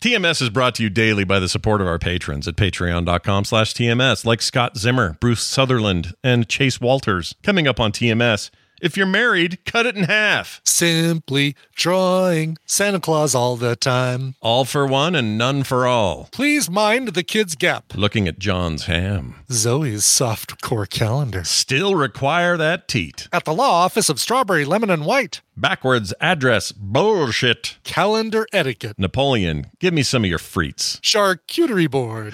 TMS 0.00 0.40
is 0.40 0.48
brought 0.48 0.74
to 0.76 0.82
you 0.82 0.88
daily 0.88 1.24
by 1.24 1.38
the 1.38 1.48
support 1.48 1.82
of 1.82 1.86
our 1.86 1.98
patrons 1.98 2.48
at 2.48 2.56
patreon.com 2.56 3.44
slash 3.44 3.74
TMS, 3.74 4.24
like 4.24 4.40
Scott 4.40 4.78
Zimmer, 4.78 5.18
Bruce 5.20 5.42
Sutherland, 5.42 6.14
and 6.24 6.48
Chase 6.48 6.80
Walters. 6.80 7.34
Coming 7.42 7.68
up 7.68 7.78
on 7.78 7.92
TMS, 7.92 8.48
if 8.80 8.96
you're 8.96 9.06
married, 9.06 9.64
cut 9.64 9.86
it 9.86 9.96
in 9.96 10.04
half. 10.04 10.60
Simply 10.64 11.54
drawing 11.74 12.58
Santa 12.66 13.00
Claus 13.00 13.34
all 13.34 13.56
the 13.56 13.76
time. 13.76 14.34
All 14.40 14.64
for 14.64 14.86
one 14.86 15.14
and 15.14 15.36
none 15.38 15.62
for 15.62 15.86
all. 15.86 16.28
Please 16.32 16.68
mind 16.70 17.08
the 17.08 17.22
kid's 17.22 17.54
gap. 17.54 17.94
Looking 17.94 18.28
at 18.28 18.38
John's 18.38 18.86
ham. 18.86 19.34
Zoe's 19.50 20.04
soft 20.04 20.62
core 20.62 20.86
calendar. 20.86 21.44
Still 21.44 21.94
require 21.94 22.56
that 22.56 22.88
teat. 22.88 23.28
At 23.32 23.44
the 23.44 23.54
law 23.54 23.84
office 23.84 24.08
of 24.08 24.20
Strawberry, 24.20 24.64
Lemon, 24.64 24.90
and 24.90 25.04
White. 25.04 25.40
Backwards 25.56 26.14
address 26.20 26.72
bullshit. 26.72 27.76
Calendar 27.84 28.46
etiquette. 28.52 28.98
Napoleon, 28.98 29.66
give 29.78 29.92
me 29.92 30.02
some 30.02 30.24
of 30.24 30.30
your 30.30 30.38
frites. 30.38 31.00
Charcuterie 31.00 31.90
board. 31.90 32.32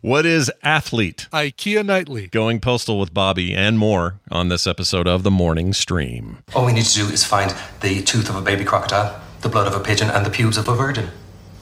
What 0.00 0.24
is 0.24 0.48
athlete? 0.62 1.26
IKEA 1.32 1.84
Knightly. 1.84 2.28
Going 2.28 2.60
postal 2.60 3.00
with 3.00 3.12
Bobby 3.12 3.52
and 3.52 3.76
more 3.76 4.20
on 4.30 4.48
this 4.48 4.64
episode 4.64 5.08
of 5.08 5.24
The 5.24 5.30
Morning 5.30 5.72
Stream. 5.72 6.38
All 6.54 6.64
we 6.64 6.72
need 6.72 6.84
to 6.84 6.94
do 6.94 7.08
is 7.08 7.24
find 7.24 7.52
the 7.80 8.00
tooth 8.04 8.30
of 8.30 8.36
a 8.36 8.40
baby 8.40 8.64
crocodile, 8.64 9.20
the 9.40 9.48
blood 9.48 9.66
of 9.66 9.74
a 9.74 9.80
pigeon, 9.82 10.08
and 10.08 10.24
the 10.24 10.30
pubes 10.30 10.56
of 10.56 10.68
a 10.68 10.74
virgin. 10.76 11.10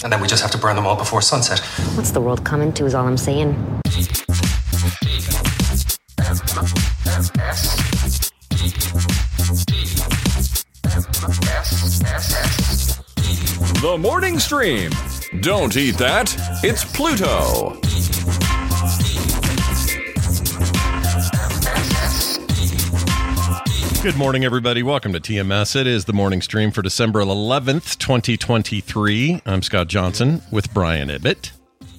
And 0.04 0.12
then 0.12 0.20
we 0.20 0.28
just 0.28 0.42
have 0.42 0.50
to 0.50 0.58
burn 0.58 0.76
them 0.76 0.86
all 0.86 0.96
before 0.96 1.22
sunset. 1.22 1.60
What's 1.96 2.10
the 2.10 2.20
world 2.20 2.44
coming 2.44 2.74
to, 2.74 2.84
is 2.84 2.94
all 2.94 3.06
I'm 3.06 3.16
saying. 3.16 3.54
The 13.80 13.96
morning 13.98 14.38
stream. 14.38 14.90
Don't 15.40 15.74
eat 15.76 15.96
that. 15.96 16.34
It's 16.62 16.84
Pluto. 16.84 17.80
Good 24.06 24.16
morning, 24.16 24.44
everybody. 24.44 24.84
Welcome 24.84 25.12
to 25.14 25.18
TMS. 25.18 25.74
It 25.74 25.88
is 25.88 26.04
the 26.04 26.12
morning 26.12 26.40
stream 26.40 26.70
for 26.70 26.80
December 26.80 27.22
11th, 27.22 27.98
2023. 27.98 29.42
I'm 29.44 29.62
Scott 29.62 29.88
Johnson 29.88 30.42
with 30.52 30.72
Brian 30.72 31.10
Ibbott. 31.10 31.50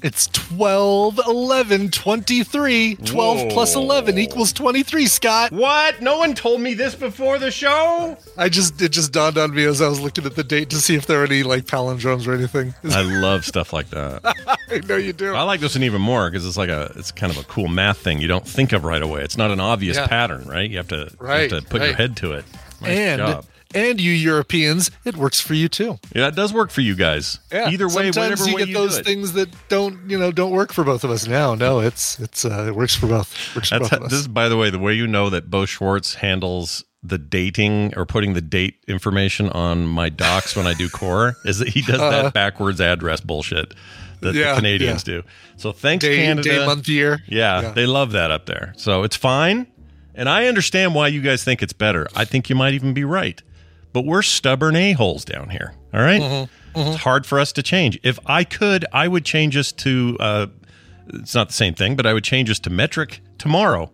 It's 0.04 0.28
12, 0.28 1.20
11, 1.28 1.90
23. 1.92 2.96
12 2.96 3.38
Whoa. 3.38 3.50
plus 3.50 3.76
11 3.76 4.18
equals 4.18 4.54
23, 4.54 5.08
Scott. 5.08 5.52
What? 5.52 6.02
No 6.02 6.18
one 6.18 6.36
told 6.36 6.62
me 6.62 6.74
this 6.74 6.96
before 6.96 7.40
the 7.40 7.52
show? 7.52 8.18
I 8.38 8.50
just, 8.50 8.82
it 8.82 8.90
just 8.90 9.12
dawned 9.12 9.38
on 9.38 9.54
me 9.54 9.64
as 9.66 9.82
I 9.82 9.88
was 9.88 10.00
looking 10.00 10.26
at 10.26 10.36
the 10.36 10.44
date 10.44 10.70
to 10.70 10.78
see 10.78 10.96
if 10.96 11.08
there 11.08 11.22
are 11.22 11.26
any 11.26 11.44
like 11.44 11.66
palindromes 11.66 12.28
or 12.28 12.34
anything. 12.34 12.74
I 12.84 13.02
love 13.02 13.46
stuff 13.46 13.74
like 13.74 13.90
that. 13.90 14.22
I 14.70 14.80
know 14.88 14.98
you 14.98 15.14
do. 15.14 15.34
I 15.34 15.44
like 15.44 15.60
this 15.60 15.76
one 15.76 15.84
even 15.84 16.02
more 16.02 16.30
because 16.30 16.46
it's 16.46 16.58
like 16.58 16.70
a, 16.70 16.92
it's 16.96 17.12
kind 17.12 17.32
of 17.32 17.38
a 17.40 17.44
cool 17.44 17.68
math 17.68 17.98
thing 17.98 18.20
you 18.22 18.28
don't 18.28 18.48
think 18.48 18.72
of 18.74 18.84
right 18.86 19.02
away. 19.02 19.22
It's 19.24 19.38
not 19.38 19.52
an 19.52 19.60
obvious 19.60 19.98
Yeah. 19.98 20.08
pattern, 20.08 20.48
right? 20.48 20.70
You 20.70 20.78
have 20.78 20.88
to, 20.90 21.10
you 21.22 21.28
have 21.28 21.50
to 21.50 21.62
put 21.64 21.82
your 21.82 21.94
head 21.96 22.16
to 22.18 22.34
it. 22.34 22.46
Nice 22.82 22.98
and, 22.98 23.20
job. 23.20 23.46
And 23.78 24.02
you 24.02 24.12
Europeans, 24.12 24.92
it 25.06 25.16
works 25.16 25.40
for 25.40 25.54
you 25.54 25.68
too. 25.70 25.98
Yeah, 26.16 26.28
it 26.28 26.36
does 26.36 26.54
work 26.54 26.72
for 26.72 26.82
you 26.82 26.96
guys. 26.96 27.40
Either 27.52 27.88
way, 27.88 28.12
Sometimes 28.12 28.16
whatever 28.42 28.50
you 28.50 28.56
way 28.56 28.62
get 28.62 28.68
you 28.70 28.74
those 28.76 29.00
things 29.02 29.34
that 29.34 29.50
don't, 29.70 30.10
you 30.10 30.18
know, 30.18 30.32
don't 30.32 30.52
work 30.52 30.74
for 30.74 30.84
both 30.84 31.04
of 31.04 31.12
us. 31.12 31.28
Now, 31.28 31.56
no, 31.56 31.80
it's 31.80 32.20
it's 32.20 32.44
uh, 32.46 32.66
it 32.68 32.76
works 32.76 32.96
for 32.96 33.08
both. 33.08 33.56
Works 33.56 33.70
for 33.70 33.80
That's 33.80 33.90
both 33.90 34.00
how, 34.00 34.06
of 34.06 34.10
this 34.10 34.20
is, 34.20 34.28
by 34.28 34.50
the 34.50 34.58
way, 34.58 34.70
the 34.70 34.80
way 34.80 34.94
you 34.94 35.08
know 35.08 35.30
that 35.30 35.50
Bo 35.50 35.66
Schwartz 35.66 36.16
handles 36.16 36.84
the 37.04 37.18
dating 37.20 37.94
or 37.96 38.06
putting 38.06 38.34
the 38.34 38.42
date 38.42 38.76
information 38.88 39.50
on 39.50 39.86
my 39.86 40.10
docs 40.10 40.56
when 40.56 40.66
I 40.68 40.74
do 40.74 40.90
core 40.90 41.36
is 41.46 41.60
that 41.60 41.70
he 41.70 41.82
does 41.82 42.00
that 42.00 42.34
backwards 42.34 42.82
address 42.82 43.22
bullshit 43.22 43.74
that 44.22 44.30
Uh-huh. 44.30 44.38
Yeah, 44.40 44.50
the 44.52 44.56
Canadians 44.58 45.08
yeah. 45.08 45.14
do. 45.22 45.24
So 45.58 45.72
thanks, 45.72 46.04
Day, 46.04 46.18
Canada. 46.18 46.50
day, 46.50 46.66
month, 46.66 46.88
year. 46.88 47.20
Yeah, 47.28 47.62
Yeah. 47.62 47.72
they 47.72 47.86
love 47.86 48.14
that 48.14 48.32
up 48.32 48.48
there. 48.48 48.74
So 48.78 49.04
it's 49.04 49.16
fine. 49.16 49.68
And 50.16 50.28
I 50.28 50.48
understand 50.48 50.96
why 50.96 51.10
you 51.10 51.22
guys 51.22 51.44
think 51.44 51.62
it's 51.62 51.74
better. 51.74 52.08
I 52.16 52.26
think 52.26 52.50
you 52.50 52.56
might 52.56 52.74
even 52.74 52.96
be 52.96 53.04
right. 53.04 53.40
But 53.98 54.06
we're 54.06 54.22
stubborn 54.22 54.76
a-holes 54.76 55.26
down 55.26 55.50
here. 55.50 55.74
All 55.92 56.02
right? 56.02 56.22
Mm-hmm, 56.22 56.80
It's 56.80 56.98
hard 56.98 57.26
for 57.26 57.40
us 57.40 57.52
to 57.54 57.64
change. 57.64 58.00
If 58.04 58.20
I 58.28 58.44
could, 58.44 58.86
I 58.94 59.08
would 59.08 59.26
change 59.26 59.58
us 59.58 59.72
to 59.72 60.16
uh, 60.20 60.48
it's 61.16 61.34
not 61.34 61.48
the 61.48 61.54
same 61.56 61.74
thing, 61.74 61.96
but 61.96 62.06
I 62.06 62.14
would 62.14 62.24
change 62.24 62.52
us 62.52 62.60
to 62.60 62.70
metric 62.70 63.22
tomorrow. 63.40 63.90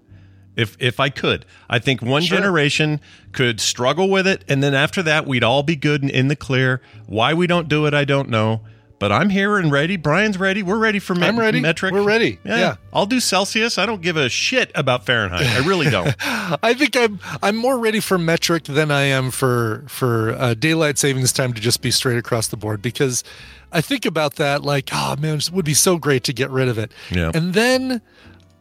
If 0.57 0.75
if 0.79 0.99
I 0.99 1.07
could. 1.07 1.45
I 1.69 1.79
think 1.79 2.01
one 2.01 2.21
Sure. 2.23 2.37
generation 2.37 2.99
could 3.31 3.61
struggle 3.61 4.09
with 4.09 4.27
it 4.27 4.43
and 4.49 4.61
then 4.61 4.73
after 4.73 5.01
that 5.03 5.25
we'd 5.25 5.43
all 5.43 5.63
be 5.63 5.77
good 5.77 6.01
and 6.01 6.11
in 6.11 6.27
the 6.27 6.35
clear. 6.35 6.81
Why 7.05 7.33
we 7.33 7.47
don't 7.47 7.69
do 7.69 7.85
it, 7.85 7.93
I 7.93 8.03
don't 8.03 8.27
know. 8.27 8.61
But 9.03 9.11
I'm 9.11 9.29
here 9.29 9.57
and 9.57 9.69
ready. 9.69 9.97
Brian's 9.97 10.37
ready. 10.37 10.63
We're 10.63 10.77
ready 10.77 10.99
for 10.99 11.13
me- 11.13 11.27
I'm 11.27 11.37
ready. 11.37 11.59
metric. 11.59 11.91
We're 11.91 12.03
ready. 12.03 12.39
Yeah. 12.45 12.77
I'll 12.93 13.05
do 13.05 13.19
Celsius. 13.19 13.77
I 13.77 13.85
don't 13.85 14.01
give 14.01 14.15
a 14.15 14.29
shit 14.29 14.71
about 14.75 15.05
Fahrenheit. 15.05 15.45
I 15.45 15.57
really 15.67 15.89
don't. 15.89 16.15
I 16.63 16.73
think 16.73 16.95
I'm 16.95 17.19
I'm 17.41 17.57
more 17.57 17.77
ready 17.79 17.99
for 17.99 18.17
metric 18.17 18.63
than 18.63 18.91
I 18.91 19.01
am 19.01 19.29
for 19.29 19.83
for 19.89 20.31
uh, 20.39 20.53
daylight 20.53 20.97
savings 20.97 21.33
time 21.33 21.51
to 21.51 21.59
just 21.59 21.81
be 21.81 21.91
straight 21.91 22.17
across 22.17 22.47
the 22.47 22.55
board 22.55 22.81
because 22.81 23.25
I 23.73 23.81
think 23.81 24.05
about 24.05 24.35
that 24.35 24.63
like 24.63 24.89
oh 24.93 25.17
man 25.19 25.39
it 25.39 25.51
would 25.51 25.65
be 25.65 25.73
so 25.73 25.97
great 25.97 26.23
to 26.23 26.31
get 26.31 26.49
rid 26.49 26.69
of 26.69 26.77
it 26.77 26.93
Yeah. 27.11 27.31
and 27.33 27.53
then 27.53 28.01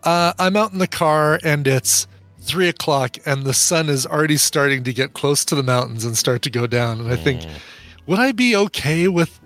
uh, 0.03 0.33
I'm 0.41 0.57
out 0.57 0.73
in 0.73 0.81
the 0.81 0.89
car 0.89 1.39
and 1.45 1.69
it's 1.69 2.09
three 2.41 2.67
o'clock 2.69 3.17
and 3.25 3.45
the 3.45 3.55
sun 3.55 3.89
is 3.89 4.07
already 4.09 4.39
starting 4.39 4.83
to 4.83 4.93
get 4.93 5.13
close 5.13 5.45
to 5.45 5.55
the 5.55 5.63
mountains 5.63 6.05
and 6.05 6.19
start 6.19 6.43
to 6.43 6.51
go 6.51 6.67
down 6.67 6.99
and 7.01 7.13
I 7.13 7.15
think 7.17 7.43
would 8.07 8.19
I 8.19 8.33
be 8.33 8.57
okay 8.57 9.07
with 9.07 9.39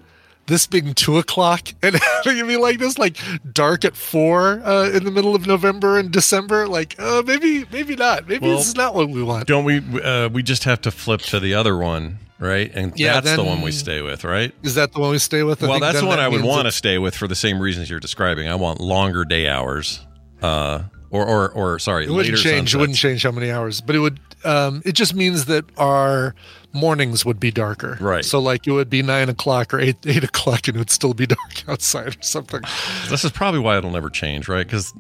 this 0.47 0.67
being 0.67 0.95
two 0.95 1.19
o'clock 1.19 1.69
and 1.83 1.97
having 2.25 2.47
be 2.47 2.57
like 2.57 2.79
this, 2.79 2.99
like 2.99 3.17
dark 3.53 3.85
at 3.85 3.97
four 3.97 4.61
uh, 4.65 4.91
in 4.91 5.05
the 5.05 5.11
middle 5.11 5.35
of 5.35 5.47
November 5.47 5.99
and 5.99 6.11
December. 6.11 6.69
Like, 6.69 6.95
uh, 6.99 7.23
maybe, 7.27 7.65
maybe 7.73 7.97
not. 7.97 8.29
Maybe 8.29 8.47
Well, 8.47 8.59
this 8.59 8.69
is 8.69 8.77
not 8.77 8.95
what 8.95 9.09
we 9.09 9.23
want. 9.23 9.47
don't 9.47 9.65
we? 9.65 9.79
Uh, 10.01 10.29
we 10.29 10.43
just 10.43 10.65
have 10.65 10.81
to 10.83 10.91
flip 10.91 11.21
to 11.23 11.41
the 11.41 11.55
other 11.55 11.77
one, 11.77 12.19
right? 12.39 12.71
And 12.75 12.93
Yeah, 12.99 13.21
that's 13.21 13.37
the 13.37 13.45
one 13.45 13.63
we 13.63 13.73
stay 13.73 14.03
with, 14.03 14.25
right? 14.25 14.55
Is 14.63 14.75
that 14.77 14.93
the 14.93 15.01
one 15.01 15.11
we 15.11 15.19
stay 15.19 15.43
with? 15.43 15.63
I 15.63 15.69
well, 15.69 15.81
that's 15.81 16.01
the 16.01 16.07
one 16.07 16.19
that 16.19 16.25
I 16.25 16.29
would 16.29 16.45
want 16.45 16.67
to 16.67 16.73
stay 16.73 16.99
with 16.99 17.15
for 17.17 17.29
the 17.29 17.35
same 17.35 17.59
reasons 17.61 17.91
you're 17.91 18.01
describing. 18.01 18.49
I 18.49 18.55
want 18.55 18.81
longer 18.81 19.25
day 19.25 19.49
hours, 19.49 20.01
uh, 20.43 20.83
or 21.11 21.25
or 21.25 21.51
or 21.51 21.79
sorry, 21.79 22.07
It 22.07 22.11
wouldn't 22.11 22.39
change. 22.39 22.75
It 22.75 22.79
wouldn't 22.79 22.99
change 22.99 23.23
how 23.23 23.33
many 23.33 23.51
hours, 23.51 23.81
but 23.81 23.97
it 23.97 24.01
would. 24.01 24.21
Um, 24.45 24.83
it 24.85 24.93
just 24.93 25.15
means 25.15 25.47
that 25.47 25.65
our 25.77 26.35
mornings 26.73 27.25
would 27.25 27.41
be 27.41 27.51
darker. 27.51 27.97
Right. 28.01 28.25
So, 28.25 28.39
like, 28.39 28.67
it 28.67 28.73
would 28.73 28.91
be 28.91 29.03
nine 29.03 29.29
o'clock 29.29 29.75
or 29.75 29.81
eight 29.81 29.97
eight 30.07 30.25
o'clock, 30.25 30.69
and 30.69 30.77
it 30.77 30.79
would 30.79 30.91
still 30.91 31.15
be 31.15 31.27
dark 31.27 31.69
outside 31.69 32.17
or 32.17 32.23
something. 32.23 32.63
This 33.09 33.25
is 33.25 33.33
probably 33.33 33.61
why 33.61 33.79
it'll 33.79 33.91
never 33.91 34.11
change, 34.11 34.49
right? 34.49 34.67
Because 34.67 34.93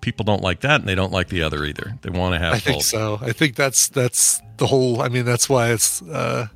people 0.00 0.24
don't 0.24 0.42
like 0.42 0.60
that, 0.60 0.80
and 0.80 0.88
they 0.88 0.94
don't 0.94 1.12
like 1.12 1.28
the 1.28 1.42
other 1.42 1.64
either. 1.64 1.98
They 2.02 2.10
want 2.10 2.34
to 2.34 2.38
have 2.38 2.54
I 2.54 2.58
think 2.58 2.82
so. 2.82 3.18
I 3.20 3.32
think 3.32 3.54
that's 3.54 3.88
that's 3.88 4.40
the 4.56 4.66
whole. 4.66 5.00
I 5.02 5.08
mean, 5.08 5.24
that's 5.24 5.48
why 5.48 5.70
it's 5.70 6.02
uh, 6.02 6.48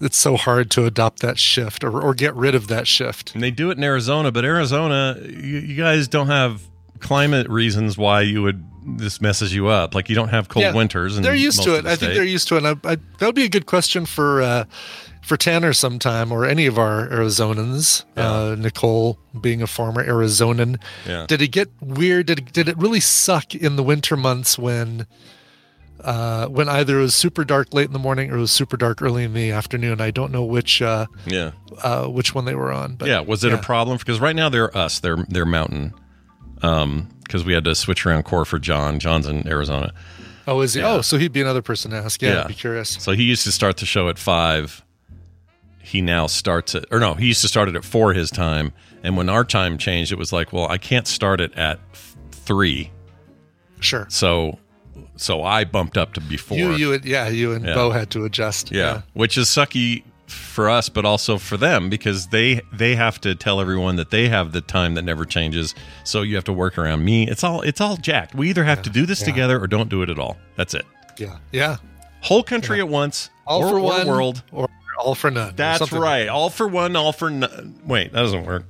it's 0.00 0.16
so 0.16 0.36
hard 0.36 0.70
to 0.72 0.84
adopt 0.84 1.20
that 1.20 1.38
shift 1.38 1.84
or 1.84 2.00
or 2.00 2.14
get 2.14 2.34
rid 2.34 2.54
of 2.54 2.68
that 2.68 2.86
shift. 2.86 3.34
And 3.34 3.42
they 3.42 3.50
do 3.50 3.70
it 3.70 3.78
in 3.78 3.84
Arizona, 3.84 4.32
but 4.32 4.44
Arizona, 4.44 5.18
you, 5.22 5.58
you 5.58 5.76
guys 5.76 6.08
don't 6.08 6.28
have 6.28 6.62
climate 7.00 7.48
reasons 7.48 7.98
why 7.98 8.22
you 8.22 8.42
would 8.42 8.64
this 8.86 9.20
messes 9.20 9.54
you 9.54 9.68
up. 9.68 9.94
Like 9.94 10.08
you 10.08 10.14
don't 10.14 10.28
have 10.28 10.48
cold 10.48 10.62
Yeah, 10.64 10.72
winters. 10.74 11.16
And 11.16 11.24
they're 11.24 11.34
used 11.34 11.62
to 11.64 11.76
it. 11.76 11.86
I 11.86 11.96
think 11.96 12.14
they're 12.14 12.24
used. 12.24 12.48
to 12.48 12.56
it. 12.56 12.64
I, 12.64 12.70
I, 12.92 12.96
that 12.96 13.22
would 13.26 13.34
be 13.34 13.44
a 13.44 13.48
good 13.48 13.66
question 13.66 14.06
for 14.06 14.42
uh, 14.42 14.64
for 15.22 15.36
Tanner 15.36 15.72
sometime, 15.72 16.30
or 16.30 16.44
any 16.44 16.66
of 16.66 16.78
our 16.78 17.08
Arizonans. 17.08 18.04
Uh, 18.16 18.54
Nicole 18.58 19.18
being 19.40 19.62
a 19.62 19.66
former 19.66 20.04
Arizonan, 20.06 20.78
Yeah. 21.06 21.24
did 21.26 21.40
it 21.40 21.48
get 21.48 21.70
weird? 21.80 22.26
Did 22.26 22.38
it, 22.40 22.52
did 22.52 22.68
it 22.68 22.76
really 22.78 23.00
suck 23.00 23.54
in 23.54 23.76
the 23.76 23.82
winter 23.82 24.16
months 24.16 24.58
when? 24.58 25.06
Uh, 26.00 26.48
when 26.48 26.68
either 26.68 26.98
it 26.98 27.02
was 27.02 27.14
super 27.14 27.44
dark 27.46 27.72
late 27.72 27.86
in 27.86 27.94
the 27.94 27.98
morning 27.98 28.30
or 28.30 28.36
it 28.36 28.40
was 28.40 28.50
super 28.50 28.76
dark 28.76 29.00
early 29.00 29.24
in 29.24 29.32
the 29.32 29.50
afternoon. 29.52 30.02
I 30.02 30.10
don't 30.10 30.30
know 30.32 30.44
which 30.44 30.82
uh, 30.82 31.06
Yeah. 31.24 31.52
uh, 31.82 32.06
which 32.08 32.34
one 32.34 32.44
they 32.44 32.54
were 32.54 32.72
on. 32.72 32.96
But 32.96 33.08
yeah. 33.08 33.20
Was 33.20 33.42
it 33.42 33.52
yeah. 33.52 33.58
a 33.58 33.62
problem? 33.62 33.96
Because 33.96 34.20
right 34.20 34.36
now 34.36 34.50
they're 34.50 34.76
us. 34.76 34.98
They're 34.98 35.24
they're 35.30 35.46
mountain. 35.46 35.94
Um, 36.62 37.08
because 37.22 37.44
we 37.44 37.52
had 37.54 37.64
to 37.64 37.74
switch 37.74 38.04
around 38.04 38.24
core 38.24 38.44
for 38.44 38.58
John. 38.58 38.98
John's 38.98 39.26
in 39.26 39.48
Arizona. 39.48 39.92
Oh, 40.46 40.60
is 40.60 40.74
he? 40.74 40.80
Yeah. 40.80 40.92
Oh, 40.92 41.00
so 41.00 41.16
he'd 41.16 41.32
be 41.32 41.40
another 41.40 41.62
person 41.62 41.90
to 41.92 41.96
ask. 41.96 42.20
Yeah, 42.20 42.32
Yeah. 42.34 42.40
I'd 42.42 42.48
be 42.48 42.54
curious. 42.54 42.90
So 42.90 43.12
he 43.12 43.22
used 43.22 43.44
to 43.44 43.52
start 43.52 43.78
the 43.78 43.86
show 43.86 44.08
at 44.10 44.18
five. 44.18 44.82
He 45.82 46.00
now 46.02 46.26
starts 46.26 46.74
at, 46.74 46.84
or 46.90 47.00
no, 47.00 47.14
he 47.14 47.26
used 47.26 47.40
to 47.42 47.48
start 47.48 47.68
it 47.68 47.76
at 47.76 47.84
four 47.84 48.12
his 48.12 48.30
time. 48.30 48.72
And 49.02 49.16
when 49.16 49.28
our 49.30 49.44
time 49.44 49.78
changed, 49.78 50.12
it 50.12 50.18
was 50.18 50.32
like, 50.32 50.52
well, 50.52 50.66
I 50.68 50.76
can't 50.78 51.06
start 51.06 51.40
it 51.40 51.52
at 51.54 51.78
three. 52.30 52.90
Sure. 53.80 54.06
So, 54.10 54.58
so 55.16 55.42
I 55.42 55.64
bumped 55.64 55.96
up 55.98 56.14
to 56.14 56.20
before. 56.20 56.56
You, 56.58 56.74
you, 56.74 57.00
yeah, 57.04 57.28
you 57.28 57.52
and 57.52 57.64
Yeah. 57.64 57.74
Bo 57.74 57.90
had 57.90 58.10
to 58.10 58.24
adjust. 58.24 58.70
yeah, 58.70 59.02
which 59.14 59.36
is 59.38 59.46
sucky 59.48 60.04
for 60.26 60.68
us, 60.70 60.88
but 60.88 61.04
also 61.04 61.38
for 61.38 61.56
them 61.56 61.90
because 61.90 62.28
they 62.28 62.60
they 62.72 62.94
have 62.96 63.20
to 63.22 63.34
tell 63.34 63.60
everyone 63.60 63.96
that 63.96 64.10
they 64.10 64.28
have 64.28 64.52
the 64.52 64.60
time 64.60 64.94
that 64.94 65.02
never 65.02 65.24
changes. 65.24 65.74
So 66.04 66.22
you 66.22 66.34
have 66.36 66.44
to 66.44 66.52
work 66.52 66.78
around 66.78 67.04
me. 67.04 67.28
It's 67.28 67.44
all 67.44 67.60
it's 67.62 67.80
all 67.80 67.96
jacked. 67.96 68.34
We 68.34 68.48
either 68.50 68.64
have 68.64 68.82
to 68.82 68.90
do 68.90 69.06
this 69.06 69.22
together 69.22 69.60
or 69.60 69.66
don't 69.66 69.88
do 69.88 70.02
it 70.02 70.10
at 70.10 70.18
all. 70.18 70.36
That's 70.56 70.74
it. 70.74 70.84
yeah, 71.18 71.38
yeah. 71.52 71.76
Whole 72.22 72.42
country 72.42 72.80
at 72.80 72.88
once. 72.88 73.30
All 73.46 73.62
or, 73.64 73.68
for 73.68 73.76
or 73.76 73.80
one, 73.82 74.06
world. 74.06 74.42
or 74.52 74.68
all 74.98 75.14
for 75.14 75.30
none. 75.30 75.52
That's 75.56 75.92
right. 75.92 76.28
All 76.28 76.48
for 76.48 76.66
one, 76.66 76.96
all 76.96 77.12
for 77.12 77.28
none. 77.28 77.78
Wait, 77.84 78.12
that 78.12 78.20
doesn't 78.20 78.46
work. 78.46 78.64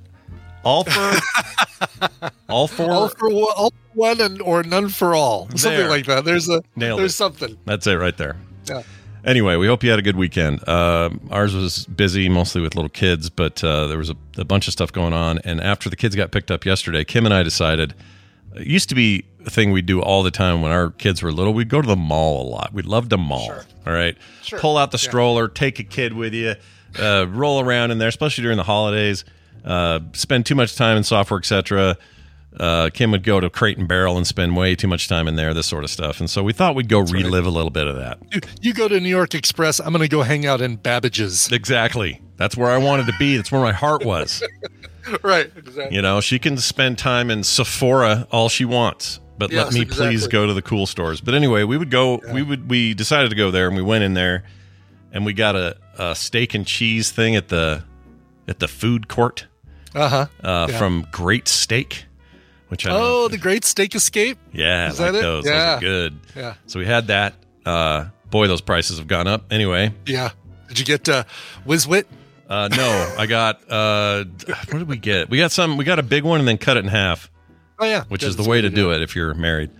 All 0.64 0.82
for 0.82 0.90
all 2.48 2.66
for 2.66 2.90
All 2.90 3.08
for 3.08 3.28
one, 3.28 3.52
all 3.56 3.70
for 3.70 3.76
one 3.92 4.20
and 4.20 4.40
or 4.42 4.62
none 4.64 4.88
for 4.88 5.14
all. 5.14 5.48
Something 5.50 5.78
There. 5.78 5.88
like 5.88 6.06
that. 6.06 6.24
There's 6.24 6.48
a 6.48 6.62
Nailed 6.74 6.98
there's 6.98 7.12
it. 7.12 7.16
something. 7.16 7.56
That's 7.66 7.86
it 7.86 7.94
right 7.94 8.16
there. 8.16 8.36
Yeah. 8.68 8.82
Anyway, 9.24 9.56
we 9.56 9.66
hope 9.66 9.82
you 9.82 9.90
had 9.90 9.98
a 9.98 10.02
good 10.02 10.16
weekend. 10.16 10.66
Uh, 10.68 11.08
ours 11.30 11.54
was 11.54 11.86
busy, 11.86 12.28
mostly 12.28 12.60
with 12.60 12.74
little 12.74 12.90
kids, 12.90 13.30
but 13.30 13.64
uh, 13.64 13.86
there 13.86 13.96
was 13.96 14.10
a, 14.10 14.16
a 14.36 14.44
bunch 14.44 14.66
of 14.68 14.72
stuff 14.72 14.92
going 14.92 15.14
on. 15.14 15.38
And 15.44 15.60
after 15.62 15.88
the 15.88 15.96
kids 15.96 16.14
got 16.14 16.30
picked 16.30 16.50
up 16.50 16.66
yesterday, 16.66 17.04
Kim 17.04 17.24
and 17.24 17.32
I 17.34 17.42
decided 17.42 17.94
it 18.54 18.66
used 18.66 18.90
to 18.90 18.94
be 18.94 19.24
a 19.46 19.50
thing 19.50 19.72
we 19.72 19.80
do 19.82 20.02
all 20.02 20.22
the 20.22 20.30
time 20.30 20.60
when 20.60 20.72
our 20.72 20.90
kids 20.90 21.22
were 21.22 21.32
little. 21.32 21.54
We'd 21.54 21.68
go 21.70 21.80
to 21.80 21.88
the 21.88 21.96
mall 21.96 22.46
a 22.46 22.48
lot. 22.48 22.72
We 22.74 22.82
loved 22.82 23.10
the 23.10 23.18
mall. 23.18 23.46
All 23.86 23.92
right, 23.92 24.16
pull 24.60 24.76
out 24.76 24.90
the 24.90 24.98
stroller, 24.98 25.48
take 25.48 25.78
a 25.78 25.84
kid 25.84 26.12
with 26.12 26.34
you, 26.34 26.54
uh, 26.98 27.26
roll 27.28 27.60
around 27.60 27.90
in 27.92 27.98
there, 27.98 28.08
especially 28.08 28.42
during 28.42 28.56
the 28.58 28.62
holidays. 28.64 29.24
Uh, 29.64 30.00
spend 30.12 30.44
too 30.44 30.54
much 30.54 30.76
time 30.76 30.96
in 30.98 31.02
software, 31.04 31.38
etc. 31.38 31.96
Uh, 32.58 32.88
Kim 32.94 33.10
would 33.10 33.24
go 33.24 33.40
to 33.40 33.50
Crate 33.50 33.78
and 33.78 33.88
Barrel 33.88 34.16
and 34.16 34.26
spend 34.26 34.56
way 34.56 34.76
too 34.76 34.86
much 34.86 35.08
time 35.08 35.26
in 35.26 35.34
there, 35.36 35.52
this 35.52 35.66
sort 35.66 35.82
of 35.82 35.90
stuff. 35.90 36.20
And 36.20 36.30
so 36.30 36.42
we 36.42 36.52
thought 36.52 36.74
we'd 36.76 36.88
go 36.88 37.00
relive 37.00 37.46
a 37.46 37.50
little 37.50 37.70
bit 37.70 37.86
of 37.88 37.96
that. 37.96 38.18
You, 38.32 38.40
you 38.60 38.74
go 38.74 38.86
to 38.86 39.00
New 39.00 39.08
York 39.08 39.34
Express. 39.34 39.80
I'm 39.80 39.92
going 39.92 40.02
to 40.02 40.08
go 40.08 40.22
hang 40.22 40.46
out 40.46 40.60
in 40.60 40.76
Babbage's. 40.76 41.50
Exactly. 41.50 42.20
That's 42.36 42.56
where 42.56 42.70
I 42.70 42.78
wanted 42.78 43.06
to 43.06 43.14
be. 43.18 43.36
That's 43.36 43.50
where 43.50 43.60
my 43.60 43.72
heart 43.72 44.04
was. 44.04 44.40
right. 45.22 45.50
Exactly. 45.56 45.96
You 45.96 46.02
know, 46.02 46.20
she 46.20 46.38
can 46.38 46.56
spend 46.58 46.96
time 46.98 47.28
in 47.30 47.42
Sephora 47.42 48.26
all 48.30 48.48
she 48.48 48.64
wants, 48.64 49.18
but 49.36 49.52
let 49.52 49.66
Yes, 49.66 49.74
me 49.74 49.84
please 49.84 50.28
go 50.28 50.46
to 50.46 50.54
the 50.54 50.62
cool 50.62 50.86
stores. 50.86 51.20
But 51.20 51.34
anyway, 51.34 51.64
we 51.64 51.76
would 51.76 51.90
go. 51.90 52.20
We 52.32 52.42
would. 52.42 52.70
We 52.70 52.94
decided 52.94 53.30
to 53.30 53.36
go 53.36 53.50
there, 53.50 53.66
and 53.66 53.74
we 53.76 53.82
went 53.82 54.04
in 54.04 54.14
there, 54.14 54.44
and 55.12 55.24
we 55.24 55.32
got 55.32 55.56
a, 55.56 55.76
a 55.98 56.14
steak 56.14 56.54
and 56.54 56.64
cheese 56.66 57.10
thing 57.10 57.34
at 57.36 57.48
the 57.48 57.82
at 58.46 58.60
the 58.60 58.68
food 58.68 59.08
court 59.08 59.46
Uh 59.94 60.08
huh. 60.08 60.26
uh, 60.42 60.66
Yeah. 60.70 60.78
from 60.78 61.06
Great 61.12 61.48
Steak, 61.48 62.04
which 62.68 62.86
I 62.86 62.90
Oh, 62.92 63.28
the 63.28 63.38
Great 63.38 63.64
Steak 63.64 63.94
Escape. 63.94 64.38
yeah, 64.52 64.90
is 64.90 64.98
like 65.00 65.12
that 65.12 65.18
it? 65.18 65.22
those. 65.22 65.44
Yeah. 65.46 65.72
Those 65.74 65.80
good. 65.80 66.20
Yeah. 66.36 66.54
So 66.66 66.78
we 66.78 66.86
had 66.86 67.06
that. 67.08 67.34
Uh, 67.64 68.06
boy, 68.30 68.46
those 68.46 68.60
prices 68.60 68.98
have 68.98 69.06
gone 69.06 69.26
up. 69.26 69.52
Anyway, 69.52 69.92
Yeah. 70.06 70.30
Did 70.68 70.78
you 70.78 70.84
get 70.84 71.08
uh, 71.08 71.24
Whizwit? 71.66 72.04
Uh, 72.48 72.68
no, 72.76 73.14
I 73.18 73.26
got. 73.26 73.60
Uh, 73.70 74.24
what 74.70 74.78
did 74.78 74.88
we 74.88 74.96
get? 74.96 75.30
We 75.30 75.38
got 75.38 75.52
some. 75.52 75.76
We 75.76 75.84
got 75.84 75.98
a 75.98 76.02
big 76.02 76.24
one 76.24 76.40
and 76.40 76.48
then 76.48 76.58
cut 76.58 76.76
it 76.76 76.84
in 76.84 76.90
half, 76.90 77.30
Oh 77.78 77.84
yeah. 77.86 78.04
which 78.08 78.22
is 78.22 78.36
the 78.36 78.48
way 78.48 78.60
to 78.60 78.70
do 78.70 78.90
it 78.92 79.02
if 79.02 79.14
you're 79.16 79.34
married. 79.34 79.70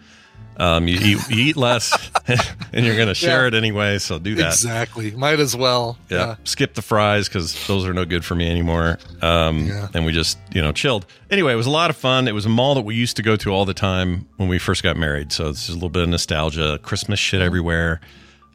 Um, 0.56 0.86
you 0.86 0.96
eat, 1.00 1.30
you 1.30 1.44
eat 1.46 1.56
less, 1.56 2.10
and 2.72 2.86
you're 2.86 2.94
going 2.96 3.08
to 3.08 3.14
share 3.14 3.42
Yeah. 3.42 3.48
it 3.48 3.54
anyway. 3.54 3.98
So 3.98 4.18
do 4.18 4.34
that. 4.36 4.46
Exactly. 4.52 5.10
Might 5.10 5.40
as 5.40 5.56
well. 5.56 5.98
Yeah. 6.08 6.36
Skip 6.44 6.74
the 6.74 6.82
fries 6.82 7.28
because 7.28 7.66
those 7.66 7.84
are 7.86 7.92
no 7.92 8.04
good 8.04 8.24
for 8.24 8.34
me 8.34 8.48
anymore. 8.48 8.98
Um, 9.20 9.66
Yeah. 9.66 9.88
And 9.94 10.06
we 10.06 10.12
just 10.12 10.38
you 10.52 10.62
know 10.62 10.72
chilled. 10.72 11.06
Anyway, 11.30 11.52
it 11.52 11.56
was 11.56 11.66
a 11.66 11.70
lot 11.70 11.90
of 11.90 11.96
fun. 11.96 12.28
It 12.28 12.32
was 12.34 12.46
a 12.46 12.50
mall 12.50 12.74
that 12.76 12.82
we 12.84 12.94
used 12.94 13.16
to 13.16 13.22
go 13.22 13.34
to 13.36 13.50
all 13.50 13.64
the 13.64 13.74
time 13.74 14.28
when 14.36 14.48
we 14.48 14.58
first 14.58 14.82
got 14.82 14.96
married. 14.96 15.32
So 15.32 15.48
it's 15.48 15.60
just 15.66 15.70
a 15.70 15.74
little 15.74 15.88
bit 15.88 16.04
of 16.04 16.08
nostalgia. 16.08 16.78
Christmas 16.82 17.18
shit 17.18 17.40
everywhere, 17.42 18.00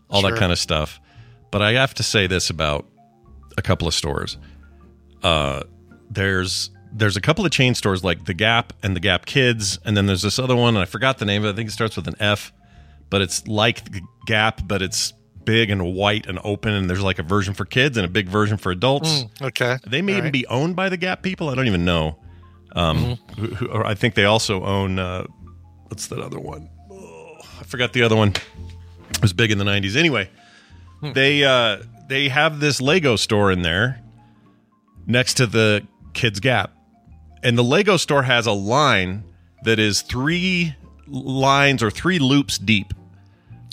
all 0.09 0.21
that 0.21 0.37
kind 0.37 0.51
of 0.51 0.59
stuff. 0.59 0.99
But 1.51 1.61
I 1.61 1.73
have 1.73 1.93
to 1.95 2.03
say 2.03 2.27
this 2.27 2.49
about 2.49 2.85
a 3.57 3.61
couple 3.61 3.87
of 3.87 3.93
stores. 3.93 4.37
Uh, 5.23 5.63
there's 6.09 6.69
there's 6.91 7.15
a 7.17 7.21
couple 7.21 7.45
of 7.45 7.51
chain 7.51 7.75
stores 7.75 8.03
like 8.03 8.25
the 8.25 8.33
Gap 8.33 8.73
and 8.83 8.95
the 8.95 8.99
Gap 8.99 9.25
Kids, 9.25 9.79
and 9.85 9.95
then 9.95 10.05
there's 10.05 10.21
this 10.21 10.39
other 10.39 10.55
one, 10.55 10.75
and 10.75 10.81
I 10.81 10.85
forgot 10.85 11.17
the 11.17 11.25
name 11.25 11.43
of 11.43 11.49
it. 11.49 11.53
I 11.53 11.55
think 11.55 11.69
it 11.69 11.73
starts 11.73 11.95
with 11.95 12.07
an 12.07 12.15
F, 12.19 12.51
but 13.09 13.21
it's 13.21 13.47
like 13.47 13.91
the 13.91 14.01
Gap, 14.25 14.61
but 14.67 14.81
it's 14.81 15.13
big 15.45 15.69
and 15.69 15.93
white 15.95 16.27
and 16.27 16.39
open, 16.43 16.73
and 16.73 16.89
there's 16.89 17.01
like 17.01 17.19
a 17.19 17.23
version 17.23 17.53
for 17.53 17.65
kids 17.65 17.97
and 17.97 18.05
a 18.05 18.09
big 18.09 18.27
version 18.27 18.57
for 18.57 18.71
adults. 18.71 19.25
Okay. 19.41 19.77
They 19.87 20.01
may 20.01 20.13
All 20.13 20.17
even 20.17 20.25
right. 20.25 20.33
be 20.33 20.47
owned 20.47 20.75
by 20.75 20.89
the 20.89 20.97
Gap 20.97 21.21
people. 21.23 21.49
I 21.49 21.55
don't 21.55 21.67
even 21.67 21.85
know. 21.85 22.17
Um, 22.75 23.15
who, 23.37 23.47
who, 23.47 23.67
or 23.67 23.85
I 23.85 23.95
think 23.95 24.13
they 24.15 24.25
also 24.25 24.63
own. 24.63 24.99
Uh, 24.99 25.25
what's 25.87 26.07
that 26.07 26.19
other 26.19 26.39
one? 26.39 26.69
Oh, 26.91 27.37
I 27.59 27.63
forgot 27.63 27.93
the 27.93 28.03
other 28.03 28.15
one. 28.15 28.33
It 29.09 29.21
was 29.21 29.33
big 29.33 29.49
in 29.51 29.57
the 29.57 29.65
'90s. 29.65 29.95
Anyway, 29.95 30.29
they 31.01 31.43
uh, 31.43 31.81
they 32.07 32.29
have 32.29 32.59
this 32.59 32.79
Lego 32.79 33.15
store 33.15 33.51
in 33.51 33.63
there 33.63 33.99
next 35.07 35.33
to 35.35 35.47
the 35.47 35.85
Kids 36.13 36.39
Gap, 36.39 36.71
and 37.43 37.57
the 37.57 37.63
Lego 37.63 37.97
store 37.97 38.23
has 38.23 38.45
a 38.47 38.51
line 38.51 39.23
that 39.63 39.79
is 39.79 40.01
three 40.01 40.75
lines 41.07 41.81
or 41.83 41.89
three 41.91 42.19
loops 42.19 42.57
deep. 42.57 42.93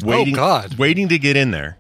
Waiting, 0.02 0.34
God. 0.34 0.74
waiting 0.78 1.08
to 1.08 1.18
get 1.18 1.36
in 1.36 1.50
there 1.52 1.78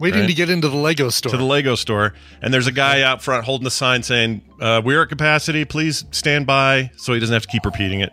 Waiting 0.00 0.20
right. 0.20 0.28
to 0.28 0.34
get 0.34 0.48
into 0.48 0.68
the 0.68 0.76
Lego 0.76 1.10
store. 1.10 1.32
to 1.32 1.36
the 1.36 1.44
Lego 1.44 1.74
store, 1.74 2.14
and 2.40 2.54
there's 2.54 2.66
a 2.68 2.72
guy 2.72 3.02
out 3.02 3.20
front 3.20 3.44
holding 3.44 3.66
a 3.66 3.70
sign 3.70 4.02
saying, 4.04 4.42
uh, 4.60 4.80
"We're 4.84 5.02
at 5.02 5.08
capacity. 5.08 5.64
Please 5.64 6.04
stand 6.12 6.46
by." 6.46 6.92
So 6.96 7.14
he 7.14 7.20
doesn't 7.20 7.32
have 7.32 7.42
to 7.42 7.48
keep 7.48 7.64
repeating 7.66 8.00
it. 8.00 8.12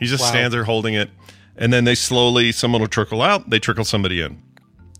He 0.00 0.06
just 0.06 0.22
Wow. 0.24 0.30
stands 0.30 0.52
there 0.54 0.64
holding 0.64 0.94
it, 0.94 1.10
and 1.56 1.70
then 1.72 1.84
they 1.84 1.94
slowly, 1.94 2.50
someone 2.50 2.80
will 2.80 2.88
trickle 2.88 3.20
out. 3.20 3.50
They 3.50 3.58
trickle 3.58 3.84
somebody 3.84 4.22
in, 4.22 4.38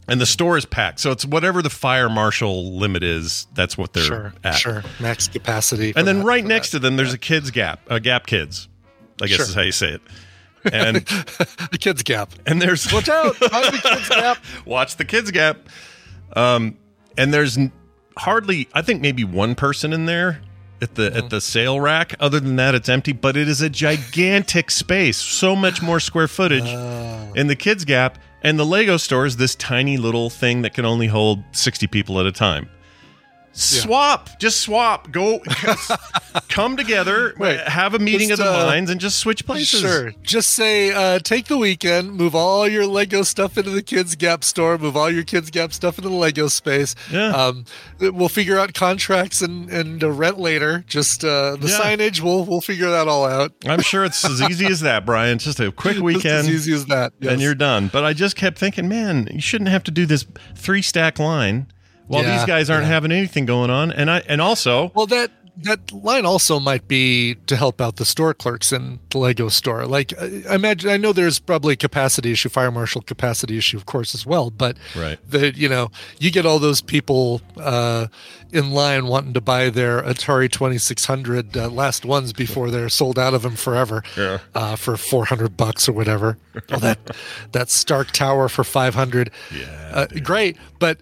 and 0.08 0.20
the 0.20 0.26
store 0.26 0.56
is 0.56 0.64
packed. 0.64 1.00
So 1.00 1.10
it's 1.12 1.24
whatever 1.24 1.62
the 1.62 1.70
fire 1.70 2.08
marshal 2.08 2.76
limit 2.78 3.02
is. 3.02 3.46
That's 3.54 3.76
what 3.78 3.92
they're 3.92 4.02
sure. 4.02 4.34
at. 4.42 4.54
Sure. 4.56 4.82
Max 5.00 5.28
capacity. 5.28 5.92
And 5.94 6.06
then 6.08 6.20
that- 6.20 6.24
right 6.24 6.44
next 6.44 6.70
to 6.70 6.78
them, 6.78 6.96
there's 6.96 7.12
a 7.12 7.18
kids 7.18 7.50
gap, 7.50 7.80
a 7.88 8.00
Gap 8.00 8.26
Kids. 8.26 8.68
I 9.22 9.26
guess 9.26 9.36
Sure. 9.36 9.46
is 9.46 9.54
how 9.54 9.62
you 9.62 9.72
say 9.72 9.88
it. 9.94 10.00
And 10.72 10.96
the 10.96 11.78
kids 11.80 12.02
gap. 12.02 12.32
and 12.46 12.60
there's 12.60 12.92
Watch 12.92 13.08
out! 13.08 13.40
Mind 13.40 13.66
the 13.74 13.80
kids 13.82 14.08
gap. 14.08 14.38
watch 14.66 14.96
the 14.96 15.04
kids 15.04 15.30
gap 15.30 15.56
um 16.34 16.76
and 17.16 17.32
there's 17.32 17.56
hardly 18.18 18.68
i 18.74 18.82
think 18.82 19.00
maybe 19.00 19.22
one 19.24 19.54
person 19.54 19.92
in 19.92 20.04
there 20.06 20.40
at 20.80 20.94
the 20.94 21.14
at 21.14 21.24
oh. 21.24 21.28
the 21.28 21.40
sale 21.40 21.80
rack. 21.80 22.14
Other 22.20 22.40
than 22.40 22.56
that 22.56 22.74
it's 22.74 22.88
empty 22.88 23.12
but 23.12 23.36
it 23.36 23.48
is 23.48 23.60
a 23.60 23.70
gigantic 23.70 24.70
space. 24.70 25.16
So 25.16 25.54
much 25.56 25.82
more 25.82 26.00
square 26.00 26.28
footage 26.28 26.66
oh. 26.66 27.32
in 27.34 27.46
the 27.46 27.56
kids 27.56 27.84
gap 27.84 28.18
and 28.42 28.58
the 28.58 28.66
lego 28.66 28.96
store 28.96 29.26
is 29.26 29.36
this 29.36 29.54
tiny 29.54 29.96
little 29.96 30.30
thing 30.30 30.62
that 30.62 30.74
can 30.74 30.84
only 30.84 31.08
hold 31.08 31.42
60 31.52 31.86
people 31.88 32.20
at 32.20 32.26
a 32.26 32.32
time 32.32 32.70
swap 33.52 34.38
just 34.38 34.60
swap 34.60 35.10
go 35.10 35.40
come 36.48 36.76
together 36.76 37.34
Right. 37.36 37.58
have 37.60 37.94
a 37.94 37.98
meeting 37.98 38.28
Just, 38.28 38.40
of 38.40 38.46
the 38.46 38.52
uh, 38.60 38.66
minds 38.66 38.90
and 38.90 39.00
just 39.00 39.18
switch 39.18 39.44
places 39.46 39.80
Sure. 39.80 40.12
Just 40.22 40.50
say, 40.50 40.92
uh, 40.92 41.18
take 41.18 41.46
the 41.46 41.58
weekend, 41.58 42.12
move 42.12 42.34
all 42.34 42.68
your 42.68 42.86
Lego 42.86 43.22
stuff 43.22 43.56
into 43.58 43.70
the 43.70 43.82
Kids 43.82 44.14
Gap 44.16 44.44
store, 44.44 44.78
move 44.78 44.96
all 44.96 45.10
your 45.10 45.24
Kids 45.24 45.50
Gap 45.50 45.72
stuff 45.72 45.98
into 45.98 46.08
the 46.10 46.14
Lego 46.14 46.48
space. 46.48 46.94
Yeah. 47.10 47.28
Um, 47.30 47.64
we'll 48.00 48.28
figure 48.28 48.58
out 48.58 48.74
contracts 48.74 49.42
and 49.42 49.68
and 49.70 50.02
uh, 50.02 50.10
rent 50.10 50.38
later. 50.38 50.84
Just 50.86 51.24
uh, 51.24 51.56
the 51.56 51.68
Yeah. 51.68 51.78
signage, 51.80 52.20
we'll 52.20 52.44
we'll 52.44 52.60
figure 52.60 52.90
that 52.90 53.08
all 53.08 53.24
out. 53.24 53.52
i'm 53.66 53.80
sure 53.82 54.04
it's 54.04 54.24
as 54.24 54.40
easy 54.42 54.66
as 54.66 54.80
that 54.80 55.04
brian 55.06 55.38
just 55.38 55.60
a 55.60 55.72
quick 55.72 55.98
weekend 56.02 56.46
as 56.46 56.48
easy 56.48 56.72
as 56.72 56.86
that. 56.86 57.12
and 57.22 57.40
you're 57.40 57.54
done. 57.54 57.88
But 57.92 58.04
I 58.04 58.12
just 58.12 58.36
kept 58.36 58.58
thinking, 58.58 58.88
man, 58.88 59.28
you 59.32 59.40
shouldn't 59.40 59.70
have 59.70 59.84
to 59.84 59.90
do 59.90 60.06
this 60.06 60.24
three 60.54 60.82
stack 60.82 61.18
line 61.18 61.66
while 62.08 62.22
Yeah, 62.24 62.36
these 62.38 62.46
guys 62.46 62.68
aren't 62.70 62.84
yeah. 62.84 62.90
having 62.90 63.12
anything 63.12 63.46
going 63.46 63.70
on. 63.70 63.92
And 63.92 64.10
I 64.10 64.18
and 64.28 64.40
also 64.40 64.90
well 64.94 65.06
that 65.06 65.30
that 65.60 65.90
line 65.90 66.24
also 66.24 66.60
might 66.60 66.86
be 66.86 67.34
to 67.46 67.56
help 67.56 67.80
out 67.80 67.96
the 67.96 68.04
store 68.04 68.32
clerks 68.32 68.70
in 68.72 69.00
the 69.10 69.18
Lego 69.18 69.48
store. 69.48 69.86
Like, 69.86 70.12
I 70.48 70.54
imagine, 70.54 70.88
I 70.88 70.96
know 70.96 71.12
there's 71.12 71.40
probably 71.40 71.72
a 71.72 71.76
capacity 71.76 72.30
issue, 72.30 72.48
fire 72.48 72.70
marshal 72.70 73.00
capacity 73.02 73.58
issue, 73.58 73.76
of 73.76 73.84
course, 73.84 74.14
as 74.14 74.24
well. 74.24 74.50
But 74.50 74.76
Right. 74.96 75.18
the 75.28 75.52
you 75.56 75.68
know, 75.68 75.90
you 76.20 76.30
get 76.30 76.46
all 76.46 76.60
those 76.60 76.80
people 76.80 77.40
uh, 77.56 78.06
in 78.52 78.70
line 78.70 79.08
wanting 79.08 79.32
to 79.34 79.40
buy 79.40 79.68
their 79.68 80.00
Atari 80.00 80.48
2600 80.48 81.56
uh, 81.56 81.68
last 81.70 82.04
ones 82.04 82.32
before 82.32 82.70
they're 82.70 82.88
sold 82.88 83.18
out 83.18 83.34
of 83.34 83.42
them 83.42 83.56
forever 83.56 84.04
Yeah. 84.16 84.38
uh, 84.54 84.76
for 84.76 84.96
400 84.96 85.56
bucks 85.56 85.88
or 85.88 85.92
whatever. 85.92 86.38
oh, 86.70 86.78
that 86.78 86.98
that 87.50 87.68
Stark 87.68 88.12
Tower 88.12 88.48
for 88.48 88.62
500. 88.62 89.32
Yeah, 89.52 89.66
uh, 89.92 90.06
great. 90.22 90.56
But 90.78 90.98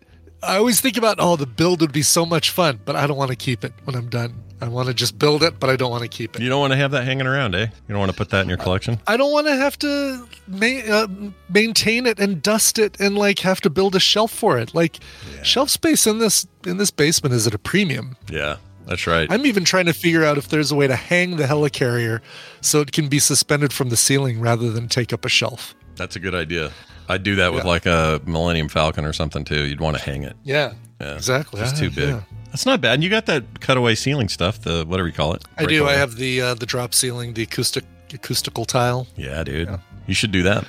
I 0.46 0.56
always 0.56 0.80
think 0.80 0.96
about, 0.96 1.16
oh, 1.18 1.36
the 1.36 1.46
build 1.46 1.80
would 1.80 1.92
be 1.92 2.02
so 2.02 2.24
much 2.24 2.50
fun, 2.50 2.80
but 2.84 2.96
I 2.96 3.06
don't 3.06 3.16
want 3.16 3.30
to 3.30 3.36
keep 3.36 3.64
it 3.64 3.72
when 3.84 3.96
I'm 3.96 4.08
done. 4.08 4.42
I 4.60 4.68
want 4.68 4.88
to 4.88 4.94
just 4.94 5.18
build 5.18 5.42
it, 5.42 5.60
but 5.60 5.68
I 5.68 5.76
don't 5.76 5.90
want 5.90 6.02
to 6.02 6.08
keep 6.08 6.34
it. 6.34 6.40
You 6.42 6.48
don't 6.48 6.60
want 6.60 6.72
to 6.72 6.78
have 6.78 6.90
that 6.92 7.04
hanging 7.04 7.26
around, 7.26 7.54
eh? 7.54 7.66
You 7.66 7.92
don't 7.92 7.98
want 7.98 8.10
to 8.10 8.16
put 8.16 8.30
that 8.30 8.40
in 8.42 8.48
your 8.48 8.56
collection. 8.56 8.98
I 9.06 9.18
don't 9.18 9.30
want 9.32 9.46
to 9.48 9.56
have 9.56 9.78
to 9.80 10.26
ma- 10.48 10.66
uh, 10.88 11.06
maintain 11.50 12.06
it 12.06 12.18
and 12.18 12.40
dust 12.40 12.78
it 12.78 12.98
and 12.98 13.18
like 13.18 13.40
have 13.40 13.60
to 13.62 13.70
build 13.70 13.94
a 13.94 14.00
shelf 14.00 14.32
for 14.32 14.58
it. 14.58 14.74
Like 14.74 14.98
shelf 15.42 15.68
space 15.68 16.06
in 16.06 16.20
this 16.20 16.46
in 16.64 16.78
this 16.78 16.90
basement 16.90 17.34
is 17.34 17.46
at 17.46 17.52
a 17.52 17.58
premium. 17.58 18.16
Yeah, 18.30 18.56
that's 18.86 19.06
right. 19.06 19.30
I'm 19.30 19.44
even 19.44 19.64
trying 19.64 19.86
to 19.86 19.92
figure 19.92 20.24
out 20.24 20.38
if 20.38 20.48
there's 20.48 20.72
a 20.72 20.74
way 20.74 20.86
to 20.86 20.96
hang 20.96 21.36
the 21.36 21.44
helicarrier 21.44 22.20
so 22.62 22.80
it 22.80 22.92
can 22.92 23.08
be 23.08 23.18
suspended 23.18 23.74
from 23.74 23.90
the 23.90 23.96
ceiling 23.96 24.40
rather 24.40 24.70
than 24.72 24.88
take 24.88 25.12
up 25.12 25.26
a 25.26 25.28
shelf. 25.28 25.74
That's 25.96 26.16
a 26.16 26.20
good 26.20 26.34
idea. 26.34 26.72
I'd 27.08 27.22
do 27.22 27.36
that 27.36 27.52
with 27.52 27.64
like 27.64 27.86
a 27.86 28.20
Millennium 28.26 28.68
Falcon 28.68 29.04
or 29.04 29.12
something 29.12 29.44
too. 29.44 29.64
You'd 29.64 29.80
want 29.80 29.96
to 29.96 30.02
hang 30.02 30.22
it. 30.24 30.36
Yeah, 30.44 30.72
Yeah, 31.00 31.14
exactly. 31.14 31.60
It's 31.60 31.78
too 31.78 31.90
big. 31.90 32.08
yeah. 32.10 32.20
That's 32.46 32.64
not 32.66 32.80
bad. 32.80 32.94
And 32.94 33.04
you 33.04 33.10
got 33.10 33.26
that 33.26 33.60
cutaway 33.60 33.94
ceiling 33.94 34.28
stuff, 34.28 34.60
the 34.62 34.84
whatever 34.86 35.06
you 35.08 35.12
call 35.14 35.34
it. 35.34 35.44
I 35.58 35.66
do. 35.66 35.86
I 35.86 35.92
have 35.92 36.16
the 36.16 36.40
uh, 36.40 36.54
the 36.54 36.66
drop 36.66 36.94
ceiling, 36.94 37.34
the 37.34 37.42
acoustic 37.42 37.84
acoustical 38.14 38.64
tile. 38.64 39.06
Yeah, 39.16 39.44
dude. 39.44 39.68
You 40.06 40.14
should 40.14 40.32
do 40.32 40.44
that. 40.44 40.64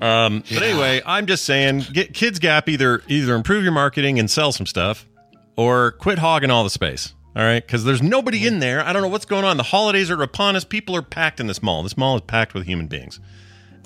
Um, 0.00 0.42
But 0.52 0.62
anyway, 0.62 1.02
I'm 1.04 1.26
just 1.26 1.44
saying, 1.44 1.84
get 1.92 2.14
Kids 2.14 2.38
Gap 2.38 2.68
either 2.68 3.02
either 3.08 3.34
improve 3.34 3.62
your 3.62 3.72
marketing 3.72 4.18
and 4.18 4.30
sell 4.30 4.50
some 4.52 4.66
stuff, 4.66 5.06
or 5.56 5.92
quit 5.92 6.18
hogging 6.18 6.50
all 6.50 6.64
the 6.64 6.70
space. 6.70 7.14
All 7.36 7.42
right, 7.44 7.64
because 7.64 7.84
there's 7.84 8.02
nobody 8.02 8.44
in 8.46 8.58
there. 8.58 8.84
I 8.84 8.92
don't 8.92 9.02
know 9.02 9.08
what's 9.08 9.24
going 9.24 9.44
on. 9.44 9.56
The 9.56 9.62
holidays 9.62 10.10
are 10.10 10.20
upon 10.20 10.56
us. 10.56 10.64
People 10.64 10.96
are 10.96 11.02
packed 11.02 11.38
in 11.38 11.46
this 11.46 11.62
mall. 11.62 11.82
This 11.84 11.96
mall 11.96 12.16
is 12.16 12.22
packed 12.22 12.54
with 12.54 12.66
human 12.66 12.88
beings, 12.88 13.20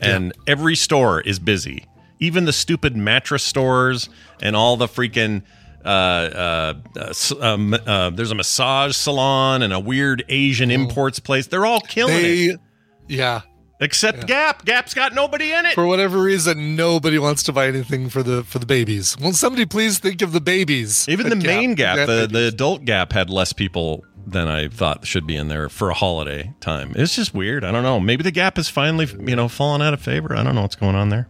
and 0.00 0.32
every 0.46 0.76
store 0.76 1.20
is 1.20 1.38
busy. 1.38 1.86
Even 2.20 2.44
the 2.44 2.52
stupid 2.52 2.96
mattress 2.96 3.42
stores 3.42 4.08
and 4.40 4.56
all 4.56 4.76
the 4.76 4.86
freaking. 4.86 5.42
Uh, 5.84 5.88
uh, 5.88 6.74
uh, 6.96 7.12
um, 7.42 7.74
uh, 7.74 8.08
there's 8.10 8.30
a 8.30 8.34
massage 8.34 8.96
salon 8.96 9.60
and 9.60 9.72
a 9.72 9.78
weird 9.78 10.24
Asian 10.30 10.70
imports 10.70 11.18
place. 11.18 11.46
They're 11.46 11.66
all 11.66 11.80
killing 11.80 12.24
it. 12.24 12.60
Yeah, 13.06 13.42
Except 13.80 14.26
Gap. 14.26 14.64
Gap's 14.64 14.94
got 14.94 15.14
nobody 15.14 15.52
in 15.52 15.66
it. 15.66 15.74
for 15.74 15.86
whatever 15.86 16.18
reason, 16.18 16.76
nobody 16.76 17.18
wants 17.18 17.42
to 17.44 17.52
buy 17.52 17.66
anything 17.66 18.08
for 18.08 18.22
the 18.22 18.44
for 18.44 18.58
the 18.58 18.66
babies. 18.66 19.16
Will 19.20 19.32
somebody 19.32 19.66
please 19.66 19.98
think 19.98 20.22
of 20.22 20.32
the 20.32 20.40
babies? 20.40 21.08
Even 21.08 21.28
the 21.28 21.36
at 21.36 21.42
main 21.42 21.74
Gap, 21.74 21.96
Gap 21.96 22.06
the, 22.06 22.28
the 22.30 22.48
adult 22.48 22.84
Gap 22.84 23.12
had 23.12 23.30
less 23.30 23.52
people 23.52 24.04
than 24.26 24.48
I 24.48 24.68
thought 24.68 25.06
should 25.06 25.26
be 25.26 25.36
in 25.36 25.48
there 25.48 25.68
for 25.68 25.90
a 25.90 25.94
holiday 25.94 26.54
time. 26.60 26.92
It's 26.96 27.14
just 27.14 27.34
weird. 27.34 27.64
I 27.64 27.72
don't 27.72 27.82
know. 27.82 28.00
Maybe 28.00 28.22
the 28.22 28.30
Gap 28.30 28.58
is 28.58 28.68
finally, 28.68 29.06
you 29.26 29.36
know, 29.36 29.48
falling 29.48 29.82
out 29.82 29.94
of 29.94 30.00
favor. 30.00 30.34
I 30.34 30.42
don't 30.42 30.54
know 30.54 30.62
what's 30.62 30.76
going 30.76 30.94
on 30.94 31.10
there. 31.10 31.28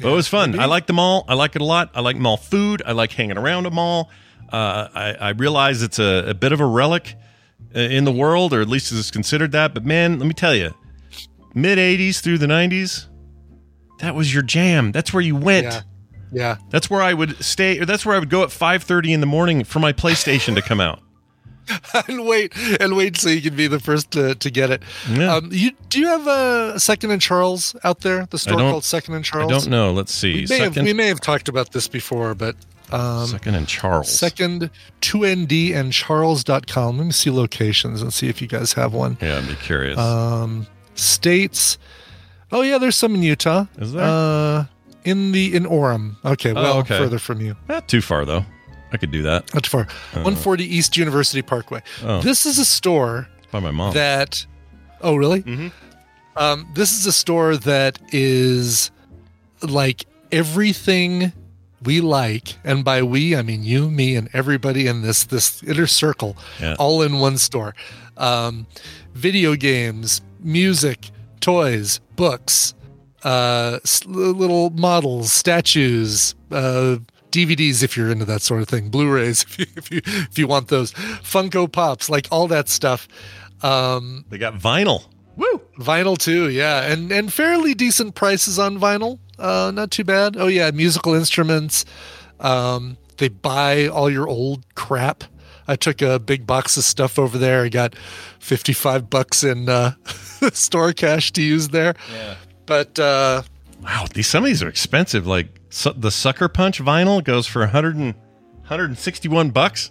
But 0.00 0.10
it 0.10 0.14
was 0.14 0.26
fun. 0.28 0.58
I 0.58 0.64
like 0.64 0.86
the 0.86 0.92
mall. 0.92 1.24
I 1.28 1.34
like 1.34 1.54
it 1.54 1.62
a 1.62 1.64
lot. 1.64 1.90
I 1.94 2.00
like 2.00 2.16
mall 2.16 2.36
food. 2.36 2.82
I 2.84 2.92
like 2.92 3.12
hanging 3.12 3.38
around 3.38 3.66
a 3.66 3.70
mall. 3.70 4.10
Uh, 4.52 4.88
I, 4.94 5.14
I 5.14 5.28
realize 5.30 5.82
it's 5.82 5.98
a, 5.98 6.24
a 6.30 6.34
bit 6.34 6.52
of 6.52 6.60
a 6.60 6.66
relic 6.66 7.14
uh, 7.74 7.78
in 7.78 8.04
the 8.04 8.12
world, 8.12 8.52
or 8.52 8.60
at 8.60 8.68
least 8.68 8.90
it's 8.92 9.10
considered 9.10 9.52
that. 9.52 9.72
But 9.74 9.84
man, 9.84 10.18
let 10.18 10.26
me 10.26 10.34
tell 10.34 10.54
you, 10.54 10.74
mid 11.54 11.78
80s 11.78 12.20
through 12.20 12.38
the 12.38 12.46
90s, 12.46 13.06
that 14.00 14.14
was 14.14 14.32
your 14.34 14.42
jam. 14.42 14.90
That's 14.92 15.12
where 15.12 15.22
you 15.22 15.36
went. 15.36 15.66
yeah, 15.66 15.80
yeah. 16.32 16.56
That's 16.70 16.90
where 16.90 17.00
I 17.02 17.14
would 17.14 17.42
stay. 17.44 17.78
Or 17.78 17.84
that's 17.86 18.04
where 18.04 18.16
I 18.16 18.18
would 18.18 18.30
go 18.30 18.42
at 18.42 18.50
five 18.50 18.82
thirty 18.82 19.12
in 19.12 19.20
the 19.20 19.26
morning 19.26 19.62
for 19.62 19.78
my 19.78 19.92
PlayStation 19.92 20.56
to 20.56 20.62
come 20.62 20.80
out. 20.80 21.00
and 22.08 22.24
wait 22.26 22.52
and 22.80 22.96
wait 22.96 23.16
so 23.16 23.28
you 23.28 23.40
can 23.42 23.56
be 23.56 23.66
the 23.66 23.80
first 23.80 24.10
to, 24.12 24.34
to 24.34 24.50
get 24.50 24.70
it. 24.70 24.82
Yeah. 25.10 25.34
Um, 25.36 25.48
you 25.52 25.72
do 25.88 26.00
you 26.00 26.06
have 26.08 26.26
a 26.26 26.78
Second 26.80 27.10
and 27.10 27.20
Charles 27.22 27.74
out 27.84 28.00
there? 28.00 28.26
The 28.26 28.38
store 28.38 28.58
called 28.58 28.84
Second 28.84 29.14
and 29.14 29.24
I 29.24 29.28
Charles. 29.28 29.50
don't 29.50 29.70
know. 29.70 29.92
Let's 29.92 30.12
see. 30.12 30.42
We 30.42 30.46
may, 30.48 30.58
have, 30.58 30.76
we 30.76 30.92
may 30.92 31.06
have 31.08 31.20
talked 31.20 31.48
about 31.48 31.72
this 31.72 31.88
before, 31.88 32.34
but 32.34 32.56
um, 32.92 33.26
second 33.26 33.54
and 33.54 33.66
Charles. 33.66 34.10
second 34.10 34.70
2nd 35.00 35.74
and 35.74 35.92
charles.com. 35.92 36.98
Let 36.98 37.04
me 37.06 37.12
see 37.12 37.30
locations 37.30 38.02
and 38.02 38.12
see 38.12 38.28
if 38.28 38.40
you 38.42 38.48
guys 38.48 38.72
have 38.74 38.92
one. 38.92 39.16
Yeah, 39.20 39.38
I'd 39.38 39.48
be 39.48 39.54
curious. 39.54 39.98
Um, 39.98 40.66
states. 40.94 41.78
Oh 42.52 42.62
yeah, 42.62 42.78
there's 42.78 42.96
some 42.96 43.14
in 43.14 43.22
Utah. 43.22 43.66
Is 43.78 43.92
there? 43.92 44.02
Uh, 44.04 44.64
in 45.04 45.32
the 45.32 45.54
in 45.54 45.64
Orem. 45.64 46.16
Okay, 46.24 46.52
well 46.52 46.74
Oh, 46.74 46.78
okay. 46.80 46.98
further 46.98 47.18
from 47.18 47.40
you. 47.40 47.56
Not 47.68 47.88
too 47.88 48.00
far 48.00 48.24
though. 48.24 48.44
I 48.94 48.96
could 48.96 49.10
do 49.10 49.22
that 49.22 49.52
Not 49.54 49.64
too 49.64 49.70
far. 49.70 49.84
140 50.12 50.64
East 50.64 50.96
University 50.96 51.42
Parkway. 51.42 51.82
Oh. 52.02 52.20
This 52.22 52.46
is 52.46 52.58
a 52.58 52.64
store 52.64 53.28
by 53.50 53.60
my 53.60 53.70
mom. 53.72 53.92
that. 53.94 54.46
Oh 55.00 55.16
really? 55.16 55.42
Mhm. 55.42 55.72
Um, 56.36 56.66
this 56.74 56.92
is 56.98 57.06
a 57.06 57.12
store 57.12 57.56
that 57.56 57.98
is 58.12 58.90
like 59.62 60.04
everything 60.32 61.32
we 61.82 62.00
like, 62.00 62.54
and 62.64 62.84
by 62.84 63.02
we 63.02 63.36
I 63.36 63.42
mean 63.42 63.62
you, 63.62 63.90
me, 63.90 64.16
and 64.16 64.28
everybody 64.32 64.86
in 64.86 65.02
this 65.02 65.24
this 65.24 65.62
inner 65.62 65.86
circle, 65.86 66.36
Yeah. 66.60 66.74
all 66.78 67.02
in 67.02 67.18
one 67.18 67.36
store. 67.38 67.74
Um, 68.16 68.66
video 69.14 69.54
games, 69.54 70.20
music, 70.40 71.10
toys, 71.40 72.00
books, 72.16 72.74
uh, 73.24 73.78
little 74.06 74.70
models, 74.70 75.32
statues, 75.32 76.34
uh, 76.50 76.96
DVDs 77.34 77.82
if 77.82 77.96
you're 77.96 78.10
into 78.10 78.24
that 78.26 78.42
sort 78.42 78.62
of 78.62 78.68
thing, 78.68 78.88
Blu-rays 78.90 79.42
if 79.48 79.58
you 79.58 79.66
if 79.76 79.90
you, 79.90 80.00
if 80.04 80.38
you 80.38 80.46
want 80.46 80.68
those, 80.68 80.92
Funko 80.92 81.70
Pops, 81.70 82.08
like 82.08 82.28
all 82.30 82.48
that 82.48 82.68
stuff. 82.68 83.08
Um, 83.62 84.24
they 84.28 84.38
got 84.38 84.54
vinyl. 84.54 85.04
Woo! 85.36 85.60
Vinyl 85.78 86.16
too, 86.16 86.48
yeah, 86.48 86.82
and 86.90 87.10
and 87.10 87.32
fairly 87.32 87.74
decent 87.74 88.14
prices 88.14 88.58
on 88.58 88.78
vinyl. 88.78 89.18
Uh, 89.38 89.72
not 89.74 89.90
too 89.90 90.04
bad. 90.04 90.36
Oh 90.36 90.46
yeah, 90.46 90.70
musical 90.70 91.14
instruments. 91.14 91.84
Um, 92.38 92.96
they 93.16 93.28
buy 93.28 93.88
all 93.88 94.08
your 94.08 94.28
old 94.28 94.64
crap. 94.74 95.24
I 95.66 95.76
took 95.76 96.02
a 96.02 96.18
big 96.18 96.46
box 96.46 96.76
of 96.76 96.84
stuff 96.84 97.18
over 97.18 97.36
there. 97.36 97.64
I 97.64 97.68
got 97.68 97.96
fifty-five 98.38 99.10
bucks 99.10 99.42
in 99.42 99.68
uh, 99.68 99.94
store 100.52 100.92
cash 100.92 101.32
to 101.32 101.42
use 101.42 101.68
there. 101.70 101.94
Yeah. 102.12 102.36
But 102.66 102.98
uh, 102.98 103.42
Wow, 103.84 104.06
these 104.14 104.26
some 104.26 104.44
of 104.44 104.46
these 104.46 104.62
are 104.62 104.68
expensive. 104.68 105.26
Like 105.26 105.48
su- 105.74 105.94
the 105.96 106.10
Sucker 106.10 106.48
Punch 106.48 106.80
vinyl 106.80 107.22
goes 107.22 107.46
for 107.46 107.60
100 107.60 107.96
and, 107.96 108.14
161 108.62 109.50
bucks. 109.50 109.90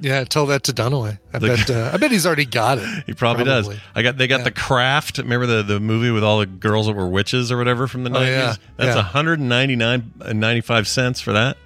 yeah, 0.00 0.24
tell 0.24 0.46
that 0.46 0.62
to 0.64 0.72
Dunaway. 0.72 1.18
I 1.32 1.38
The- 1.38 1.46
bet. 1.48 1.70
Uh, 1.70 1.90
I 1.92 1.96
bet 1.96 2.10
he's 2.10 2.26
already 2.26 2.44
got 2.44 2.78
it. 2.78 2.84
He 3.06 3.14
probably, 3.14 3.44
does. 3.44 3.68
I 3.94 4.02
got 4.02 4.16
they 4.16 4.26
got 4.26 4.38
Yeah. 4.38 4.44
the 4.44 4.50
craft. 4.52 5.18
Remember 5.18 5.46
the 5.46 5.62
the 5.62 5.80
movie 5.80 6.10
with 6.10 6.22
all 6.24 6.38
the 6.38 6.46
girls 6.46 6.86
that 6.86 6.94
were 6.94 7.08
witches 7.08 7.50
or 7.52 7.56
whatever 7.58 7.86
from 7.86 8.04
the 8.04 8.10
Oh, 8.10 8.14
nineties? 8.14 8.34
yeah. 8.36 8.54
That's 8.76 8.96
Yeah. 8.96 9.02
199 9.02 10.12
and 10.20 10.40
95 10.40 10.86
cents 10.88 11.20
for 11.20 11.32
that. 11.32 11.56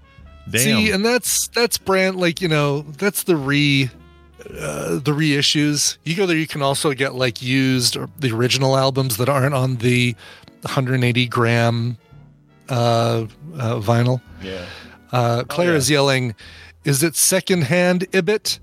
Damn. 0.50 0.60
See, 0.60 0.90
and 0.90 1.04
that's 1.04 1.48
that's 1.48 1.78
brand 1.78 2.16
like 2.16 2.40
you 2.40 2.48
know 2.48 2.82
that's 2.82 3.22
the 3.24 3.36
re 3.36 3.90
uh, 4.50 4.96
the 4.98 5.12
reissues. 5.12 5.98
You 6.04 6.16
go 6.16 6.26
there, 6.26 6.36
you 6.36 6.46
can 6.48 6.62
also 6.62 6.92
get 6.94 7.14
like 7.14 7.40
used 7.42 7.96
or 7.96 8.08
the 8.18 8.32
original 8.32 8.76
albums 8.76 9.16
that 9.18 9.28
aren't 9.28 9.54
on 9.54 9.76
the 9.76 10.16
180 10.62 11.26
gram 11.28 11.96
uh, 12.72 13.26
uh, 13.58 13.80
vinyl. 13.80 14.20
yeah. 14.42 14.64
Uh, 15.12 15.44
Claire 15.44 15.68
Oh, 15.68 15.72
yeah. 15.72 15.76
is 15.78 15.90
yelling, 15.90 16.34
"Is 16.84 17.02
it 17.02 17.14
secondhand 17.16 18.06
Ibbott?" 18.12 18.58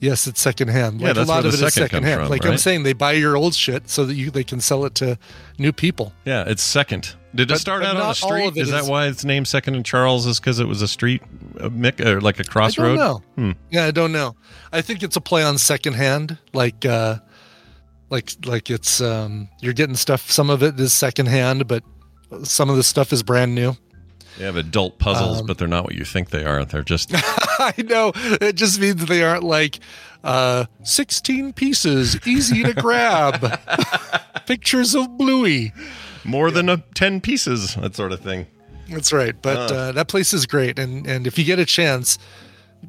Yes, 0.00 0.26
it's 0.28 0.40
secondhand. 0.40 1.00
Yeah, 1.00 1.08
Like 1.08 1.16
that's 1.16 1.28
a 1.28 1.32
lot 1.32 1.42
where 1.42 1.46
of 1.52 1.58
the 1.58 1.64
it 1.64 1.66
is 1.66 1.74
second 1.74 1.88
comes 1.88 2.04
secondhand. 2.04 2.20
from, 2.20 2.30
like 2.30 2.46
I'm 2.46 2.58
saying, 2.58 2.82
they 2.84 2.92
buy 2.92 3.12
your 3.12 3.36
old 3.36 3.54
shit 3.54 3.88
so 3.90 4.04
that 4.04 4.14
you 4.14 4.30
they 4.30 4.44
can 4.44 4.60
sell 4.60 4.84
it 4.84 4.94
to 4.96 5.18
new 5.58 5.72
people. 5.72 6.12
Yeah, 6.24 6.44
it's 6.46 6.62
second. 6.62 7.16
Did 7.34 7.50
it 7.50 7.58
start 7.58 7.82
out 7.82 7.96
on 7.96 8.02
a 8.02 8.04
all 8.04 8.14
street? 8.14 8.56
Is, 8.56 8.68
Is 8.68 8.70
that 8.70 8.82
is- 8.84 8.88
why 8.88 9.06
it's 9.06 9.24
named 9.24 9.48
Second 9.48 9.74
and 9.74 9.84
Charles? 9.84 10.24
Is 10.26 10.38
because 10.38 10.60
it 10.60 10.68
was 10.68 10.82
a 10.82 10.88
street, 10.88 11.22
a 11.58 11.68
mic, 11.68 12.00
or 12.00 12.20
like 12.20 12.36
a 12.36 12.40
I 12.40 12.42
don't 12.44 12.52
crossroad? 12.52 12.96
know. 12.96 13.22
Hmm. 13.36 13.52
Yeah, 13.70 13.86
I 13.86 13.90
don't 13.90 14.12
know. 14.12 14.36
I 14.72 14.82
think 14.82 15.02
it's 15.02 15.16
a 15.16 15.20
play 15.20 15.42
on 15.42 15.58
secondhand, 15.58 16.38
like 16.52 16.84
uh 16.86 17.16
like 18.10 18.32
like 18.44 18.70
it's 18.70 19.00
um 19.00 19.48
you're 19.60 19.72
getting 19.74 19.96
stuff 19.96 20.30
some 20.30 20.48
of 20.48 20.62
it 20.62 20.78
is 20.78 20.92
secondhand, 20.92 21.66
but 21.66 21.82
some 22.44 22.68
of 22.70 22.76
the 22.76 22.82
stuff 22.82 23.12
is 23.12 23.22
brand 23.22 23.54
new. 23.54 23.76
They 24.38 24.44
have 24.44 24.56
adult 24.56 24.98
puzzles, 24.98 25.40
Um, 25.40 25.46
but 25.46 25.58
they're 25.58 25.66
not 25.66 25.84
what 25.84 25.94
you 25.96 26.04
think 26.04 26.30
they 26.30 26.44
are. 26.44 26.64
They're 26.64 26.82
just 26.82 27.10
I 27.14 27.74
know. 27.78 28.12
It 28.14 28.54
just 28.54 28.80
means 28.80 29.04
they 29.06 29.22
aren't 29.24 29.44
like 29.44 29.80
uh 30.24 30.66
16 30.84 31.52
pieces, 31.54 32.18
easy 32.26 32.62
to 32.62 32.72
grab. 32.74 33.58
Pictures 34.46 34.94
of 34.94 35.16
Bluey. 35.18 35.72
more 36.24 36.50
than 36.50 36.68
a 36.68 36.78
ten 36.94 37.20
pieces, 37.20 37.74
that 37.76 37.94
sort 37.96 38.12
of 38.12 38.20
thing. 38.20 38.46
That's 38.90 39.12
right. 39.12 39.34
But 39.42 39.70
uh, 39.72 39.92
that 39.92 40.08
place 40.08 40.32
is 40.32 40.46
great 40.46 40.78
and 40.78 41.06
and 41.06 41.26
if 41.26 41.38
you 41.38 41.44
get 41.44 41.58
a 41.58 41.64
chance 41.66 42.18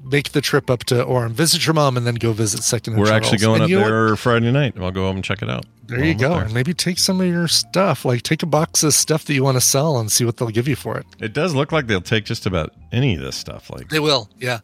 make 0.03 0.33
the 0.33 0.41
trip 0.41 0.69
up 0.69 0.83
to 0.83 1.03
Orem, 1.03 1.31
visit 1.31 1.65
your 1.65 1.73
mom, 1.73 1.97
and 1.97 2.05
then 2.05 2.13
go 2.15 2.31
visit 2.31 2.61
Second. 2.63 2.93
and 2.93 3.01
We're 3.01 3.11
actually 3.11 3.39
going 3.39 3.63
And 3.63 3.73
up 3.73 3.79
there 3.87 4.15
Friday 4.15 4.51
night. 4.51 4.75
I'll 4.79 4.91
go 4.91 5.09
up 5.09 5.15
and 5.15 5.23
check 5.23 5.41
it 5.41 5.49
out. 5.49 5.65
There 5.89 6.05
you 6.05 6.15
go. 6.15 6.29
there. 6.29 6.43
And 6.43 6.53
maybe 6.53 6.73
take 6.73 6.99
some 6.99 7.19
of 7.21 7.27
your 7.27 7.47
stuff, 7.47 8.05
like 8.05 8.21
take 8.21 8.43
a 8.43 8.45
box 8.45 8.83
of 8.83 8.93
stuff 8.93 9.25
that 9.25 9.33
you 9.33 9.43
want 9.43 9.57
to 9.57 9.61
sell, 9.61 9.97
and 9.99 10.11
see 10.11 10.25
what 10.25 10.37
they'll 10.37 10.49
give 10.49 10.67
you 10.67 10.75
for 10.75 10.97
it. 10.97 11.05
It 11.19 11.33
does 11.33 11.53
look 11.55 11.71
like 11.71 11.87
they'll 11.87 12.01
take 12.01 12.25
just 12.25 12.45
about 12.45 12.73
any 12.91 13.15
of 13.15 13.21
this 13.21 13.35
stuff. 13.35 13.69
Like 13.69 13.89
They 13.89 13.99
will, 13.99 14.29
yeah, 14.37 14.59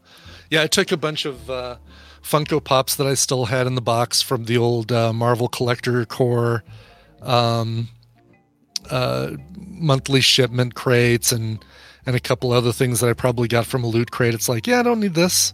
yeah. 0.49 0.61
I 0.61 0.67
took 0.67 0.91
a 0.91 0.97
bunch 0.97 1.25
of 1.25 1.49
uh, 1.49 1.77
Funko 2.21 2.63
Pops 2.63 2.95
that 2.95 3.07
I 3.07 3.13
still 3.13 3.45
had 3.45 3.67
in 3.67 3.75
the 3.75 3.81
box 3.81 4.21
from 4.21 4.45
the 4.45 4.57
old 4.57 4.91
uh, 4.91 5.13
Marvel 5.13 5.47
Collector 5.47 6.05
Core 6.05 6.63
um, 7.21 7.89
uh, 8.89 9.31
monthly 9.57 10.21
shipment 10.21 10.75
crates, 10.75 11.31
and 11.31 11.63
and 12.05 12.15
a 12.15 12.19
couple 12.19 12.51
other 12.51 12.71
things 12.71 12.99
that 12.99 13.09
I 13.09 13.13
probably 13.13 13.47
got 13.47 13.65
from 13.65 13.83
a 13.83 13.87
loot 13.87 14.11
crate. 14.11 14.33
It's 14.33 14.47
like, 14.47 14.67
yeah, 14.67 14.79
I 14.79 14.83
don't 14.83 14.99
need 14.99 15.15
this. 15.15 15.53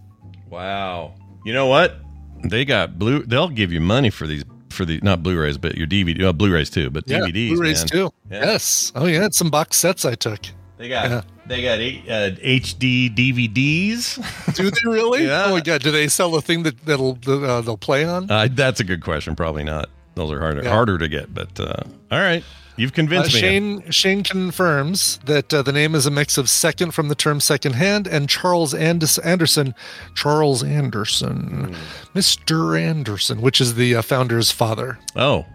Wow. 0.50 1.14
You 1.46 1.54
know 1.54 1.68
what? 1.68 1.96
They 2.44 2.66
got 2.66 3.00
blue. 3.00 3.24
They'll 3.24 3.50
give 3.50 3.72
you 3.72 3.80
money 3.80 4.10
for 4.10 4.28
these 4.28 4.44
for 4.72 4.86
the 4.86 5.00
not 5.04 5.22
Blu-rays, 5.24 5.58
but 5.58 5.76
your 5.78 5.88
DVD, 5.88 6.24
uh, 6.24 6.34
Blu-rays 6.34 6.70
too, 6.70 6.90
but 6.90 7.04
Yeah, 7.08 7.20
DVDs, 7.20 7.50
Blu-rays 7.50 7.80
man. 7.82 7.88
too. 7.88 8.10
Yeah. 8.32 8.40
Yes. 8.46 8.92
Oh 8.96 9.06
yeah, 9.06 9.26
it's 9.26 9.38
some 9.38 9.50
box 9.50 9.78
sets 9.78 10.06
I 10.06 10.16
took. 10.16 10.40
They 10.78 10.90
got 10.90 11.10
Yeah. 11.10 11.22
they 11.46 11.62
got 11.62 11.80
eight, 11.80 12.04
uh, 12.10 12.32
HD 12.42 13.10
DVDs. 13.14 14.56
Do 14.56 14.70
they 14.72 14.90
really? 14.90 15.26
Yeah. 15.28 15.46
Oh 15.46 15.52
my 15.52 15.62
god! 15.62 15.82
Do 15.82 15.92
they 15.92 16.08
sell 16.08 16.34
a 16.36 16.42
thing 16.42 16.64
that 16.64 16.84
that'll 16.86 17.18
uh, 17.28 17.62
they'll 17.62 17.78
play 17.78 18.04
on? 18.06 18.30
uh, 18.32 18.48
that's 18.52 18.80
a 18.80 18.84
good 18.84 19.04
question. 19.04 19.36
Probably 19.36 19.64
not. 19.64 19.90
Those 20.16 20.32
are 20.32 20.40
harder 20.40 20.64
Yeah. 20.64 20.72
harder 20.72 20.98
to 20.98 21.08
get. 21.08 21.34
But 21.34 21.60
uh, 21.60 21.84
all 22.12 22.20
right, 22.20 22.44
you've 22.82 22.92
Uh, 22.92 22.96
convinced 22.96 23.34
me. 23.34 23.40
Shane 23.40 23.92
Shane 23.92 24.24
confirms 24.24 25.20
that 25.26 25.54
uh, 25.54 25.62
the 25.62 25.72
name 25.72 25.96
is 25.96 26.06
a 26.06 26.12
mix 26.12 26.38
of 26.38 26.50
second 26.50 26.92
from 26.92 27.08
the 27.08 27.16
term 27.16 27.40
second 27.40 27.74
hand 27.74 28.08
and 28.08 28.28
Charles 28.28 28.74
Andis- 28.74 29.24
Anderson, 29.26 29.74
Charles 30.16 30.64
Anderson, 30.64 31.76
Mr. 32.16 32.80
Anderson, 32.80 33.42
which 33.42 33.62
is 33.62 33.76
the 33.76 33.96
uh, 33.96 34.02
founder's 34.02 34.52
father 34.52 35.00
Oh, 35.16 35.46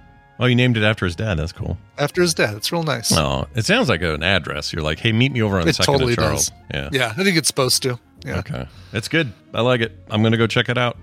oh, 0.41 0.47
you 0.47 0.55
named 0.55 0.77
it 0.77 0.83
after 0.83 1.05
his 1.05 1.17
dad. 1.17 1.35
That's 1.39 1.53
cool. 1.53 1.79
after 1.99 2.23
his 2.23 2.35
dad. 2.35 2.57
It's 2.57 2.71
real 2.73 2.83
nice. 2.83 3.13
Oh, 3.17 3.47
it 3.55 3.65
sounds 3.65 3.89
like 3.89 4.03
an 4.03 4.23
address. 4.23 4.73
You're 4.73 4.83
like, 4.83 4.99
hey, 4.99 5.13
meet 5.13 5.33
me 5.33 5.43
over 5.43 5.59
on 5.61 5.69
it 5.69 5.75
Second 5.77 5.93
totally 5.95 6.17
Charles. 6.17 6.51
does. 6.51 6.53
Yeah. 6.73 6.89
yeah, 6.93 7.15
I 7.17 7.25
think 7.25 7.37
it's 7.37 7.49
supposed 7.49 7.83
to. 7.85 7.99
Yeah. 8.25 8.39
Okay. 8.39 8.67
It's 8.93 9.09
good. 9.09 9.33
I 9.55 9.61
like 9.61 9.81
it. 9.81 9.93
I'm 10.11 10.23
gonna 10.23 10.37
go 10.37 10.47
check 10.47 10.69
it 10.69 10.79
out. 10.79 10.97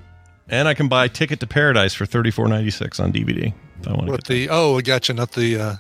And 0.49 0.67
I 0.67 0.73
can 0.73 0.87
buy 0.89 1.07
Ticket 1.07 1.39
to 1.39 1.47
Paradise 1.47 1.93
for 1.93 2.05
thirty 2.05 2.29
four 2.31 2.47
ninety 2.47 2.69
six 2.71 2.99
on 2.99 3.11
DVD. 3.13 3.53
If 3.81 3.87
I 3.87 3.93
want 3.93 4.05
to 4.07 4.11
What 4.11 4.23
the? 4.25 4.49
Oh, 4.49 4.77
I 4.77 4.81
gotcha. 4.81 5.13
Not 5.13 5.31
the, 5.33 5.57
uh, 5.59 5.75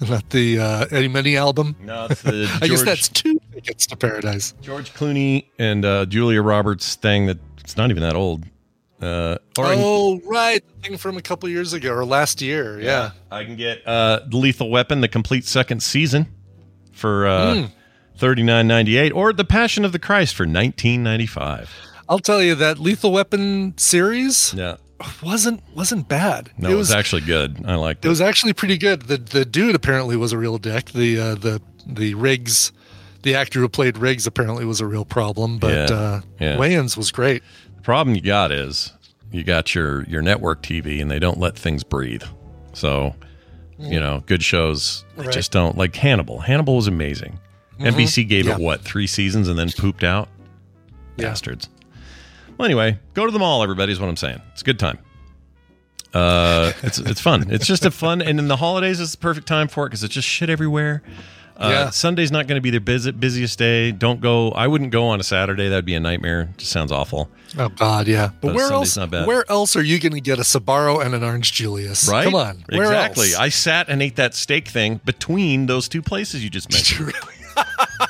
not 0.08 0.28
the 0.30 0.58
uh, 0.58 0.86
Eddie 0.90 1.08
Money 1.08 1.36
album. 1.36 1.76
No, 1.80 2.06
it's 2.10 2.22
the 2.22 2.50
I 2.62 2.68
guess 2.68 2.82
that's 2.82 3.08
two 3.08 3.38
tickets 3.52 3.86
to 3.88 3.96
paradise. 3.96 4.54
George 4.62 4.92
Clooney 4.94 5.46
and 5.58 5.84
uh, 5.84 6.06
Julia 6.06 6.42
Roberts 6.42 6.94
thing 6.96 7.26
that 7.26 7.38
it's 7.60 7.76
not 7.76 7.90
even 7.90 8.02
that 8.02 8.14
old. 8.16 8.44
Uh, 9.00 9.36
I 9.58 9.74
can- 9.74 9.78
Oh, 9.84 10.20
right, 10.24 10.62
the 10.66 10.88
thing 10.88 10.96
from 10.98 11.18
a 11.18 11.22
couple 11.22 11.48
years 11.50 11.72
ago 11.74 11.92
or 11.92 12.04
last 12.06 12.40
year. 12.40 12.80
Yeah. 12.80 13.10
I 13.30 13.44
can 13.44 13.56
get 13.56 13.86
uh, 13.86 14.20
Lethal 14.30 14.70
Weapon, 14.70 15.02
the 15.02 15.08
complete 15.08 15.44
second 15.44 15.82
season, 15.82 16.26
for 16.92 17.26
uh, 17.26 17.54
Mm. 17.54 17.70
thirty 18.16 18.42
nine 18.42 18.66
ninety 18.66 18.96
eight, 18.96 19.12
or 19.12 19.32
The 19.34 19.44
Passion 19.44 19.84
of 19.84 19.92
the 19.92 19.98
Christ 19.98 20.34
for 20.34 20.46
nineteen 20.46 21.02
ninety 21.02 21.26
five. 21.26 21.70
I'll 22.08 22.18
tell 22.18 22.42
you 22.42 22.54
that 22.56 22.78
Lethal 22.78 23.12
Weapon 23.12 23.76
series 23.76 24.54
Yeah, 24.56 24.76
wasn't 25.22 25.62
wasn't 25.74 26.08
bad. 26.08 26.50
no, 26.58 26.70
it 26.70 26.74
was, 26.74 26.90
actually 26.92 27.22
good. 27.22 27.64
I 27.66 27.74
liked 27.74 28.04
It 28.04 28.08
it. 28.08 28.10
was 28.10 28.20
actually 28.20 28.52
pretty 28.52 28.78
good. 28.78 29.02
The 29.02 29.16
the 29.18 29.44
dude 29.44 29.74
apparently 29.74 30.16
was 30.16 30.32
a 30.32 30.38
real 30.38 30.58
dick. 30.58 30.86
The 30.92 31.18
uh, 31.18 31.34
the 31.34 31.60
the 31.86 32.14
Riggs, 32.14 32.72
the 33.22 33.34
actor 33.34 33.60
who 33.60 33.68
played 33.68 33.98
Riggs 33.98 34.26
apparently 34.26 34.64
was 34.64 34.80
a 34.80 34.86
real 34.86 35.04
problem. 35.04 35.58
But 35.58 35.90
Yeah, 35.90 35.96
uh, 35.96 36.20
yeah. 36.40 36.56
Wayans 36.56 36.96
was 36.96 37.10
great. 37.10 37.42
The 37.76 37.82
problem 37.82 38.14
you 38.14 38.22
got 38.22 38.52
is 38.52 38.92
you 39.32 39.42
got 39.44 39.74
your 39.74 40.04
your 40.04 40.22
network 40.22 40.62
TV, 40.62 41.00
and 41.02 41.10
they 41.10 41.18
don't 41.18 41.38
let 41.38 41.56
things 41.58 41.82
breathe. 41.84 42.22
So, 42.72 43.14
you 43.78 43.98
know, 43.98 44.22
good 44.26 44.42
shows 44.42 45.04
Right. 45.16 45.32
just 45.32 45.50
don't 45.50 45.76
like 45.76 45.96
Hannibal. 45.96 46.40
Hannibal 46.40 46.76
was 46.76 46.86
amazing. 46.86 47.38
NBC 47.80 48.24
gave 48.28 48.46
Yeah. 48.46 48.54
it 48.54 48.58
what 48.60 48.82
three 48.82 49.06
seasons 49.06 49.48
and 49.48 49.58
then 49.58 49.70
pooped 49.70 50.04
out. 50.04 50.28
Yeah. 51.16 51.28
Bastards. 51.28 51.68
Well, 52.58 52.66
anyway, 52.66 52.98
go 53.14 53.26
to 53.26 53.32
the 53.32 53.38
mall, 53.38 53.62
everybody. 53.62 53.92
Is 53.92 54.00
what 54.00 54.08
I'm 54.08 54.16
saying. 54.16 54.40
It's 54.52 54.62
a 54.62 54.64
good 54.64 54.78
time. 54.78 54.98
Uh, 56.14 56.72
it's 56.82 56.98
it's 56.98 57.20
fun. 57.20 57.50
It's 57.50 57.66
just 57.66 57.84
a 57.84 57.90
fun, 57.90 58.22
and 58.22 58.38
in 58.38 58.48
the 58.48 58.56
holidays, 58.56 59.00
it's 59.00 59.12
the 59.12 59.18
perfect 59.18 59.46
time 59.46 59.68
for 59.68 59.84
it 59.86 59.90
because 59.90 60.02
it's 60.04 60.14
just 60.14 60.28
shit 60.28 60.48
everywhere. 60.50 61.02
Uh, 61.58 61.68
Yeah. 61.70 61.90
Sunday's 61.90 62.30
not 62.30 62.46
going 62.46 62.56
to 62.56 62.62
be 62.62 62.68
their 62.70 62.80
busy, 62.80 63.10
busiest 63.12 63.58
day. 63.58 63.90
Don't 63.90 64.20
go. 64.20 64.50
I 64.52 64.66
wouldn't 64.66 64.90
go 64.90 65.08
on 65.08 65.20
a 65.20 65.22
Saturday. 65.22 65.68
That'd 65.70 65.86
be 65.86 65.94
a 65.94 66.00
nightmare. 66.00 66.42
It 66.52 66.58
just 66.58 66.70
sounds 66.72 66.92
awful. 66.92 67.30
Oh 67.58 67.68
God, 67.70 68.08
yeah. 68.08 68.28
But, 68.40 68.48
But 68.48 68.54
where 68.56 68.68
Sunday's 68.68 68.88
else? 68.88 68.96
not 68.98 69.10
bad. 69.10 69.26
Where 69.26 69.50
else 69.50 69.74
are 69.76 69.82
you 69.82 69.98
going 69.98 70.12
to 70.12 70.20
get 70.20 70.38
a 70.38 70.42
Sbarro 70.42 71.04
and 71.04 71.14
an 71.14 71.24
Orange 71.24 71.52
Julius? 71.52 72.08
Right? 72.10 72.24
Come 72.24 72.34
on. 72.34 72.62
Where 72.68 72.82
exactly. 72.84 73.28
else? 73.32 73.36
I 73.38 73.48
sat 73.48 73.88
and 73.88 74.02
ate 74.02 74.16
that 74.16 74.34
steak 74.34 74.68
thing 74.68 75.00
between 75.06 75.64
those 75.66 75.88
two 75.88 76.02
places 76.02 76.44
you 76.44 76.50
just 76.50 76.70
mentioned. 76.72 77.12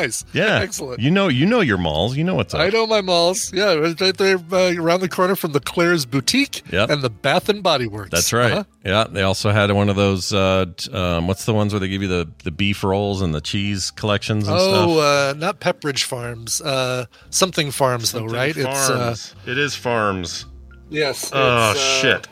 nice. 0.00 0.24
Yeah, 0.32 0.60
Excellent. 0.60 1.00
You 1.00 1.10
know, 1.10 1.28
you 1.28 1.46
know 1.46 1.60
your 1.60 1.78
malls. 1.78 2.16
You 2.16 2.24
know 2.24 2.34
what's 2.34 2.54
up. 2.54 2.60
I 2.60 2.68
know 2.68 2.86
my 2.86 3.00
malls. 3.00 3.52
Yeah, 3.52 3.74
right 3.74 4.00
right 4.00 4.16
there 4.16 4.38
uh, 4.52 4.74
around 4.76 5.00
the 5.00 5.08
corner 5.08 5.34
from 5.36 5.52
the 5.52 5.60
Claire's 5.60 6.04
Boutique 6.06 6.62
Yep. 6.72 6.90
and 6.90 7.02
the 7.02 7.10
Bath 7.10 7.48
and 7.48 7.62
Body 7.62 7.86
Works. 7.86 8.10
That's 8.10 8.32
right. 8.32 8.52
Uh-huh. 8.52 8.64
Yeah, 8.84 9.04
they 9.10 9.22
also 9.22 9.50
had 9.50 9.70
one 9.72 9.88
of 9.88 9.96
those. 9.96 10.32
Uh, 10.32 10.66
um, 10.92 11.26
what's 11.28 11.44
the 11.44 11.52
ones 11.54 11.72
where 11.72 11.80
they 11.80 11.88
give 11.88 12.02
you 12.02 12.08
the, 12.08 12.28
the 12.44 12.50
beef 12.50 12.82
rolls 12.82 13.20
and 13.22 13.34
the 13.34 13.40
cheese 13.40 13.90
collections 13.90 14.48
and 14.48 14.56
Oh, 14.58 14.94
stuff? 14.94 15.36
uh, 15.36 15.38
not 15.38 15.60
Pepperidge 15.60 16.04
Farms. 16.04 16.60
Uh, 16.60 17.06
something 17.30 17.70
Farms, 17.70 18.12
though, 18.12 18.24
right? 18.26 18.56
It's 18.56 18.66
uh, 18.66 18.96
Farms. 18.98 19.34
it 19.46 19.58
is 19.58 19.74
farms. 19.74 20.46
yes. 20.90 21.30
Oh 21.34 21.38
uh, 21.38 21.74
shit! 21.74 22.26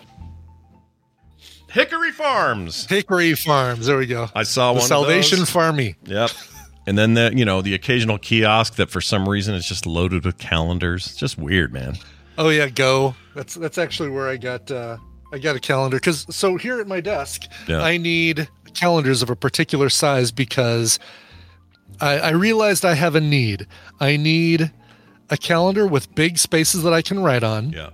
Hickory 1.71 2.13
Farms. 2.13 2.87
Hickory 2.87 3.35
Farms. 3.35 3.87
There 3.87 3.99
we 3.99 4.07
go. 4.07 4.29
I 4.35 4.45
saw 4.45 4.73
the 4.73 4.79
one. 4.79 4.89
Salvation 4.89 5.41
Of 5.43 5.53
those. 5.53 5.55
Farmy. 5.55 5.97
Yep. 6.05 6.31
And 6.87 6.97
then 6.97 7.15
the 7.15 7.33
you 7.35 7.45
know 7.45 7.63
the 7.63 7.75
occasional 7.75 8.19
kiosk 8.19 8.77
that 8.77 8.91
for 8.91 9.01
some 9.01 9.29
reason 9.29 9.55
is 9.55 9.67
just 9.67 9.87
loaded 9.87 10.25
with 10.25 10.39
calendars. 10.39 11.07
It's 11.07 11.17
just 11.17 11.39
weird, 11.39 11.73
man. 11.73 11.97
Oh 12.39 12.49
yeah, 12.49 12.69
go. 12.69 13.15
That's 13.35 13.55
that's 13.55 13.79
actually 13.79 14.11
where 14.11 14.29
I 14.29 14.37
got 14.37 14.71
uh, 14.71 14.99
I 15.33 15.39
got 15.39 15.57
a 15.57 15.61
calendar 15.61 15.97
because 15.97 16.27
so 16.31 16.57
here 16.57 16.81
at 16.81 16.87
my 16.87 17.01
desk 17.01 17.43
Yeah. 17.67 17.81
I 17.81 17.97
need 17.97 18.49
calendars 18.75 19.23
of 19.23 19.31
a 19.31 19.37
particular 19.37 19.89
size 19.89 20.31
because 20.31 20.99
I, 22.01 22.19
I 22.19 22.31
realized 22.31 22.85
I 22.85 22.95
have 22.95 23.15
a 23.15 23.21
need. 23.21 23.67
I 24.01 24.17
need 24.17 24.71
a 25.31 25.37
calendar 25.37 25.87
with 25.87 26.15
big 26.15 26.39
spaces 26.39 26.83
that 26.83 26.93
I 26.93 27.03
can 27.03 27.21
write 27.21 27.43
on. 27.43 27.71
Yeah. 27.71 27.91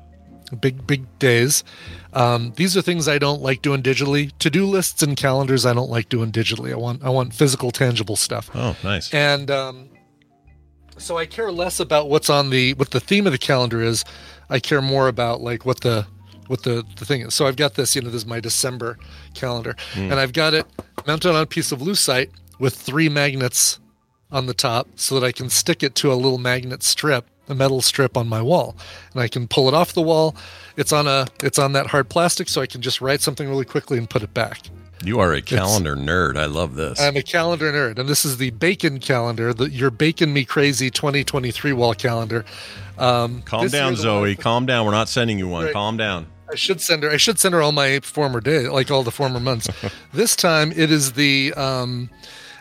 Big 0.56 0.86
big 0.86 1.06
days. 1.18 1.64
Um, 2.12 2.52
these 2.56 2.76
are 2.76 2.82
things 2.82 3.08
i 3.08 3.18
don't 3.18 3.40
like 3.42 3.62
doing 3.62 3.82
digitally. 3.82 4.30
To-do 4.38 4.66
lists 4.66 5.02
and 5.02 5.16
calendars 5.16 5.64
i 5.66 5.72
don't 5.72 5.90
like 5.90 6.08
doing 6.08 6.30
digitally. 6.32 6.72
I 6.72 6.76
want 6.76 7.02
i 7.02 7.08
want 7.08 7.34
physical 7.34 7.70
tangible 7.70 8.16
stuff. 8.16 8.50
Oh, 8.54 8.76
nice. 8.84 9.12
and 9.14 9.50
um, 9.50 9.88
so 10.98 11.16
i 11.16 11.26
care 11.26 11.50
less 11.50 11.80
about 11.80 12.08
what's 12.08 12.30
on 12.30 12.50
the 12.50 12.74
what 12.74 12.90
the 12.90 13.00
theme 13.00 13.26
of 13.26 13.32
the 13.32 13.38
calendar 13.38 13.82
is. 13.82 14.04
I 14.50 14.60
care 14.60 14.82
more 14.82 15.08
about 15.08 15.40
like 15.40 15.64
what 15.64 15.80
the 15.80 16.06
what 16.48 16.64
the, 16.64 16.84
the 16.96 17.04
thing 17.04 17.22
is. 17.22 17.34
So 17.34 17.46
i've 17.46 17.56
got 17.56 17.74
this 17.74 17.96
you 17.96 18.02
know 18.02 18.10
this 18.10 18.22
is 18.22 18.26
my 18.26 18.40
december 18.40 18.98
calendar. 19.34 19.74
And 19.94 20.14
i've 20.14 20.32
got 20.32 20.54
it 20.54 20.66
mounted 21.06 21.30
on 21.30 21.42
a 21.42 21.46
piece 21.46 21.72
of 21.72 21.80
lucite 21.80 22.30
with 22.58 22.74
three 22.74 23.08
magnets 23.08 23.80
on 24.30 24.46
the 24.46 24.54
top 24.54 24.88
so 24.96 25.18
that 25.18 25.26
i 25.26 25.32
can 25.32 25.48
stick 25.50 25.82
it 25.82 25.94
to 25.96 26.12
a 26.12 26.14
little 26.14 26.38
magnet 26.38 26.82
strip 26.82 27.26
a 27.48 27.54
metal 27.54 27.80
strip 27.82 28.16
on 28.16 28.28
my 28.28 28.40
wall 28.40 28.76
and 29.12 29.22
i 29.22 29.28
can 29.28 29.46
pull 29.48 29.68
it 29.68 29.74
off 29.74 29.92
the 29.92 30.02
wall 30.02 30.34
it's 30.76 30.92
on 30.92 31.06
a 31.06 31.26
it's 31.42 31.58
on 31.58 31.72
that 31.72 31.86
hard 31.88 32.08
plastic 32.08 32.48
so 32.48 32.60
i 32.60 32.66
can 32.66 32.80
just 32.80 33.00
write 33.00 33.20
something 33.20 33.48
really 33.48 33.64
quickly 33.64 33.98
and 33.98 34.08
put 34.08 34.22
it 34.22 34.32
back 34.32 34.60
You 35.04 35.18
are 35.18 35.32
a 35.34 35.42
calendar 35.42 35.96
nerd. 35.96 36.36
I 36.38 36.46
love 36.46 36.76
this. 36.76 37.00
I'm 37.00 37.16
a 37.16 37.22
calendar 37.24 37.72
nerd, 37.72 37.98
and 37.98 38.08
this 38.08 38.24
is 38.24 38.36
the 38.36 38.50
Bacon 38.50 39.00
calendar, 39.00 39.52
the 39.52 39.68
Your 39.68 39.90
Bacon 39.90 40.32
Me 40.32 40.44
Crazy 40.44 40.90
2023 40.90 41.72
wall 41.72 41.92
calendar. 41.92 42.44
Um, 42.98 43.42
Calm 43.42 43.66
down, 43.66 43.96
Zoe. 43.96 44.20
one- 44.20 44.36
Calm 44.36 44.64
down. 44.64 44.86
We're 44.86 44.92
not 44.92 45.08
sending 45.08 45.40
you 45.40 45.48
one. 45.48 45.64
Right. 45.64 45.72
Calm 45.72 45.96
down. 45.96 46.26
I 46.48 46.54
should 46.54 46.80
send 46.80 47.02
her. 47.02 47.10
I 47.10 47.16
should 47.16 47.40
send 47.40 47.52
her 47.52 47.60
all 47.60 47.72
my 47.72 47.98
former 48.00 48.40
days, 48.40 48.68
like 48.68 48.92
all 48.92 49.02
the 49.02 49.10
former 49.10 49.40
months. 49.40 49.66
this 50.12 50.36
time, 50.36 50.70
it 50.70 50.92
is 50.92 51.14
the 51.14 51.52
um, 51.56 52.08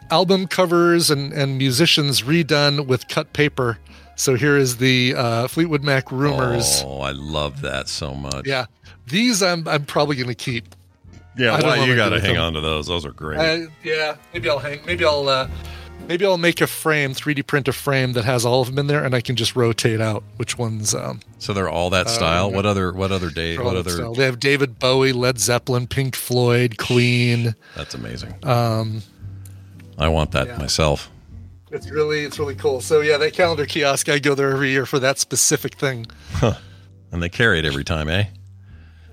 album 0.10 0.48
covers 0.48 1.12
and 1.12 1.32
and 1.34 1.60
musicians 1.60 2.24
redone 2.24 2.88
with 2.88 3.08
cut 3.08 3.34
paper. 3.34 3.78
So 4.22 4.36
here 4.36 4.56
is 4.56 4.78
the 4.78 5.16
uh, 5.18 5.48
Fleetwood 5.48 5.84
Mac 5.84 6.12
rumors. 6.12 6.84
Oh, 6.86 7.02
I 7.02 7.10
love 7.10 7.62
that 7.62 7.90
so 7.90 8.14
much. 8.14 8.46
Yeah, 8.46 8.68
these 9.08 9.42
I'm 9.42 9.68
I'm 9.68 9.84
probably 9.84 10.16
going 10.16 10.28
to 10.28 10.36
keep. 10.36 10.76
Yeah, 11.36 11.56
I 11.56 11.62
well, 11.64 11.88
you 11.88 11.96
got 11.96 12.10
to 12.10 12.22
hang 12.22 12.36
them. 12.36 12.44
on 12.44 12.54
to 12.54 12.62
those. 12.62 12.86
Those 12.86 13.04
are 13.04 13.14
great. 13.14 13.40
Uh, 13.40 13.72
yeah, 13.84 14.18
maybe 14.32 14.48
I'll 14.48 14.60
hang. 14.60 14.80
Maybe 14.86 15.04
I'll. 15.06 15.28
Uh, 15.28 15.50
maybe 16.08 16.24
I'll 16.24 16.38
make 16.38 16.62
a 16.62 16.68
frame, 16.68 17.16
3D 17.16 17.48
print 17.48 17.68
a 17.68 17.74
frame 17.74 18.14
that 18.14 18.24
has 18.24 18.46
all 18.46 18.62
of 18.62 18.68
them 18.68 18.78
in 18.78 18.86
there, 18.86 19.04
and 19.04 19.16
I 19.16 19.22
can 19.22 19.36
just 19.36 19.56
rotate 19.56 20.00
out 20.00 20.24
which 20.36 20.56
ones. 20.56 20.94
Um, 20.94 21.22
so 21.40 21.52
they're 21.52 21.68
all 21.68 21.90
that 21.90 22.08
style. 22.08 22.52
What 22.52 22.68
other? 22.68 22.94
What 22.94 23.12
other 23.12 23.32
day? 23.32 23.58
What 23.58 23.76
other? 23.76 23.90
style. 23.90 24.14
They 24.14 24.26
have 24.26 24.40
David 24.40 24.78
Bowie, 24.78 25.14
Led 25.14 25.40
Zeppelin, 25.40 25.88
Pink 25.88 26.16
Floyd, 26.16 26.78
Queen. 26.78 27.56
That's 27.76 27.96
amazing. 27.96 28.36
Um, 28.44 29.02
I 29.98 30.10
want 30.10 30.34
that 30.34 30.46
yeah. 30.46 30.58
myself. 30.60 31.10
It's 31.72 31.90
really 31.90 32.22
it's 32.22 32.38
really 32.38 32.56
cool. 32.56 32.82
So 32.82 33.02
yeah, 33.02 33.18
that 33.18 33.34
calendar 33.34 33.66
kiosk, 33.66 34.10
I 34.10 34.20
go 34.20 34.36
there 34.36 34.52
every 34.52 34.72
year 34.72 34.86
for 34.86 35.00
that 35.00 35.20
specific 35.20 35.76
thing. 35.76 36.06
Huh. 36.34 36.56
And 37.12 37.22
they 37.22 37.30
carry 37.30 37.60
it 37.60 37.66
every 37.66 37.84
time, 37.84 38.10
eh? 38.10 38.26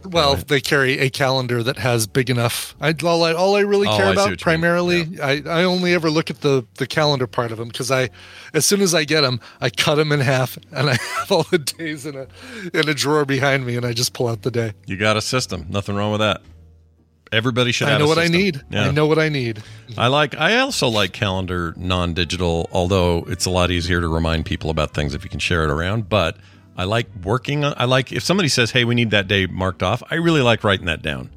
Well, 0.04 0.36
they 0.36 0.60
carry 0.60 0.98
a 0.98 1.10
calendar 1.10 1.62
that 1.62 1.76
has 1.78 2.06
big 2.06 2.30
enough. 2.30 2.74
I 2.80 2.94
all 3.04 3.24
I, 3.24 3.32
all 3.32 3.56
I 3.56 3.60
really 3.60 3.88
Oh, 3.88 3.96
care 3.96 4.06
I 4.06 4.10
see 4.12 4.16
what 4.16 4.26
you 4.28 4.32
about 4.34 4.40
primarily, 4.40 5.20
I, 5.20 5.42
I 5.44 5.64
only 5.64 5.92
ever 5.92 6.08
look 6.08 6.30
at 6.30 6.40
the 6.40 6.64
the 6.76 6.86
calendar 6.86 7.26
part 7.26 7.50
of 7.52 7.58
them 7.58 7.68
because 7.68 7.90
I, 7.90 8.10
as 8.54 8.64
soon 8.64 8.80
as 8.80 8.94
I 8.94 9.04
get 9.04 9.22
them, 9.22 9.40
I 9.60 9.70
cut 9.70 9.96
them 9.96 10.12
in 10.12 10.20
half 10.20 10.56
and 10.72 10.90
I 10.90 10.94
have 11.18 11.32
all 11.32 11.42
the 11.44 11.58
days 11.58 12.06
in 12.06 12.16
a 12.16 12.26
in 12.72 12.88
a 12.88 12.94
drawer 12.94 13.24
behind 13.24 13.66
me, 13.66 13.76
and 13.76 13.84
I 13.84 13.92
just 13.92 14.12
pull 14.14 14.28
out 14.28 14.42
the 14.42 14.50
day. 14.50 14.72
You 14.86 14.96
got 14.96 15.16
a 15.16 15.20
system. 15.20 15.66
Nothing 15.68 15.96
wrong 15.96 16.12
with 16.12 16.20
that. 16.20 16.42
Everybody 17.32 17.72
should 17.72 17.88
I 17.88 17.98
know 17.98 18.06
what 18.06 18.18
I 18.18 18.26
need. 18.28 18.62
Yeah. 18.70 18.88
I 18.88 18.90
know 18.90 19.06
what 19.06 19.18
I 19.18 19.28
need. 19.28 19.62
I 19.96 20.06
like 20.08 20.34
I 20.36 20.58
also 20.58 20.88
like 20.88 21.12
calendar 21.12 21.74
non-digital, 21.76 22.68
although 22.72 23.24
it's 23.28 23.44
a 23.46 23.50
lot 23.50 23.70
easier 23.70 24.00
to 24.00 24.08
remind 24.08 24.46
people 24.46 24.70
about 24.70 24.94
things 24.94 25.14
if 25.14 25.24
you 25.24 25.30
can 25.30 25.40
share 25.40 25.64
it 25.64 25.70
around, 25.70 26.08
but 26.08 26.36
I 26.76 26.84
like 26.84 27.06
working 27.24 27.64
on 27.64 27.74
I 27.76 27.84
like 27.84 28.12
if 28.12 28.22
somebody 28.22 28.48
says, 28.48 28.70
"Hey, 28.70 28.84
we 28.84 28.94
need 28.94 29.10
that 29.10 29.28
day 29.28 29.46
marked 29.46 29.82
off." 29.82 30.02
I 30.10 30.14
really 30.16 30.42
like 30.42 30.64
writing 30.64 30.86
that 30.86 31.02
down. 31.02 31.30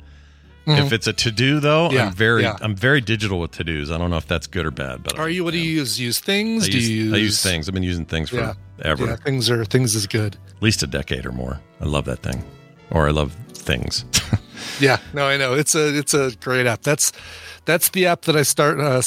If 0.68 0.94
it's 0.94 1.08
a 1.08 1.12
to-do 1.14 1.60
though, 1.60 1.88
Mm-hmm. 1.90 1.96
Yeah, 1.98 2.06
I'm 2.06 2.14
very 2.14 2.44
yeah. 2.44 2.56
I'm 2.62 2.76
very 2.76 3.02
digital 3.02 3.40
with 3.42 3.52
to-dos. 3.52 3.92
I 3.92 3.98
don't 3.98 4.10
know 4.12 4.18
if 4.18 4.28
that's 4.28 4.48
good 4.48 4.66
or 4.66 4.72
bad, 4.72 5.04
but 5.04 5.18
Are 5.20 5.28
you? 5.28 5.44
What 5.44 5.52
do 5.52 5.58
you 5.60 5.70
use? 5.80 6.00
Use 6.00 6.20
things? 6.20 6.66
I 6.66 6.70
do 6.72 6.78
use, 6.78 6.90
you 6.90 6.96
use? 7.06 7.14
I 7.14 7.18
use 7.18 7.44
things. 7.44 7.68
I've 7.68 7.74
been 7.74 7.84
using 7.84 8.06
things 8.06 8.30
for 8.30 8.38
Yeah. 8.38 8.54
ever. 8.84 9.06
Yeah, 9.08 9.16
things 9.18 9.50
are 9.50 9.66
things 9.66 9.96
is 9.96 10.08
good. 10.08 10.38
At 10.56 10.64
least 10.64 10.84
a 10.84 10.88
decade 10.88 11.26
or 11.26 11.32
more. 11.34 11.60
I 11.82 11.86
love 11.86 12.06
that 12.06 12.20
thing. 12.24 12.44
Or 12.92 13.08
I 13.08 13.12
love 13.12 13.36
things. 13.62 14.06
Yeah, 14.80 14.98
no, 15.14 15.26
I 15.26 15.38
know 15.38 15.54
it's 15.54 15.74
a 15.76 15.96
it's 15.98 16.14
a 16.14 16.32
great 16.40 16.66
app. 16.68 16.82
That's 16.84 17.12
that's 17.66 17.90
the 17.90 18.06
app 18.06 18.22
that 18.24 18.36
I 18.36 18.44
start 18.44 18.80
uh, 18.80 19.02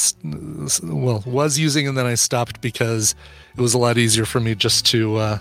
well 0.83 1.23
was 1.25 1.57
using 1.59 1.87
and 1.87 1.97
then 1.97 2.05
I 2.05 2.15
stopped 2.15 2.61
because 2.61 3.15
it 3.57 3.61
was 3.61 3.73
a 3.73 3.77
lot 3.77 3.97
easier 3.97 4.25
for 4.25 4.39
me 4.39 4.53
just 4.55 4.85
to 4.87 5.15
uh, 5.17 5.39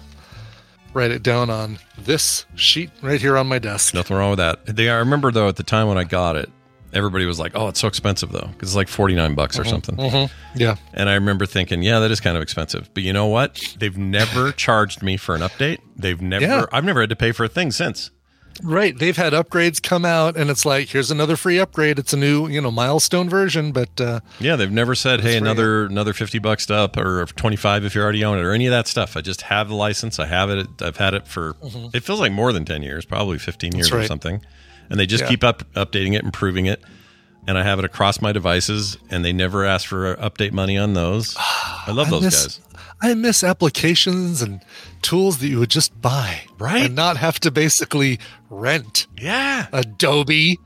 write 0.93 1.11
it 1.11 1.23
down 1.23 1.51
on 1.51 1.79
this 1.99 2.47
sheet 2.55 2.91
right 3.03 3.21
here 3.21 3.37
on 3.37 3.47
my 3.49 3.59
desk. 3.59 3.95
Nothing 3.95 4.17
wrong 4.17 4.31
with 4.31 4.39
that. 4.39 4.67
They, 4.67 4.89
I 4.89 4.97
remember 4.99 5.31
though 5.33 5.49
at 5.49 5.57
the 5.57 5.63
time 5.65 5.89
when 5.89 5.99
I 5.99 6.05
got 6.05 6.37
it, 6.37 6.49
everybody 6.93 7.27
was 7.27 7.39
like, 7.41 7.53
"Oh, 7.55 7.69
it's 7.69 7.81
so 7.81 7.89
expensive 7.89 8.31
though," 8.33 8.49
because 8.53 8.71
it's 8.71 8.77
like 8.77 8.89
forty 8.89 9.15
nine 9.15 9.35
bucks 9.35 9.57
Mm-hmm. 9.59 9.67
or 9.67 9.71
something. 9.71 10.31
Yeah, 10.57 10.77
And 10.95 11.09
I 11.09 11.15
remember 11.15 11.45
thinking, 11.47 11.83
"Yeah, 11.83 11.99
that 12.01 12.11
is 12.11 12.21
kind 12.21 12.37
of 12.37 12.43
expensive." 12.43 12.89
But 12.95 13.03
you 13.03 13.13
know 13.13 13.27
what? 13.27 13.61
They've 13.79 13.97
never 13.99 14.53
charged 14.67 15.03
me 15.03 15.17
for 15.17 15.35
an 15.35 15.41
update. 15.43 15.79
They've 15.97 16.21
never. 16.21 16.45
Yeah. 16.45 16.67
I've 16.73 16.85
never 16.85 17.01
had 17.01 17.11
to 17.11 17.17
pay 17.17 17.33
for 17.33 17.45
a 17.45 17.49
thing 17.49 17.73
since. 17.73 18.11
Right. 18.63 18.97
They've 18.97 19.17
had 19.17 19.33
upgrades 19.33 19.83
come 19.83 20.05
out, 20.05 20.37
and 20.37 20.51
it's 20.51 20.65
like 20.65 20.89
here's 20.89 21.11
another 21.11 21.37
free 21.37 21.59
upgrade. 21.59 21.99
It's 21.99 22.13
a 22.13 22.17
new 22.17 22.47
you 22.49 22.61
know 22.61 22.71
milestone 22.71 23.29
version, 23.29 23.73
but 23.73 24.01
uh, 24.01 24.21
Yeah, 24.41 24.57
they've 24.57 24.71
never 24.71 24.95
said, 24.95 25.21
"Hey, 25.21 25.37
another 25.37 25.87
another 25.87 26.13
fifty 26.13 26.39
bucks 26.39 26.67
to 26.67 26.75
up 26.75 26.97
or 26.97 27.27
twenty 27.37 27.57
five 27.57 27.85
if 27.85 27.95
you 27.95 28.03
already 28.03 28.25
own 28.25 28.39
it" 28.39 28.43
or 28.43 28.53
any 28.53 28.67
of 28.67 28.71
that 28.73 28.87
stuff. 28.87 29.17
I 29.17 29.21
just 29.21 29.43
have 29.43 29.69
the 29.69 29.75
license. 29.75 30.19
I 30.19 30.27
have 30.27 30.51
it. 30.51 30.67
I've 30.81 30.97
had 30.97 31.15
it 31.15 31.27
for 31.27 31.57
it 31.93 32.01
feels 32.05 32.21
like 32.21 32.33
more 32.33 32.53
than 32.53 32.65
ten 32.65 32.83
years, 32.83 33.05
probably 33.05 33.39
fifteen 33.39 33.75
years 33.75 33.91
or 33.91 33.97
Mm-hmm. 33.97 34.07
something. 34.07 34.45
And 34.91 35.01
they 35.01 35.07
just 35.07 35.25
Yeah. 35.25 35.29
keep 35.31 35.43
up 35.45 35.63
updating 35.75 36.15
it, 36.15 36.25
improving 36.25 36.67
it. 36.67 36.83
And 37.47 37.59
I 37.59 37.63
have 37.63 37.79
it 37.79 37.85
across 37.85 38.23
my 38.23 38.33
devices, 38.33 38.97
and 39.11 39.23
they 39.25 39.33
never 39.33 39.65
ask 39.67 39.87
for 39.87 40.15
update 40.17 40.53
money 40.53 40.79
on 40.79 40.95
those. 40.95 41.35
I 41.39 41.91
love 41.91 42.09
those 42.11 42.23
miss, 42.23 42.59
guys. 42.59 42.61
I 43.05 43.15
miss 43.15 43.45
applications 43.45 44.41
and 44.43 44.61
tools 45.03 45.39
that 45.39 45.49
you 45.49 45.59
would 45.59 45.71
just 45.71 46.01
buy, 46.01 46.43
Right. 46.59 46.85
and 46.87 46.95
not 46.95 47.17
have 47.19 47.39
to 47.41 47.51
basically 47.51 48.19
rent. 48.51 49.07
Yeah, 49.21 49.67
Adobe, 49.73 50.59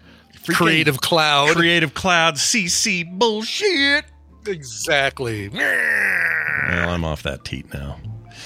Creative 0.48 1.00
Cloud. 1.00 1.54
Creative 1.56 1.92
Cloud 1.94 2.34
CC 2.36 3.04
bullshit. 3.04 4.04
exactly. 4.46 5.48
Well, 5.48 6.88
I'm 6.90 7.04
off 7.04 7.22
that 7.24 7.44
teat 7.44 7.72
now. 7.72 7.98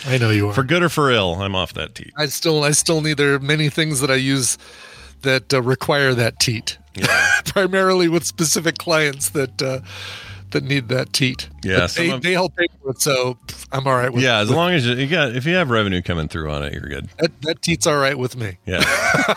I 0.06 0.18
know 0.18 0.30
you 0.30 0.48
are. 0.48 0.52
For 0.54 0.64
good 0.64 0.82
or 0.82 0.88
for 0.88 1.10
ill, 1.10 1.34
I'm 1.42 1.54
off 1.54 1.74
that 1.74 1.94
teat. 1.94 2.12
I 2.16 2.26
still, 2.26 2.64
I 2.64 2.70
still 2.72 3.00
need. 3.02 3.18
There 3.18 3.34
are 3.34 3.38
many 3.38 3.68
things 3.68 4.00
that 4.00 4.10
I 4.10 4.14
use 4.16 4.58
that 5.22 5.52
uh, 5.54 5.62
require 5.62 6.14
that 6.14 6.40
teat. 6.40 6.78
Yeah. 6.94 7.40
Primarily 7.44 8.08
with 8.08 8.24
specific 8.24 8.78
clients 8.78 9.28
that 9.30 9.62
uh, 9.62 9.80
that 10.52 10.64
need 10.64 10.88
that 10.88 11.12
teat. 11.12 11.48
Yeah, 11.64 11.86
they, 11.88 12.10
of- 12.10 12.22
they 12.22 12.32
help 12.32 12.56
pay 12.56 12.66
for 12.80 12.90
it, 12.92 13.00
so 13.02 13.36
I'm 13.72 13.86
all 13.86 13.94
right 13.96 14.12
with. 14.12 14.22
Yeah, 14.22 14.38
as 14.38 14.48
with- 14.48 14.56
long 14.56 14.72
as 14.72 14.86
you, 14.86 14.94
you 14.94 15.06
got 15.08 15.34
if 15.34 15.44
you 15.44 15.54
have 15.56 15.70
revenue 15.70 16.00
coming 16.02 16.28
through 16.28 16.50
on 16.50 16.62
it, 16.62 16.72
you're 16.72 16.82
good. 16.88 17.08
that, 17.18 17.42
that 17.42 17.62
teat's 17.62 17.86
all 17.86 17.96
right 17.98 18.16
with 18.16 18.36
me. 18.36 18.58
Yeah. 18.66 18.80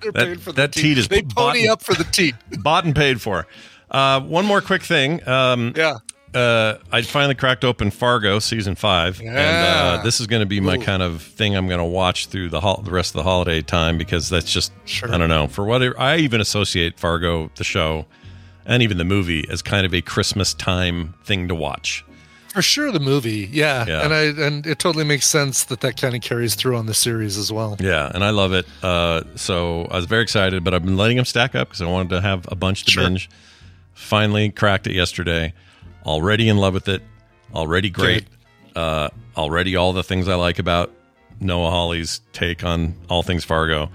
They're 0.00 0.12
That- 0.12 0.14
paying 0.14 0.38
for 0.38 0.52
the 0.52 0.62
that 0.62 0.72
teat 0.72 0.98
is 0.98 1.08
They 1.08 1.22
pony 1.22 1.62
and- 1.62 1.70
up 1.70 1.82
for 1.82 1.94
the 1.94 2.04
teat. 2.04 2.34
bought 2.62 2.84
and 2.84 2.94
paid 2.94 3.20
for. 3.20 3.46
Uh, 3.90 4.20
one 4.20 4.44
more 4.44 4.60
quick 4.60 4.82
thing. 4.82 5.26
Um, 5.28 5.72
Yeah. 5.76 5.98
uh, 6.34 6.78
I 6.90 7.02
finally 7.02 7.34
cracked 7.36 7.64
open 7.64 7.90
Fargo 7.92 8.38
season 8.40 8.74
five, 8.74 9.20
and 9.20 9.36
uh, 9.38 10.02
this 10.02 10.20
is 10.20 10.26
going 10.26 10.40
to 10.40 10.46
be 10.46 10.58
my 10.58 10.76
Ooh. 10.76 10.82
kind 10.82 11.00
of 11.02 11.22
thing 11.22 11.54
I'm 11.56 11.68
going 11.68 11.78
to 11.78 11.84
watch 11.84 12.26
through 12.26 12.48
the 12.48 12.60
hol- 12.60 12.82
the 12.82 12.90
rest 12.90 13.10
of 13.14 13.18
the 13.18 13.22
holiday 13.22 13.62
time 13.62 13.96
because 13.98 14.28
that's 14.28 14.50
just 14.52 14.72
Sure. 14.84 15.12
I 15.14 15.16
don't 15.18 15.28
know 15.28 15.46
for 15.46 15.64
whatever 15.64 15.98
I 16.00 16.16
even 16.16 16.40
associate 16.40 16.98
Fargo 16.98 17.50
the 17.54 17.62
show 17.64 18.06
and 18.66 18.82
even 18.82 18.98
the 18.98 19.04
movie 19.04 19.44
as 19.50 19.62
kind 19.62 19.84
of 19.86 19.94
a 19.94 20.00
Christmas 20.02 20.54
time 20.54 21.14
thing 21.24 21.48
to 21.48 21.54
watch. 21.54 22.04
For 22.52 22.62
sure, 22.62 22.92
the 22.92 23.00
movie, 23.00 23.48
yeah. 23.52 23.84
Yeah. 23.86 24.04
and 24.04 24.14
I 24.14 24.22
and 24.46 24.64
it 24.64 24.78
totally 24.78 25.04
makes 25.04 25.26
sense 25.26 25.64
that 25.64 25.80
that 25.80 26.00
kind 26.00 26.14
of 26.14 26.20
carries 26.22 26.54
through 26.54 26.76
on 26.76 26.86
the 26.86 26.94
series 26.94 27.36
as 27.36 27.50
well. 27.50 27.76
Yeah, 27.80 28.10
and 28.14 28.22
I 28.22 28.30
love 28.30 28.52
it. 28.52 28.64
Uh, 28.80 29.22
so 29.34 29.86
I 29.90 29.96
was 29.96 30.04
very 30.06 30.22
excited, 30.22 30.62
but 30.62 30.72
I've 30.72 30.84
been 30.84 30.96
letting 30.96 31.16
them 31.16 31.24
stack 31.26 31.56
up 31.56 31.68
because 31.68 31.82
I 31.82 31.86
wanted 31.86 32.10
to 32.10 32.20
have 32.20 32.46
a 32.52 32.54
bunch 32.54 32.84
to 32.84 32.90
Sure. 32.92 33.02
binge. 33.04 33.28
Finally 33.94 34.50
cracked 34.50 34.86
it 34.86 34.92
yesterday. 34.94 35.52
Already 36.06 36.48
in 36.48 36.56
love 36.56 36.74
with 36.74 36.88
it. 36.88 37.02
Already 37.52 37.90
great. 37.90 38.26
Uh, 38.76 39.08
already 39.36 39.74
all 39.74 39.92
the 39.92 40.02
things 40.04 40.28
I 40.28 40.34
like 40.36 40.58
about 40.60 40.92
Noah 41.40 41.70
Hawley's 41.70 42.20
take 42.32 42.62
on 42.64 42.94
all 43.08 43.22
things 43.24 43.44
Fargo, 43.44 43.90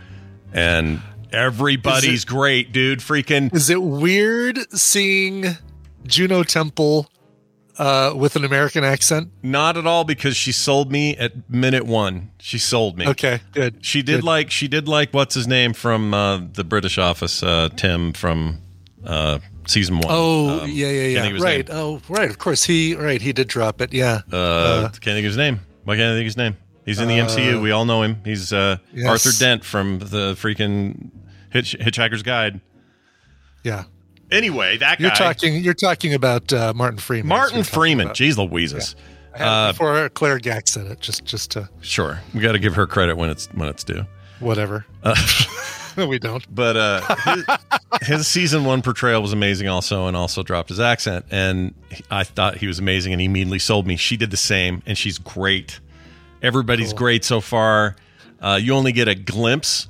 and 0.54 1.02
everybody's 1.32 2.10
Is 2.10 2.26
great, 2.26 2.72
dude. 2.72 3.00
Freaking 3.00 3.54
Is 3.54 3.70
it 3.70 3.82
weird 3.82 4.60
seeing 4.78 5.46
Juno 6.06 6.44
Temple 6.44 7.10
uh, 7.78 8.14
with 8.16 8.36
an 8.36 8.44
American 8.44 8.84
accent? 8.84 9.32
not 9.42 9.78
at 9.78 9.88
all 9.88 10.04
because 10.04 10.36
she 10.36 10.52
sold 10.52 10.92
me 10.92 11.16
at 11.18 11.50
minute 11.50 11.86
one. 11.86 12.32
She 12.40 12.58
sold 12.58 12.98
me. 12.98 13.08
Okay, 13.08 13.40
good. 13.54 13.86
She 13.86 14.02
did 14.02 14.18
Good. 14.18 14.24
like 14.26 14.52
she 14.52 14.68
did 14.68 14.88
like 14.88 15.14
what's 15.14 15.36
his 15.36 15.48
name 15.48 15.74
from 15.74 16.14
uh, 16.14 16.42
the 16.54 16.64
British 16.64 16.98
Office, 16.98 17.42
uh, 17.44 17.70
Tim 17.76 18.14
from 18.14 18.60
uh, 19.06 19.40
season 19.68 19.96
one. 19.98 20.08
Oh 20.10 20.62
Um, 20.64 20.70
yeah, 20.70 20.88
yeah, 20.88 21.02
yeah. 21.08 21.22
think 21.22 21.32
of 21.32 21.36
his 21.36 21.44
Right. 21.44 21.68
name. 21.70 21.78
Oh, 21.78 22.02
right. 22.10 22.30
Of 22.30 22.38
course, 22.38 22.64
he 22.64 22.96
right. 22.96 23.22
He 23.22 23.32
did 23.34 23.48
drop 23.48 23.82
it. 23.82 23.94
Yeah. 23.94 24.22
Uh, 24.32 24.90
can't 24.90 25.02
think 25.04 25.20
of 25.20 25.24
his 25.26 25.38
name. 25.38 25.62
Why 25.86 25.96
can't 25.96 26.08
I 26.12 26.14
think 26.16 26.22
of 26.24 26.26
his 26.26 26.38
name? 26.38 26.58
He's 26.90 27.00
in 27.00 27.08
the 27.08 27.18
MCU. 27.20 27.62
We 27.62 27.72
all 27.72 27.86
know 27.86 28.02
him. 28.04 28.18
He's 28.26 28.52
uh, 28.52 28.78
yes. 28.94 29.08
Arthur 29.08 29.38
Dent 29.40 29.64
from 29.64 30.00
the 30.00 30.34
freaking 30.34 31.12
Hitch- 31.52 31.78
Hitchhiker's 31.80 32.24
Guide. 32.24 32.62
yeah. 33.64 33.84
Anyway, 34.32 34.78
that 34.78 35.00
guy, 35.00 35.06
You're 35.08 35.16
talking. 35.16 35.56
You're 35.56 35.74
talking 35.74 36.14
about 36.14 36.54
uh, 36.54 36.72
Martin 36.76 37.00
Freeman. 37.00 37.28
Martin 37.28 37.64
Freeman. 37.64 38.08
talking 38.10 38.28
Jeez 38.28 38.38
Louises. 38.38 38.94
about. 39.34 39.40
Had 39.40 39.70
it 39.70 39.74
before 39.74 40.10
Claire 40.10 40.38
Gack 40.40 40.68
said 40.68 40.86
it. 40.88 41.00
Just, 41.00 41.26
just 41.26 41.52
to 41.52 41.68
Sure, 41.82 42.20
we 42.34 42.40
got 42.40 42.52
to 42.52 42.60
give 42.60 42.76
her 42.76 42.86
credit 42.86 43.18
when 43.18 43.30
it's 43.32 43.48
when 43.54 43.70
it's 43.70 43.84
due. 43.84 44.06
whatever. 44.40 44.86
Uh, 45.04 45.16
we 46.08 46.20
don't. 46.20 46.46
But 46.54 46.78
uh, 46.78 47.16
his, 47.26 47.46
his 48.08 48.28
season 48.28 48.66
one 48.66 48.82
portrayal 48.84 49.22
was 49.22 49.34
amazing, 49.34 49.68
also, 49.68 50.06
and 50.08 50.16
also 50.16 50.44
dropped 50.44 50.70
his 50.70 50.80
accent. 50.80 51.26
And 51.32 51.74
I 52.12 52.24
thought 52.24 52.58
he 52.58 52.68
was 52.68 52.78
amazing, 52.80 53.14
and 53.14 53.20
he 53.22 53.26
immediately 53.26 53.60
sold 53.60 53.88
me. 53.88 53.96
She 53.96 54.16
did 54.18 54.30
the 54.32 54.38
same, 54.38 54.84
and 54.86 54.96
she's 54.98 55.18
great. 55.18 55.80
Everybody's 56.42 56.94
great 56.94 57.24
so 57.26 57.42
far. 57.42 57.96
Uh, 58.42 58.60
you 58.62 58.74
only 58.74 58.92
get 58.92 59.08
a 59.08 59.16
glimpse 59.16 59.88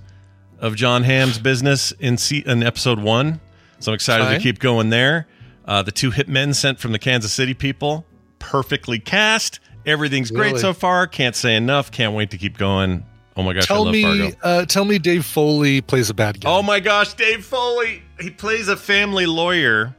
of 0.60 0.76
John 0.76 1.04
Hamm's 1.04 1.38
business 1.40 1.92
in, 1.94 2.18
se- 2.18 2.44
in 2.46 2.64
episode 2.64 3.00
one, 3.00 3.40
so 3.80 3.92
I'm 3.92 3.96
excited 3.96 4.36
to 4.36 4.40
keep 4.42 4.60
going 4.60 4.90
there. 4.90 5.28
Uh, 5.66 5.84
the 5.84 5.92
two 5.92 6.10
hitmen 6.12 6.56
sent 6.56 6.80
from 6.80 6.92
the 6.92 7.00
Kansas 7.00 7.32
City 7.32 7.54
people, 7.54 8.06
perfectly 8.40 9.00
cast. 9.00 9.60
Everything's 9.86 10.32
great 10.32 10.48
Really? 10.50 10.60
so 10.60 10.74
far. 10.74 11.06
Can't 11.08 11.36
say 11.36 11.56
enough. 11.56 11.92
Can't 11.92 12.14
wait 12.16 12.32
to 12.32 12.38
keep 12.38 12.58
going. 12.58 13.06
Oh 13.38 13.44
my 13.44 13.54
gosh, 13.54 13.64
I 13.66 13.68
Tell 13.68 13.84
love 13.86 13.94
me. 13.94 14.02
Fargo. 14.04 14.32
Uh, 14.44 14.66
tell 14.66 14.84
me, 14.84 14.98
Dave 15.00 15.24
Foley 15.26 15.80
plays 15.82 16.10
a 16.10 16.14
bad 16.14 16.42
guy. 16.42 16.50
Oh 16.50 16.62
my 16.64 16.80
gosh, 16.82 17.14
Dave 17.14 17.46
Foley. 17.46 18.02
He 18.20 18.30
plays 18.32 18.68
a 18.68 18.76
family 18.76 19.26
lawyer 19.28 19.96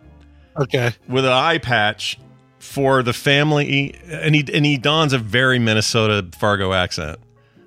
Okay. 0.58 0.92
with 1.08 1.24
an 1.24 1.32
eye 1.32 1.56
patch 1.58 2.18
for 2.60 3.02
the 3.02 3.12
family 3.12 3.94
and 4.06 4.34
he 4.34 4.44
and 4.52 4.64
he 4.64 4.76
dons 4.76 5.12
a 5.12 5.18
very 5.18 5.58
Minnesota 5.58 6.28
Fargo 6.38 6.72
accent. 6.72 7.18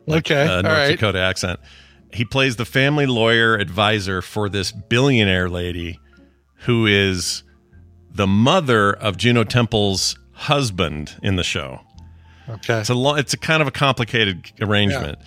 Okay. 0.07 0.43
Uh, 0.43 0.61
North 0.61 0.73
right. 0.73 0.91
Dakota 0.91 1.19
accent. 1.19 1.59
He 2.13 2.23
plays 2.25 2.57
the 2.57 2.65
family 2.65 3.07
lawyer 3.07 3.55
advisor 3.55 4.21
for 4.21 4.49
this 4.49 4.71
billionaire 4.71 5.49
lady 5.49 5.99
who 6.57 6.85
is 6.85 7.43
the 8.11 8.27
mother 8.27 8.93
of 8.93 9.17
Juno 9.17 9.43
Temple's 9.43 10.17
husband 10.33 11.15
in 11.23 11.35
the 11.35 11.43
show. 11.43 11.81
Okay. 12.47 12.79
It's 12.79 12.89
a 12.89 12.93
lo- 12.93 13.15
it's 13.15 13.33
a 13.33 13.37
kind 13.37 13.61
of 13.61 13.67
a 13.67 13.71
complicated 13.71 14.51
arrangement. 14.61 15.17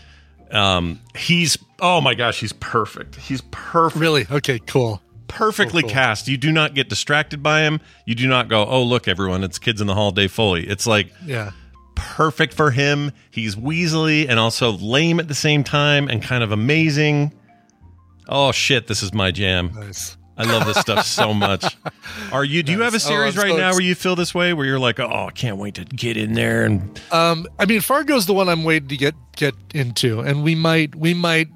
Um, 0.53 1.01
he's 1.17 1.59
oh 1.81 2.01
my 2.01 2.15
gosh, 2.15 2.39
he's 2.39 2.53
perfect. 2.53 3.17
He's 3.17 3.43
perfect. 3.51 4.01
really? 4.01 4.27
Okay. 4.31 4.61
Cool. 4.61 5.03
Perfectly 5.29 5.83
Cool, 5.83 5.89
cool. 5.91 5.95
cast. 5.95 6.29
You 6.29 6.37
do 6.37 6.53
not 6.53 6.75
get 6.75 6.89
distracted 6.89 7.43
by 7.43 7.61
him. 7.63 7.81
You 8.05 8.15
do 8.15 8.29
not 8.29 8.49
go, 8.49 8.65
"Oh, 8.67 8.83
look, 8.83 9.09
everyone, 9.09 9.43
it's 9.45 9.59
kids 9.59 9.81
in 9.81 9.87
the 9.87 9.95
hall, 9.95 10.11
Dave 10.11 10.33
Foley." 10.33 10.67
It's 10.69 10.87
like 10.87 11.13
Yeah. 11.25 11.51
perfect 11.95 12.55
for 12.55 12.71
him. 12.71 13.13
He's 13.31 13.57
weaselly 13.57 14.29
and 14.29 14.39
also 14.39 14.73
lame 14.73 15.19
at 15.21 15.29
the 15.29 15.35
same 15.35 15.65
time, 15.65 16.09
and 16.09 16.23
kind 16.23 16.43
of 16.45 16.53
amazing. 16.53 17.33
Oh 18.29 18.53
shit, 18.53 18.87
this 18.87 19.03
is 19.03 19.13
my 19.15 19.31
jam. 19.31 19.71
Nice. 19.75 20.17
I 20.39 20.45
love 20.45 20.67
this 20.67 20.77
stuff 20.77 21.07
so 21.07 21.33
much. 21.49 21.77
Are 22.31 22.45
you? 22.45 22.63
Do 22.63 22.73
you 22.73 22.83
have 22.83 22.93
a 22.93 22.97
Nice. 22.97 23.07
Oh, 23.07 23.09
series 23.09 23.37
right 23.39 23.53
so 23.53 23.57
now 23.57 23.71
where 23.73 23.81
you 23.81 23.95
feel 23.95 24.17
this 24.17 24.35
way, 24.35 24.53
where 24.53 24.67
you're 24.67 24.79
like, 24.79 25.01
"Oh, 25.01 25.27
I 25.29 25.31
can't 25.31 25.57
wait 25.57 25.75
to 25.77 25.85
get 25.85 26.17
in 26.19 26.35
there"? 26.35 26.65
And 26.65 27.01
Um, 27.11 27.47
I 27.59 27.65
mean, 27.65 27.81
Fargo's 27.81 28.27
the 28.27 28.35
one 28.35 28.49
I'm 28.49 28.63
waiting 28.65 28.89
to 28.91 28.97
get 28.97 29.15
get 29.37 29.55
into, 29.75 30.21
and 30.21 30.43
we 30.43 30.55
might 30.55 30.95
we 30.95 31.15
might 31.15 31.49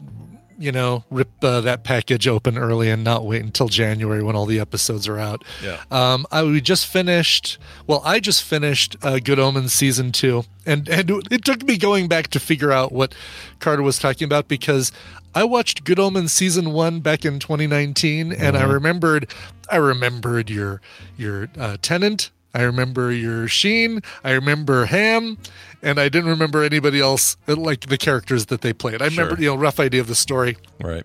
you 0.61 0.71
know 0.71 1.05
rip 1.11 1.29
uh, 1.43 1.63
that 1.63 1.83
package 1.83 2.29
open 2.29 2.59
early 2.59 2.91
and 2.91 3.03
not 3.03 3.25
wait 3.25 3.43
until 3.43 3.69
January 3.69 4.23
when 4.23 4.37
all 4.37 4.45
the 4.47 4.61
episodes 4.61 5.09
are 5.09 5.19
out. 5.19 5.43
Yeah. 5.65 5.83
Um, 5.91 6.27
I 6.31 6.45
we 6.45 6.61
just 6.61 6.87
finished. 6.87 7.59
Well, 7.87 8.03
I 8.05 8.21
just 8.21 8.45
finished 8.45 8.95
uh, 9.03 9.19
Good 9.19 9.39
Omens 9.39 9.73
season 9.73 10.13
two, 10.13 10.45
and 10.67 10.89
and 10.89 11.11
it 11.31 11.45
took 11.45 11.63
me 11.65 11.79
going 11.79 12.07
back 12.07 12.29
to 12.29 12.39
figure 12.39 12.71
out 12.71 12.93
what 12.93 13.15
Carter 13.59 13.83
was 13.83 13.99
talking 13.99 14.27
about 14.27 14.47
because 14.47 14.93
I 15.35 15.45
watched 15.45 15.85
Good 15.85 15.99
Omens 15.99 16.33
season 16.33 16.73
one 16.73 17.01
back 17.01 17.25
in 17.25 17.39
2019, 17.39 18.33
and 18.33 18.57
I 18.57 18.65
remembered 18.65 19.33
I 19.71 19.77
remembered 19.77 20.51
your 20.51 20.81
your 21.17 21.49
uh, 21.59 21.79
Tennant. 21.81 22.31
I 22.55 22.63
remember 22.63 23.13
your 23.13 23.47
Sheen. 23.49 24.01
I 24.25 24.33
remember 24.33 24.87
Hamm, 24.87 25.39
and 25.83 25.99
I 26.01 26.09
didn't 26.09 26.31
remember 26.31 26.63
anybody 26.65 27.01
else 27.01 27.37
uh, 27.49 27.57
like 27.57 27.87
the 27.87 27.97
characters 27.99 28.47
that 28.47 28.61
they 28.63 28.73
played. 28.73 29.01
I 29.03 29.07
remember 29.07 29.37
Sure. 29.37 29.43
you 29.43 29.51
know 29.51 29.57
rough 29.57 29.79
idea 29.81 30.01
of 30.01 30.07
the 30.09 30.15
story. 30.15 30.57
right, 30.81 31.05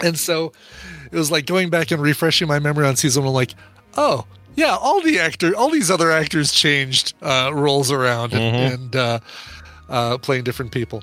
And 0.00 0.18
so 0.18 0.52
it 1.10 1.16
was 1.16 1.30
like 1.30 1.46
going 1.46 1.70
back 1.70 1.90
and 1.90 2.02
refreshing 2.02 2.48
my 2.48 2.58
memory 2.58 2.86
on 2.86 2.96
season 2.96 3.24
one, 3.24 3.32
like, 3.34 3.54
oh, 3.96 4.26
yeah, 4.56 4.76
all 4.80 5.00
the 5.02 5.18
actor, 5.18 5.54
all 5.56 5.70
these 5.70 5.90
other 5.90 6.10
actors 6.10 6.52
changed 6.52 7.14
uh, 7.22 7.50
roles 7.54 7.90
around 7.90 8.32
and, 8.34 8.56
and 8.74 8.96
uh, 8.96 9.18
uh, 9.88 10.18
playing 10.18 10.44
different 10.44 10.72
people. 10.72 11.02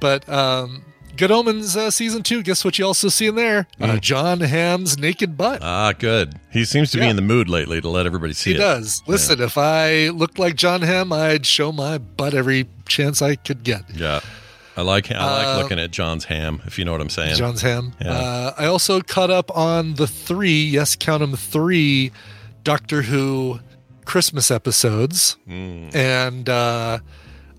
But 0.00 0.26
um, 0.28 0.82
Good 1.20 1.30
Omens 1.30 1.76
uh, 1.76 1.90
season 1.90 2.22
two, 2.22 2.42
guess 2.42 2.64
what 2.64 2.78
you 2.78 2.86
also 2.86 3.08
see 3.10 3.26
in 3.26 3.34
there? 3.34 3.66
Uh, 3.78 3.98
John 3.98 4.40
Hamm's 4.40 4.98
naked 4.98 5.36
butt. 5.36 5.60
ah, 5.62 5.92
good. 5.92 6.40
He 6.50 6.64
seems 6.64 6.90
to 6.92 6.98
be 6.98 7.06
in 7.06 7.16
the 7.16 7.20
mood 7.22 7.46
lately 7.46 7.78
to 7.82 7.88
let 7.90 8.06
everybody 8.06 8.32
see 8.32 8.50
he 8.52 8.56
it. 8.56 8.58
does. 8.60 9.02
Listen, 9.06 9.38
if 9.42 9.58
I 9.58 10.08
looked 10.08 10.38
like 10.38 10.54
John 10.56 10.80
Hamm, 10.80 11.12
I'd 11.12 11.44
show 11.44 11.72
my 11.72 11.98
butt 11.98 12.32
every 12.32 12.66
chance 12.88 13.20
I 13.20 13.34
could 13.36 13.64
get. 13.64 13.82
Yeah, 13.94 14.20
I 14.78 14.80
like. 14.82 15.10
I 15.12 15.30
like 15.36 15.46
Uh, 15.58 15.62
looking 15.62 15.78
at 15.78 15.90
John's 15.90 16.24
ham. 16.24 16.62
If 16.64 16.78
you 16.78 16.86
know 16.86 16.92
what 16.92 17.02
I'm 17.02 17.10
saying. 17.10 17.36
John's 17.36 17.60
Ham. 17.60 17.92
Yeah. 18.00 18.12
Uh, 18.12 18.54
I 18.56 18.64
also 18.64 19.02
caught 19.02 19.30
up 19.30 19.54
on 19.54 19.96
the 19.96 20.06
three, 20.06 20.62
yes, 20.64 20.96
count 20.96 21.20
them 21.20 21.36
three, 21.36 22.12
Doctor 22.64 23.02
Who 23.02 23.60
Christmas 24.06 24.50
episodes, 24.50 25.36
Mm. 25.46 25.94
and 25.94 26.48
uh, 26.48 27.00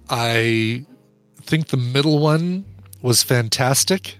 I 0.09 0.85
think 1.43 1.67
the 1.67 1.77
middle 1.77 2.17
one 2.19 2.65
was 3.01 3.23
fantastic. 3.23 4.17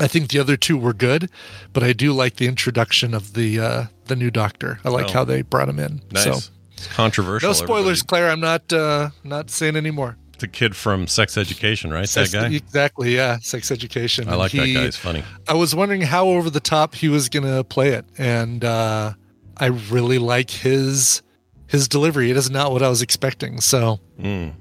I 0.00 0.08
think 0.08 0.30
the 0.30 0.38
other 0.40 0.56
two 0.56 0.76
were 0.76 0.92
good, 0.92 1.30
but 1.72 1.82
I 1.84 1.92
do 1.92 2.12
like 2.12 2.36
the 2.36 2.46
introduction 2.48 3.14
of 3.14 3.34
the 3.34 3.60
uh, 3.60 3.84
the 4.06 4.16
new 4.16 4.30
Doctor. 4.30 4.80
I 4.84 4.88
like 4.88 5.06
Oh. 5.10 5.12
how 5.12 5.24
they 5.24 5.42
brought 5.42 5.68
him 5.68 5.78
in. 5.78 6.02
Nice. 6.10 6.24
So 6.24 6.32
It's 6.72 6.86
controversial. 6.88 7.48
no 7.48 7.52
spoilers, 7.52 8.00
everybody. 8.02 8.06
Claire. 8.08 8.30
I'm 8.30 8.40
not 8.40 8.72
uh, 8.72 9.10
not 9.22 9.50
saying 9.50 9.76
anymore. 9.76 10.16
The 10.38 10.48
kid 10.48 10.74
from 10.74 11.06
Sex 11.06 11.38
Education, 11.38 11.92
right? 11.92 12.08
Sex- 12.08 12.32
that 12.32 12.50
guy. 12.50 12.56
exactly. 12.56 13.14
Yeah, 13.14 13.38
sex 13.40 13.70
education. 13.70 14.28
I 14.28 14.34
like 14.34 14.50
that 14.52 14.58
guy. 14.66 14.84
He's 14.84 14.96
funny. 14.96 15.22
I 15.46 15.54
was 15.54 15.76
wondering 15.76 16.02
how 16.02 16.26
over 16.26 16.50
the 16.50 16.58
top 16.60 16.96
he 16.96 17.08
was 17.08 17.28
going 17.28 17.44
to 17.46 17.62
play 17.62 17.90
it, 17.90 18.04
and 18.18 18.64
uh, 18.64 19.12
I 19.56 19.66
really 19.66 20.18
like 20.18 20.50
his 20.50 21.22
his 21.68 21.86
delivery. 21.86 22.32
It 22.32 22.36
is 22.36 22.50
not 22.50 22.72
what 22.72 22.82
I 22.82 22.88
was 22.88 23.00
expecting. 23.00 23.60
So 23.60 24.00
Mm. 24.20 24.54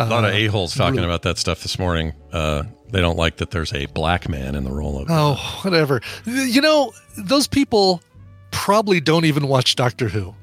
A 0.00 0.06
lot 0.10 0.24
of 0.24 0.32
uh, 0.32 0.36
a 0.36 0.46
holes 0.46 0.74
talking 0.74 0.96
really- 0.96 1.06
about 1.06 1.22
that 1.22 1.38
stuff 1.38 1.62
this 1.62 1.78
morning. 1.78 2.12
Uh, 2.32 2.64
they 2.90 3.00
don't 3.00 3.16
like 3.16 3.36
that 3.36 3.50
there's 3.50 3.72
a 3.72 3.86
black 3.86 4.28
man 4.28 4.54
in 4.54 4.64
the 4.64 4.72
role 4.72 4.98
of. 5.00 5.06
Oh, 5.10 5.60
whatever. 5.62 6.00
You 6.26 6.60
know, 6.60 6.92
those 7.16 7.46
people 7.46 8.02
probably 8.50 9.00
don't 9.00 9.24
even 9.24 9.46
watch 9.46 9.76
Doctor 9.76 10.08
Who. 10.08 10.34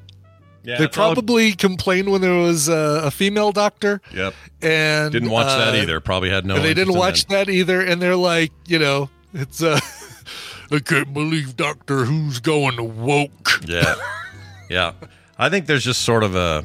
yeah, 0.64 0.78
they 0.78 0.84
it's 0.84 0.96
all- 0.96 1.14
probably 1.14 1.52
complained 1.52 2.10
when 2.10 2.20
there 2.20 2.34
was 2.38 2.68
a, 2.68 3.02
a 3.04 3.10
female 3.10 3.52
doctor, 3.52 4.00
Yep. 4.14 4.34
and 4.62 5.12
Didn't 5.12 5.30
watch 5.30 5.46
that 5.48 5.74
uh, 5.74 5.76
either. 5.78 6.00
Probably 6.00 6.30
had 6.30 6.46
no. 6.46 6.56
and 6.56 6.64
they 6.64 6.68
didn't 6.74 6.94
interest 6.94 7.26
in 7.28 7.34
watch 7.34 7.46
that 7.46 7.48
either, 7.52 7.80
and 7.82 8.00
they're 8.00 8.16
like, 8.16 8.52
you 8.66 8.78
know, 8.78 9.10
it's 9.34 9.62
uh, 9.62 9.78
I 10.70 10.78
can't 10.80 11.12
believe 11.12 11.56
Doctor 11.56 12.04
Who's 12.04 12.40
going 12.40 12.76
to 12.76 12.84
woke. 12.84 13.60
Yeah. 13.66 13.94
yeah. 14.70 14.92
I 15.38 15.48
think 15.50 15.66
there's 15.66 15.84
just 15.84 16.02
sort 16.02 16.24
of 16.24 16.34
a 16.34 16.64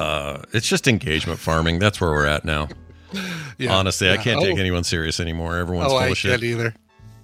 uh 0.00 0.42
it's 0.52 0.68
just 0.68 0.88
engagement 0.88 1.38
farming. 1.38 1.78
That's 1.78 2.00
where 2.00 2.10
we're 2.10 2.26
at 2.26 2.44
now. 2.44 2.68
Yeah, 3.58 3.74
Honestly, 3.74 4.08
I 4.10 4.16
can't 4.16 4.40
take 4.40 4.56
Oh. 4.56 4.60
anyone 4.60 4.84
serious 4.84 5.18
anymore. 5.20 5.56
Everyone's 5.58 5.88
Oh, 5.92 5.98
full 5.98 5.98
I 5.98 6.08
of 6.08 6.16
shit. 6.18 6.42
either. 6.44 6.74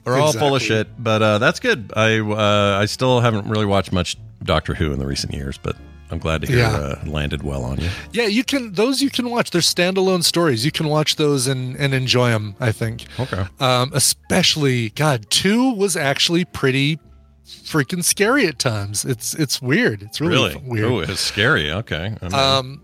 We're 0.04 0.18
all 0.18 0.32
full 0.32 0.54
of 0.56 0.62
shit, 0.62 0.88
but 1.02 1.22
uh 1.22 1.38
that's 1.38 1.60
good. 1.60 1.92
I 1.96 2.18
uh 2.20 2.78
I 2.80 2.86
still 2.86 3.20
haven't 3.20 3.48
really 3.48 3.66
watched 3.66 3.92
much 3.92 4.16
Doctor 4.44 4.74
Who 4.74 4.92
in 4.92 4.98
the 4.98 5.06
recent 5.06 5.32
years, 5.34 5.58
but 5.62 5.76
I'm 6.10 6.18
glad 6.20 6.40
to 6.42 6.46
hear 6.46 6.58
Yeah. 6.58 6.70
uh, 6.76 7.00
landed 7.06 7.42
well 7.42 7.64
on 7.64 7.78
you. 7.80 7.88
Yeah, 8.12 8.26
you 8.26 8.44
can. 8.44 8.72
Those 8.74 9.02
you 9.02 9.10
can 9.10 9.28
watch. 9.28 9.50
They're 9.50 9.60
standalone 9.60 10.22
stories. 10.22 10.64
You 10.64 10.70
can 10.70 10.86
watch 10.88 11.16
those 11.16 11.48
and 11.48 11.74
and 11.76 11.92
enjoy 11.94 12.30
them. 12.30 12.54
I 12.60 12.70
think. 12.70 13.06
Okay. 13.18 13.44
Um, 13.58 13.90
especially, 13.92 14.90
God, 14.90 15.26
two 15.30 15.72
was 15.74 15.96
actually 15.96 16.44
pretty 16.44 17.00
freaking 17.46 18.02
scary 18.04 18.46
at 18.46 18.58
times. 18.58 19.04
It's 19.04 19.34
it's 19.34 19.62
weird. 19.62 20.02
It's 20.02 20.20
really, 20.20 20.54
Really? 20.54 20.62
weird. 20.68 20.84
Oh, 20.92 20.98
it's 21.00 21.20
scary. 21.20 21.70
Okay. 21.72 22.14
I 22.20 22.24
mean, 22.24 22.34
um, 22.34 22.82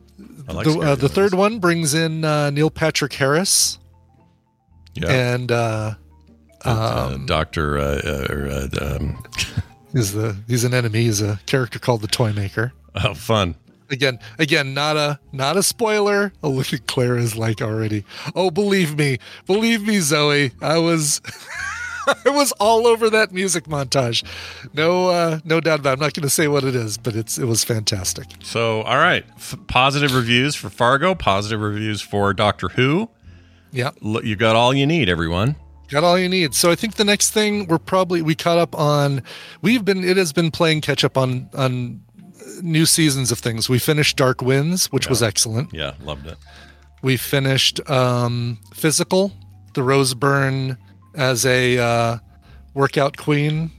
like 0.49 0.67
the, 0.67 0.79
uh, 0.79 0.95
the 0.95 1.09
third 1.09 1.35
one 1.35 1.59
brings 1.59 1.95
in 1.95 2.25
uh, 2.25 2.51
Neil 2.51 2.71
Patrick 2.71 3.13
Harris 3.13 3.79
yeah. 4.95 5.11
and 5.11 5.51
uh, 5.53 5.95
uh, 6.65 7.11
um, 7.15 7.27
Doctor 7.27 7.79
uh, 7.79 8.01
uh, 8.05 8.69
uh, 8.81 8.97
um, 8.97 9.23
he's 9.93 10.13
the 10.13 10.37
he's 10.47 10.65
an 10.65 10.75
enemy. 10.75 11.03
He's 11.03 11.21
a 11.23 11.41
character 11.47 11.79
called 11.79 12.03
the 12.03 12.09
Toy 12.09 12.33
Maker. 12.33 12.73
oh, 13.05 13.15
fun. 13.15 13.55
Again, 13.91 14.19
again, 14.39 14.73
not 14.73 14.97
a 14.97 15.19
not 15.33 15.57
a 15.59 15.63
spoiler. 15.63 16.33
Oh, 16.43 16.49
look 16.49 16.73
at 16.73 16.87
Claire 16.87 17.19
is 17.19 17.37
like 17.37 17.61
already. 17.61 18.05
Oh, 18.35 18.51
believe 18.51 18.97
me, 18.97 19.19
believe 19.47 19.87
me, 19.87 20.01
Zoe. 20.01 20.51
I 20.63 20.79
was, 20.79 21.21
I 22.27 22.31
was 22.31 22.53
all 22.53 22.87
over 22.87 23.11
that 23.11 23.33
music 23.33 23.65
montage. 23.65 24.25
No, 24.75 25.09
uh, 25.09 25.41
no 25.45 25.61
doubt 25.61 25.81
about. 25.81 25.91
It. 25.91 25.93
I'm 25.95 26.01
not 26.01 26.15
going 26.15 26.23
to 26.25 26.31
say 26.31 26.49
what 26.49 26.65
it 26.65 26.75
is, 26.75 26.99
but 26.99 27.15
it's 27.17 27.39
it 27.39 27.45
was 27.45 27.65
fantastic. 27.65 28.27
So, 28.43 28.83
all 28.83 28.97
right, 28.99 29.25
F- 29.37 29.57
positive 29.69 30.15
reviews 30.15 30.55
for 30.55 30.71
Fargo, 30.71 31.15
positive 31.15 31.61
reviews 31.61 32.01
for 32.01 32.33
Doctor 32.35 32.69
Who. 32.71 33.09
Yeah, 33.71 33.91
L- 34.05 34.25
You 34.25 34.37
got 34.37 34.57
all 34.57 34.75
you 34.75 34.87
need, 34.87 35.09
everyone. 35.09 35.57
got 35.89 36.05
all 36.05 36.19
you 36.19 36.29
need. 36.29 36.55
So 36.55 36.71
I 36.71 36.75
think 36.75 36.95
the 36.97 37.05
next 37.05 37.31
thing 37.31 37.67
we're 37.67 37.79
probably 37.79 38.23
we 38.23 38.35
caught 38.35 38.59
up 38.59 38.75
on. 38.79 39.23
We've 39.63 39.85
been 39.85 40.05
it 40.05 40.17
has 40.17 40.33
been 40.33 40.51
playing 40.51 40.81
catch 40.83 41.05
up 41.05 41.17
on 41.17 41.49
on 41.55 42.01
new 42.61 42.85
seasons 42.87 43.31
of 43.33 43.39
things. 43.39 43.69
We 43.69 43.79
finished 43.79 44.17
Dark 44.17 44.43
Winds, 44.43 44.87
which 44.93 45.09
was 45.09 45.23
excellent. 45.23 45.73
Yeah, 45.73 45.93
loved 46.03 46.27
it. 46.27 46.37
We 47.03 47.17
finished 47.17 47.81
um, 47.91 48.59
Physical, 48.75 49.33
the 49.75 49.83
Rose 49.83 50.15
Byrne 50.15 50.77
as 51.15 51.45
a 51.47 51.79
uh, 51.79 52.19
workout 52.75 53.17
queen, 53.17 53.71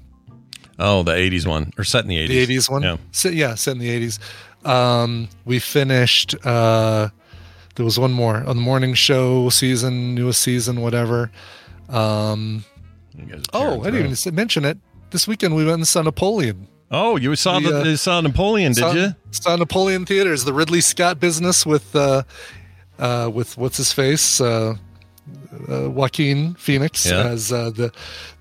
Oh, 0.79 1.03
the 1.03 1.11
'80s 1.11 1.45
one, 1.45 1.71
or 1.77 1.83
set 1.83 2.03
in 2.03 2.07
the 2.09 2.17
'80s. 2.17 2.27
the 2.47 2.55
80s 2.57 2.69
one. 2.71 2.81
Yeah. 2.83 2.97
Se- 3.11 3.33
yeah, 3.33 3.55
set 3.55 3.71
in 3.73 3.77
the 3.79 3.89
80s. 4.07 4.19
Um, 4.67 5.27
we 5.45 5.59
finished, 5.59 6.35
uh, 6.45 7.09
there 7.75 7.85
was 7.85 7.99
one 7.99 8.11
more 8.11 8.37
on 8.37 8.55
the 8.55 8.61
morning 8.61 8.93
show 8.93 9.49
season, 9.49 10.15
newest 10.15 10.41
season, 10.41 10.81
whatever. 10.81 11.31
Um, 11.89 12.63
You 13.15 13.25
guys 13.25 13.43
are 13.53 13.67
oh, 13.67 13.81
I 13.81 13.91
didn't 13.91 14.11
even 14.11 14.35
mention 14.35 14.65
it. 14.65 14.77
This 15.11 15.27
weekend 15.27 15.55
we 15.55 15.63
went 15.65 15.75
and 15.77 15.87
saw 15.87 16.01
Napoleon. 16.01 16.67
Oh, 16.89 17.17
you 17.17 17.35
saw 17.35 17.59
the, 17.59 17.69
The, 17.83 17.93
uh, 17.93 17.95
saw 17.97 18.21
Napoleon, 18.21 18.71
did 18.73 18.79
saw, 18.79 18.91
you? 18.93 19.15
Saw 19.31 19.55
Napoleon 19.55 20.05
Theaters, 20.05 20.43
the 20.45 20.53
Ridley 20.53 20.81
Scott 20.81 21.19
business 21.19 21.65
with, 21.65 21.95
uh, 21.95 22.23
uh, 22.99 23.29
with 23.33 23.57
what's 23.57 23.77
his 23.77 23.91
face, 23.93 24.39
uh, 24.41 24.75
uh, 25.69 25.89
Joaquin 25.89 26.53
Phoenix 26.55 27.05
Yeah. 27.05 27.23
as 27.27 27.51
uh, 27.51 27.69
the 27.69 27.91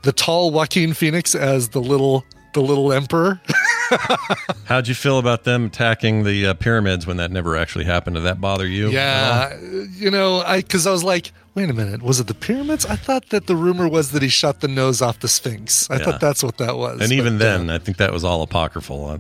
the 0.03 0.13
tall 0.13 0.51
Joaquin 0.51 0.95
Phoenix 0.95 1.35
as 1.35 1.71
the 1.71 1.81
little 1.81 2.25
the 2.55 2.61
little 2.61 2.93
emperor. 2.93 3.41
How'd 4.65 4.89
you 4.89 4.95
feel 4.95 5.19
about 5.19 5.45
them 5.45 5.67
attacking 5.67 6.25
the 6.25 6.49
uh, 6.49 6.55
pyramids 6.55 7.07
when 7.07 7.17
that 7.19 7.31
never 7.31 7.57
actually 7.57 7.85
happened? 7.85 8.17
Did 8.17 8.25
that 8.25 8.41
bother 8.41 8.67
you? 8.67 8.91
Yeah, 8.91 9.57
you 9.61 10.11
know, 10.11 10.41
I 10.41 10.61
because 10.61 10.87
I 10.87 10.91
was 10.93 11.03
like, 11.05 11.33
wait 11.55 11.71
a 11.71 11.73
minute, 11.73 12.03
was 12.03 12.21
it 12.21 12.27
the 12.27 12.35
pyramids? 12.35 12.85
I 12.87 12.97
thought 12.97 13.29
that 13.31 13.47
the 13.47 13.57
rumor 13.57 13.89
was 13.89 14.11
that 14.13 14.23
he 14.23 14.29
shot 14.29 14.61
the 14.61 14.69
nose 14.69 15.01
off 15.03 15.21
the 15.21 15.29
Sphinx. 15.29 15.91
I 15.91 15.97
Yeah. 15.97 16.05
thought 16.05 16.21
that's 16.21 16.43
what 16.43 16.59
that 16.59 16.77
was. 16.77 17.01
And 17.01 17.13
even 17.13 17.39
but, 17.39 17.47
uh, 17.47 17.59
then, 17.59 17.71
I 17.71 17.79
think 17.79 17.97
that 17.99 18.13
was 18.13 18.25
all 18.25 18.43
apocryphal. 18.43 19.09
Uh, 19.11 19.19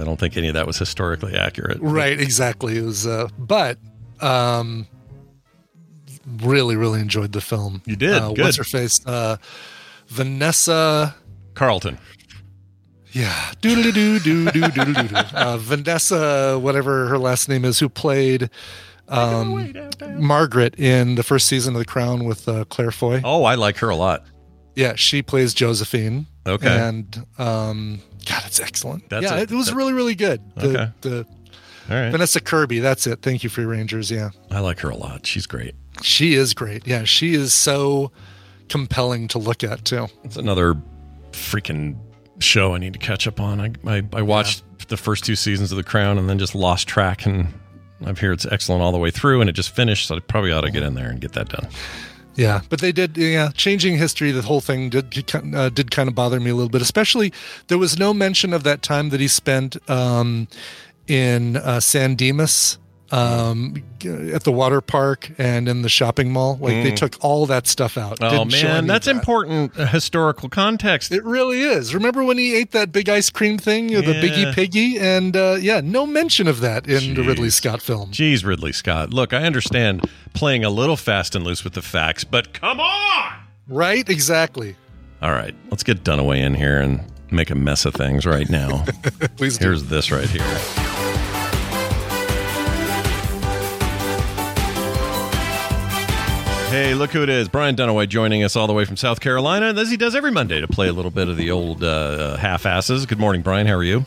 I 0.00 0.04
don't 0.04 0.18
think 0.18 0.36
any 0.36 0.48
of 0.48 0.54
that 0.54 0.66
was 0.66 0.78
historically 0.78 1.34
accurate. 1.36 1.78
right? 1.80 2.18
Exactly. 2.20 2.78
It 2.78 2.84
was, 2.84 3.06
uh, 3.06 3.28
but 3.38 3.78
um, 4.20 4.86
really, 6.42 6.76
really 6.76 7.00
enjoyed 7.00 7.32
the 7.32 7.40
film. 7.40 7.82
You 7.86 7.96
did? 7.96 8.14
Uh. 8.14 8.30
What's 8.30 8.56
her 8.56 8.64
face? 8.64 9.00
Uh, 9.06 9.36
Vanessa. 10.08 11.14
Carlton. 11.54 11.98
Yeah, 13.12 13.52
do 13.62 13.82
do 13.82 13.90
do 13.90 14.18
do 14.20 14.50
do 14.50 14.70
do 14.70 14.84
do 14.94 15.16
Uh, 15.34 15.56
Vanessa, 15.58 16.58
whatever 16.60 17.06
her 17.08 17.18
last 17.18 17.48
name 17.48 17.64
is, 17.64 17.78
who 17.80 17.88
played 17.88 18.50
um, 19.08 19.72
Margaret 20.18 20.78
in 20.78 21.14
the 21.14 21.22
first 21.22 21.46
season 21.46 21.74
of 21.74 21.78
The 21.80 21.84
Crown 21.86 22.24
with 22.26 22.46
uh, 22.46 22.64
Claire 22.66 22.90
Foy. 22.90 23.22
Oh, 23.24 23.44
I 23.44 23.54
like 23.54 23.78
her 23.78 23.88
a 23.88 23.96
lot. 23.96 24.24
Yeah, 24.76 24.94
she 24.94 25.22
plays 25.22 25.54
Josephine. 25.54 26.26
Okay. 26.46 26.68
and 26.68 27.26
um, 27.38 28.00
God, 28.28 28.42
it's 28.46 28.60
excellent. 28.60 29.08
That's 29.08 29.24
yeah, 29.24 29.36
a- 29.36 29.42
it 29.42 29.50
was 29.50 29.66
that- 29.68 29.74
really 29.74 29.94
really 29.94 30.14
good. 30.14 30.40
The, 30.56 30.68
Okay. 30.68 30.92
the 31.00 31.26
All 31.90 31.96
right. 31.96 32.10
Vanessa 32.10 32.40
Kirby. 32.40 32.80
That's 32.80 33.06
it. 33.06 33.22
Thank 33.22 33.42
you 33.42 33.50
for 33.50 33.62
your 33.62 33.70
Rangers. 33.70 34.10
Yeah, 34.10 34.30
I 34.50 34.60
like 34.60 34.80
her 34.80 34.90
a 34.90 34.96
lot. 34.96 35.26
She's 35.26 35.46
great. 35.46 35.74
she 36.02 36.34
is 36.34 36.54
great. 36.54 36.86
Yeah, 36.86 37.04
she 37.04 37.34
is 37.34 37.52
so 37.54 38.12
compelling 38.68 39.28
to 39.28 39.38
look 39.38 39.64
at 39.64 39.84
too. 39.84 40.06
It's 40.24 40.36
another 40.36 40.74
freaking 41.32 41.96
show 42.40 42.74
I 42.74 42.78
need 42.78 42.92
to 42.92 42.98
catch 42.98 43.26
up 43.26 43.40
on. 43.40 43.60
I 43.60 43.72
I, 43.86 44.02
I 44.12 44.22
watched 44.22 44.62
the 44.88 44.96
first 44.96 45.24
two 45.24 45.36
seasons 45.36 45.70
of 45.72 45.76
The 45.76 45.82
Crown 45.84 46.18
and 46.18 46.28
then 46.28 46.38
just 46.38 46.54
lost 46.54 46.88
track. 46.88 47.26
And 47.26 47.48
I've 48.04 48.18
heard 48.18 48.32
it's 48.32 48.46
excellent 48.46 48.82
all 48.82 48.92
the 48.92 48.98
way 48.98 49.10
through, 49.10 49.40
and 49.40 49.48
it 49.50 49.54
just 49.54 49.70
finished. 49.70 50.08
So 50.08 50.16
I 50.16 50.20
probably 50.20 50.52
ought 50.52 50.62
to 50.62 50.70
get 50.70 50.82
in 50.82 50.94
there 50.94 51.08
and 51.10 51.20
get 51.20 51.32
that 51.32 51.48
done. 51.48 51.68
Yeah, 52.36 52.60
but 52.68 52.80
they 52.80 52.92
did. 52.92 53.16
Yeah, 53.16 53.50
changing 53.54 53.96
history. 53.98 54.30
The 54.30 54.42
whole 54.42 54.60
thing 54.60 54.90
did 54.90 55.34
uh, 55.34 55.70
did 55.70 55.90
kind 55.90 56.08
of 56.08 56.14
bother 56.14 56.38
me 56.38 56.50
a 56.50 56.54
little 56.54 56.68
bit. 56.70 56.80
Especially 56.80 57.32
there 57.66 57.78
was 57.78 57.98
no 57.98 58.14
mention 58.14 58.52
of 58.52 58.62
that 58.62 58.82
time 58.82 59.08
that 59.08 59.18
he 59.18 59.26
spent 59.26 59.76
um, 59.90 60.46
in 61.08 61.56
uh, 61.56 61.80
San 61.80 62.14
Dimas 62.14 62.78
um, 63.10 63.82
at 64.04 64.44
the 64.44 64.52
water 64.52 64.82
park 64.82 65.30
and 65.38 65.66
in 65.66 65.80
the 65.80 65.88
shopping 65.88 66.30
mall. 66.30 66.58
Like 66.60 66.82
they 66.82 66.90
took 66.94 67.16
all 67.22 67.46
that 67.46 67.66
stuff 67.66 67.96
out. 67.96 68.18
Oh 68.20 68.44
Didn't 68.44 68.52
man, 68.62 68.86
that's 68.86 69.06
that. 69.06 69.16
important 69.16 69.78
uh, 69.78 69.86
historical 69.86 70.50
context. 70.50 71.10
It 71.10 71.24
really 71.24 71.62
is. 71.62 71.94
Remember 71.94 72.22
when 72.22 72.36
he 72.36 72.54
ate 72.54 72.72
that 72.72 72.92
big 72.92 73.08
ice 73.08 73.30
cream 73.30 73.56
thing, 73.56 73.86
know, 73.86 74.02
the 74.02 74.12
Yeah. 74.12 74.22
Biggie 74.22 74.54
Piggy, 74.54 74.98
and 74.98 75.34
uh, 75.36 75.56
yeah, 75.58 75.80
no 75.82 76.06
mention 76.06 76.48
of 76.48 76.60
that 76.60 76.86
in 76.86 77.14
the 77.14 77.22
Ridley 77.22 77.48
Scott 77.50 77.80
film. 77.80 78.10
Jeez, 78.10 78.44
Ridley 78.44 78.72
Scott. 78.72 79.10
Look, 79.10 79.32
I 79.32 79.44
understand 79.44 80.08
playing 80.34 80.64
a 80.64 80.70
little 80.70 80.96
fast 80.96 81.34
and 81.34 81.44
loose 81.44 81.64
with 81.64 81.72
the 81.72 81.82
facts, 81.82 82.24
but 82.24 82.52
come 82.52 82.78
on! 82.78 83.32
Right? 83.68 84.06
Exactly. 84.08 84.76
All 85.22 85.32
right, 85.32 85.54
let's 85.70 85.82
get 85.82 86.04
Dunaway 86.04 86.38
in 86.42 86.54
here 86.54 86.78
and 86.80 87.00
make 87.30 87.48
a 87.50 87.54
mess 87.54 87.84
of 87.86 87.94
things 87.94 88.26
right 88.26 88.48
now. 88.50 88.84
Please 89.36 89.56
do. 89.58 89.64
Here's 89.64 89.84
this 89.84 90.10
right 90.10 90.28
here. 90.28 90.87
Hey, 96.70 96.92
look 96.94 97.10
who 97.12 97.22
it 97.22 97.30
is. 97.30 97.48
Brian 97.48 97.76
Dunaway 97.76 98.06
joining 98.10 98.44
us 98.44 98.54
all 98.54 98.66
the 98.66 98.74
way 98.74 98.84
from 98.84 98.96
South 98.98 99.20
Carolina, 99.20 99.72
as 99.80 99.90
he 99.90 99.96
does 99.96 100.14
every 100.14 100.30
Monday 100.30 100.60
to 100.60 100.68
play 100.68 100.88
a 100.88 100.92
little 100.92 101.10
bit 101.10 101.28
of 101.28 101.38
the 101.38 101.50
old 101.50 101.82
uh, 101.82 102.36
half 102.36 102.66
asses. 102.66 103.06
Good 103.06 103.18
morning, 103.18 103.40
Brian. 103.40 103.66
How 103.66 103.72
are 103.74 103.82
you? 103.82 104.04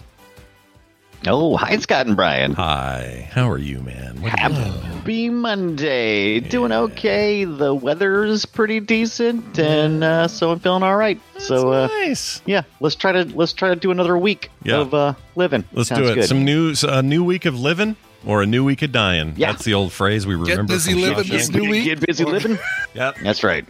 Oh, 1.28 1.58
hi, 1.58 1.78
Scott 1.80 2.06
and 2.06 2.16
Brian. 2.16 2.54
Hi. 2.54 3.28
How 3.32 3.50
are 3.50 3.58
you, 3.58 3.80
man? 3.80 4.22
What- 4.22 4.38
Happy 4.38 5.30
Monday. 5.32 6.40
Doing 6.40 6.72
okay. 6.72 7.46
The 7.46 7.74
weather's 7.74 8.46
pretty 8.46 8.80
decent, 8.80 9.58
and 9.58 10.04
uh, 10.04 10.28
so 10.28 10.52
I'm 10.52 10.60
feeling 10.60 10.84
all 10.84 10.96
right. 10.96 11.20
so, 11.40 11.72
uh, 11.72 11.88
nice. 11.88 12.44
yeah, 12.46 12.62
let's 12.80 12.96
try 12.96 13.12
to 13.12 13.24
let's 13.36 13.54
try 13.54 13.70
to 13.70 13.76
do 13.76 13.90
another 13.90 14.16
week 14.20 14.52
Yeah. 14.64 14.82
of 14.82 14.94
uh, 14.94 15.14
living. 15.36 15.64
Let's 15.74 15.90
Sounds 15.90 16.02
do 16.06 16.12
it. 16.12 16.16
Good. 16.16 16.26
Some 16.28 16.46
news, 16.46 16.84
a 16.84 17.02
new 17.02 17.24
week 17.24 17.46
of 17.46 17.60
living 17.60 17.96
or 18.26 18.42
a 18.42 18.46
new 18.46 18.64
week 18.64 18.82
of 18.82 18.92
dying. 18.92 19.34
Yeah. 19.36 19.52
That's 19.52 19.64
the 19.66 19.74
old 19.74 19.92
phrase 19.92 20.26
we 20.28 20.36
remember. 20.36 20.64
Get 20.64 20.68
busy 20.68 20.92
from 20.94 21.02
living 21.02 21.28
this 21.32 21.50
new 21.50 21.70
week. 21.70 21.86
Get 21.86 22.06
busy 22.06 22.24
living. 22.26 22.58
Yep. 22.94 23.20
That's 23.24 23.42
right. 23.42 23.66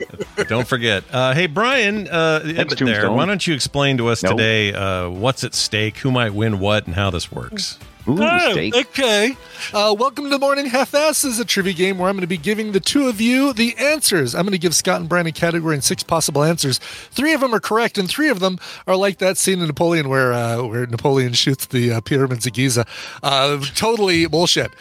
Don't 0.47 0.67
forget. 0.67 1.03
Uh, 1.11 1.35
hey, 1.35 1.45
Brian, 1.45 2.07
uh, 2.07 2.39
there. 2.39 3.11
Why 3.11 3.27
don't 3.27 3.45
you 3.45 3.53
explain 3.53 3.97
to 3.97 4.07
us 4.07 4.23
No. 4.23 4.31
today 4.31 4.73
uh, 4.73 5.09
what's 5.09 5.43
at 5.43 5.53
stake, 5.53 5.97
who 5.97 6.09
might 6.09 6.33
win 6.33 6.57
what, 6.59 6.87
and 6.87 6.95
how 6.95 7.11
this 7.11 7.31
works? 7.31 7.77
Ooh, 8.07 8.17
Oh, 8.19 8.51
steak. 8.53 8.75
okay. 8.75 9.37
Uh, 9.73 9.95
welcome 9.97 10.27
to 10.31 10.39
Morning 10.39 10.65
Half 10.65 10.95
Asses, 10.95 11.37
a 11.39 11.45
trivia 11.45 11.73
game 11.73 11.99
where 11.99 12.09
I'm 12.09 12.15
going 12.15 12.21
to 12.21 12.27
be 12.27 12.35
giving 12.37 12.71
the 12.71 12.79
two 12.79 13.07
of 13.07 13.21
you 13.21 13.53
the 13.53 13.75
answers. 13.77 14.33
I'm 14.33 14.41
going 14.41 14.53
to 14.53 14.57
give 14.57 14.73
Scott 14.73 15.01
and 15.01 15.07
Brian 15.07 15.27
a 15.27 15.31
category 15.31 15.75
and 15.75 15.83
six 15.83 16.01
possible 16.01 16.43
answers. 16.43 16.79
Three 16.79 17.33
of 17.33 17.41
them 17.41 17.53
are 17.53 17.59
correct, 17.59 17.99
and 17.99 18.09
three 18.09 18.29
of 18.29 18.39
them 18.39 18.57
are 18.87 18.95
like 18.95 19.19
that 19.19 19.37
scene 19.37 19.59
in 19.59 19.67
Napoleon 19.67 20.09
where 20.09 20.33
uh, 20.33 20.63
where 20.63 20.87
Napoleon 20.87 21.33
shoots 21.33 21.67
the 21.67 21.91
uh, 21.93 22.01
pyramids 22.01 22.47
of 22.47 22.53
Giza. 22.53 22.87
Uh, 23.21 23.59
totally 23.75 24.25
bullshit. 24.25 24.71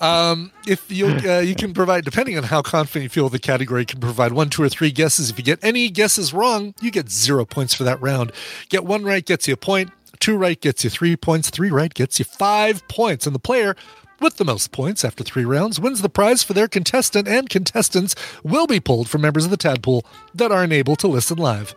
Um, 0.00 0.50
if 0.66 0.90
you 0.90 1.06
uh, 1.08 1.40
you 1.40 1.54
can 1.54 1.74
provide, 1.74 2.06
depending 2.06 2.38
on 2.38 2.44
how 2.44 2.62
confident 2.62 3.02
you 3.02 3.08
feel 3.10 3.28
the 3.28 3.38
category, 3.38 3.84
can 3.84 4.00
provide 4.00 4.32
one, 4.32 4.48
two, 4.48 4.62
or 4.62 4.70
three 4.70 4.90
guesses. 4.90 5.28
If 5.28 5.36
you 5.38 5.44
get 5.44 5.58
any 5.62 5.90
guesses 5.90 6.32
wrong, 6.32 6.74
you 6.80 6.90
get 6.90 7.10
zero 7.10 7.44
points 7.44 7.74
for 7.74 7.84
that 7.84 8.00
round. 8.00 8.32
Get 8.70 8.84
one 8.86 9.04
right 9.04 9.24
gets 9.24 9.46
you 9.46 9.52
a 9.54 9.56
point. 9.58 9.90
Two 10.20 10.36
right 10.36 10.60
gets 10.60 10.84
you 10.84 10.90
three 10.90 11.16
points. 11.16 11.50
Three 11.50 11.70
right 11.70 11.92
gets 11.92 12.18
you 12.18 12.24
five 12.24 12.86
points. 12.88 13.26
And 13.26 13.34
the 13.34 13.40
player 13.40 13.74
with 14.20 14.36
the 14.36 14.44
most 14.44 14.70
points 14.70 15.04
after 15.04 15.24
three 15.24 15.46
rounds 15.46 15.80
wins 15.80 16.02
the 16.02 16.10
prize 16.10 16.42
for 16.42 16.52
their 16.52 16.68
contestant, 16.68 17.26
and 17.26 17.48
contestants 17.48 18.14
will 18.44 18.66
be 18.66 18.78
pulled 18.78 19.08
from 19.08 19.22
members 19.22 19.46
of 19.46 19.50
the 19.50 19.56
Tadpool 19.56 20.02
that 20.34 20.52
are 20.52 20.62
unable 20.62 20.94
to 20.96 21.08
listen 21.08 21.38
live. 21.38 21.74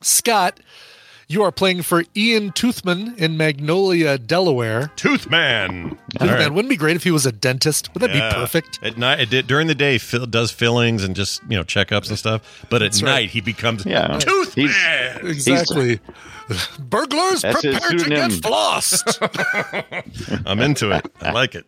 Scott, 0.00 0.58
you 1.28 1.42
are 1.42 1.52
playing 1.52 1.82
for 1.82 2.04
Ian 2.16 2.52
Toothman 2.52 3.16
in 3.18 3.36
Magnolia, 3.36 4.18
Delaware. 4.18 4.90
Toothman. 4.96 5.96
Toothman, 6.18 6.50
wouldn't 6.54 6.66
it 6.66 6.68
be 6.70 6.76
great 6.76 6.96
if 6.96 7.04
he 7.04 7.10
was 7.10 7.26
a 7.26 7.32
dentist? 7.32 7.92
Would 7.94 8.00
that 8.02 8.12
be 8.12 8.20
perfect? 8.20 8.78
At 8.82 8.96
night, 8.98 9.20
it 9.20 9.30
did, 9.30 9.46
during 9.46 9.66
the 9.66 9.74
day, 9.74 9.98
Phil 9.98 10.26
does 10.26 10.50
fillings 10.50 11.04
and 11.04 11.14
just 11.16 11.42
you 11.48 11.56
know 11.56 11.64
checkups 11.64 12.08
and 12.08 12.18
stuff. 12.18 12.64
But 12.70 12.82
at 12.82 12.92
That's 12.92 13.02
night, 13.02 13.10
right. 13.12 13.30
he 13.30 13.40
becomes 13.40 13.84
Yeah. 13.86 14.18
Toothman. 14.18 15.24
Exactly. 15.24 16.00
Burglars, 16.78 17.40
That's 17.42 17.62
his 17.62 17.78
prepare 17.78 17.98
to 17.98 18.08
get 18.10 18.30
flossed. 18.32 20.42
I'm 20.46 20.60
into 20.60 20.90
it. 20.90 21.06
I 21.22 21.30
like 21.32 21.54
it. 21.54 21.64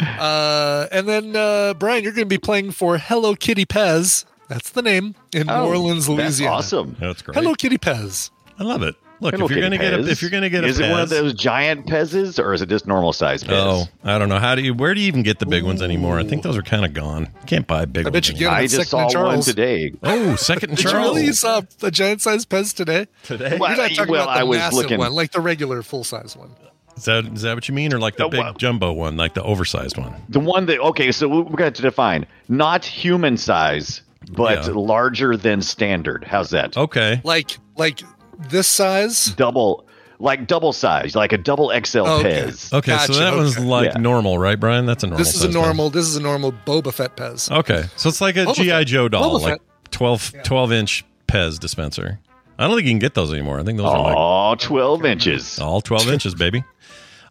Uh, 0.00 0.86
and 0.92 1.08
then, 1.08 1.34
uh, 1.34 1.72
Brian, 1.74 2.02
you're 2.04 2.12
going 2.12 2.26
to 2.26 2.28
be 2.28 2.38
playing 2.38 2.72
for 2.72 2.98
Hello 2.98 3.34
Kitty 3.34 3.64
Pez. 3.64 4.26
That's 4.48 4.70
the 4.70 4.82
name 4.82 5.14
in 5.32 5.46
New 5.46 5.52
Oh, 5.52 5.68
Orleans, 5.68 6.06
That's 6.06 6.38
Louisiana. 6.38 6.54
awesome. 6.56 6.96
That's 7.00 7.22
great. 7.22 7.34
Hello 7.36 7.54
Kitty 7.54 7.78
Pez. 7.78 8.30
I 8.58 8.64
love 8.64 8.82
it. 8.82 8.94
Look, 9.18 9.32
if 9.32 9.50
you're 9.50 9.62
gonna 9.62 9.78
get 9.78 9.94
a, 9.94 10.06
if 10.06 10.20
you're 10.20 10.30
gonna 10.30 10.50
get 10.50 10.62
a 10.62 10.66
is 10.66 10.78
it 10.78 10.90
one 10.90 11.00
of 11.00 11.08
those 11.08 11.32
giant 11.32 11.86
Pez's 11.86 12.38
or 12.38 12.52
is 12.52 12.60
it 12.60 12.68
just 12.68 12.86
normal 12.86 13.14
size 13.14 13.42
Pez? 13.42 13.52
Oh, 13.52 13.84
I 14.04 14.18
don't 14.18 14.28
know. 14.28 14.38
How 14.38 14.54
do 14.54 14.60
you? 14.62 14.74
Where 14.74 14.92
do 14.94 15.00
you 15.00 15.06
even 15.08 15.22
get 15.22 15.38
the 15.38 15.46
big 15.46 15.64
ones 15.64 15.80
anymore? 15.80 16.18
I 16.18 16.24
think 16.24 16.42
those 16.42 16.54
are 16.56 16.62
kind 16.62 16.84
of 16.84 16.92
gone. 16.92 17.22
You 17.22 17.46
Can't 17.46 17.66
buy 17.66 17.86
big 17.86 18.04
I 18.06 18.10
ones. 18.10 18.12
bet 18.12 18.28
you 18.28 18.34
get 18.38 18.52
I 18.52 18.66
just 18.66 18.90
saw 18.90 19.06
and 19.08 19.14
one 19.22 19.40
today. 19.40 19.94
Oh, 20.02 20.36
second 20.36 20.70
and 20.70 20.76
Did 20.78 20.90
you 20.92 20.98
really? 20.98 21.32
Saw 21.32 21.62
a 21.82 21.86
uh, 21.86 21.90
giant 21.90 22.20
size 22.20 22.44
Pez 22.44 22.74
today? 22.76 23.06
today? 23.22 23.56
Well, 23.58 23.70
You're 23.70 23.78
not 23.88 23.90
talking 23.92 24.12
well, 24.12 24.24
about 24.24 24.34
the 24.34 24.40
I 24.40 24.44
was 24.44 24.58
massive 24.58 24.76
looking. 24.76 24.98
one, 24.98 25.12
like 25.14 25.32
the 25.32 25.40
regular 25.40 25.82
full 25.82 26.04
size 26.04 26.36
one. 26.36 26.50
Is 26.98 27.04
that 27.06 27.24
is 27.26 27.40
that 27.42 27.54
what 27.54 27.68
you 27.68 27.74
mean, 27.74 27.94
or 27.94 27.98
like 27.98 28.16
the 28.16 28.24
Oh, 28.24 28.28
big 28.28 28.40
well- 28.40 28.52
jumbo 28.52 28.92
one, 28.92 29.16
like 29.16 29.32
the 29.32 29.42
oversized 29.42 29.96
one? 29.96 30.14
The 30.28 30.40
one 30.40 30.66
that 30.66 30.78
okay, 30.78 31.10
so 31.10 31.26
we- 31.26 31.40
we 31.42 31.56
got 31.56 31.74
to 31.76 31.82
define 31.82 32.26
not 32.50 32.84
human 32.84 33.38
size, 33.38 34.02
but 34.30 34.66
Yeah. 34.66 34.72
larger 34.74 35.38
than 35.38 35.62
standard. 35.62 36.24
How's 36.24 36.50
that? 36.50 36.76
Okay. 36.76 37.20
Like 37.24 37.56
like 37.76 38.00
this 38.38 38.68
size. 38.68 39.26
Double, 39.36 39.86
like 40.18 40.46
double 40.46 40.72
size, 40.72 41.14
like 41.14 41.32
a 41.32 41.38
double 41.38 41.68
XL 41.84 41.98
Oh, 42.00 42.20
okay. 42.20 42.42
Pez. 42.42 42.72
Okay, 42.72 42.92
Gotcha, 42.92 43.14
so 43.14 43.20
that 43.20 43.34
was 43.34 43.58
like 43.58 43.92
Yeah. 43.94 44.00
normal, 44.00 44.38
right, 44.38 44.58
Brian? 44.58 44.86
That's 44.86 45.04
a 45.04 45.08
normal. 45.08 45.18
This 45.24 45.34
is 45.34 45.42
a 45.42 45.46
size 45.46 45.56
one. 45.56 45.64
normal. 45.66 45.90
This 45.90 46.06
is 46.06 46.16
a 46.16 46.20
normal 46.22 46.52
Boba 46.52 46.92
Fett 46.92 47.16
Pez. 47.16 47.50
Okay, 47.50 47.84
so 47.96 48.08
it's 48.08 48.20
like 48.20 48.36
a 48.36 48.52
GI 48.52 48.84
Joe 48.86 49.08
doll, 49.08 49.38
Boba 49.38 49.42
like 49.42 49.52
Fett. 49.54 49.60
12, 49.90 50.32
12 50.44 50.72
inch 50.72 51.04
Pez 51.28 51.58
dispenser. 51.58 52.18
I 52.58 52.66
don't 52.66 52.74
think 52.76 52.86
you 52.86 52.92
can 52.92 52.98
get 52.98 53.12
those 53.14 53.32
anymore. 53.32 53.60
I 53.60 53.64
think 53.64 53.76
those 53.78 53.86
are 53.92 54.00
like 54.02 54.14
Oh, 54.16 54.54
12 54.58 55.04
inches. 55.04 55.58
all 55.58 55.82
twelve 55.82 56.08
inches, 56.08 56.34
baby. 56.34 56.64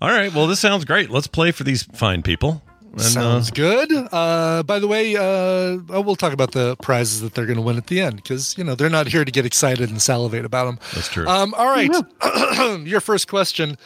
All 0.02 0.10
right, 0.10 0.32
well, 0.34 0.46
this 0.46 0.60
sounds 0.60 0.86
great. 0.86 1.10
Let's 1.10 1.26
play 1.26 1.52
for 1.52 1.64
these 1.64 1.82
fine 1.84 2.22
people. 2.22 2.62
And, 2.96 3.04
Sounds 3.04 3.52
uh, 3.52 3.54
good. 3.54 3.92
Uh, 4.12 4.64
by 4.64 4.80
the 4.80 4.88
way, 4.88 5.18
uh, 5.18 5.22
uh, 5.22 6.02
we'll 6.02 6.16
talk 6.16 6.32
about 6.32 6.54
the 6.54 6.78
prizes 6.78 7.20
that 7.22 7.34
they're 7.34 7.46
going 7.46 7.58
to 7.58 7.62
win 7.62 7.76
at 7.76 7.88
the 7.88 8.00
end 8.00 8.16
because 8.16 8.58
you 8.58 8.64
know 8.64 8.74
they're 8.74 8.90
not 8.90 9.08
here 9.08 9.26
to 9.26 9.32
get 9.32 9.46
excited 9.46 9.90
and 9.90 10.02
salivate 10.02 10.46
about 10.46 10.66
them. 10.66 10.80
That's 10.94 11.10
true. 11.10 11.28
Um, 11.28 11.54
all 11.56 11.66
right, 11.66 11.92
your 12.88 13.02
first 13.02 13.28
question: 13.28 13.78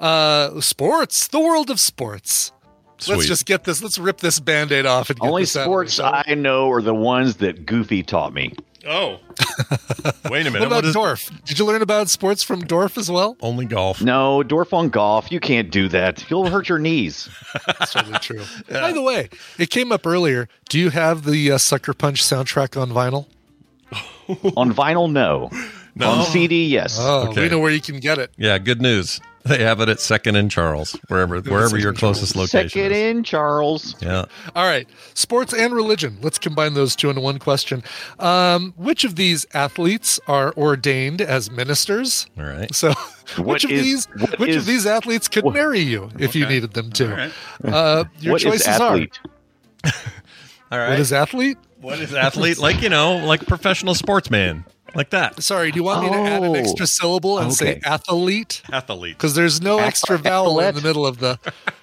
uh, 0.00 0.58
sports, 0.62 1.28
the 1.28 1.38
world 1.38 1.68
of 1.68 1.78
sports. 1.78 2.52
Let's 3.06 3.26
just 3.26 3.44
get 3.44 3.64
this. 3.64 3.82
Let's 3.82 3.98
rip 3.98 4.18
this 4.18 4.40
band-aid 4.40 4.86
off 4.86 5.10
and 5.10 5.20
get 5.20 5.28
Only 5.28 5.42
this 5.42 5.54
out 5.54 5.60
of 5.60 5.64
sports. 5.66 6.00
I 6.00 6.32
know 6.34 6.70
are 6.70 6.80
the 6.80 6.94
ones 6.94 7.36
that 7.36 7.66
Goofy 7.66 8.02
taught 8.02 8.32
me. 8.32 8.54
Oh, 8.86 9.20
wait 10.30 10.46
a 10.46 10.50
minute. 10.50 10.60
What 10.60 10.66
about 10.66 10.84
is- 10.84 10.94
Dorf? 10.94 11.30
Did 11.44 11.58
you 11.58 11.64
learn 11.64 11.82
about 11.82 12.08
sports 12.08 12.42
from 12.42 12.60
Dorf 12.60 12.96
as 12.98 13.10
well? 13.10 13.36
Only 13.40 13.64
golf. 13.66 14.00
No, 14.02 14.42
Dorf 14.42 14.72
on 14.72 14.88
golf. 14.88 15.30
You 15.32 15.40
can't 15.40 15.70
do 15.70 15.88
that. 15.88 16.28
You'll 16.30 16.48
hurt 16.48 16.68
your 16.68 16.78
knees. 16.78 17.28
That's 17.66 17.92
totally 17.92 18.18
true. 18.18 18.42
By 18.70 18.92
the 18.92 19.02
way, 19.02 19.28
it 19.58 19.70
came 19.70 19.92
up 19.92 20.06
earlier. 20.06 20.48
Do 20.68 20.78
you 20.78 20.90
have 20.90 21.24
the 21.24 21.52
uh, 21.52 21.58
Sucker 21.58 21.94
Punch 21.94 22.22
soundtrack 22.22 22.80
on 22.80 22.90
vinyl? 22.90 23.26
on 24.56 24.72
vinyl, 24.72 25.10
no. 25.10 25.50
No. 25.98 26.10
On 26.10 26.26
CD, 26.26 26.66
yes. 26.66 26.98
Oh, 27.00 27.28
Okay. 27.30 27.40
we 27.44 27.48
know 27.48 27.58
where 27.58 27.70
you 27.72 27.80
can 27.80 28.00
get 28.00 28.18
it. 28.18 28.30
Yeah, 28.36 28.58
good 28.58 28.82
news. 28.82 29.18
They 29.56 29.62
have 29.62 29.80
it 29.80 29.88
at 29.88 30.00
Second 30.00 30.36
and 30.36 30.50
Charles, 30.50 30.96
wherever 31.08 31.40
wherever 31.40 31.78
your 31.78 31.92
closest 31.92 32.34
location 32.34 32.68
Second 32.68 32.92
is. 32.92 33.16
in, 33.16 33.22
Charles. 33.24 33.94
Yeah. 34.02 34.24
All 34.54 34.66
right, 34.66 34.88
sports 35.14 35.52
and 35.54 35.72
religion. 35.74 36.18
Let's 36.20 36.38
combine 36.38 36.74
those 36.74 36.96
two 36.96 37.08
into 37.10 37.20
one 37.20 37.38
question. 37.38 37.82
Um, 38.18 38.74
which 38.76 39.04
of 39.04 39.16
these 39.16 39.46
athletes 39.54 40.18
are 40.26 40.52
ordained 40.56 41.20
as 41.20 41.50
ministers? 41.50 42.26
All 42.38 42.44
right. 42.44 42.74
So, 42.74 42.92
What 43.36 43.46
which 43.46 43.64
of 43.64 43.70
is- 43.70 43.82
these 43.84 44.06
which 44.38 44.50
is- 44.50 44.56
of 44.56 44.66
these 44.66 44.86
athletes 44.86 45.28
could 45.28 45.44
marry 45.46 45.80
you 45.80 46.10
if 46.18 46.34
you 46.34 46.46
needed 46.46 46.72
them 46.72 46.90
to? 46.92 47.06
right. 47.08 47.32
Uh, 47.64 48.04
your 48.18 48.32
What 48.32 48.42
is 48.42 48.50
choices 48.50 48.66
athlete? 48.66 49.18
All 49.84 49.92
are. 50.72 50.78
right. 50.80 50.90
What 50.90 51.00
is 51.00 51.12
athlete? 51.12 51.58
What 51.80 51.98
is 52.00 52.12
athlete? 52.14 52.58
Like 52.58 52.82
you 52.82 52.88
know, 52.88 53.18
like 53.18 53.46
professional 53.46 53.94
sportsman, 53.94 54.64
like 54.94 55.10
that. 55.10 55.42
Sorry, 55.42 55.70
do 55.70 55.76
you 55.76 55.82
want 55.84 56.02
me 56.04 56.08
to 56.10 56.14
add 56.16 56.42
an 56.42 56.50
Oh, 56.50 56.54
extra 56.54 56.86
syllable 56.86 57.38
and 57.38 57.52
say 57.52 57.80
athlete? 57.84 58.62
Athlete. 58.72 59.16
Because 59.16 59.34
there's 59.34 59.60
no 59.60 59.78
extra 59.78 60.16
vowel 60.18 60.58
in 60.60 60.66
athlete. 60.66 60.82
the 60.82 60.88
middle 60.88 61.06
of 61.06 61.18
the 61.18 61.38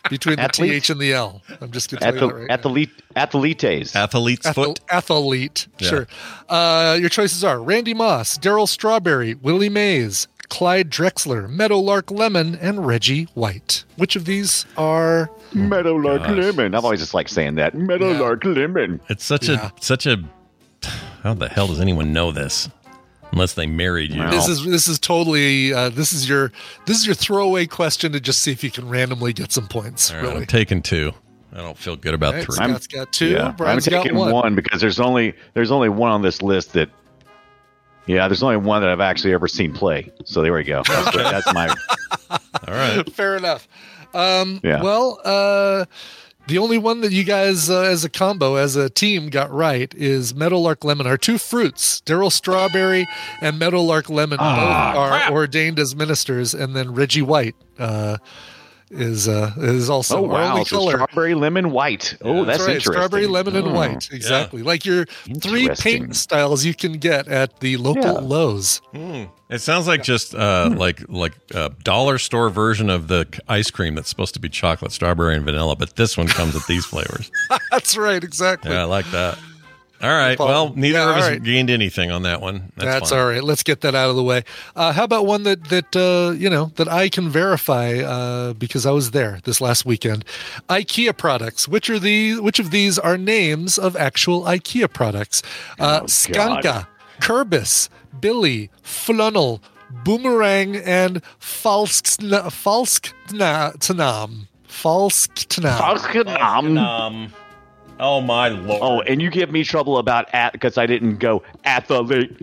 between 0.10 0.38
the 0.38 0.43
Athlete? 0.43 0.72
th 0.84 0.89
and 0.89 0.99
the 0.99 1.14
l. 1.14 1.41
I'm 1.62 1.72
just 1.72 1.89
gonna 1.91 2.01
tell 2.01 2.14
you 2.14 2.20
that 2.20 2.26
Athle- 2.30 2.34
right 2.39 2.47
now. 2.47 2.54
athlete, 2.54 2.89
athletes. 3.16 3.95
Athlete's 3.95 4.45
Athel- 4.47 4.64
foot. 4.66 4.80
athlete. 4.89 5.68
Yeah. 5.80 5.89
Sure. 5.89 6.08
Uh, 6.49 6.97
your 6.99 7.10
choices 7.10 7.43
are 7.43 7.62
Randy 7.62 7.93
Moss, 7.93 8.38
Darryl 8.38 8.68
Strawberry, 8.68 9.36
Willie 9.36 9.70
Mays, 9.70 10.28
Clyde 10.49 10.89
Drexler, 10.91 11.49
Meadowlark 11.49 12.12
Lemon, 12.12 12.56
and 12.62 12.86
Reggie 12.86 13.28
White. 13.34 13.84
Which 13.95 14.16
of 14.16 14.26
these 14.26 14.66
are? 14.78 15.30
Meadowlark 15.54 16.22
lemon. 16.28 16.74
I've 16.76 16.84
always 16.84 16.99
just 16.99 17.14
liked 17.14 17.30
saying 17.30 17.56
that. 17.56 17.76
Meadowlark 17.76 18.43
lemon. 18.43 18.99
It's 19.10 19.24
such 19.24 19.47
Yeah. 19.49 19.68
a 19.78 19.82
such 19.84 20.06
a. 20.08 20.18
How 21.24 21.34
the 21.34 21.47
hell 21.47 21.68
does 21.68 21.80
anyone 21.80 22.12
know 22.12 22.32
this? 22.32 22.70
Unless 23.34 23.55
they 23.55 23.65
married 23.65 24.11
you. 24.11 24.21
This 24.29 24.47
is 24.47 24.63
this 24.63 24.88
is 24.88 24.99
totally 24.99 25.73
uh, 25.73 25.89
this 25.89 26.13
is 26.13 26.29
your 26.29 26.51
this 26.86 26.97
is 26.99 27.07
your 27.07 27.15
throwaway 27.15 27.65
question 27.65 28.11
to 28.11 28.19
just 28.19 28.43
see 28.43 28.51
if 28.51 28.63
you 28.63 28.69
can 28.69 28.88
randomly 28.88 29.34
get 29.34 29.51
some 29.51 29.67
points. 29.67 30.11
All 30.11 30.17
right, 30.17 30.23
really. 30.23 30.38
I'm 30.41 30.45
taking 30.45 30.84
two. 30.84 31.13
I 31.51 31.57
don't 31.57 31.75
feel 31.75 31.95
good 31.95 32.13
about 32.13 32.36
All 32.36 32.39
right, 32.41 32.45
three. 32.45 32.55
Scott's 32.55 32.86
got 32.86 33.11
two. 33.11 33.29
Yeah, 33.29 33.47
I'm 33.47 33.55
Brian's 33.55 33.88
got 33.88 34.03
taking 34.03 34.17
one. 34.17 34.31
one. 34.31 34.53
because 34.55 34.79
there's 34.79 34.99
only 34.99 35.34
there's 35.55 35.71
only 35.71 35.89
one 35.89 36.11
on 36.11 36.21
this 36.21 36.43
list 36.43 36.73
that. 36.73 36.89
Yeah, 38.05 38.27
there's 38.27 38.43
only 38.43 38.57
one 38.57 38.81
that 38.81 38.91
I've 38.91 38.99
actually 38.99 39.34
ever 39.34 39.47
seen 39.47 39.73
play. 39.73 40.11
So 40.25 40.43
there 40.43 40.53
we 40.53 40.63
go. 40.63 40.84
That's, 40.88 41.15
that's 41.15 41.53
my. 41.53 41.69
All 42.29 42.39
right. 42.67 43.11
Fair 43.13 43.36
enough. 43.38 43.67
Um, 44.13 44.59
Yeah. 44.63 44.84
Well, 44.84 45.19
uh, 45.23 45.86
the 46.47 46.57
only 46.57 46.77
one 46.77 47.01
that 47.01 47.11
you 47.11 47.23
guys, 47.23 47.69
uh, 47.69 47.81
as 47.81 48.03
a 48.03 48.09
combo, 48.09 48.55
as 48.55 48.75
a 48.75 48.89
team, 48.89 49.29
got 49.29 49.51
right 49.51 49.93
is 49.95 50.35
Meadowlark 50.35 50.83
Lemon. 50.83 51.07
Our 51.07 51.17
two 51.17 51.37
fruits, 51.37 52.01
Darryl 52.05 52.31
Strawberry 52.31 53.07
and 53.41 53.57
Meadowlark 53.57 54.09
Lemon, 54.09 54.37
both 54.37 54.47
are 54.47 55.31
ordained 55.31 55.79
as 55.79 55.95
ministers, 55.95 56.53
and 56.53 56.75
then 56.75 56.93
Reggie 56.93 57.21
White 57.21 57.55
uh, 57.79 58.17
is 58.93 59.27
uh, 59.27 59.51
is 59.57 59.89
also 59.89 60.17
Oh 60.19 60.21
wow! 60.23 60.51
only 60.51 60.65
So 60.65 60.77
color. 60.77 60.91
strawberry 60.93 61.33
lemon 61.35 61.71
white. 61.71 62.15
Oh, 62.21 62.45
that's, 62.45 62.59
right. 62.59 62.69
interesting. 62.75 62.93
Strawberry, 62.93 63.27
lemon, 63.27 63.55
and 63.55 63.67
Oh. 63.67 63.73
white. 63.73 64.09
Exactly. 64.11 64.61
Like 64.63 64.85
your 64.85 65.05
three 65.41 65.67
paint 65.69 66.15
styles 66.15 66.63
you 66.65 66.73
can 66.73 66.93
get 66.93 67.27
at 67.27 67.59
the 67.59 67.77
local 67.77 68.03
Yeah. 68.03 68.11
Lowe's. 68.11 68.81
It 69.49 69.59
sounds 69.61 69.87
like 69.87 70.01
just 70.03 70.33
uh, 70.33 70.73
like 70.75 71.01
like 71.09 71.33
a 71.53 71.69
dollar 71.83 72.17
store 72.17 72.49
version 72.49 72.89
of 72.89 73.07
the 73.07 73.27
ice 73.47 73.69
cream 73.71 73.95
that's 73.95 74.09
supposed 74.09 74.33
to 74.35 74.39
be 74.39 74.49
chocolate, 74.49 74.91
strawberry, 74.91 75.35
and 75.35 75.45
vanilla, 75.45 75.75
but 75.75 75.95
this 75.95 76.17
one 76.17 76.27
comes 76.27 76.53
with 76.53 76.65
these 76.67 76.85
flavors. 76.85 77.31
That's 77.71 77.95
right. 77.97 78.23
Exactly. 78.23 78.71
Yeah, 78.71 78.81
I 78.81 78.85
like 78.85 79.09
that. 79.11 79.37
All 80.04 80.10
right. 80.10 80.38
Paul. 80.38 80.47
Well, 80.47 80.74
neither 80.76 80.99
Yeah, 80.99 81.10
of 81.12 81.16
us 81.18 81.24
all 81.24 81.30
right. 81.32 81.41
gained 81.43 81.70
anything 81.70 82.12
on 82.12 82.24
that 82.24 82.41
one. 82.41 82.72
That's, 82.76 82.86
That's, 82.91 83.10
fine. 83.12 83.20
all 83.20 83.26
right. 83.28 83.43
Let's 83.43 83.64
get 83.64 83.82
that 83.82 83.95
out 83.95 84.10
of 84.10 84.16
the 84.18 84.24
way. 84.24 84.43
Uh, 84.76 84.91
how 84.91 85.06
about 85.06 85.26
one 85.26 85.43
that 85.43 85.64
that 85.70 85.95
uh, 85.95 86.34
you 86.34 86.49
know 86.49 86.72
that 86.76 86.88
I 86.89 87.08
can 87.10 87.30
verify 87.30 87.99
uh, 87.99 88.51
because 88.54 88.86
I 88.86 88.91
was 88.91 89.12
there 89.12 89.39
this 89.45 89.62
last 89.62 89.86
weekend? 89.86 90.26
IKEA 90.70 91.18
products. 91.18 91.68
Which 91.68 91.89
are 91.89 91.99
these? 91.99 92.41
Which 92.41 92.60
of 92.60 92.72
these 92.72 92.99
are 92.99 93.18
names 93.18 93.78
of 93.80 93.95
actual 93.95 94.43
IKEA 94.43 94.91
products? 94.91 95.41
Uh, 95.80 96.01
Oh, 96.04 96.06
Skanka, 96.06 96.88
Kerbis, 97.22 97.88
Billy, 98.20 98.70
Flannel, 98.82 99.62
Boomerang, 100.04 100.76
and 100.76 101.22
Falskna, 101.39 102.47
Falsknam. 102.51 104.47
Falsknam. 104.68 105.78
Falsknam. 105.78 107.32
Oh 108.04 108.20
my 108.20 108.49
oh, 108.49 108.54
lord. 108.56 108.80
Oh, 108.84 109.01
and 109.01 109.22
you 109.22 109.32
give 109.32 109.49
me 109.49 109.64
trouble 109.64 109.97
about 109.97 110.28
at 110.34 110.51
because 110.51 110.78
I 110.78 110.86
didn't 110.86 111.18
go 111.18 111.41
athlete. 111.64 112.36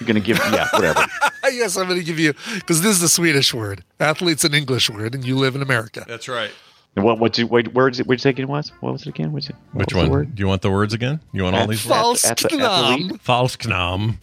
You're 0.00 0.06
gonna 0.06 0.20
give 0.20 0.38
yeah 0.38 0.68
whatever. 0.72 1.04
yes, 1.52 1.76
I'm 1.76 1.86
going 1.86 1.98
to 1.98 2.04
give 2.04 2.18
you 2.18 2.32
because 2.54 2.80
this 2.80 2.96
is 2.96 3.02
a 3.02 3.08
Swedish 3.10 3.52
word. 3.52 3.84
Athlete's 4.00 4.42
an 4.44 4.54
English 4.54 4.88
word, 4.88 5.14
and 5.14 5.22
you 5.22 5.36
live 5.36 5.54
in 5.54 5.60
America. 5.60 6.06
That's 6.08 6.28
right. 6.28 6.50
And 6.96 7.04
what 7.04 7.18
what 7.18 7.36
you 7.36 7.46
wait 7.46 7.74
where 7.74 7.88
is 7.88 8.00
it? 8.00 8.06
Which 8.06 8.22
second 8.22 8.44
it 8.44 8.48
was? 8.48 8.72
What 8.80 8.94
was 8.94 9.02
it 9.02 9.08
again? 9.08 9.32
Which, 9.32 9.48
what 9.48 9.74
Which 9.74 9.94
was 9.94 10.04
the 10.04 10.10
one? 10.10 10.18
word? 10.18 10.34
Do 10.34 10.40
you 10.40 10.46
want 10.46 10.62
the 10.62 10.70
words 10.70 10.94
again? 10.94 11.20
You 11.32 11.44
want 11.44 11.56
all 11.56 11.66
these 11.66 11.86
words? 11.86 12.22
Falsknam. 13.22 14.18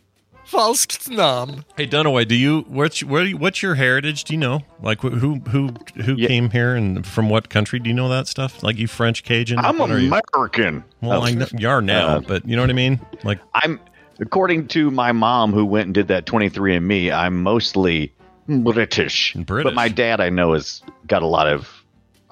Falsknam. 0.53 1.47
Falsknam. 1.55 1.63
Hey 1.77 1.87
Dunaway, 1.87 2.27
do 2.27 2.35
you 2.35 2.61
what's 2.67 3.03
where, 3.03 3.27
what's 3.31 3.61
your 3.61 3.75
heritage? 3.75 4.23
Do 4.23 4.33
you 4.33 4.39
know 4.39 4.61
like 4.81 5.01
who 5.01 5.09
who 5.39 5.69
who 5.95 6.13
Yeah. 6.15 6.27
came 6.27 6.49
here 6.51 6.75
and 6.75 7.05
from 7.05 7.29
what 7.29 7.49
country? 7.49 7.79
Do 7.79 7.89
you 7.89 7.95
know 7.95 8.09
that 8.09 8.27
stuff? 8.27 8.61
Like 8.63 8.77
you 8.77 8.87
French 8.87 9.23
Cajun? 9.23 9.59
I'm 9.59 9.77
What? 9.77 9.89
American. 9.91 10.83
Well, 11.01 11.23
I 11.23 11.31
know, 11.31 11.47
you 11.57 11.67
are 11.67 11.81
now, 11.81 12.07
Uh, 12.17 12.19
but 12.21 12.47
you 12.47 12.55
know 12.55 12.61
what 12.61 12.69
I 12.69 12.73
mean. 12.73 12.99
Like 13.23 13.39
I'm 13.55 13.79
according 14.19 14.67
to 14.69 14.91
my 14.91 15.11
mom 15.11 15.51
who 15.53 15.65
went 15.65 15.85
and 15.87 15.93
did 15.93 16.07
that 16.09 16.25
23andMe. 16.25 17.11
I'm 17.11 17.41
mostly 17.43 18.13
British, 18.47 19.33
British. 19.33 19.63
but 19.63 19.73
my 19.73 19.87
dad 19.89 20.19
I 20.21 20.29
know 20.29 20.53
has 20.53 20.81
got 21.07 21.21
a 21.23 21.27
lot 21.27 21.47
of 21.47 21.82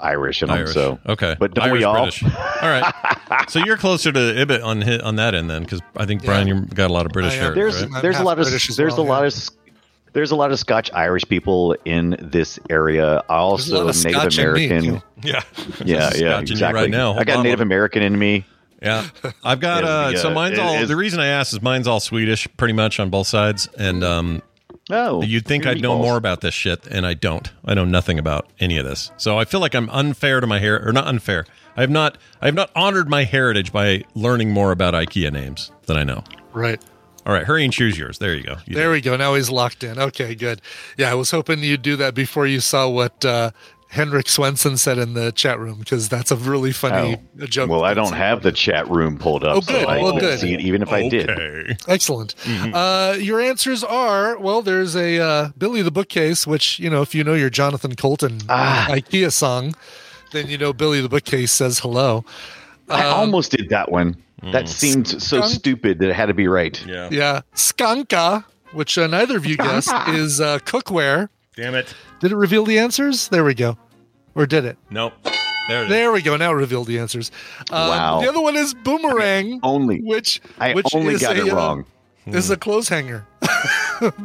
Irish 0.01 0.41
in 0.43 0.49
him. 0.49 0.55
Irish. 0.55 0.73
So 0.73 0.99
okay, 1.07 1.35
but 1.39 1.53
don't 1.53 1.65
Irish, 1.65 1.79
we 1.79 1.83
all? 1.83 1.93
British. 2.03 2.23
All 2.61 2.69
right. 2.69 2.93
so 3.49 3.59
you're 3.59 3.77
closer 3.77 4.11
to 4.11 4.19
Ibbott 4.41 4.61
on 4.63 4.81
hi- 4.81 4.99
on 4.99 5.15
that 5.17 5.35
end 5.35 5.49
then, 5.49 5.63
because 5.63 5.81
I 5.97 6.05
think 6.05 6.23
Brian, 6.25 6.47
you 6.47 6.61
got 6.61 6.89
a 6.89 6.93
lot 6.93 7.05
of 7.05 7.11
British 7.11 7.33
I 7.33 7.35
am. 7.37 7.41
heritage. 7.55 7.73
there's 7.73 7.87
right? 7.91 8.01
There's 8.01 8.17
a 8.19 8.23
lot 8.23 8.39
of 8.39 8.43
British 8.45 8.69
as 8.69 8.75
there's 8.77 8.93
well, 8.97 9.05
a 9.05 9.07
lot 9.07 9.21
yeah. 9.21 9.27
of 9.27 9.49
there's 10.13 10.31
a 10.31 10.35
lot 10.35 10.51
of 10.51 10.59
Scotch 10.59 10.91
Irish 10.93 11.23
people 11.29 11.75
in 11.85 12.17
this 12.19 12.59
area. 12.69 13.01
There's 13.05 13.21
a 13.29 13.31
Also 13.31 13.83
lot 13.85 13.95
of 13.95 14.03
Native 14.03 14.11
Scotch 14.33 14.37
American. 14.37 15.01
Yeah, 15.23 15.41
Yeah, 15.85 16.09
yeah, 16.15 16.39
in 16.39 16.47
you 16.47 16.51
exactly. 16.53 16.81
Right 16.81 16.89
now, 16.89 17.11
I 17.11 17.13
Hold 17.15 17.27
got 17.27 17.37
on. 17.37 17.43
Native 17.43 17.61
American 17.61 18.01
in 18.03 18.17
me. 18.19 18.43
Yeah, 18.81 19.07
I've 19.43 19.59
got 19.59 19.83
Yeah, 19.83 19.89
uh, 19.89 20.11
the, 20.11 20.17
so 20.17 20.29
mine's 20.31 20.57
it- 20.57 20.61
all. 20.61 20.85
the 20.87 20.95
reason 20.95 21.19
I 21.19 21.27
asked 21.27 21.53
is 21.53 21.61
mine's 21.61 21.87
all 21.87 21.99
Swedish, 21.99 22.47
pretty 22.57 22.73
much 22.73 22.99
on 22.99 23.09
both 23.11 23.27
sides, 23.27 23.69
and 23.77 24.03
um, 24.03 24.41
Oh, 24.91 25.21
you'd 25.21 25.45
think 25.45 25.65
I'd 25.65 25.81
know 25.81 25.97
meatballs. 25.97 26.01
more 26.01 26.17
about 26.17 26.41
this 26.41 26.53
shit, 26.53 26.87
and 26.87 27.05
I 27.05 27.13
don't. 27.13 27.51
I 27.65 27.73
know 27.73 27.85
nothing 27.85 28.19
about 28.19 28.47
any 28.59 28.77
of 28.77 28.85
this, 28.85 29.11
so 29.17 29.37
I 29.37 29.45
feel 29.45 29.59
like 29.59 29.73
I'm 29.73 29.89
unfair 29.89 30.39
to 30.39 30.47
my 30.47 30.59
hair, 30.59 30.85
or 30.85 30.91
not 30.91 31.07
unfair. 31.07 31.45
I 31.77 31.81
have 31.81 31.89
not, 31.89 32.17
I 32.41 32.47
have 32.47 32.55
not 32.55 32.69
honored 32.75 33.09
my 33.09 33.23
heritage 33.23 33.71
by 33.71 34.03
learning 34.13 34.51
more 34.51 34.71
about 34.71 34.93
IKEA 34.93 35.31
names 35.31 35.71
than 35.85 35.97
I 35.97 36.03
know. 36.03 36.23
Right. 36.53 36.81
All 37.25 37.33
right, 37.33 37.45
hurry 37.45 37.63
and 37.63 37.71
choose 37.71 37.97
yours. 37.97 38.17
There 38.17 38.33
you 38.33 38.43
go. 38.43 38.57
You 38.65 38.75
There 38.75 38.91
we 38.91 38.99
go. 38.99 39.15
Now 39.15 39.35
he's 39.35 39.49
locked 39.49 39.83
in. 39.83 39.99
Okay, 39.99 40.33
good. 40.33 40.61
Yeah, 40.97 41.11
I 41.11 41.13
was 41.13 41.29
hoping 41.31 41.59
you'd 41.59 41.83
do 41.83 41.95
that 41.97 42.15
before 42.15 42.47
you 42.47 42.59
saw 42.59 42.89
what 42.89 43.23
uh, 43.23 43.51
Henrik 43.91 44.29
Swenson 44.29 44.77
said 44.77 44.97
in 44.97 45.13
the 45.15 45.31
chat 45.33 45.59
room 45.59 45.79
because 45.79 46.07
that's 46.07 46.31
a 46.31 46.35
really 46.37 46.71
funny 46.71 47.17
Oh. 47.41 47.45
joke. 47.45 47.69
Well, 47.69 47.83
I 47.83 47.93
don't 47.93 48.13
have 48.13 48.41
the 48.41 48.53
chat 48.53 48.89
room 48.89 49.17
pulled 49.17 49.43
up, 49.43 49.57
Oh, 49.57 49.61
good. 49.61 49.81
so 49.81 49.87
I 49.87 49.97
Well, 50.01 50.13
couldn't 50.13 50.29
good. 50.29 50.39
see 50.39 50.53
it 50.53 50.61
even 50.61 50.81
if 50.81 50.89
I 50.93 51.09
did. 51.09 51.29
Excellent. 51.89 52.35
Mm-hmm. 52.43 52.73
Uh, 52.73 53.13
your 53.19 53.41
answers 53.41 53.83
are 53.83 54.37
well. 54.39 54.61
There's 54.61 54.95
a 54.95 55.19
uh, 55.19 55.49
Billy 55.57 55.81
the 55.81 55.91
Bookcase, 55.91 56.47
which 56.47 56.79
you 56.79 56.89
know 56.89 57.01
if 57.01 57.13
you 57.13 57.23
know 57.25 57.33
your 57.33 57.49
Jonathan 57.49 57.95
Coulton 57.95 58.39
Ah. 58.47 58.87
IKEA 58.89 59.29
song, 59.31 59.75
then 60.31 60.47
you 60.47 60.57
know 60.57 60.71
Billy 60.71 61.01
the 61.01 61.09
Bookcase 61.09 61.51
says 61.51 61.79
hello. 61.79 62.23
I 62.89 63.05
Um, 63.05 63.13
almost 63.13 63.51
did 63.51 63.69
that 63.69 63.91
one. 63.91 64.15
That 64.53 64.67
seemed 64.69 65.07
so 65.07 65.17
Skunk. 65.41 65.45
stupid 65.53 65.99
that 65.99 66.09
it 66.09 66.15
had 66.15 66.25
to 66.27 66.33
be 66.33 66.47
right. 66.47 66.81
Yeah. 66.87 67.09
Yeah, 67.11 67.41
Skanka, 67.55 68.43
which 68.71 68.97
uh, 68.97 69.05
neither 69.07 69.37
of 69.37 69.45
you 69.45 69.55
guessed, 69.57 69.93
is 70.07 70.41
uh, 70.41 70.59
cookware. 70.59 71.27
Damn 71.55 71.75
it. 71.75 71.93
Did 72.21 72.31
it 72.31 72.35
reveal 72.37 72.63
the 72.65 72.79
answers? 72.79 73.27
There 73.27 73.43
we 73.43 73.53
go. 73.53 73.77
Or 74.35 74.45
did 74.45 74.63
it? 74.65 74.77
Nope. 74.89 75.13
There 75.67 75.81
it 75.81 75.85
is. 75.85 75.89
There 75.89 76.11
we 76.11 76.21
go. 76.21 76.37
Now 76.37 76.53
reveal 76.53 76.83
the 76.83 76.99
answers. 76.99 77.31
Um, 77.71 77.89
Wow. 77.89 78.21
The 78.21 78.29
other 78.29 78.41
one 78.41 78.55
is 78.55 78.73
boomerang, 78.73 79.59
Only 79.63 79.99
which 80.01 80.41
I 80.59 80.73
which 80.73 80.93
only 80.95 81.15
is 81.15 81.21
got 81.21 81.37
a, 81.37 81.45
it 81.45 81.51
uh, 81.51 81.55
wrong. 81.55 81.85
is 82.25 82.49
a 82.49 82.57
clothes 82.57 82.89
hanger. 82.89 83.25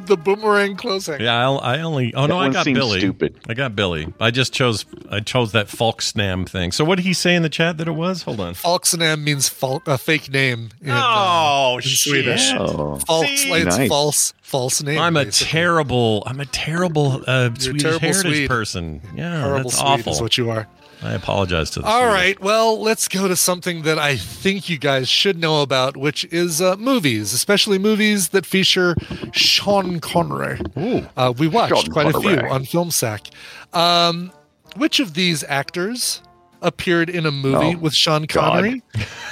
the 0.06 0.16
boomerang 0.22 0.76
clothes 0.76 1.06
hanger. 1.06 1.24
Yeah, 1.24 1.50
I, 1.50 1.76
I 1.76 1.80
only. 1.80 2.14
Oh 2.14 2.22
That 2.22 2.28
no, 2.28 2.38
I 2.38 2.48
got 2.50 2.64
seems 2.64 2.78
Billy. 2.78 3.00
stupid. 3.00 3.38
I 3.48 3.54
got 3.54 3.74
Billy. 3.76 4.12
I 4.20 4.30
just 4.30 4.52
chose. 4.52 4.84
I 5.10 5.20
chose 5.20 5.52
that 5.52 5.66
Falksnam 5.68 6.48
thing. 6.48 6.72
So 6.72 6.84
what 6.84 6.96
did 6.96 7.04
he 7.04 7.12
say 7.12 7.34
in 7.34 7.42
the 7.42 7.48
chat 7.48 7.76
that 7.78 7.88
it 7.88 7.92
was? 7.92 8.22
Hold 8.22 8.40
on. 8.40 8.54
Falksnam 8.54 9.22
means 9.22 9.48
fal- 9.48 9.82
a 9.86 9.98
fake 9.98 10.30
name. 10.30 10.70
In, 10.80 10.90
uh, 10.90 11.02
Oh 11.04 11.76
in 11.76 11.82
shit! 11.82 11.98
Swedish. 11.98 12.52
Oh, 12.56 12.96
false, 13.06 13.26
See? 13.26 13.52
it's 13.52 13.76
Nice. 13.76 13.88
false, 13.88 14.32
false 14.46 14.82
name. 14.82 14.98
I'm 15.00 15.16
a 15.16 15.24
basically. 15.24 15.50
terrible. 15.50 16.22
I'm 16.26 16.40
a 16.40 16.46
terrible 16.46 17.22
uh, 17.26 17.50
Swedish 17.58 17.82
terrible 17.82 18.00
heritage 18.00 18.22
Swede. 18.32 18.48
person. 18.48 19.00
Yeah, 19.14 19.42
Horrible 19.42 19.70
that's 19.70 19.76
Swede 19.78 19.88
awful. 20.00 20.12
is 20.12 20.20
what 20.22 20.38
you 20.38 20.50
are. 20.50 20.68
I 21.02 21.12
apologize 21.12 21.68
to 21.72 21.80
the 21.80 21.86
All 21.86 22.00
Swedish. 22.00 22.14
right. 22.14 22.40
Well, 22.40 22.80
let's 22.80 23.06
go 23.06 23.28
to 23.28 23.36
something 23.36 23.82
that 23.82 23.98
I 23.98 24.16
think 24.16 24.70
you 24.70 24.78
guys 24.78 25.08
should 25.10 25.38
know 25.38 25.60
about, 25.60 25.96
which 25.96 26.24
is 26.32 26.62
uh, 26.62 26.76
movies, 26.76 27.34
especially 27.34 27.78
movies 27.78 28.30
that 28.30 28.46
feature 28.46 28.94
Sean 29.32 30.00
Connery. 30.00 30.58
Ooh. 30.78 31.06
Uh, 31.16 31.34
we 31.36 31.48
watched 31.48 31.76
Sean 31.84 31.92
quite 31.92 32.06
a 32.06 32.18
few 32.18 32.36
Connery. 32.36 32.48
on 32.50 32.64
FilmSack. 32.64 33.30
Um, 33.74 34.32
which 34.76 34.98
of 35.00 35.12
these 35.14 35.44
actors 35.44 36.22
appeared 36.66 37.08
in 37.08 37.24
a 37.24 37.30
movie 37.30 37.74
Oh, 37.76 37.78
with 37.78 37.94
Sean 37.94 38.26
Connery? 38.26 38.82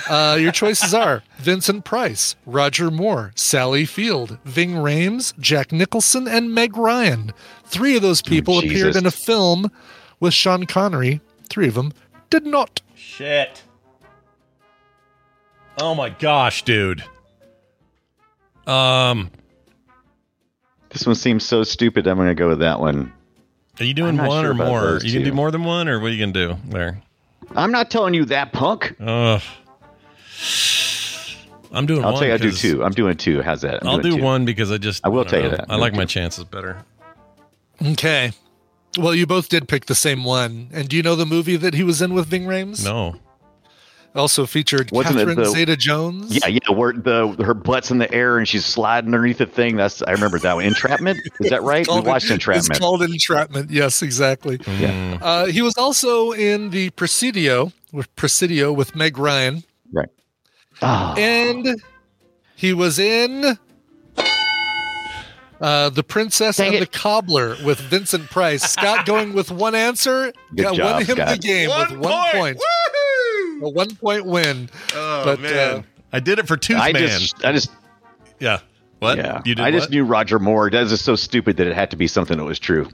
Uh, 0.08 0.38
your 0.40 0.52
choices 0.52 0.94
are 0.94 1.22
Vincent 1.38 1.84
Price, 1.84 2.36
Roger 2.46 2.90
Moore, 2.90 3.32
Sally 3.34 3.84
Field, 3.84 4.38
Ving 4.44 4.72
Rhames, 4.74 5.38
Jack 5.38 5.72
Nicholson, 5.72 6.26
and 6.28 6.54
Meg 6.54 6.76
Ryan. 6.76 7.32
Three 7.64 7.96
of 7.96 8.02
those 8.02 8.22
people 8.22 8.58
appeared 8.58 8.96
in 8.96 9.04
a 9.06 9.10
film 9.10 9.70
with 10.20 10.32
Sean 10.32 10.64
Connery. 10.66 11.20
Three 11.50 11.68
of 11.68 11.74
them 11.74 11.92
did 12.30 12.46
not. 12.46 12.80
Shit. 12.94 13.62
Oh 15.80 15.94
my 15.94 16.08
gosh, 16.10 16.62
dude. 16.64 17.02
Um, 18.66 19.30
This 20.90 21.06
one 21.06 21.16
seems 21.16 21.44
so 21.44 21.64
stupid. 21.64 22.06
I'm 22.06 22.16
going 22.16 22.28
to 22.28 22.34
go 22.34 22.48
with 22.48 22.60
that 22.60 22.80
one. 22.80 23.12
are 23.80 23.84
you 23.84 23.92
doing 23.94 24.16
one 24.16 24.42
sure 24.44 24.52
or 24.52 24.54
more? 24.54 24.80
those 24.80 25.04
You 25.04 25.12
can 25.12 25.24
do 25.24 25.32
more 25.34 25.50
than 25.50 25.64
one, 25.64 25.88
or 25.88 25.98
what 26.00 26.06
are 26.10 26.14
you 26.14 26.24
gonna 26.24 26.32
do 26.32 26.56
there? 26.68 27.02
I'm 27.54 27.70
not 27.70 27.90
telling 27.90 28.14
you 28.14 28.24
that, 28.26 28.52
punk. 28.52 28.94
Ugh. 29.00 29.42
I'm 31.72 31.86
doing 31.86 32.00
one. 32.00 32.06
I'll 32.06 32.12
one. 32.12 32.20
tell 32.20 32.28
you, 32.28 32.34
I 32.34 32.38
do 32.38 32.52
two. 32.52 32.84
I'm 32.84 32.92
doing 32.92 33.16
two. 33.16 33.42
How's 33.42 33.62
that? 33.62 33.82
I'm 33.82 33.88
I'll 33.88 33.98
do 33.98 34.16
two. 34.16 34.22
one 34.22 34.44
because 34.44 34.70
I 34.70 34.78
just 34.78 35.04
I 35.04 35.08
will 35.08 35.24
don't 35.24 35.30
tell 35.30 35.42
you 35.42 35.50
that. 35.50 35.66
I 35.68 35.74
I'm 35.74 35.80
like 35.80 35.92
doing 35.92 36.02
my 36.02 36.04
chances 36.06 36.44
better. 36.44 36.84
Okay. 37.82 38.32
Well, 38.96 39.14
you 39.14 39.26
both 39.26 39.48
did 39.48 39.66
pick 39.68 39.86
the 39.86 39.94
same 39.94 40.22
one. 40.22 40.68
And 40.72 40.88
do 40.88 40.96
you 40.96 41.02
know 41.02 41.16
the 41.16 41.26
movie 41.26 41.56
that 41.56 41.74
he 41.74 41.82
was 41.82 42.00
in 42.00 42.14
with 42.14 42.26
Ving 42.26 42.44
Rhames? 42.44 42.84
No. 42.84 43.16
Also 44.14 44.46
featured 44.46 44.92
Wasn't 44.92 45.16
it 45.16 45.18
Catherine 45.26 45.38
the- 45.38 45.44
Zeta 45.50 45.76
Jones. 45.76 46.32
Yeah, 46.36 46.46
yeah. 46.46 46.70
Where 46.72 46.92
the 46.92 47.34
her 47.44 47.52
butt's 47.54 47.90
in 47.90 47.98
the 47.98 48.12
air 48.14 48.38
and 48.38 48.46
she's 48.46 48.64
sliding 48.64 49.12
underneath 49.12 49.38
the 49.38 49.46
thing. 49.46 49.74
That's 49.76 50.02
I 50.02 50.12
remember 50.12 50.38
that 50.38 50.54
one. 50.54 50.64
Entrapment. 50.64 51.18
Is 51.40 51.50
that 51.50 51.62
right? 51.62 51.80
We 51.80 51.84
Called- 51.92 52.06
watched 52.06 52.26
It's 52.26 52.32
Entrapment. 52.34 52.78
called 52.80 53.02
Entrapment. 53.02 53.70
Yes, 53.72 54.02
exactly. 54.02 54.58
Mm. 54.58 55.18
Uh, 55.20 55.46
he 55.46 55.62
was 55.62 55.76
also 55.76 56.30
in 56.30 56.70
the 56.70 56.90
Presidio 56.90 57.72
with 57.92 58.14
Presidio 58.14 58.72
with 58.72 58.94
Meg 58.94 59.18
Ryan, 59.18 59.64
Right. 59.92 60.08
Ah, 60.80 61.14
and 61.16 61.82
he 62.54 62.72
was 62.72 62.98
in 63.00 63.58
uh, 65.60 65.88
the 65.90 66.02
Princess 66.04 66.56
Dang 66.58 66.68
and 66.68 66.76
it. 66.76 66.80
the 66.92 66.98
Cobbler 66.98 67.56
with 67.64 67.78
Vincent 67.80 68.30
Price. 68.30 68.62
Scott 68.62 69.06
going 69.06 69.32
with 69.34 69.50
one 69.50 69.74
answer. 69.74 70.32
Good 70.54 70.62
got 70.62 70.74
job, 70.74 70.92
won 70.94 71.04
him 71.04 71.16
the 71.16 71.26
Scott. 71.26 71.40
game 71.40 71.68
with 71.70 71.98
one 71.98 72.30
point. 72.32 72.58
A 73.62 73.68
one 73.68 73.94
point 73.96 74.24
win. 74.26 74.68
Oh 74.94 75.22
But, 75.24 75.40
man, 75.40 75.78
uh, 75.78 75.82
I 76.12 76.20
did 76.20 76.38
it 76.38 76.46
for 76.46 76.56
Tooth 76.56 76.76
I 76.78 76.92
Man. 76.92 77.08
just, 77.08 77.44
I 77.44 77.52
just, 77.52 77.70
yeah. 78.40 78.60
What? 79.00 79.18
yeah. 79.18 79.42
You 79.44 79.54
did 79.54 79.64
I 79.64 79.70
just 79.70 79.84
what? 79.84 79.90
knew 79.90 80.04
Roger 80.04 80.38
Moore. 80.38 80.70
That 80.70 80.84
is 80.84 81.00
so 81.00 81.14
stupid 81.16 81.56
that 81.58 81.66
it 81.66 81.74
had 81.74 81.90
to 81.90 81.96
be 81.96 82.06
something 82.06 82.38
that 82.38 82.44
was 82.44 82.58
true. 82.58 82.88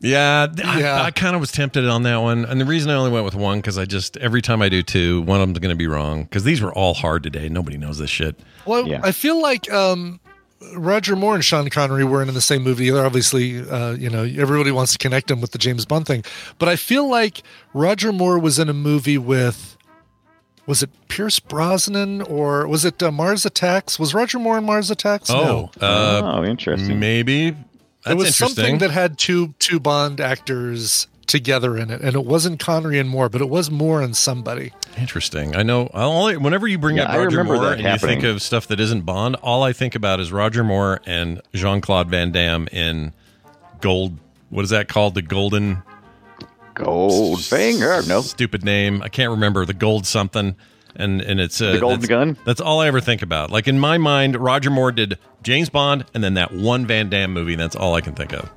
Yeah, 0.00 0.48
th- 0.52 0.66
I- 0.66 1.06
I, 1.06 1.10
kind 1.12 1.36
of 1.36 1.40
was 1.40 1.52
tempted 1.52 1.86
on 1.88 2.02
that 2.02 2.16
one, 2.16 2.44
and 2.44 2.60
the 2.60 2.64
reason 2.64 2.90
I 2.90 2.94
only 2.94 3.12
went 3.12 3.24
with 3.24 3.36
one 3.36 3.58
because 3.58 3.78
I 3.78 3.84
just 3.84 4.16
every 4.16 4.42
time 4.42 4.60
I 4.60 4.68
do 4.68 4.82
two, 4.82 5.22
one 5.22 5.40
of 5.40 5.46
them's 5.46 5.60
going 5.60 5.70
to 5.70 5.76
be 5.78 5.86
wrong 5.86 6.24
because 6.24 6.42
these 6.42 6.60
were 6.60 6.72
all 6.74 6.92
hard 6.94 7.22
today. 7.22 7.48
Nobody 7.48 7.76
knows 7.76 7.98
this 7.98 8.10
shit. 8.10 8.40
Well, 8.66 8.88
Yeah. 8.88 9.00
I 9.04 9.12
feel 9.12 9.40
like 9.40 9.70
um, 9.72 10.18
Roger 10.74 11.14
Moore 11.14 11.36
and 11.36 11.44
Sean 11.44 11.68
Connery 11.70 12.02
weren't 12.04 12.28
in 12.28 12.34
the 12.34 12.40
same 12.40 12.62
movie. 12.62 12.90
They're 12.90 13.06
obviously, 13.06 13.60
uh, 13.60 13.92
you 13.92 14.10
know, 14.10 14.24
everybody 14.24 14.72
wants 14.72 14.90
to 14.92 14.98
connect 14.98 15.28
them 15.28 15.40
with 15.40 15.52
the 15.52 15.58
James 15.58 15.84
Bond 15.84 16.06
thing. 16.06 16.24
But 16.58 16.68
I 16.68 16.74
feel 16.74 17.08
like 17.08 17.42
Roger 17.72 18.10
Moore 18.12 18.40
was 18.40 18.58
in 18.58 18.68
a 18.68 18.74
movie 18.74 19.18
with, 19.18 19.71
was 20.66 20.82
it 20.82 20.90
Pierce 21.08 21.40
Brosnan 21.40 22.22
or 22.22 22.66
was 22.68 22.84
it 22.84 23.02
uh, 23.02 23.10
Mars 23.10 23.44
Attacks? 23.44 23.98
Was 23.98 24.14
Roger 24.14 24.38
Moore 24.38 24.58
in 24.58 24.64
Mars 24.64 24.90
Attacks? 24.90 25.28
Oh, 25.30 25.70
no. 25.80 25.86
uh, 25.86 26.20
oh, 26.36 26.44
interesting. 26.44 27.00
maybe 27.00 27.50
that's 27.50 27.64
it 28.06 28.14
was 28.16 28.26
interesting. 28.28 28.48
something 28.56 28.78
that 28.78 28.90
had 28.90 29.18
two 29.18 29.54
two 29.58 29.80
Bond 29.80 30.20
actors 30.20 31.08
together 31.26 31.76
in 31.78 31.90
it, 31.90 32.00
and 32.00 32.14
it 32.14 32.24
wasn't 32.24 32.58
Connery 32.60 32.98
and 32.98 33.08
Moore, 33.08 33.28
but 33.28 33.40
it 33.40 33.48
was 33.48 33.70
Moore 33.70 34.02
and 34.02 34.16
somebody. 34.16 34.72
Interesting. 34.98 35.54
I 35.56 35.62
know. 35.62 35.88
I'll 35.94 36.10
only, 36.10 36.36
whenever 36.36 36.66
you 36.66 36.78
bring 36.78 36.96
Yeah, 36.96 37.04
up 37.04 37.10
I 37.10 37.18
Roger 37.18 37.44
Moore 37.44 37.58
that 37.60 37.80
and 37.80 37.82
you 38.02 38.06
think 38.06 38.22
of 38.24 38.42
stuff 38.42 38.66
that 38.68 38.80
isn't 38.80 39.02
Bond, 39.02 39.36
all 39.36 39.62
I 39.62 39.72
think 39.72 39.94
about 39.94 40.20
is 40.20 40.30
Roger 40.32 40.62
Moore 40.64 41.00
and 41.06 41.40
Jean 41.54 41.80
Claude 41.80 42.08
Van 42.10 42.32
Damme 42.32 42.68
in 42.72 43.12
Gold. 43.80 44.18
What 44.50 44.64
is 44.64 44.70
that 44.70 44.88
called? 44.88 45.14
The 45.14 45.22
Golden 45.22 45.82
Goldfinger. 46.74 48.06
No. 48.08 48.20
stupid 48.22 48.64
name. 48.64 49.02
I 49.02 49.08
can't 49.08 49.30
remember 49.30 49.64
the 49.64 49.74
Gold 49.74 50.06
something. 50.06 50.56
And 50.94 51.22
and 51.22 51.40
it's 51.40 51.60
uh, 51.60 51.72
The 51.72 51.80
Golden 51.80 52.06
Gun? 52.06 52.36
That's 52.44 52.60
all 52.60 52.80
I 52.80 52.86
ever 52.86 53.00
think 53.00 53.22
about. 53.22 53.50
Like 53.50 53.66
in 53.66 53.78
my 53.78 53.96
mind, 53.96 54.36
Roger 54.36 54.68
Moore 54.70 54.92
did 54.92 55.18
James 55.42 55.70
Bond 55.70 56.04
and 56.12 56.22
then 56.22 56.34
that 56.34 56.52
one 56.52 56.86
Van 56.86 57.08
Damme 57.08 57.32
movie. 57.32 57.54
That's 57.54 57.74
all 57.74 57.94
I 57.94 58.02
can 58.02 58.14
think 58.14 58.32
of. 58.34 58.50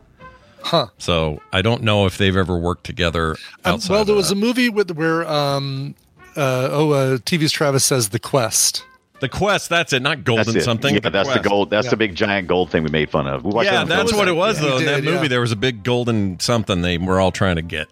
Huh. 0.61 0.87
So 0.97 1.41
I 1.53 1.61
don't 1.61 1.83
know 1.83 2.05
if 2.07 2.17
they've 2.17 2.35
ever 2.35 2.57
worked 2.57 2.83
together. 2.85 3.31
Um, 3.63 3.75
Outside 3.75 3.93
well, 3.93 4.05
there 4.05 4.13
of 4.13 4.17
was 4.17 4.29
that. 4.29 4.35
a 4.35 4.39
movie 4.39 4.67
with 4.67 4.91
where 4.91 5.25
um, 5.29 5.95
uh, 6.35 6.67
oh, 6.71 6.91
uh, 6.91 7.17
TV's 7.19 7.51
Travis 7.53 7.85
says 7.85 8.09
the 8.09 8.19
Quest. 8.19 8.83
the 9.21 9.29
Quest. 9.29 9.69
That's 9.69 9.93
it. 9.93 10.01
Not 10.01 10.25
Golden 10.25 10.43
That's 10.45 10.57
it. 10.57 10.63
something. 10.63 10.93
Yeah, 10.95 11.07
that's 11.09 11.31
the 11.31 11.39
gold. 11.39 11.69
That's 11.69 11.85
Yeah. 11.85 11.91
the 11.91 11.97
big 11.97 12.15
giant 12.15 12.49
gold 12.49 12.69
thing 12.69 12.83
we 12.83 12.89
made 12.89 13.09
fun 13.09 13.27
of. 13.27 13.45
We 13.45 13.63
Yeah, 13.63 13.85
that's 13.85 14.11
what 14.11 14.27
it 14.27 14.35
was 14.35 14.61
Yeah, 14.61 14.69
though. 14.69 14.77
he 14.79 14.83
In 14.83 14.91
that 14.91 15.03
movie, 15.05 15.21
yeah. 15.21 15.27
there 15.29 15.41
was 15.41 15.53
a 15.53 15.55
big 15.55 15.83
golden 15.83 16.37
something 16.41 16.81
they 16.81 16.97
were 16.97 17.21
all 17.21 17.31
trying 17.31 17.55
to 17.55 17.61
get. 17.61 17.87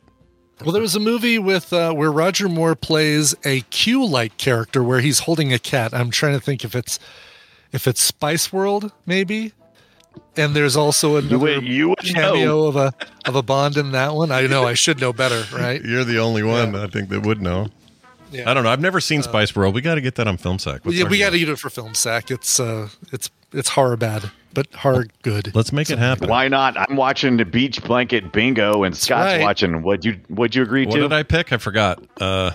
Well, 0.64 0.72
there 0.72 0.82
was 0.82 0.96
a 0.96 1.00
movie 1.00 1.40
with 1.40 1.74
uh, 1.74 1.94
where 1.94 2.12
Roger 2.12 2.48
Moore 2.48 2.76
plays 2.76 3.36
a 3.46 3.62
Q-like 3.70 4.38
character 4.38 4.84
where 4.84 5.00
he's 5.02 5.20
holding 5.20 5.52
a 5.52 5.60
cat. 5.60 5.94
I'm 5.94 6.10
trying 6.10 6.34
to 6.34 6.40
think 6.40 6.64
if 6.64 6.76
it's 6.76 7.00
if 7.72 7.88
it's 7.88 8.02
Spice 8.02 8.54
World, 8.54 8.92
maybe. 9.06 9.54
And 10.38 10.56
there's 10.56 10.76
also 10.78 11.18
another 11.18 11.38
would- 11.40 11.64
you 11.64 11.90
would 11.90 11.98
cameo 12.00 12.46
know. 12.46 12.66
of 12.68 12.76
a 12.76 12.94
of 13.26 13.36
a 13.36 13.42
Bond 13.42 13.78
in 13.78 13.92
that 13.92 14.14
one. 14.14 14.32
I 14.32 14.48
know 14.48 14.64
I 14.66 14.74
should 14.76 15.00
know 15.02 15.12
better, 15.12 15.44
right? 15.58 15.82
You're 15.84 16.04
the 16.04 16.20
only 16.20 16.44
one 16.44 16.76
I 16.76 16.88
think 16.88 17.10
that 17.10 17.26
would 17.26 17.42
know. 17.42 17.68
Yeah. 18.32 18.50
I 18.50 18.54
don't 18.56 18.64
know. 18.64 18.70
I've 18.72 18.80
never 18.82 19.00
seen 19.00 19.22
Spice 19.22 19.56
World. 19.56 19.76
We 19.76 19.82
got 19.82 19.96
to 19.96 20.02
get 20.02 20.16
that 20.16 20.28
on 20.28 20.38
film 20.38 20.58
sack. 20.60 20.86
What's 20.86 20.98
yeah, 20.98 21.04
we 21.08 21.20
got 21.20 21.32
to 21.32 21.40
get 21.40 21.50
it 21.50 21.60
for 21.60 21.70
film 21.70 21.94
sack. 21.94 22.32
It's 22.32 22.60
uh, 22.60 22.90
it's 23.12 23.30
it's 23.52 23.70
horror 23.70 23.96
bad, 23.98 24.32
but 24.54 24.74
hard 24.74 25.12
good. 25.22 25.54
Let's 25.56 25.72
make 25.72 25.90
it 25.90 26.00
happen. 26.00 26.30
Why 26.30 26.48
not? 26.48 26.78
I'm 26.78 26.96
watching 26.96 27.38
the 27.38 27.46
beach 27.46 27.84
blanket 27.84 28.32
bingo, 28.32 28.84
and 28.84 28.96
Scott's 28.96 29.34
right. 29.34 29.42
watching. 29.42 29.82
What 29.84 30.06
you 30.06 30.20
What 30.28 30.56
you 30.56 30.64
agree 30.64 30.86
What 30.86 30.96
to? 30.96 31.02
What 31.02 31.10
did 31.10 31.16
I 31.16 31.24
pick? 31.24 31.52
I 31.52 31.58
forgot. 31.58 32.04
Uh, 32.20 32.52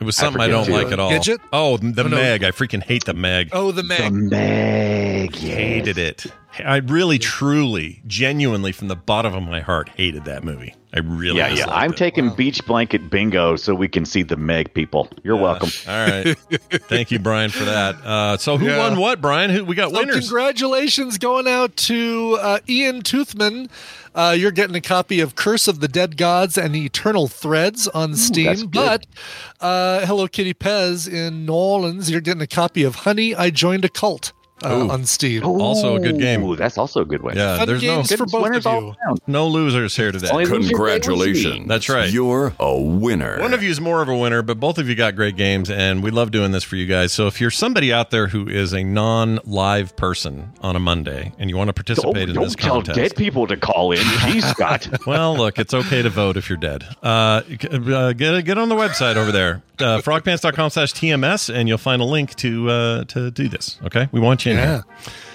it 0.00 0.04
was 0.04 0.16
something 0.16 0.40
I, 0.40 0.46
forget 0.46 0.66
don't 0.66 0.66
too. 0.66 0.82
like 0.84 0.92
at 0.92 0.98
all. 0.98 1.10
Gidget? 1.12 1.38
Oh, 1.52 1.76
the 1.76 2.02
Oh, 2.02 2.08
no. 2.08 2.16
Meg. 2.16 2.42
I 2.42 2.50
freaking 2.50 2.82
hate 2.82 3.04
the 3.04 3.14
Meg. 3.14 3.50
Oh, 3.52 3.70
the 3.70 3.84
Meg. 3.84 3.98
The 3.98 4.10
Meg. 4.10 5.34
hated 5.36 5.96
it. 5.96 6.26
I 6.58 6.78
really, 6.78 7.18
truly, 7.20 8.02
genuinely, 8.06 8.72
from 8.72 8.88
the 8.88 8.96
bottom 8.96 9.32
of 9.34 9.44
my 9.44 9.60
heart, 9.60 9.90
hated 9.90 10.24
that 10.24 10.42
movie. 10.42 10.74
I 10.94 10.98
really. 11.00 11.38
Yeah, 11.38 11.48
yeah. 11.48 11.54
disliked 11.56 11.78
I'm 11.78 11.90
it. 11.92 11.96
taking 11.96 12.34
beach 12.34 12.66
blanket 12.66 13.08
bingo 13.08 13.56
so 13.56 13.74
we 13.74 13.88
can 13.88 14.04
see 14.04 14.22
the 14.22 14.36
Meg 14.36 14.74
people. 14.74 15.08
You're 15.24 15.36
welcome. 15.36 15.70
All 15.88 15.94
right. 16.06 16.36
Thank 16.88 17.10
you, 17.10 17.18
Brian, 17.18 17.50
for 17.50 17.64
that. 17.64 17.94
Uh, 18.04 18.36
so, 18.36 18.58
who 18.58 18.66
Yeah. 18.66 18.76
won 18.78 18.98
what, 18.98 19.20
Brian? 19.22 19.48
Who 19.50 19.64
we 19.64 19.74
got 19.74 19.90
So 19.92 19.98
winners? 20.00 20.18
congratulations 20.28 21.16
going 21.16 21.48
out 21.48 21.74
to 21.78 22.36
uh, 22.42 22.58
Ian 22.68 23.00
Toothman. 23.02 23.70
Uh, 24.14 24.34
you're 24.38 24.50
getting 24.50 24.76
a 24.76 24.80
copy 24.82 25.20
of 25.20 25.34
Curse 25.34 25.66
of 25.68 25.80
the 25.80 25.88
Dead 25.88 26.18
Gods 26.18 26.58
and 26.58 26.76
Eternal 26.76 27.26
Threads 27.28 27.88
on 27.88 28.10
that's 28.10 28.22
Steam. 28.24 28.66
But 28.66 29.06
uh, 29.62 30.04
Hello 30.04 30.28
Kitty 30.28 30.52
Pez 30.52 31.10
in 31.10 31.46
New 31.46 31.54
Orleans, 31.54 32.10
you're 32.10 32.20
getting 32.20 32.42
a 32.42 32.46
copy 32.46 32.82
of 32.82 32.96
Honey, 32.96 33.34
I 33.34 33.48
Joined 33.48 33.86
a 33.86 33.88
Cult 33.88 34.32
uh, 34.64 34.74
Ooh. 34.74 34.90
on 34.90 35.04
Steam. 35.06 35.44
Also 35.44 35.96
a 35.96 36.00
good 36.00 36.18
game. 36.18 36.42
Ooh, 36.44 36.56
that's 36.56 36.78
also 36.78 37.00
a 37.00 37.04
good 37.04 37.22
one. 37.22 37.36
Yeah, 37.36 37.58
Fun 37.58 37.66
there's 37.68 37.82
no 37.82 37.96
games 37.96 38.12
for 38.14 38.26
both 38.26 38.42
Winners 38.42 38.66
of 38.66 38.66
all 38.66 38.80
you. 38.82 38.94
around. 39.06 39.20
no 39.26 39.48
losers 39.48 39.96
here 39.96 40.12
today. 40.12 40.28
Only 40.30 40.46
Congratulations. 40.46 41.68
That's 41.68 41.88
right. 41.88 42.10
You're 42.10 42.54
a 42.58 42.78
winner. 42.80 43.40
One 43.40 43.54
of 43.54 43.62
you 43.62 43.70
is 43.70 43.80
more 43.80 44.02
of 44.02 44.08
a 44.08 44.16
winner, 44.16 44.42
but 44.42 44.58
both 44.60 44.78
of 44.78 44.88
you 44.88 44.94
got 44.94 45.16
great 45.16 45.36
games, 45.36 45.70
and 45.70 46.02
we 46.02 46.10
love 46.10 46.30
doing 46.30 46.52
this 46.52 46.64
for 46.64 46.76
you 46.76 46.86
guys. 46.86 47.12
So 47.12 47.26
if 47.26 47.40
you're 47.40 47.50
somebody 47.50 47.92
out 47.92 48.10
there 48.10 48.26
who 48.28 48.48
is 48.48 48.72
a 48.72 48.82
non-live 48.84 49.96
person 49.96 50.52
on 50.60 50.76
a 50.76 50.80
Monday 50.80 51.32
and 51.38 51.48
you 51.50 51.56
want 51.56 51.68
to 51.68 51.72
Don't, 51.72 51.86
participate 51.86 52.28
in 52.28 52.34
don't 52.34 52.44
this 52.44 52.54
tell 52.54 52.74
contest, 52.76 52.96
dead 52.96 53.16
people 53.16 53.46
to 53.46 53.56
call 53.56 53.92
in. 53.92 53.98
Jeez, 53.98 54.42
Scott. 54.50 54.88
well, 55.06 55.36
look, 55.36 55.58
it's 55.58 55.74
okay 55.74 56.02
to 56.02 56.10
vote 56.10 56.36
if 56.36 56.48
you're 56.48 56.58
dead. 56.58 56.84
Uh, 57.02 57.42
uh, 57.72 58.12
get 58.12 58.44
get 58.44 58.58
on 58.58 58.68
the 58.68 58.74
website 58.74 59.16
over 59.16 59.32
there, 59.32 59.62
uh, 59.78 59.98
frogpants.com 60.00 60.70
slash 60.70 60.92
TMS, 60.92 61.52
and 61.52 61.68
you'll 61.68 61.78
find 61.78 62.02
a 62.02 62.04
link 62.04 62.34
to 62.36 62.68
uh, 62.70 63.04
to 63.04 63.30
do 63.30 63.48
this. 63.48 63.78
Okay, 63.84 64.08
we 64.12 64.20
want 64.20 64.44
you 64.46 64.51
in 64.52 64.58
Yeah. 64.58 64.82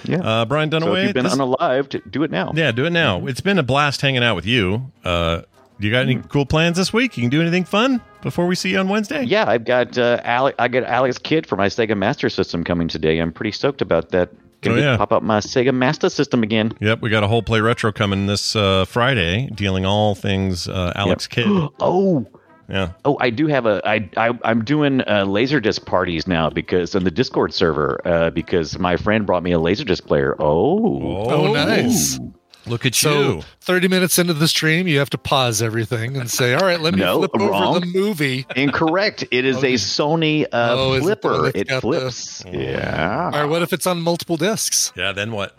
here. 0.04 0.18
Yeah. 0.18 0.18
Uh, 0.40 0.44
Brian 0.46 0.70
so 0.70 0.78
Dunaway, 0.80 0.98
if 1.00 1.04
you've 1.06 1.14
been 1.14 1.24
this- 1.24 1.34
unalived, 1.36 2.00
do 2.10 2.22
it 2.22 2.30
now. 2.30 2.52
yeah, 2.54 2.72
do 2.72 2.86
it 2.86 2.90
now. 2.90 3.26
It's 3.26 3.40
been 3.40 3.58
a 3.58 3.62
blast 3.62 4.00
hanging 4.00 4.22
out 4.24 4.36
with 4.36 4.46
you. 4.46 4.90
Uh, 5.04 5.42
you 5.78 5.90
got 5.90 6.02
any 6.02 6.16
cool 6.28 6.46
plans 6.46 6.76
this 6.76 6.92
week? 6.92 7.16
You 7.16 7.22
can 7.22 7.30
do 7.30 7.40
anything 7.40 7.64
fun 7.64 8.00
before 8.22 8.46
we 8.46 8.54
see 8.54 8.70
you 8.70 8.78
on 8.78 8.88
Wednesday? 8.88 9.22
Yeah, 9.24 9.44
I've 9.46 9.64
got 9.64 9.96
uh, 9.98 10.20
Ale- 10.24 10.52
I 10.58 10.68
got 10.68 10.82
Alex 10.84 11.18
Kidd 11.18 11.46
for 11.46 11.56
my 11.56 11.66
Sega 11.68 11.96
Master 11.96 12.28
System 12.28 12.64
coming 12.64 12.88
today. 12.88 13.18
I'm 13.18 13.32
pretty 13.32 13.52
stoked 13.52 13.80
about 13.82 14.10
that. 14.10 14.30
Gonna 14.60 14.76
Oh, 14.76 14.80
yeah. 14.80 14.96
pop 14.96 15.12
up 15.12 15.22
my 15.22 15.38
Sega 15.38 15.72
Master 15.72 16.08
System 16.08 16.42
again. 16.42 16.72
Yep, 16.80 17.00
we 17.00 17.10
got 17.10 17.22
a 17.22 17.28
whole 17.28 17.44
play 17.44 17.60
retro 17.60 17.92
coming 17.92 18.26
this 18.26 18.56
uh, 18.56 18.86
Friday, 18.86 19.48
dealing 19.54 19.86
all 19.86 20.16
things 20.16 20.66
uh, 20.66 20.92
Alex 20.96 21.28
Kidd. 21.28 21.46
Oh, 21.80 22.26
Yeah. 22.68 22.92
Oh, 23.04 23.16
I 23.18 23.30
do 23.30 23.46
have 23.46 23.64
a. 23.66 23.80
I, 23.88 24.10
I 24.16 24.38
I'm 24.44 24.62
doing 24.64 25.00
uh, 25.00 25.24
laserdisc 25.24 25.86
parties 25.86 26.26
now 26.26 26.50
because 26.50 26.94
on 26.94 27.04
the 27.04 27.10
Discord 27.10 27.54
server 27.54 28.00
uh, 28.04 28.30
because 28.30 28.78
my 28.78 28.96
friend 28.96 29.24
brought 29.26 29.42
me 29.42 29.52
a 29.52 29.58
laserdisc 29.58 30.04
player. 30.06 30.36
Oh, 30.38 31.24
Oh, 31.30 31.52
nice. 31.54 32.18
Look 32.66 32.84
at 32.84 32.94
So, 32.94 33.36
you. 33.36 33.42
30 33.62 33.88
minutes 33.88 34.18
into 34.18 34.34
the 34.34 34.46
stream, 34.48 34.86
you 34.86 34.98
have 34.98 35.08
to 35.10 35.16
pause 35.18 35.62
everything 35.62 36.18
and 36.18 36.30
say, 36.30 36.52
all 36.52 36.60
right, 36.60 36.78
let 36.78 36.92
me 36.92 37.00
No, 37.06 37.16
flip 37.20 37.30
over 37.34 37.46
wrong. 37.50 37.80
the 37.80 37.86
movie. 37.86 38.44
incorrect. 38.56 39.24
It 39.30 39.46
is 39.46 39.56
a 39.64 39.74
Sony 39.74 40.44
uh, 40.44 40.48
Oh, 40.76 40.92
is 40.92 40.98
it 40.98 41.02
flipper. 41.22 41.46
It 41.54 41.66
got 41.68 41.76
the- 41.76 41.80
flips. 41.80 42.44
Yeah. 42.52 43.30
All 43.32 43.40
right, 43.40 43.48
what 43.48 43.62
if 43.62 43.72
it's 43.72 43.86
on 43.86 44.02
multiple 44.02 44.36
discs? 44.36 44.92
Yeah. 44.94 45.12
Then 45.12 45.32
what? 45.32 45.56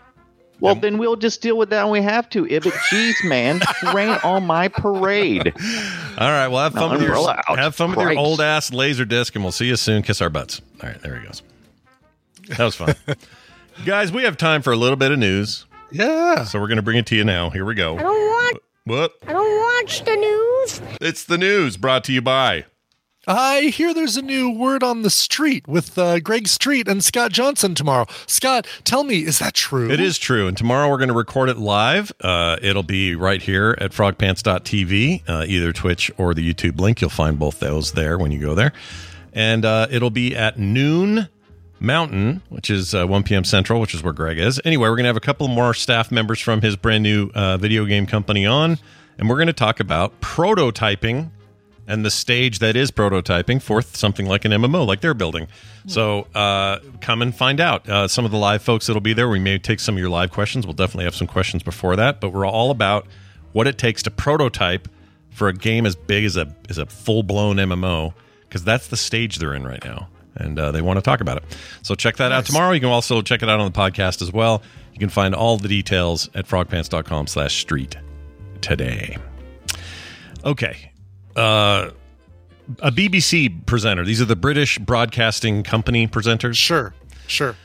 Well, 0.60 0.74
then 0.74 0.98
we'll 0.98 1.16
just 1.16 1.40
deal 1.42 1.56
with 1.56 1.70
that 1.70 1.84
when 1.84 1.92
we 1.92 2.02
have 2.02 2.28
to. 2.30 2.46
If 2.46 2.64
Ibbott, 2.66 2.74
jeez, 2.90 3.14
man, 3.24 3.60
rain 3.94 4.10
on 4.22 4.46
my 4.46 4.68
parade. 4.68 5.52
All 6.18 6.30
right. 6.30 6.48
Well, 6.48 6.62
have 6.64 6.74
fun 6.74 6.90
No, 6.90 6.98
with 6.98 7.02
your 7.02 7.30
out. 7.30 7.58
have 7.58 7.74
fun 7.74 7.90
with 7.90 7.98
your 7.98 8.18
old 8.18 8.40
ass 8.40 8.72
laser 8.72 9.04
disc, 9.04 9.34
and 9.34 9.42
we'll 9.44 9.52
see 9.52 9.66
you 9.66 9.76
soon. 9.76 10.02
Kiss 10.02 10.20
our 10.20 10.30
butts. 10.30 10.60
All 10.82 10.88
right. 10.90 11.00
There 11.00 11.18
he 11.18 11.26
goes. 11.26 11.42
That 12.48 12.60
was 12.64 12.74
fun, 12.74 12.94
guys. 13.86 14.10
We 14.12 14.24
have 14.24 14.36
time 14.36 14.60
for 14.62 14.72
a 14.72 14.76
little 14.76 14.96
bit 14.96 15.12
of 15.12 15.18
news, 15.18 15.66
Yeah. 15.92 16.44
so 16.44 16.58
we're 16.60 16.66
going 16.66 16.76
to 16.76 16.82
bring 16.82 16.98
it 16.98 17.06
to 17.06 17.16
you 17.16 17.22
now. 17.24 17.50
Here 17.50 17.64
we 17.64 17.74
go. 17.74 17.96
I 17.96 18.02
don't 18.02 18.26
want. 18.26 18.58
What? 18.84 19.12
I 19.26 19.32
don't 19.32 19.84
watch 19.84 20.04
the 20.04 20.16
news. 20.16 20.80
It's 21.00 21.24
the 21.24 21.38
news 21.38 21.76
brought 21.76 22.02
to 22.04 22.12
you 22.12 22.20
by. 22.22 22.64
I 23.26 23.64
hear 23.64 23.92
there's 23.92 24.16
a 24.16 24.22
new 24.22 24.50
word 24.50 24.82
on 24.82 25.02
the 25.02 25.10
street 25.10 25.68
with 25.68 25.98
uh, 25.98 26.20
Greg 26.20 26.48
Street 26.48 26.88
and 26.88 27.04
Scott 27.04 27.32
Johnson 27.32 27.74
tomorrow. 27.74 28.06
Scott, 28.26 28.66
tell 28.84 29.04
me, 29.04 29.18
is 29.18 29.38
that 29.40 29.52
true? 29.52 29.90
It 29.90 30.00
is 30.00 30.16
true. 30.16 30.48
And 30.48 30.56
tomorrow 30.56 30.88
we're 30.88 30.96
going 30.96 31.08
to 31.08 31.14
record 31.14 31.50
it 31.50 31.58
live. 31.58 32.12
Uh, 32.22 32.56
it'll 32.62 32.82
be 32.82 33.14
right 33.14 33.42
here 33.42 33.76
at 33.78 33.92
frogpants.tv, 33.92 35.28
uh, 35.28 35.44
either 35.46 35.70
Twitch 35.70 36.10
or 36.16 36.32
the 36.32 36.54
YouTube 36.54 36.80
link. 36.80 37.02
You'll 37.02 37.10
find 37.10 37.38
both 37.38 37.60
those 37.60 37.92
there 37.92 38.16
when 38.16 38.32
you 38.32 38.40
go 38.40 38.54
there. 38.54 38.72
And 39.34 39.66
uh, 39.66 39.88
it'll 39.90 40.10
be 40.10 40.34
at 40.34 40.58
noon 40.58 41.28
Mountain, 41.78 42.40
which 42.48 42.70
is 42.70 42.94
uh, 42.94 43.06
1 43.06 43.22
p.m. 43.24 43.44
Central, 43.44 43.82
which 43.82 43.94
is 43.94 44.02
where 44.02 44.14
Greg 44.14 44.38
is. 44.38 44.60
Anyway, 44.64 44.88
we're 44.88 44.96
going 44.96 45.04
to 45.04 45.08
have 45.08 45.16
a 45.16 45.20
couple 45.20 45.46
more 45.48 45.74
staff 45.74 46.10
members 46.10 46.40
from 46.40 46.62
his 46.62 46.74
brand 46.74 47.02
new 47.02 47.30
uh, 47.34 47.58
video 47.58 47.84
game 47.84 48.06
company 48.06 48.46
on. 48.46 48.78
And 49.18 49.28
we're 49.28 49.36
going 49.36 49.46
to 49.48 49.52
talk 49.52 49.78
about 49.78 50.18
prototyping 50.22 51.30
and 51.86 52.04
the 52.04 52.10
stage 52.10 52.60
that 52.60 52.76
is 52.76 52.90
prototyping 52.90 53.60
for 53.60 53.82
something 53.82 54.26
like 54.26 54.44
an 54.44 54.52
MMO, 54.52 54.86
like 54.86 55.00
they're 55.00 55.14
building. 55.14 55.48
So 55.86 56.28
uh, 56.34 56.78
come 57.00 57.22
and 57.22 57.34
find 57.34 57.60
out. 57.60 57.88
Uh, 57.88 58.06
some 58.06 58.24
of 58.24 58.30
the 58.30 58.36
live 58.36 58.62
folks 58.62 58.86
that'll 58.86 59.00
be 59.00 59.12
there, 59.12 59.28
we 59.28 59.40
may 59.40 59.58
take 59.58 59.80
some 59.80 59.96
of 59.96 59.98
your 59.98 60.10
live 60.10 60.30
questions. 60.30 60.66
We'll 60.66 60.74
definitely 60.74 61.04
have 61.04 61.14
some 61.14 61.26
questions 61.26 61.62
before 61.62 61.96
that, 61.96 62.20
but 62.20 62.30
we're 62.30 62.46
all 62.46 62.70
about 62.70 63.06
what 63.52 63.66
it 63.66 63.78
takes 63.78 64.02
to 64.04 64.10
prototype 64.10 64.88
for 65.30 65.48
a 65.48 65.54
game 65.54 65.86
as 65.86 65.96
big 65.96 66.24
as 66.24 66.36
a 66.36 66.54
as 66.68 66.78
a 66.78 66.86
full 66.86 67.22
blown 67.22 67.56
MMO, 67.56 68.12
because 68.42 68.62
that's 68.64 68.88
the 68.88 68.96
stage 68.96 69.38
they're 69.38 69.54
in 69.54 69.66
right 69.66 69.82
now, 69.84 70.08
and 70.34 70.58
uh, 70.58 70.70
they 70.70 70.82
want 70.82 70.98
to 70.98 71.02
talk 71.02 71.20
about 71.20 71.38
it. 71.38 71.44
So 71.82 71.94
check 71.94 72.16
that 72.16 72.30
out 72.30 72.46
tomorrow. 72.46 72.72
You 72.72 72.80
can 72.80 72.90
also 72.90 73.22
check 73.22 73.42
it 73.42 73.48
out 73.48 73.58
on 73.58 73.70
the 73.70 73.78
podcast 73.78 74.22
as 74.22 74.32
well. 74.32 74.62
You 74.92 74.98
can 74.98 75.08
find 75.08 75.34
all 75.34 75.56
the 75.56 75.68
details 75.68 76.28
at 76.34 76.46
frogpants.com/street 76.46 77.96
today. 78.60 79.16
Okay. 80.44 80.89
Uh, 81.40 81.90
a 82.80 82.92
BBC 82.92 83.66
presenter. 83.66 84.04
These 84.04 84.20
are 84.20 84.26
the 84.26 84.36
British 84.36 84.78
Broadcasting 84.78 85.62
Company 85.62 86.06
presenters. 86.06 86.54
Sure, 86.56 86.94
sure. 87.26 87.56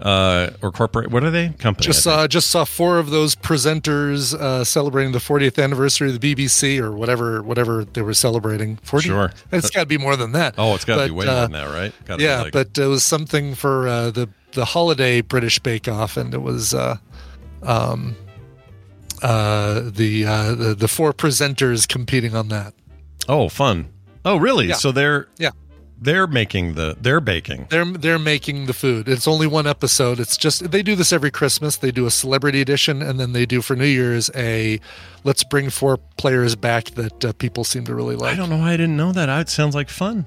Uh, 0.00 0.50
or 0.60 0.72
corporate. 0.72 1.10
What 1.10 1.22
are 1.22 1.30
they? 1.30 1.50
Company. 1.50 1.84
Just 1.86 2.02
saw 2.02 2.26
just 2.26 2.50
saw 2.50 2.64
four 2.64 2.98
of 2.98 3.10
those 3.10 3.34
presenters 3.36 4.34
uh, 4.34 4.64
celebrating 4.64 5.12
the 5.12 5.18
40th 5.18 5.62
anniversary 5.62 6.10
of 6.12 6.20
the 6.20 6.34
BBC 6.34 6.80
or 6.80 6.92
whatever 6.92 7.42
whatever 7.42 7.84
they 7.84 8.02
were 8.02 8.12
celebrating. 8.14 8.76
40? 8.78 9.06
Sure. 9.08 9.32
It's 9.52 9.70
got 9.70 9.80
to 9.80 9.86
be 9.86 9.98
more 9.98 10.16
than 10.16 10.32
that. 10.32 10.54
oh, 10.58 10.74
it's 10.74 10.84
got 10.84 10.96
to 10.96 11.04
be 11.06 11.10
way 11.12 11.26
uh, 11.26 11.32
more 11.32 11.42
than 11.42 11.52
that, 11.52 11.74
right? 11.74 11.92
Gotta 12.06 12.22
yeah, 12.22 12.42
like- 12.42 12.52
but 12.52 12.76
it 12.76 12.86
was 12.86 13.04
something 13.04 13.54
for 13.54 13.86
uh, 13.86 14.10
the 14.10 14.28
the 14.52 14.64
holiday 14.64 15.20
British 15.20 15.58
Bake 15.60 15.88
Off, 15.88 16.16
and 16.16 16.32
it 16.34 16.42
was 16.42 16.74
uh, 16.74 16.96
um, 17.62 18.16
uh, 19.22 19.80
the, 19.84 20.24
uh, 20.26 20.54
the 20.54 20.74
the 20.74 20.88
four 20.88 21.12
presenters 21.12 21.86
competing 21.88 22.34
on 22.34 22.48
that. 22.48 22.74
Oh, 23.28 23.48
fun. 23.48 23.88
Oh, 24.24 24.36
really? 24.36 24.66
Yeah. 24.68 24.74
So 24.74 24.92
they're 24.92 25.28
Yeah. 25.38 25.50
they're 26.00 26.26
making 26.26 26.74
the 26.74 26.96
they're 27.00 27.20
baking. 27.20 27.66
They're 27.70 27.84
they're 27.84 28.18
making 28.18 28.66
the 28.66 28.72
food. 28.72 29.08
It's 29.08 29.28
only 29.28 29.46
one 29.46 29.66
episode. 29.66 30.18
It's 30.20 30.36
just 30.36 30.70
they 30.70 30.82
do 30.82 30.94
this 30.96 31.12
every 31.12 31.30
Christmas. 31.30 31.76
They 31.76 31.90
do 31.90 32.06
a 32.06 32.10
celebrity 32.10 32.60
edition, 32.60 33.02
and 33.02 33.18
then 33.20 33.32
they 33.32 33.46
do 33.46 33.60
for 33.62 33.76
New 33.76 33.84
Year's 33.86 34.30
a 34.34 34.80
let's 35.24 35.44
bring 35.44 35.70
four 35.70 35.98
players 36.16 36.56
back 36.56 36.86
that 36.92 37.24
uh, 37.24 37.32
people 37.34 37.64
seem 37.64 37.84
to 37.84 37.94
really 37.94 38.16
like. 38.16 38.32
I 38.32 38.36
don't 38.36 38.50
know 38.50 38.58
why 38.58 38.72
I 38.72 38.76
didn't 38.76 38.96
know 38.96 39.12
that. 39.12 39.28
It 39.40 39.48
sounds 39.48 39.74
like 39.74 39.88
fun. 39.90 40.26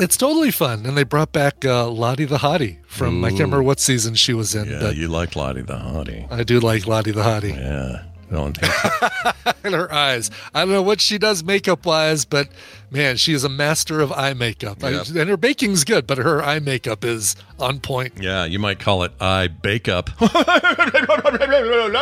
It's 0.00 0.16
totally 0.16 0.50
fun, 0.50 0.86
and 0.86 0.96
they 0.96 1.04
brought 1.04 1.30
back 1.32 1.64
uh, 1.64 1.88
Lottie 1.88 2.24
the 2.24 2.38
Hottie 2.38 2.84
from 2.86 3.24
I 3.24 3.28
can't 3.28 3.40
remember 3.42 3.62
what 3.62 3.78
season 3.78 4.14
she 4.16 4.32
was 4.32 4.52
in, 4.54 4.68
Yeah, 4.68 4.90
you 4.90 5.06
like 5.06 5.36
Lottie 5.36 5.62
the 5.62 5.74
Hottie. 5.76 6.26
I 6.32 6.42
do 6.42 6.58
like 6.58 6.86
Lottie 6.88 7.12
the 7.12 7.22
Hottie. 7.22 7.54
Yeah. 7.56 8.02
And 8.34 8.56
her 9.74 9.92
eyes. 9.92 10.30
I 10.54 10.60
don't 10.60 10.70
know 10.70 10.82
what 10.82 11.00
she 11.00 11.18
does 11.18 11.44
makeup 11.44 11.86
wise, 11.86 12.24
but 12.24 12.48
man, 12.90 13.16
she 13.16 13.32
is 13.32 13.44
a 13.44 13.48
master 13.48 14.00
of 14.00 14.12
eye 14.12 14.34
makeup. 14.34 14.82
I- 14.84 14.90
and 14.92 15.28
her 15.28 15.36
baking's 15.36 15.84
good, 15.84 16.06
but 16.06 16.18
her 16.18 16.42
eye 16.42 16.58
makeup 16.58 17.04
is 17.04 17.36
on 17.58 17.80
point. 17.80 18.14
yeah, 18.20 18.44
you 18.44 18.58
might 18.58 18.78
call 18.80 19.02
it 19.04 19.12
eye 19.20 19.48
bake 19.48 19.88
up. 19.88 20.10
I 20.20 22.00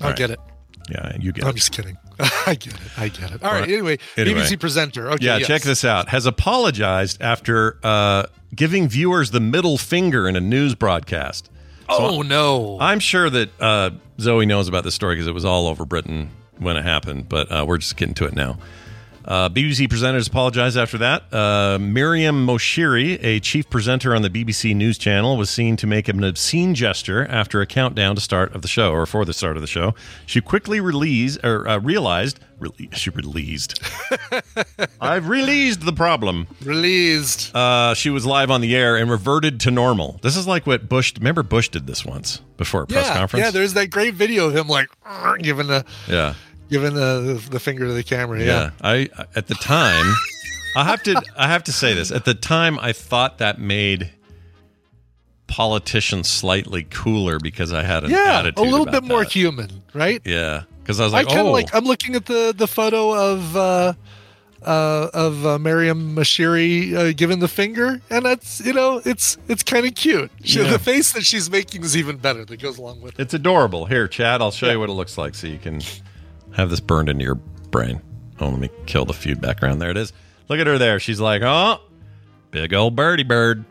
right. 0.00 0.16
get 0.16 0.30
it. 0.30 0.40
yeah, 0.90 1.16
you 1.20 1.32
get 1.32 1.44
it. 1.44 1.48
I'm 1.48 1.54
just 1.54 1.72
kidding. 1.72 1.96
I 2.46 2.54
get 2.54 2.74
it. 2.74 2.98
I 2.98 3.08
get 3.08 3.30
it. 3.32 3.42
All 3.42 3.48
All 3.48 3.54
right. 3.54 3.60
right. 3.62 3.70
Anyway, 3.70 3.98
Anyway. 4.16 4.40
BBC 4.40 4.60
presenter. 4.60 5.10
Okay. 5.12 5.24
Yeah, 5.26 5.38
yes. 5.38 5.46
check 5.46 5.62
this 5.62 5.84
out. 5.84 6.08
Has 6.08 6.26
apologized 6.26 7.20
after 7.22 7.78
uh, 7.82 8.24
giving 8.54 8.88
viewers 8.88 9.30
the 9.30 9.40
middle 9.40 9.78
finger 9.78 10.28
in 10.28 10.36
a 10.36 10.40
news 10.40 10.74
broadcast. 10.74 11.50
Oh 11.88 12.22
no. 12.22 12.78
I'm 12.80 13.00
sure 13.00 13.28
that 13.30 13.50
uh, 13.60 13.90
Zoe 14.22 14.46
knows 14.46 14.68
about 14.68 14.84
this 14.84 14.94
story 14.94 15.16
because 15.16 15.26
it 15.26 15.34
was 15.34 15.44
all 15.44 15.66
over 15.66 15.84
Britain 15.84 16.30
when 16.58 16.76
it 16.76 16.84
happened, 16.84 17.28
but 17.28 17.50
uh, 17.50 17.64
we're 17.66 17.78
just 17.78 17.96
getting 17.96 18.14
to 18.14 18.24
it 18.26 18.34
now. 18.34 18.58
Uh, 19.24 19.48
BBC 19.48 19.88
presenters 19.88 20.28
apologized 20.28 20.76
after 20.76 20.98
that. 20.98 21.32
Uh, 21.32 21.78
Maryam 21.80 22.46
Moshiri, 22.46 23.22
a 23.22 23.40
chief 23.40 23.68
presenter 23.70 24.14
on 24.14 24.22
the 24.22 24.30
BBC 24.30 24.74
News 24.74 24.98
Channel, 24.98 25.36
was 25.36 25.50
seen 25.50 25.76
to 25.76 25.86
make 25.86 26.08
an 26.08 26.22
obscene 26.24 26.74
gesture 26.74 27.26
after 27.26 27.60
a 27.60 27.66
countdown 27.66 28.14
to 28.14 28.20
start 28.20 28.54
of 28.54 28.62
the 28.62 28.68
show, 28.68 28.92
or 28.92 29.06
for 29.06 29.24
the 29.24 29.32
start 29.32 29.56
of 29.56 29.60
the 29.60 29.68
show. 29.68 29.94
She 30.26 30.40
quickly 30.40 30.80
released, 30.80 31.38
or 31.44 31.68
uh, 31.68 31.78
realized, 31.78 32.40
rele- 32.60 32.94
she 32.94 33.10
released. 33.10 33.80
I've 35.00 35.28
released 35.28 35.82
the 35.82 35.92
problem. 35.92 36.46
Released. 36.62 37.54
Uh, 37.54 37.94
she 37.94 38.10
was 38.10 38.26
live 38.26 38.50
on 38.50 38.60
the 38.60 38.74
air 38.74 38.96
and 38.96 39.10
reverted 39.10 39.60
to 39.60 39.70
normal. 39.70 40.18
This 40.22 40.36
is 40.36 40.46
like 40.46 40.66
what 40.66 40.88
Bush. 40.88 41.14
Remember, 41.16 41.42
Bush 41.42 41.68
did 41.68 41.86
this 41.86 42.04
once 42.04 42.40
before 42.56 42.82
a 42.82 42.86
press 42.86 43.06
yeah. 43.06 43.14
conference. 43.14 43.44
Yeah. 43.44 43.50
There's 43.50 43.74
that 43.74 43.90
great 43.90 44.14
video 44.14 44.46
of 44.48 44.56
him 44.56 44.68
like 44.68 44.88
giving 45.40 45.66
the 45.66 45.84
yeah. 46.08 46.34
Giving 46.72 46.94
the 46.94 47.40
the 47.50 47.60
finger 47.60 47.86
to 47.86 47.92
the 47.92 48.02
camera. 48.02 48.40
Yeah. 48.40 48.46
Yeah, 48.46 48.70
I 48.82 49.08
at 49.36 49.46
the 49.46 49.54
time, 49.54 50.06
I 50.76 50.84
have 50.84 51.02
to 51.04 51.22
I 51.36 51.46
have 51.48 51.62
to 51.64 51.72
say 51.72 51.92
this. 51.94 52.10
At 52.10 52.24
the 52.24 52.34
time, 52.34 52.78
I 52.80 52.92
thought 52.92 53.38
that 53.38 53.60
made 53.60 54.10
politicians 55.46 56.28
slightly 56.28 56.84
cooler 56.84 57.38
because 57.38 57.72
I 57.72 57.82
had 57.82 58.04
an 58.04 58.10
Yeah. 58.10 58.38
attitude. 58.38 58.58
A 58.58 58.62
little 58.70 58.86
bit 58.86 59.04
more 59.04 59.20
that. 59.24 59.32
human, 59.32 59.82
right? 59.92 60.22
Yeah, 60.24 60.62
because 60.82 60.98
I 61.00 61.04
was 61.04 61.12
I 61.14 61.18
like, 61.18 61.28
kind 61.28 61.40
of 61.40 61.46
oh, 61.46 61.52
like. 61.52 61.74
I'm 61.74 61.84
looking 61.84 62.14
at 62.14 62.26
the 62.26 62.54
the 62.56 62.66
photo 62.66 63.12
of 63.14 63.54
uh, 63.56 63.92
uh, 64.64 65.10
of 65.12 65.44
uh, 65.44 65.58
Maryam 65.58 66.14
Moshiri 66.16 66.94
uh, 66.94 67.12
giving 67.12 67.40
the 67.40 67.48
finger, 67.48 68.00
and 68.08 68.24
that's 68.24 68.64
you 68.64 68.72
know 68.72 69.02
it's 69.04 69.36
it's 69.48 69.62
kind 69.62 69.84
of 69.86 69.94
cute. 69.94 70.30
She, 70.42 70.60
Yeah. 70.62 70.70
The 70.70 70.78
face 70.78 71.12
that 71.12 71.24
she's 71.24 71.50
making 71.50 71.82
is 71.84 71.96
even 71.98 72.16
better. 72.16 72.44
That 72.46 72.62
goes 72.62 72.78
along 72.78 73.02
with 73.02 73.14
it. 73.18 73.20
it's 73.22 73.34
adorable. 73.34 73.84
Here, 73.84 74.08
Chad, 74.08 74.40
I'll 74.40 74.50
show 74.52 74.70
you 74.70 74.80
what 74.80 74.88
it 74.88 74.92
looks 74.94 75.18
like 75.18 75.34
so 75.34 75.48
you 75.48 75.58
can 75.58 75.82
have 76.54 76.70
this 76.70 76.80
burned 76.80 77.08
into 77.08 77.24
your 77.24 77.36
brain. 77.70 78.00
Oh, 78.40 78.48
let 78.48 78.58
me 78.58 78.70
kill 78.86 79.04
the 79.04 79.12
feud 79.12 79.40
background. 79.40 79.80
There 79.80 79.90
it 79.90 79.96
is. 79.96 80.12
Look 80.48 80.58
at 80.58 80.66
her 80.66 80.78
there. 80.78 80.98
She's 80.98 81.20
like, 81.20 81.42
oh, 81.42 81.80
big 82.50 82.74
old 82.74 82.96
birdie 82.96 83.22
bird. 83.22 83.64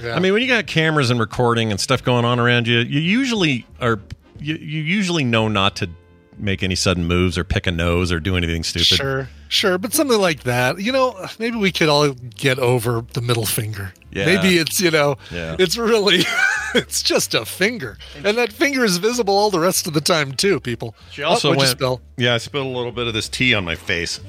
Yeah. 0.00 0.14
I 0.14 0.20
mean, 0.20 0.32
when 0.32 0.42
you 0.42 0.48
got 0.48 0.66
cameras 0.66 1.10
and 1.10 1.20
recording 1.20 1.70
and 1.70 1.78
stuff 1.78 2.02
going 2.02 2.24
on 2.24 2.40
around 2.40 2.66
you, 2.66 2.78
you 2.78 3.00
usually 3.00 3.66
are 3.80 4.00
you, 4.38 4.54
you 4.54 4.82
usually 4.82 5.24
know 5.24 5.48
not 5.48 5.76
to 5.76 5.90
make 6.38 6.62
any 6.62 6.74
sudden 6.74 7.04
moves 7.04 7.36
or 7.36 7.44
pick 7.44 7.66
a 7.66 7.70
nose 7.70 8.10
or 8.10 8.18
do 8.18 8.36
anything 8.36 8.62
stupid. 8.62 8.86
Sure, 8.86 9.28
sure, 9.52 9.78
but 9.78 9.92
something 9.92 10.18
like 10.20 10.42
that, 10.44 10.80
you 10.80 10.90
know, 10.92 11.14
maybe 11.38 11.56
we 11.56 11.70
could 11.70 11.88
all 11.88 12.10
get 12.12 12.58
over 12.58 13.04
the 13.12 13.20
middle 13.20 13.46
finger. 13.46 13.92
Yeah. 14.10 14.26
Maybe 14.26 14.58
it's 14.58 14.80
you 14.80 14.90
know, 14.90 15.16
Yeah. 15.30 15.56
it's 15.58 15.76
really, 15.76 16.24
it's 16.74 17.02
just 17.02 17.34
a 17.34 17.44
finger, 17.44 17.98
and 18.24 18.36
that 18.38 18.52
finger 18.52 18.84
is 18.84 18.96
visible 18.98 19.34
all 19.34 19.50
the 19.50 19.60
rest 19.60 19.86
of 19.86 19.92
the 19.94 20.00
time 20.00 20.32
too. 20.32 20.58
People. 20.60 20.94
She 21.10 21.22
also 21.22 21.48
oh, 21.52 21.56
what'd 21.56 21.78
you 21.80 21.86
went. 21.88 22.00
Yeah, 22.16 22.34
I 22.34 22.38
spilled 22.38 22.66
a 22.66 22.70
little 22.76 22.92
bit 22.92 23.06
of 23.06 23.14
this 23.14 23.28
tea 23.28 23.54
on 23.54 23.64
my 23.64 23.74
face. 23.74 24.20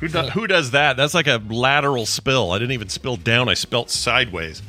Who 0.00 0.08
do, 0.08 0.18
who 0.22 0.46
does 0.46 0.70
that? 0.70 0.96
That's 0.96 1.12
like 1.12 1.26
a 1.26 1.42
lateral 1.50 2.06
spill. 2.06 2.52
I 2.52 2.58
didn't 2.58 2.72
even 2.72 2.88
spill 2.88 3.16
down. 3.16 3.50
I 3.50 3.54
spelt 3.54 3.90
sideways. 3.90 4.62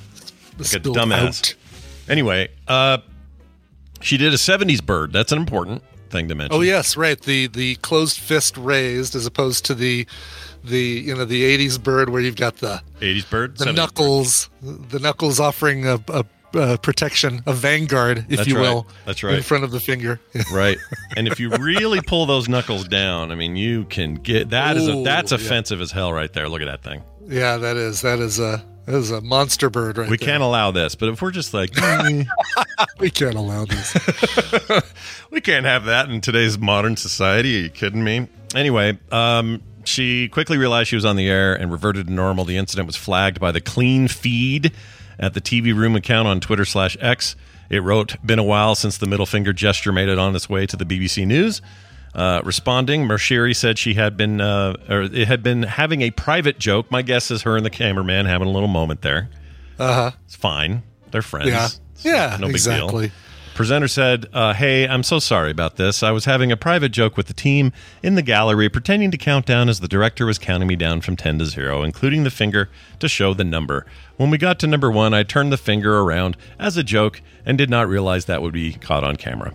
Like 0.57 0.73
a 0.73 0.79
dumbass. 0.79 1.51
out. 1.51 1.55
Anyway, 2.09 2.49
uh, 2.67 2.97
she 4.01 4.17
did 4.17 4.33
a 4.33 4.37
'70s 4.37 4.83
bird. 4.85 5.13
That's 5.13 5.31
an 5.31 5.37
important. 5.37 5.83
Thing 6.11 6.27
to 6.27 6.35
mention. 6.35 6.55
Oh 6.55 6.61
yes, 6.61 6.95
right. 6.97 7.19
The 7.19 7.47
the 7.47 7.75
closed 7.75 8.19
fist 8.19 8.57
raised 8.57 9.15
as 9.15 9.25
opposed 9.25 9.65
to 9.65 9.73
the 9.73 10.05
the 10.63 10.79
you 10.79 11.15
know 11.15 11.25
the 11.25 11.43
'80s 11.57 11.81
bird 11.81 12.09
where 12.09 12.21
you've 12.21 12.35
got 12.35 12.57
the 12.57 12.81
80s 12.99 13.29
bird, 13.29 13.57
the 13.57 13.65
70s 13.65 13.75
knuckles, 13.75 14.49
the 14.61 14.99
knuckles 14.99 15.39
offering 15.39 15.87
a, 15.87 15.99
a, 16.53 16.77
protection, 16.77 17.41
a 17.47 17.53
vanguard, 17.53 18.25
if 18.29 18.37
That's 18.37 18.47
you 18.47 18.57
right. 18.57 18.61
will. 18.61 18.87
That's 19.05 19.23
right. 19.23 19.35
In 19.35 19.41
front 19.41 19.63
of 19.63 19.71
the 19.71 19.79
finger. 19.79 20.19
Right. 20.51 20.77
And 21.15 21.27
if 21.27 21.39
you 21.39 21.49
really 21.49 22.01
pull 22.01 22.25
those 22.25 22.49
knuckles 22.49 22.87
down, 22.87 23.31
I 23.31 23.35
mean, 23.35 23.55
you 23.55 23.85
can 23.85 24.15
get 24.15 24.49
that 24.49 24.75
is 24.75 24.87
a, 24.87 24.97
Ooh, 24.97 25.03
that's 25.03 25.31
yeah. 25.31 25.37
offensive 25.37 25.79
as 25.81 25.91
hell 25.91 26.11
right 26.11 26.31
there. 26.33 26.49
Look 26.49 26.61
at 26.61 26.65
that 26.65 26.83
thing. 26.83 27.03
yeah, 27.27 27.57
that 27.57 27.77
is 27.77 28.01
that 28.01 28.19
is 28.19 28.37
a 28.39 28.63
that 28.91 28.97
is 28.97 29.11
a 29.11 29.21
monster 29.21 29.69
bird 29.69 29.97
right 29.97 30.09
we 30.09 30.17
there. 30.17 30.27
can't 30.27 30.43
allow 30.43 30.71
this, 30.71 30.95
but 30.95 31.09
if 31.09 31.21
we're 31.21 31.31
just 31.31 31.53
like 31.53 31.71
"Mm, 31.71 32.27
we 32.99 33.09
can't 33.09 33.35
allow 33.35 33.65
this. 33.65 33.95
we 35.31 35.41
can't 35.41 35.65
have 35.65 35.85
that 35.85 36.09
in 36.09 36.21
today's 36.21 36.59
modern 36.59 36.97
society. 36.97 37.57
Are 37.57 37.63
you 37.63 37.69
kidding 37.69 38.03
me? 38.03 38.27
Anyway, 38.53 38.99
um, 39.11 39.61
she 39.85 40.27
quickly 40.27 40.57
realized 40.57 40.89
she 40.89 40.95
was 40.95 41.05
on 41.05 41.15
the 41.15 41.29
air 41.29 41.53
and 41.53 41.71
reverted 41.71 42.07
to 42.07 42.13
normal. 42.13 42.43
The 42.45 42.57
incident 42.57 42.87
was 42.87 42.95
flagged 42.97 43.39
by 43.39 43.51
the 43.51 43.61
clean 43.61 44.07
feed 44.07 44.73
at 45.17 45.33
the 45.33 45.41
TV 45.41 45.73
Room 45.75 45.95
account 45.95 46.27
on 46.27 46.39
Twitter 46.39 46.65
slash 46.65 46.97
X. 46.99 47.35
It 47.69 47.81
wrote, 47.83 48.17
"Been 48.25 48.39
a 48.39 48.43
while 48.43 48.75
since 48.75 48.97
the 48.97 49.07
middle 49.07 49.25
finger 49.25 49.53
gesture 49.53 49.93
made 49.93 50.09
it 50.09 50.19
on 50.19 50.35
its 50.35 50.49
way 50.49 50.65
to 50.65 50.75
the 50.75 50.85
BBC 50.85 51.25
News." 51.25 51.61
Uh, 52.13 52.41
responding, 52.43 53.07
Moshiri 53.07 53.55
said 53.55 53.77
she 53.79 53.93
had 53.93 54.17
been, 54.17 54.41
uh, 54.41 54.75
or 54.89 55.03
it 55.03 55.27
had 55.27 55.41
been 55.41 55.63
having 55.63 56.01
a 56.01 56.11
private 56.11 56.59
joke. 56.59 56.91
My 56.91 57.01
guess 57.01 57.31
is 57.31 57.43
her 57.43 57.55
and 57.55 57.65
the 57.65 57.69
cameraman 57.69 58.25
having 58.25 58.47
a 58.47 58.51
little 58.51 58.67
moment 58.67 59.01
there. 59.01 59.29
Uh 59.79 59.93
huh. 59.93 60.11
It's 60.25 60.35
fine. 60.35 60.83
They're 61.11 61.21
friends. 61.21 61.47
Yeah. 61.49 61.65
It's 61.93 62.05
Yeah. 62.05 62.37
no 62.39 62.47
big 62.47 62.55
exactly. 62.55 63.07
deal. 63.07 63.15
Presenter 63.53 63.87
said, 63.89 64.27
uh, 64.33 64.53
Hey, 64.53 64.87
I'm 64.87 65.03
so 65.03 65.19
sorry 65.19 65.51
about 65.51 65.75
this. 65.75 66.03
I 66.03 66.11
was 66.11 66.25
having 66.25 66.51
a 66.51 66.57
private 66.57 66.89
joke 66.89 67.17
with 67.17 67.27
the 67.27 67.33
team 67.33 67.73
in 68.01 68.15
the 68.15 68.21
gallery, 68.21 68.69
pretending 68.69 69.11
to 69.11 69.17
count 69.17 69.45
down 69.45 69.67
as 69.69 69.79
the 69.81 69.87
director 69.89 70.25
was 70.25 70.37
counting 70.39 70.67
me 70.67 70.75
down 70.77 71.01
from 71.01 71.15
10 71.17 71.39
to 71.39 71.45
0, 71.45 71.83
including 71.83 72.23
the 72.23 72.29
finger 72.31 72.69
to 72.99 73.07
show 73.09 73.33
the 73.33 73.43
number. 73.43 73.85
When 74.17 74.29
we 74.29 74.37
got 74.37 74.57
to 74.59 74.67
number 74.67 74.89
one, 74.89 75.13
I 75.13 75.23
turned 75.23 75.51
the 75.51 75.57
finger 75.57 75.99
around 75.99 76.37
as 76.59 76.77
a 76.77 76.83
joke 76.83 77.21
and 77.45 77.57
did 77.57 77.69
not 77.69 77.87
realize 77.89 78.25
that 78.25 78.41
would 78.41 78.53
be 78.53 78.73
caught 78.73 79.03
on 79.03 79.15
camera. 79.17 79.53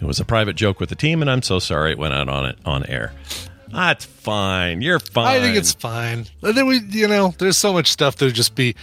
It 0.00 0.04
was 0.06 0.20
a 0.20 0.24
private 0.24 0.54
joke 0.56 0.78
with 0.80 0.88
the 0.90 0.94
team, 0.94 1.20
and 1.22 1.30
I'm 1.30 1.42
so 1.42 1.58
sorry 1.58 1.92
it 1.92 1.98
went 1.98 2.14
out 2.14 2.28
on 2.28 2.46
it 2.46 2.58
on 2.64 2.86
air. 2.86 3.12
That's 3.70 4.04
fine. 4.04 4.80
You're 4.80 5.00
fine. 5.00 5.26
I 5.36 5.40
think 5.40 5.56
it's 5.56 5.72
fine. 5.72 6.26
And 6.42 6.56
then 6.56 6.66
we, 6.66 6.78
you 6.88 7.06
know, 7.08 7.34
there's 7.38 7.58
so 7.58 7.72
much 7.72 7.88
stuff 7.88 8.20
would 8.20 8.34
just 8.34 8.54
be. 8.54 8.74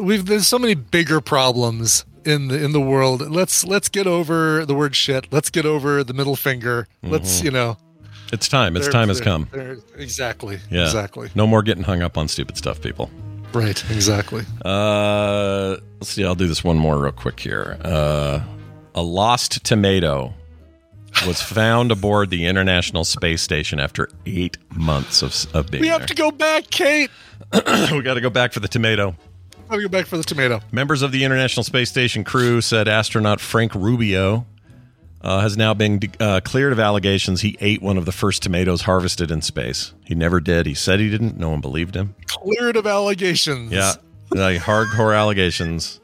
We've 0.00 0.24
there's 0.24 0.46
so 0.46 0.58
many 0.58 0.74
bigger 0.74 1.20
problems 1.20 2.04
in 2.24 2.48
the 2.48 2.62
in 2.64 2.72
the 2.72 2.80
world. 2.80 3.20
Let's 3.30 3.64
let's 3.64 3.88
get 3.88 4.06
over 4.06 4.64
the 4.66 4.74
word 4.74 4.94
shit. 4.94 5.26
Let's 5.32 5.50
get 5.50 5.64
over 5.66 6.04
the 6.04 6.14
middle 6.14 6.36
finger. 6.36 6.86
Let's 7.02 7.40
Mhm. 7.40 7.44
you 7.44 7.50
know. 7.52 7.76
It's 8.32 8.48
time. 8.48 8.76
Its 8.76 8.88
time 8.88 9.08
has 9.08 9.20
come. 9.20 9.48
Exactly. 9.96 10.58
Yeah. 10.70 10.84
Exactly. 10.84 11.30
No 11.36 11.46
more 11.46 11.62
getting 11.62 11.84
hung 11.84 12.02
up 12.02 12.18
on 12.18 12.26
stupid 12.28 12.56
stuff, 12.56 12.80
people. 12.80 13.10
Right. 13.52 13.82
Exactly. 13.90 14.42
Uh, 14.64 15.76
let's 16.00 16.08
see. 16.10 16.24
I'll 16.24 16.34
do 16.34 16.48
this 16.48 16.64
one 16.64 16.76
more 16.76 16.98
real 16.98 17.12
quick 17.12 17.38
here. 17.38 17.78
Uh, 17.82 18.40
a 18.96 19.02
lost 19.02 19.62
tomato 19.64 20.34
was 21.26 21.40
found 21.40 21.92
aboard 21.92 22.30
the 22.30 22.46
International 22.46 23.04
Space 23.04 23.40
Station 23.42 23.78
after 23.78 24.08
eight 24.26 24.58
months 24.74 25.22
of, 25.22 25.34
of 25.54 25.70
being 25.70 25.82
We 25.82 25.88
have 25.88 26.00
there. 26.00 26.08
to 26.08 26.14
go 26.14 26.30
back, 26.30 26.68
Kate. 26.70 27.10
we 27.52 28.02
got 28.02 28.14
to 28.14 28.20
go 28.20 28.30
back 28.30 28.52
for 28.52 28.60
the 28.60 28.68
tomato. 28.68 29.14
I'll 29.70 29.80
go 29.80 29.88
back 29.88 30.06
for 30.06 30.16
the 30.16 30.22
tomato. 30.24 30.60
Members 30.72 31.02
of 31.02 31.12
the 31.12 31.24
International 31.24 31.64
Space 31.64 31.90
Station 31.90 32.22
crew 32.24 32.60
said 32.60 32.86
astronaut 32.88 33.40
Frank 33.40 33.74
Rubio 33.74 34.46
uh, 35.22 35.40
has 35.40 35.56
now 35.56 35.74
been 35.74 36.00
uh, 36.20 36.40
cleared 36.44 36.72
of 36.72 36.78
allegations 36.78 37.40
he 37.40 37.56
ate 37.60 37.82
one 37.82 37.96
of 37.96 38.04
the 38.04 38.12
first 38.12 38.42
tomatoes 38.42 38.82
harvested 38.82 39.30
in 39.30 39.42
space. 39.42 39.92
He 40.04 40.14
never 40.14 40.38
did. 40.40 40.66
He 40.66 40.74
said 40.74 41.00
he 41.00 41.10
didn't. 41.10 41.36
No 41.36 41.50
one 41.50 41.60
believed 41.60 41.96
him. 41.96 42.14
Cleared 42.26 42.76
of 42.76 42.86
allegations. 42.86 43.72
Yeah, 43.72 43.94
like 44.30 44.60
hardcore 44.60 45.18
allegations. 45.18 46.00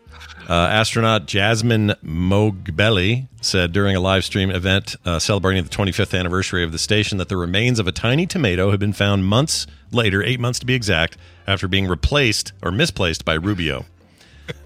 Uh, 0.49 0.53
astronaut 0.53 1.27
Jasmin 1.27 1.95
Moghbeli 2.05 3.29
said 3.41 3.73
during 3.73 3.95
a 3.97 4.01
live 4.01 4.25
stream 4.25 4.51
event 4.51 4.97
uh, 5.05 5.19
celebrating 5.19 5.63
the 5.65 5.71
25th 5.71 6.19
anniversary 6.19 6.65
of 6.65 6.73
the 6.73 6.79
station 6.79 7.19
that 7.19 7.29
the 7.29 7.37
remains 7.37 7.79
of 7.79 7.87
a 7.87 7.93
tiny 7.93 8.27
tomato 8.27 8.71
had 8.71 8.81
been 8.81 8.93
found 8.93 9.25
months 9.25 9.67
later, 9.93 10.23
eight 10.23 10.41
months 10.41 10.59
to 10.59 10.67
be 10.67 10.75
exact, 10.75 11.17
after 11.47 11.69
being 11.69 11.87
replaced 11.87 12.53
or 12.63 12.71
misplaced 12.71 13.25
by 13.25 13.35
Rubio. 13.35 13.85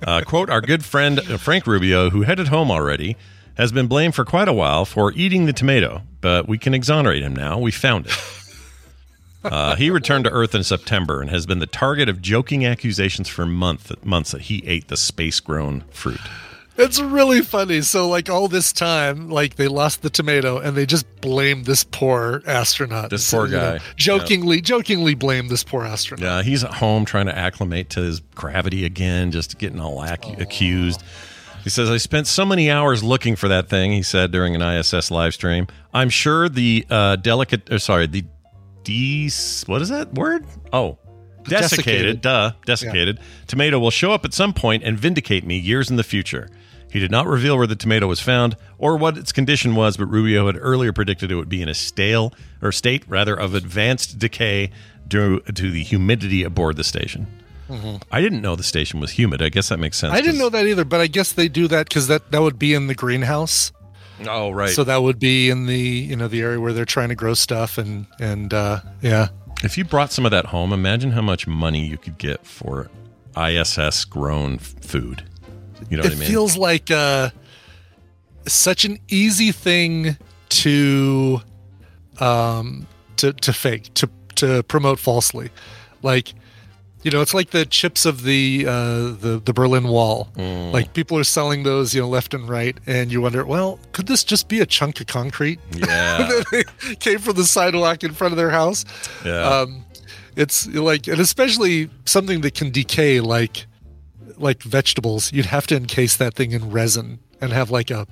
Uh, 0.03 0.23
quote, 0.23 0.51
our 0.51 0.61
good 0.61 0.85
friend 0.85 1.21
uh, 1.21 1.37
Frank 1.37 1.67
Rubio, 1.67 2.11
who 2.11 2.23
headed 2.23 2.49
home 2.49 2.71
already, 2.71 3.17
has 3.57 3.73
been 3.73 3.87
blamed 3.87 4.15
for 4.15 4.25
quite 4.25 4.49
a 4.49 4.53
while 4.53 4.85
for 4.85 5.13
eating 5.13 5.47
the 5.47 5.53
tomato, 5.53 6.03
but 6.21 6.49
we 6.49 6.59
can 6.59 6.75
exonerate 6.75 7.23
him 7.23 7.35
now. 7.35 7.59
We 7.59 7.71
found 7.71 8.07
it. 8.07 8.13
Uh, 9.47 9.77
he 9.77 9.91
returned 9.91 10.25
to 10.25 10.31
Earth 10.31 10.55
in 10.55 10.65
September 10.65 11.21
and 11.21 11.31
has 11.31 11.47
been 11.47 11.61
the 11.61 11.67
target 11.67 12.09
of 12.09 12.21
joking 12.21 12.67
accusations 12.67 13.29
for 13.29 13.47
month, 13.47 13.93
months 14.05 14.33
that 14.33 14.43
he 14.43 14.67
ate 14.67 14.89
the 14.89 14.97
space 14.97 15.41
grown 15.41 15.85
fruit. 15.91 16.21
It's 16.79 17.01
really 17.01 17.41
funny. 17.41 17.81
So, 17.81 18.09
like 18.09 18.29
all 18.29 18.49
this 18.49 18.73
time, 18.73 19.31
like 19.31 19.57
they 19.57 19.69
lost 19.69 20.03
the 20.03 20.11
tomato, 20.11 20.59
and 20.59 20.77
they 20.77 20.85
just 20.85 21.07
blamed 21.21 21.65
this 21.65 21.85
poor 21.85 22.43
astronaut. 22.47 23.09
This 23.09 23.31
poor 23.31 23.47
you 23.47 23.53
know, 23.53 23.79
guy. 23.79 23.85
jokingly, 23.97 24.61
jokingly 24.61 25.15
blamed 25.15 25.49
this 25.49 25.65
poor 25.65 25.85
astronaut. 25.85 26.23
Yeah, 26.25 26.43
he's 26.43 26.65
at 26.65 26.75
home 26.75 27.07
trying 27.07 27.27
to 27.27 27.37
acclimate 27.37 27.91
to 27.91 28.01
his 28.01 28.21
gravity 28.35 28.85
again, 28.85 29.31
just 29.33 29.59
getting 29.59 29.81
all 29.81 30.05
ac- 30.05 30.35
accused. 30.39 31.03
He 31.65 31.71
says, 31.71 31.91
I 31.91 31.97
spent 31.97 32.29
so 32.29 32.45
many 32.45 32.71
hours 32.71 33.03
looking 33.03 33.35
for 33.35 33.49
that 33.49 33.69
thing, 33.69 33.91
he 33.91 34.03
said 34.03 34.31
during 34.31 34.55
an 34.55 34.63
ISS 34.63 35.11
live 35.11 35.35
stream. 35.35 35.67
I'm 35.93 36.11
sure 36.11 36.49
the 36.49 36.87
uh, 36.89 37.17
delicate, 37.17 37.73
or 37.73 37.81
sorry, 37.81 38.07
the 38.07 38.25
de, 38.87 39.29
what 39.67 39.83
is 39.83 39.89
that 39.91 40.15
word? 40.15 40.45
Oh, 40.73 40.99
desiccated, 41.45 41.71
Desiccated. 41.71 42.21
duh, 42.23 42.53
desiccated 42.65 43.21
tomato 43.47 43.79
will 43.79 43.91
show 43.91 44.13
up 44.13 44.25
at 44.25 44.33
some 44.35 44.53
point 44.53 44.83
and 44.83 44.99
vindicate 44.99 45.45
me 45.45 45.59
years 45.59 45.91
in 45.91 45.97
the 45.97 46.03
future. 46.05 46.49
He 46.91 47.01
did 47.01 47.11
not 47.11 47.27
reveal 47.27 47.57
where 47.59 47.67
the 47.67 47.77
tomato 47.77 48.07
was 48.07 48.21
found 48.21 48.57
or 48.79 48.97
what 48.97 49.19
its 49.19 49.33
condition 49.33 49.75
was, 49.75 49.97
but 49.97 50.07
Rubio 50.07 50.47
had 50.47 50.57
earlier 50.59 50.93
predicted 50.93 51.31
it 51.31 51.35
would 51.35 51.49
be 51.49 51.61
in 51.61 51.69
a 51.69 51.75
stale 51.75 52.33
or 52.63 52.73
state 52.73 53.05
rather 53.09 53.35
of 53.35 53.55
advanced 53.55 54.19
decay 54.19 54.71
due 55.07 55.41
to 55.41 55.71
the 55.71 55.83
humidity 55.83 56.43
aboard 56.45 56.77
the 56.77 56.85
station. 56.85 57.27
Mhm. 57.69 58.01
I 58.13 58.21
didn't 58.21 58.41
know 58.43 58.55
the 58.55 58.63
station 58.63 59.01
was 59.01 59.11
humid. 59.11 59.43
I 59.43 59.49
guess 59.49 59.69
that 59.69 59.79
makes 59.81 59.99
sense. 59.99 60.15
I 60.15 60.21
didn't 60.21 60.39
know 60.39 60.49
that 60.49 60.67
either, 60.67 60.85
but 60.85 61.01
I 61.01 61.09
guess 61.09 61.33
they 61.33 61.49
do 61.49 61.67
that 61.69 61.89
because 61.89 62.07
that 62.07 62.31
that 62.31 62.41
would 62.41 62.59
be 62.59 62.73
in 62.75 62.87
the 62.87 62.95
greenhouse. 62.95 63.73
Oh, 64.27 64.51
right. 64.51 64.71
So 64.71 64.85
that 64.85 65.03
would 65.03 65.19
be 65.19 65.51
in 65.51 65.67
the 65.67 65.79
you 65.79 66.17
know 66.17 66.29
the 66.29 66.41
area 66.41 66.61
where 66.61 66.73
they're 66.73 66.85
trying 66.85 67.11
to 67.11 67.15
grow 67.15 67.35
stuff 67.35 67.79
and 67.79 68.07
and 68.19 68.53
uh, 68.55 68.81
yeah. 69.03 69.29
If 69.63 69.79
you 69.79 69.85
brought 69.85 70.13
some 70.13 70.25
of 70.25 70.31
that 70.33 70.47
home, 70.47 70.73
imagine 70.73 71.13
how 71.13 71.23
much 71.23 71.47
money 71.47 71.87
you 71.87 71.97
could 71.99 72.19
get 72.19 72.47
for 72.47 72.91
ISS 73.37 74.05
grown 74.05 74.59
food. 74.59 75.25
You 75.91 75.97
know 75.97 76.03
it 76.03 76.07
what 76.07 76.17
I 76.17 76.21
mean? 76.21 76.29
feels 76.29 76.57
like 76.57 76.91
uh, 76.91 77.31
such 78.47 78.85
an 78.85 78.99
easy 79.09 79.53
thing 79.53 80.17
to 80.49 81.41
um 82.19 82.87
to 83.17 83.33
to 83.33 83.53
fake 83.53 83.93
to 83.95 84.09
to 84.37 84.63
promote 84.65 84.99
falsely 84.99 85.51
like 86.03 86.33
you 87.07 87.13
know 87.13 87.21
it's 87.23 87.33
like 87.41 87.51
the 87.51 87.65
chips 87.65 88.05
of 88.05 88.25
the 88.25 88.65
uh 88.67 89.15
the 89.25 89.41
the 89.45 89.53
berlin 89.53 89.87
wall 89.89 90.29
Mm. 90.37 90.73
like 90.73 90.93
people 90.93 91.17
are 91.17 91.25
selling 91.39 91.63
those 91.63 91.95
you 91.95 92.01
know 92.03 92.09
left 92.09 92.35
and 92.35 92.49
right 92.49 92.77
and 92.87 93.13
you 93.13 93.21
wonder 93.21 93.47
well 93.47 93.79
could 93.93 94.07
this 94.09 94.25
just 94.25 94.49
be 94.49 94.59
a 94.61 94.67
chunk 94.67 95.01
of 95.01 95.07
concrete 95.07 95.61
Yeah. 95.73 96.43
came 97.07 97.21
from 97.21 97.37
the 97.37 97.45
sidewalk 97.45 98.03
in 98.03 98.13
front 98.13 98.33
of 98.35 98.39
their 98.39 98.51
house 98.51 98.85
Yeah. 99.25 99.41
um 99.61 99.85
it's 100.35 100.67
like 100.67 101.07
and 101.07 101.21
especially 101.21 101.89
something 102.05 102.41
that 102.41 102.55
can 102.55 102.71
decay 102.73 103.21
like 103.21 103.67
like 104.37 104.63
vegetables 104.65 105.33
you'd 105.33 105.47
have 105.57 105.67
to 105.69 105.77
encase 105.77 106.17
that 106.17 106.35
thing 106.35 106.51
in 106.53 106.71
resin 106.73 107.21
and 107.41 107.53
have 107.53 107.71
like 107.71 107.91
a 107.91 108.07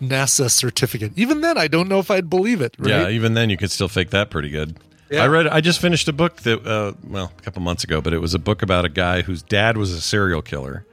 nasa 0.00 0.50
certificate 0.50 1.12
even 1.16 1.40
then 1.40 1.56
i 1.58 1.66
don't 1.68 1.88
know 1.88 1.98
if 1.98 2.10
i'd 2.10 2.28
believe 2.30 2.60
it 2.60 2.74
right? 2.78 2.88
Yeah, 2.90 3.08
even 3.08 3.34
then 3.34 3.50
you 3.50 3.56
could 3.56 3.70
still 3.70 3.88
fake 3.88 4.10
that 4.10 4.30
pretty 4.30 4.50
good. 4.50 4.76
Yeah. 5.10 5.24
I 5.24 5.26
read. 5.28 5.46
I 5.48 5.60
just 5.60 5.80
finished 5.80 6.06
a 6.08 6.12
book 6.12 6.36
that, 6.42 6.64
uh, 6.66 6.92
well, 7.08 7.32
a 7.36 7.42
couple 7.42 7.62
months 7.62 7.82
ago, 7.84 8.00
but 8.00 8.12
it 8.12 8.18
was 8.20 8.32
a 8.34 8.38
book 8.38 8.62
about 8.62 8.84
a 8.84 8.88
guy 8.88 9.22
whose 9.22 9.42
dad 9.42 9.76
was 9.76 9.92
a 9.92 10.00
serial 10.00 10.40
killer, 10.42 10.86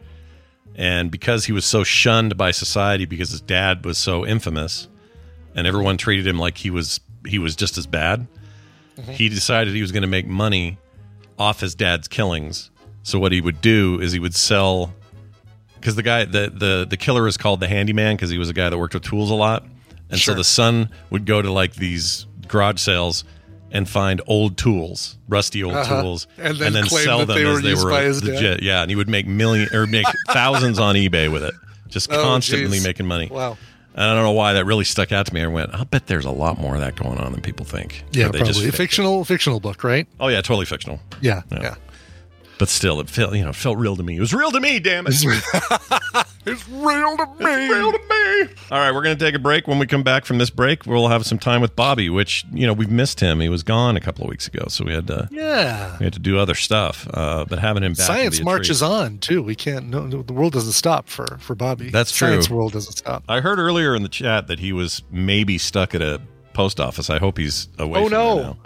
and 0.75 1.11
because 1.11 1.45
he 1.45 1.51
was 1.51 1.65
so 1.65 1.83
shunned 1.83 2.35
by 2.37 2.51
society 2.51 3.05
because 3.05 3.29
his 3.31 3.41
dad 3.41 3.85
was 3.85 3.97
so 3.97 4.25
infamous, 4.25 4.87
and 5.55 5.67
everyone 5.67 5.97
treated 5.97 6.25
him 6.25 6.39
like 6.39 6.57
he 6.57 6.69
was 6.71 6.99
he 7.27 7.37
was 7.39 7.55
just 7.55 7.77
as 7.77 7.85
bad, 7.87 8.27
Mm-hmm. 8.97 9.11
he 9.11 9.29
decided 9.29 9.75
he 9.75 9.81
was 9.81 9.91
going 9.91 10.01
to 10.01 10.07
make 10.07 10.25
money 10.25 10.79
off 11.37 11.59
his 11.59 11.75
dad's 11.75 12.07
killings. 12.07 12.71
So 13.03 13.19
what 13.19 13.31
he 13.31 13.41
would 13.41 13.61
do 13.61 14.01
is 14.01 14.11
he 14.11 14.17
would 14.19 14.33
sell 14.33 14.91
because 15.75 15.95
the 15.95 16.01
guy 16.01 16.25
the 16.25 16.49
the 16.51 16.87
the 16.89 16.97
killer 16.97 17.27
is 17.27 17.37
called 17.37 17.59
the 17.59 17.67
handyman 17.67 18.15
because 18.15 18.31
he 18.31 18.39
was 18.39 18.49
a 18.49 18.53
guy 18.53 18.67
that 18.71 18.77
worked 18.79 18.95
with 18.95 19.03
tools 19.03 19.29
a 19.29 19.35
lot, 19.35 19.63
and 20.09 20.19
so 20.19 20.33
the 20.33 20.43
son 20.43 20.89
would 21.11 21.27
go 21.27 21.39
to 21.43 21.51
like 21.51 21.75
these 21.75 22.25
garage 22.47 22.79
sales 22.81 23.23
and 23.71 23.87
find 23.89 24.21
old 24.27 24.57
tools, 24.57 25.17
rusty 25.27 25.63
old 25.63 25.75
Uh-huh. 25.75 26.01
tools, 26.01 26.27
And 26.37 26.57
then 26.57 26.85
claim 26.85 27.03
sell 27.05 27.19
that 27.19 27.25
them 27.27 27.35
they 27.37 27.45
as 27.49 27.55
were 27.55 27.61
they 27.61 27.69
used 27.69 27.83
were 27.83 27.89
by 27.91 28.03
his 28.03 28.23
legit. 28.23 28.61
Yeah, 28.63 28.81
and 28.81 28.89
he 28.89 28.95
would 28.95 29.09
make 29.09 29.27
million 29.27 29.67
or 29.73 29.85
make 29.87 30.05
thousands 30.29 30.79
on 30.79 30.95
eBay 30.95 31.31
with 31.31 31.43
it, 31.43 31.53
just 31.89 32.11
Oh, 32.11 32.21
constantly 32.23 32.77
geez. 32.77 32.83
making 32.85 33.05
money. 33.05 33.27
wow 33.31 33.57
And 33.95 34.05
I 34.05 34.13
don't 34.13 34.23
know 34.23 34.31
why 34.31 34.53
that 34.53 34.65
really 34.65 34.83
stuck 34.85 35.11
out 35.11 35.25
to 35.25 35.33
me. 35.33 35.41
I 35.41 35.47
went, 35.47 35.73
I'll 35.73 35.83
bet 35.85 36.05
there's 36.07 36.25
a 36.25 36.31
lot 36.31 36.59
more 36.59 36.75
of 36.75 36.81
that 36.81 36.95
going 36.95 37.17
on 37.17 37.31
than 37.31 37.41
people 37.41 37.65
think. 37.65 38.03
Yeah, 38.11 38.25
just 38.25 38.37
probably 38.37 38.49
a 38.49 38.53
faked 38.53 38.73
it. 38.73 38.77
fictional 38.77 39.25
fictional 39.25 39.59
book, 39.59 39.83
right? 39.83 40.07
Oh 40.19 40.27
yeah, 40.27 40.41
totally 40.41 40.65
fictional. 40.65 40.99
Yeah, 41.21 41.41
Yeah. 41.51 41.61
yeah. 41.61 41.75
But 42.59 42.69
still, 42.69 42.99
it 42.99 43.09
felt 43.09 43.35
you 43.35 43.43
know 43.43 43.49
it 43.49 43.55
felt 43.55 43.77
real 43.77 43.95
to 43.95 44.03
me. 44.03 44.17
It 44.17 44.19
was 44.19 44.33
real 44.33 44.51
to 44.51 44.59
me. 44.59 44.79
Damn 44.79 45.05
it! 45.07 45.13
It's 46.49 46.65
real 46.69 47.17
to 47.17 47.25
me. 47.25 47.65
It's 47.65 47.73
real 47.73 47.91
to 47.91 47.97
me. 47.99 48.55
All 48.71 48.79
right, 48.79 48.93
we're 48.93 49.03
going 49.03 49.17
to 49.17 49.23
take 49.25 49.35
a 49.35 49.39
break. 49.39 49.67
When 49.67 49.79
we 49.79 49.85
come 49.85 50.01
back 50.01 50.23
from 50.23 50.37
this 50.37 50.49
break, 50.49 50.85
we'll 50.85 51.09
have 51.09 51.25
some 51.25 51.37
time 51.37 51.59
with 51.59 51.75
Bobby, 51.75 52.09
which 52.09 52.45
you 52.53 52.65
know 52.65 52.71
we've 52.71 52.89
missed 52.89 53.19
him. 53.19 53.41
He 53.41 53.49
was 53.49 53.63
gone 53.63 53.97
a 53.97 53.99
couple 53.99 54.23
of 54.23 54.29
weeks 54.29 54.47
ago, 54.47 54.63
so 54.69 54.85
we 54.85 54.93
had 54.93 55.07
to 55.07 55.27
Yeah. 55.29 55.97
we 55.99 56.05
had 56.05 56.13
to 56.13 56.19
do 56.19 56.39
other 56.39 56.55
stuff. 56.55 57.05
Uh, 57.13 57.43
but 57.43 57.59
having 57.59 57.83
him 57.83 57.91
back, 57.91 58.07
would 58.07 58.15
Science 58.15 58.37
be 58.37 58.43
a 58.43 58.45
marches 58.45 58.79
treat. 58.79 58.87
on 58.87 59.17
too. 59.17 59.43
We 59.43 59.55
can't. 59.55 59.89
No, 59.89 60.05
no, 60.05 60.21
the 60.21 60.31
world 60.31 60.53
doesn't 60.53 60.71
stop 60.71 61.09
for 61.09 61.37
for 61.41 61.53
Bobby. 61.53 61.89
That's 61.89 62.13
true. 62.13 62.29
Science 62.29 62.49
world 62.49 62.71
doesn't 62.71 62.93
stop. 62.93 63.23
I 63.27 63.41
heard 63.41 63.59
earlier 63.59 63.93
in 63.93 64.03
the 64.03 64.09
chat 64.09 64.47
that 64.47 64.59
he 64.59 64.71
was 64.71 65.03
maybe 65.11 65.57
stuck 65.57 65.93
at 65.93 66.01
a 66.01 66.21
post 66.53 66.79
office. 66.79 67.09
I 67.09 67.19
hope 67.19 67.37
he's 67.37 67.67
away. 67.77 67.99
Oh, 67.99 68.03
from 68.03 68.11
there 68.11 68.19
no. 68.19 68.41
now. 68.41 68.57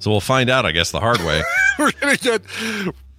So 0.00 0.10
we'll 0.10 0.20
find 0.20 0.50
out, 0.50 0.66
I 0.66 0.72
guess, 0.72 0.90
the 0.90 1.00
hard 1.00 1.20
way. 1.20 1.42
we're 1.78 1.92
gonna 1.92 2.16
get 2.16 2.42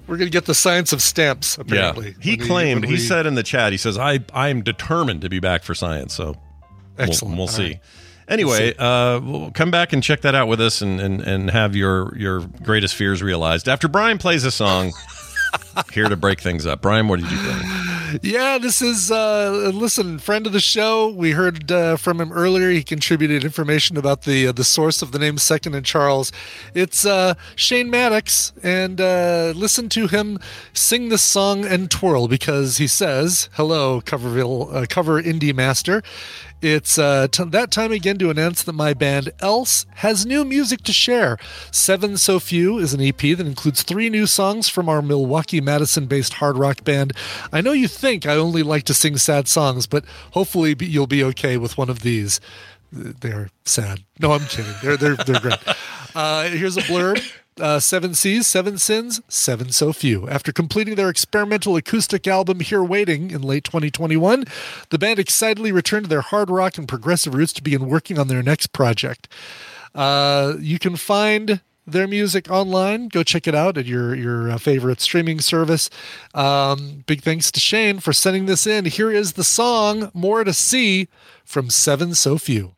we're 0.08 0.18
gonna 0.18 0.30
get 0.30 0.46
the 0.46 0.54
science 0.56 0.92
of 0.94 1.02
stamps. 1.02 1.58
Apparently, 1.58 2.08
Yeah, 2.08 2.14
he 2.20 2.36
when 2.38 2.48
claimed. 2.48 2.86
he 2.86 2.94
we- 2.94 2.98
said 3.00 3.26
in 3.26 3.36
the 3.36 3.44
chat, 3.44 3.72
he 3.72 3.78
says, 3.78 3.98
"I 3.98 4.20
I 4.34 4.50
am 4.50 4.62
determined 4.62 5.22
to 5.22 5.30
be 5.30 5.40
back 5.40 5.64
for 5.64 5.74
science." 5.76 6.14
So 6.14 6.26
we'll- 6.26 7.08
Excellent. 7.10 7.38
We'll, 7.38 7.48
see. 7.48 7.64
right. 7.64 7.80
Anyway, 8.28 8.74
uh, 8.78 9.20
we'll 9.22 9.52
come 9.52 9.72
back 9.72 9.92
and 9.94 10.02
check 10.02 10.22
that 10.22 10.36
out 10.36 10.48
with 10.48 10.62
us, 10.62 10.82
and, 10.82 11.00
and 11.02 11.22
and 11.22 11.50
have 11.50 11.76
your 11.76 12.16
your 12.18 12.42
greatest 12.64 12.96
fears 12.96 13.22
realized 13.22 13.68
after 13.68 13.88
Brian 13.88 14.18
plays 14.18 14.44
a 14.46 14.52
song. 14.52 14.94
here 15.94 16.08
to 16.08 16.16
break 16.16 16.40
things 16.40 16.66
up, 16.66 16.82
Brian. 16.82 17.08
What 17.10 17.20
did 17.20 17.30
you 17.30 17.38
bring? 17.38 17.60
Yeah, 18.22 18.58
this 18.58 18.82
is 18.82 19.12
uh 19.12 19.72
listen, 19.74 20.20
friend 20.20 20.46
of 20.46 20.54
the 20.54 20.60
show. 20.60 21.08
We 21.10 21.32
heard 21.32 21.72
uh, 21.72 21.96
from 21.98 22.20
him 22.20 22.32
earlier. 22.32 22.70
He 22.70 22.84
contributed 22.84 23.44
information 23.44 23.96
about 23.98 24.24
the 24.24 24.48
uh, 24.48 24.52
the 24.52 24.64
source 24.64 25.02
of 25.02 25.12
the 25.12 25.20
name 25.20 25.38
Second 25.38 25.76
and 25.76 25.86
Charles. 25.86 26.32
It's 26.74 27.06
uh 27.06 27.36
Shane 27.56 27.90
Maddox 27.90 28.54
and 28.64 29.00
uh 29.00 29.54
listen 29.56 29.88
to 29.90 30.08
him 30.08 30.40
sing 30.74 31.10
this 31.10 31.24
song 31.24 31.66
and 31.66 31.90
twirl 31.90 32.28
because 32.28 32.78
he 32.78 32.88
says, 32.88 33.50
"Hello, 33.54 34.02
Coverville 34.02 34.74
uh, 34.74 34.86
cover 34.90 35.22
indie 35.22 35.54
master." 35.54 36.04
It's 36.62 37.00
uh, 37.00 37.28
t- 37.32 37.44
that 37.44 37.72
time 37.72 37.92
again 37.92 38.18
to 38.20 38.30
announce 38.30 38.62
that 38.64 38.74
my 38.74 38.94
band 38.94 39.32
Else 39.40 39.88
has 39.96 40.26
new 40.26 40.46
music 40.46 40.84
to 40.84 40.94
share. 40.94 41.40
Seven 41.72 42.18
So 42.18 42.40
Few 42.40 42.78
is 42.78 42.94
an 42.94 43.02
EP 43.02 43.18
that 43.18 43.40
includes 43.48 43.82
three 43.82 44.10
new 44.10 44.28
songs 44.28 44.70
from 44.70 44.88
our 44.88 45.02
Milwaukee 45.02 45.60
Madison 45.60 46.06
based 46.06 46.34
hard 46.34 46.58
rock 46.58 46.84
band. 46.84 47.14
I 47.52 47.62
know 47.62 47.72
you 47.72 47.88
think 47.88 48.28
I 48.28 48.36
only 48.36 48.62
like 48.62 48.84
to 48.84 48.94
sing 48.94 49.18
sad 49.18 49.48
songs, 49.48 49.88
but 49.88 50.06
hopefully 50.32 50.76
you'll 50.80 51.08
be 51.08 51.24
okay 51.24 51.58
with 51.58 51.78
one 51.78 51.90
of 51.90 52.02
these. 52.02 52.40
They're 52.92 53.50
sad. 53.66 54.04
No, 54.20 54.34
I'm 54.34 54.46
kidding. 54.46 54.74
They're 54.84 54.98
they're 54.98 55.16
they're 55.16 55.40
great. 55.40 55.60
Uh, 56.14 56.50
here's 56.50 56.76
a 56.76 56.82
blurb. 56.82 57.24
Uh, 57.60 57.80
seven 57.80 58.16
Seas, 58.16 58.48
Seven 58.48 58.78
Sins, 58.78 59.22
Seven 59.28 59.72
So 59.72 59.92
Few. 59.92 60.28
After 60.30 60.54
completing 60.54 60.96
their 60.96 61.10
experimental 61.10 61.76
acoustic 61.76 62.26
album 62.26 62.62
Here 62.62 62.84
Waiting 62.84 63.30
in 63.30 63.42
late 63.42 63.66
2021, 63.66 64.46
the 64.90 64.98
band 64.98 65.20
excitedly 65.20 65.72
returned 65.72 66.06
to 66.06 66.10
their 66.10 66.22
hard 66.22 66.50
rock 66.50 66.78
and 66.78 66.88
progressive 66.88 67.36
roots 67.36 67.52
to 67.54 67.62
begin 67.62 67.88
working 67.88 68.18
on 68.18 68.30
their 68.30 68.42
next 68.42 68.68
project. 68.68 69.28
Uh, 69.94 70.54
you 70.60 70.80
can 70.80 70.96
find 70.96 71.60
their 71.86 72.08
music 72.08 72.50
online. 72.50 73.10
Go 73.10 73.24
check 73.24 73.48
it 73.48 73.56
out 73.56 73.78
at 73.78 73.86
your 73.86 74.16
your 74.16 74.52
uh, 74.52 74.58
favorite 74.58 75.02
streaming 75.02 75.40
service. 75.42 75.90
Um, 76.34 77.04
big 77.06 77.22
thanks 77.22 77.52
to 77.52 77.60
Shane 77.60 78.00
for 78.00 78.14
sending 78.14 78.46
this 78.46 78.66
in. 78.66 78.86
Here 78.86 79.12
is 79.12 79.34
the 79.34 79.44
song 79.44 80.10
"More 80.14 80.44
to 80.44 80.54
See" 80.54 81.10
from 81.44 81.70
Seven 81.70 82.16
So 82.16 82.38
Few. 82.38 82.74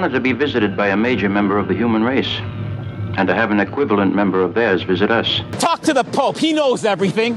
Wanted 0.00 0.14
to 0.14 0.20
be 0.20 0.32
visited 0.32 0.74
by 0.78 0.88
a 0.88 0.96
major 0.96 1.28
member 1.28 1.58
of 1.58 1.68
the 1.68 1.74
human 1.74 2.02
race 2.02 2.38
and 3.18 3.28
to 3.28 3.34
have 3.34 3.50
an 3.50 3.60
equivalent 3.60 4.14
member 4.14 4.40
of 4.40 4.54
theirs 4.54 4.82
visit 4.82 5.10
us. 5.10 5.42
Talk 5.58 5.82
to 5.82 5.92
the 5.92 6.04
Pope. 6.04 6.38
He 6.38 6.54
knows 6.54 6.86
everything. 6.86 7.36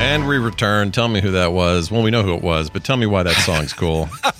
And 0.00 0.28
we 0.28 0.38
return. 0.38 0.92
Tell 0.92 1.08
me 1.08 1.20
who 1.20 1.32
that 1.32 1.52
was. 1.52 1.90
Well, 1.90 2.04
we 2.04 2.12
know 2.12 2.22
who 2.22 2.34
it 2.34 2.42
was, 2.42 2.70
but 2.70 2.84
tell 2.84 2.96
me 2.96 3.06
why 3.06 3.24
that 3.24 3.34
song's 3.34 3.72
cool. 3.72 4.08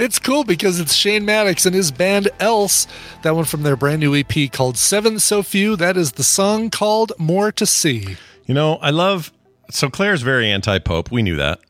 it's 0.00 0.18
cool 0.18 0.44
because 0.44 0.80
it's 0.80 0.92
Shane 0.94 1.24
Maddox 1.24 1.66
and 1.66 1.74
his 1.74 1.90
band 1.90 2.28
Else. 2.40 2.86
That 3.22 3.34
one 3.34 3.44
from 3.44 3.62
their 3.62 3.76
brand 3.76 4.00
new 4.00 4.14
EP 4.14 4.50
called 4.52 4.76
Seven 4.76 5.18
So 5.18 5.42
Few. 5.42 5.76
That 5.76 5.96
is 5.96 6.12
the 6.12 6.22
song 6.24 6.70
called 6.70 7.12
More 7.18 7.50
to 7.52 7.66
See. 7.66 8.16
You 8.46 8.54
know, 8.54 8.76
I 8.76 8.90
love. 8.90 9.32
So 9.70 9.90
Claire's 9.90 10.22
very 10.22 10.50
anti-pope. 10.50 11.10
We 11.10 11.22
knew 11.22 11.36
that, 11.36 11.60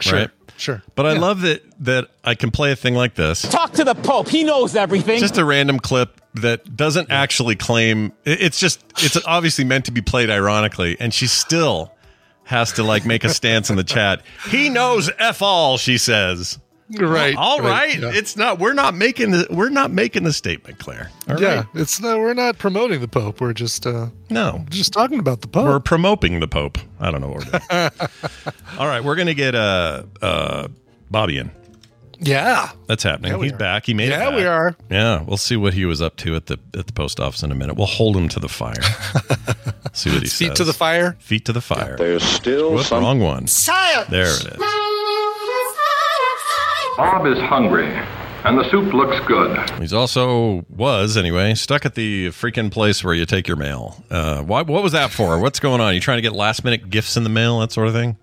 Sure, 0.00 0.18
right? 0.20 0.30
sure. 0.56 0.82
But 0.94 1.06
I 1.06 1.14
Yeah. 1.14 1.20
love 1.20 1.40
that 1.40 1.62
that 1.80 2.08
I 2.24 2.34
can 2.34 2.50
play 2.50 2.70
a 2.72 2.76
thing 2.76 2.94
like 2.94 3.14
this. 3.14 3.42
Talk 3.42 3.72
to 3.74 3.84
the 3.84 3.94
Pope. 3.94 4.28
He 4.28 4.44
knows 4.44 4.76
everything. 4.76 5.18
Just 5.20 5.36
a 5.38 5.44
random 5.44 5.78
clip 5.80 6.20
that 6.34 6.76
doesn't 6.76 7.10
actually 7.10 7.56
claim. 7.56 8.12
It's 8.24 8.58
just. 8.60 8.80
It's 8.98 9.18
obviously 9.26 9.64
meant 9.64 9.86
to 9.86 9.90
be 9.92 10.00
played 10.02 10.30
ironically, 10.30 10.96
and 11.00 11.12
she 11.12 11.26
still 11.26 11.92
has 12.44 12.72
to 12.72 12.84
like 12.84 13.04
make 13.04 13.24
a 13.24 13.28
stance 13.28 13.70
in 13.70 13.76
the 13.76 13.82
chat. 13.84 14.22
He 14.50 14.68
knows 14.68 15.10
f 15.18 15.42
all. 15.42 15.78
She 15.78 15.98
says. 15.98 16.58
Right. 16.88 17.34
All 17.36 17.60
right. 17.60 17.98
yeah. 17.98 18.10
It's 18.14 18.36
not. 18.36 18.60
We're 18.60 18.72
not 18.72 18.94
making 18.94 19.32
the. 19.32 19.46
We're 19.50 19.70
not 19.70 19.90
making 19.90 20.22
the 20.22 20.32
statement, 20.32 20.78
Claire. 20.78 21.10
All 21.28 21.40
yeah, 21.40 21.54
right. 21.56 21.66
it's 21.74 22.00
no, 22.00 22.18
we're 22.20 22.32
not 22.34 22.58
promoting 22.58 23.00
the 23.00 23.08
Pope. 23.08 23.40
We're 23.40 23.52
just 23.54 23.86
uh, 23.86 24.06
No. 24.30 24.64
just 24.70 24.92
talking 24.92 25.18
about 25.18 25.40
the 25.40 25.48
Pope. 25.48 25.64
We're 25.66 25.80
promoting 25.80 26.38
the 26.38 26.46
Pope. 26.46 26.78
I 27.00 27.10
don't 27.10 27.20
know 27.20 27.28
what 27.30 27.44
we're 27.44 27.90
doing. 27.90 28.10
All 28.78 28.86
right, 28.86 29.02
we're 29.02 29.16
gonna 29.16 29.34
get 29.34 29.56
uh 29.56 30.04
uh 30.22 30.68
Bobby 31.10 31.38
in. 31.38 31.50
yeah, 32.20 32.70
That's 32.86 33.02
happening. 33.02 33.32
Yeah, 33.32 33.42
He's 33.42 33.52
are. 33.52 33.56
back. 33.56 33.84
He 33.86 33.92
made 33.92 34.08
it. 34.08 34.10
Yeah, 34.12 34.34
we 34.36 34.44
are. 34.44 34.76
Yeah, 34.88 35.22
we'll 35.22 35.36
see 35.38 35.56
what 35.56 35.74
he 35.74 35.84
was 35.86 36.00
up 36.00 36.14
to 36.18 36.36
at 36.36 36.46
the 36.46 36.58
at 36.78 36.86
the 36.86 36.92
post 36.92 37.18
office 37.18 37.42
in 37.42 37.50
a 37.50 37.56
minute. 37.56 37.76
We'll 37.76 37.86
hold 37.88 38.16
him 38.16 38.28
to 38.28 38.38
the 38.38 38.48
fire. 38.48 38.74
see 39.92 40.10
what 40.10 40.22
he 40.22 40.28
feet 40.28 40.30
says. 40.48 40.56
to 40.58 40.64
the 40.64 40.72
fire. 40.72 41.16
Feet 41.18 41.44
to 41.46 41.52
the 41.52 41.60
fire. 41.60 41.96
There's 41.96 42.22
still 42.22 42.74
Whoops, 42.74 42.86
some. 42.88 43.02
wrong 43.02 43.18
one. 43.20 43.48
Science! 43.48 44.08
There 44.08 44.22
it 44.26 44.46
is. 44.54 44.56
Bob 46.96 47.26
is 47.26 47.38
hungry, 47.38 47.86
and 48.44 48.58
the 48.58 48.68
soup 48.70 48.92
looks 48.94 49.18
good. 49.26 49.68
He's 49.80 49.92
also 49.92 50.64
was 50.70 51.16
anyway 51.16 51.54
stuck 51.54 51.84
at 51.84 51.94
the 51.94 52.28
freaking 52.28 52.70
place 52.70 53.04
where 53.04 53.14
you 53.14 53.26
take 53.26 53.46
your 53.46 53.56
mail. 53.56 54.02
Uh, 54.10 54.42
why, 54.42 54.62
what 54.62 54.82
was 54.82 54.92
that 54.92 55.10
for? 55.10 55.38
What's 55.38 55.60
going 55.60 55.80
on? 55.80 55.94
You 55.94 56.00
trying 56.00 56.18
to 56.18 56.22
get 56.22 56.32
last 56.32 56.64
minute 56.64 56.88
gifts 56.88 57.16
in 57.16 57.22
the 57.24 57.28
mail, 57.30 57.60
that 57.60 57.72
sort 57.72 57.88
of 57.88 57.92
thing? 57.94 58.16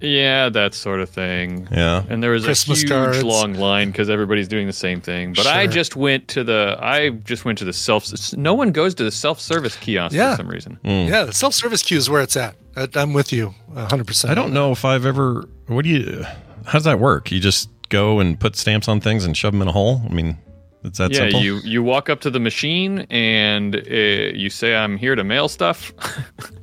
Yeah, 0.00 0.48
that 0.50 0.74
sort 0.74 1.00
of 1.00 1.10
thing. 1.10 1.66
Yeah. 1.72 2.04
And 2.08 2.22
there 2.22 2.30
was 2.30 2.44
Christmas 2.44 2.78
a 2.78 2.80
huge 2.82 2.90
cards. 2.92 3.24
long 3.24 3.54
line 3.54 3.90
because 3.90 4.08
everybody's 4.08 4.46
doing 4.46 4.68
the 4.68 4.72
same 4.72 5.00
thing. 5.00 5.32
But 5.32 5.46
I 5.48 5.66
just 5.66 5.96
went 5.96 6.28
to 6.28 6.44
the 6.44 6.76
I 6.80 7.10
just 7.10 7.44
went 7.44 7.58
to 7.58 7.64
the 7.64 7.72
self. 7.72 8.06
No 8.36 8.54
one 8.54 8.70
goes 8.70 8.94
to 8.96 9.02
the 9.04 9.10
self 9.10 9.40
service 9.40 9.74
kiosk 9.76 10.14
Yeah. 10.14 10.32
for 10.32 10.36
some 10.42 10.48
reason. 10.48 10.78
Yeah, 10.84 11.24
the 11.24 11.32
self 11.32 11.52
service 11.54 11.82
queue 11.82 11.98
is 11.98 12.08
where 12.08 12.22
it's 12.22 12.36
at. 12.36 12.54
I, 12.76 12.86
I'm 12.94 13.12
with 13.12 13.32
you 13.32 13.54
100. 13.68 14.06
percent 14.06 14.30
I 14.30 14.34
don't 14.34 14.52
know 14.52 14.70
if 14.70 14.84
I've 14.84 15.04
ever. 15.06 15.48
What 15.66 15.82
do 15.84 15.88
you? 15.90 16.24
How 16.66 16.72
does 16.74 16.84
that 16.84 17.00
work? 17.00 17.32
You 17.32 17.40
just 17.40 17.68
go 17.88 18.20
and 18.20 18.38
put 18.38 18.56
stamps 18.56 18.88
on 18.88 19.00
things 19.00 19.24
and 19.24 19.36
shove 19.36 19.52
them 19.52 19.62
in 19.62 19.68
a 19.68 19.72
hole. 19.72 20.02
I 20.04 20.12
mean, 20.12 20.38
it's 20.84 20.98
that 20.98 21.10
yeah, 21.10 21.18
simple. 21.18 21.40
you 21.40 21.58
you 21.64 21.82
walk 21.82 22.08
up 22.08 22.20
to 22.20 22.30
the 22.30 22.40
machine 22.40 23.00
and 23.10 23.76
uh, 23.76 23.80
you 23.90 24.48
say 24.50 24.76
I'm 24.76 24.96
here 24.96 25.14
to 25.14 25.24
mail 25.24 25.48
stuff, 25.48 25.92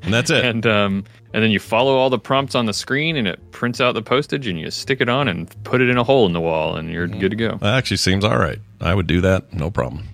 and 0.03 0.13
that's 0.13 0.30
it. 0.30 0.45
and 0.45 0.65
um 0.65 1.03
and 1.34 1.43
then 1.43 1.51
you 1.51 1.59
follow 1.59 1.97
all 1.97 2.09
the 2.09 2.17
prompts 2.19 2.55
on 2.55 2.65
the 2.65 2.73
screen 2.73 3.17
and 3.17 3.28
it 3.28 3.51
prints 3.51 3.82
out 3.82 3.93
the 3.93 4.01
postage 4.01 4.47
and 4.47 4.57
you 4.57 4.71
stick 4.71 5.01
it 5.01 5.09
on 5.09 5.28
and 5.28 5.53
put 5.65 5.82
it 5.82 5.89
in 5.89 5.97
a 5.97 6.03
hole 6.03 6.26
in 6.26 6.32
the 6.32 6.39
wall 6.39 6.78
and 6.78 6.89
you're 6.89 7.07
good 7.07 7.32
to 7.32 7.36
go. 7.36 7.57
That 7.57 7.76
actually 7.76 7.97
seems 7.97 8.23
all 8.23 8.38
right. 8.38 8.59
I 8.80 8.95
would 8.95 9.05
do 9.05 9.19
that, 9.19 9.53
no 9.53 9.69
problem. 9.69 10.07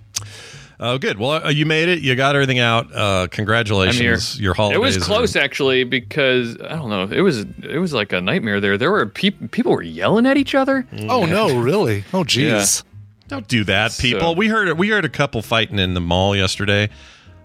Oh, 0.84 0.98
good. 0.98 1.16
Well, 1.16 1.46
uh, 1.46 1.48
you 1.50 1.64
made 1.64 1.88
it. 1.88 2.00
You 2.00 2.16
got 2.16 2.34
everything 2.34 2.58
out. 2.58 2.92
Uh, 2.92 3.22
I'm 3.22 3.28
congratulations. 3.28 4.34
here. 4.34 4.42
Your 4.42 4.52
holidays. 4.52 4.76
It 4.76 4.80
was 4.80 4.96
are- 4.96 5.00
close 5.00 5.36
actually 5.36 5.84
because 5.84 6.60
I 6.60 6.74
don't 6.74 6.90
know. 6.90 7.04
It 7.04 7.20
was 7.20 7.46
it 7.62 7.78
was 7.78 7.92
like 7.92 8.12
a 8.12 8.20
nightmare 8.20 8.60
there. 8.60 8.76
There 8.76 8.90
were 8.90 9.06
peop 9.06 9.52
people 9.52 9.70
were 9.70 9.82
yelling 9.82 10.26
at 10.26 10.36
each 10.36 10.56
other. 10.56 10.84
Oh 11.08 11.24
no, 11.24 11.56
really? 11.60 12.02
Oh 12.12 12.24
jeez. 12.24 12.82
Don't 13.28 13.46
do 13.46 13.62
that, 13.64 13.96
people. 13.96 14.20
So- 14.20 14.32
we 14.32 14.48
heard 14.48 14.76
we 14.76 14.88
heard 14.88 15.04
a 15.04 15.08
couple 15.08 15.40
fighting 15.40 15.78
in 15.78 15.94
the 15.94 16.00
mall 16.00 16.34
yesterday, 16.34 16.90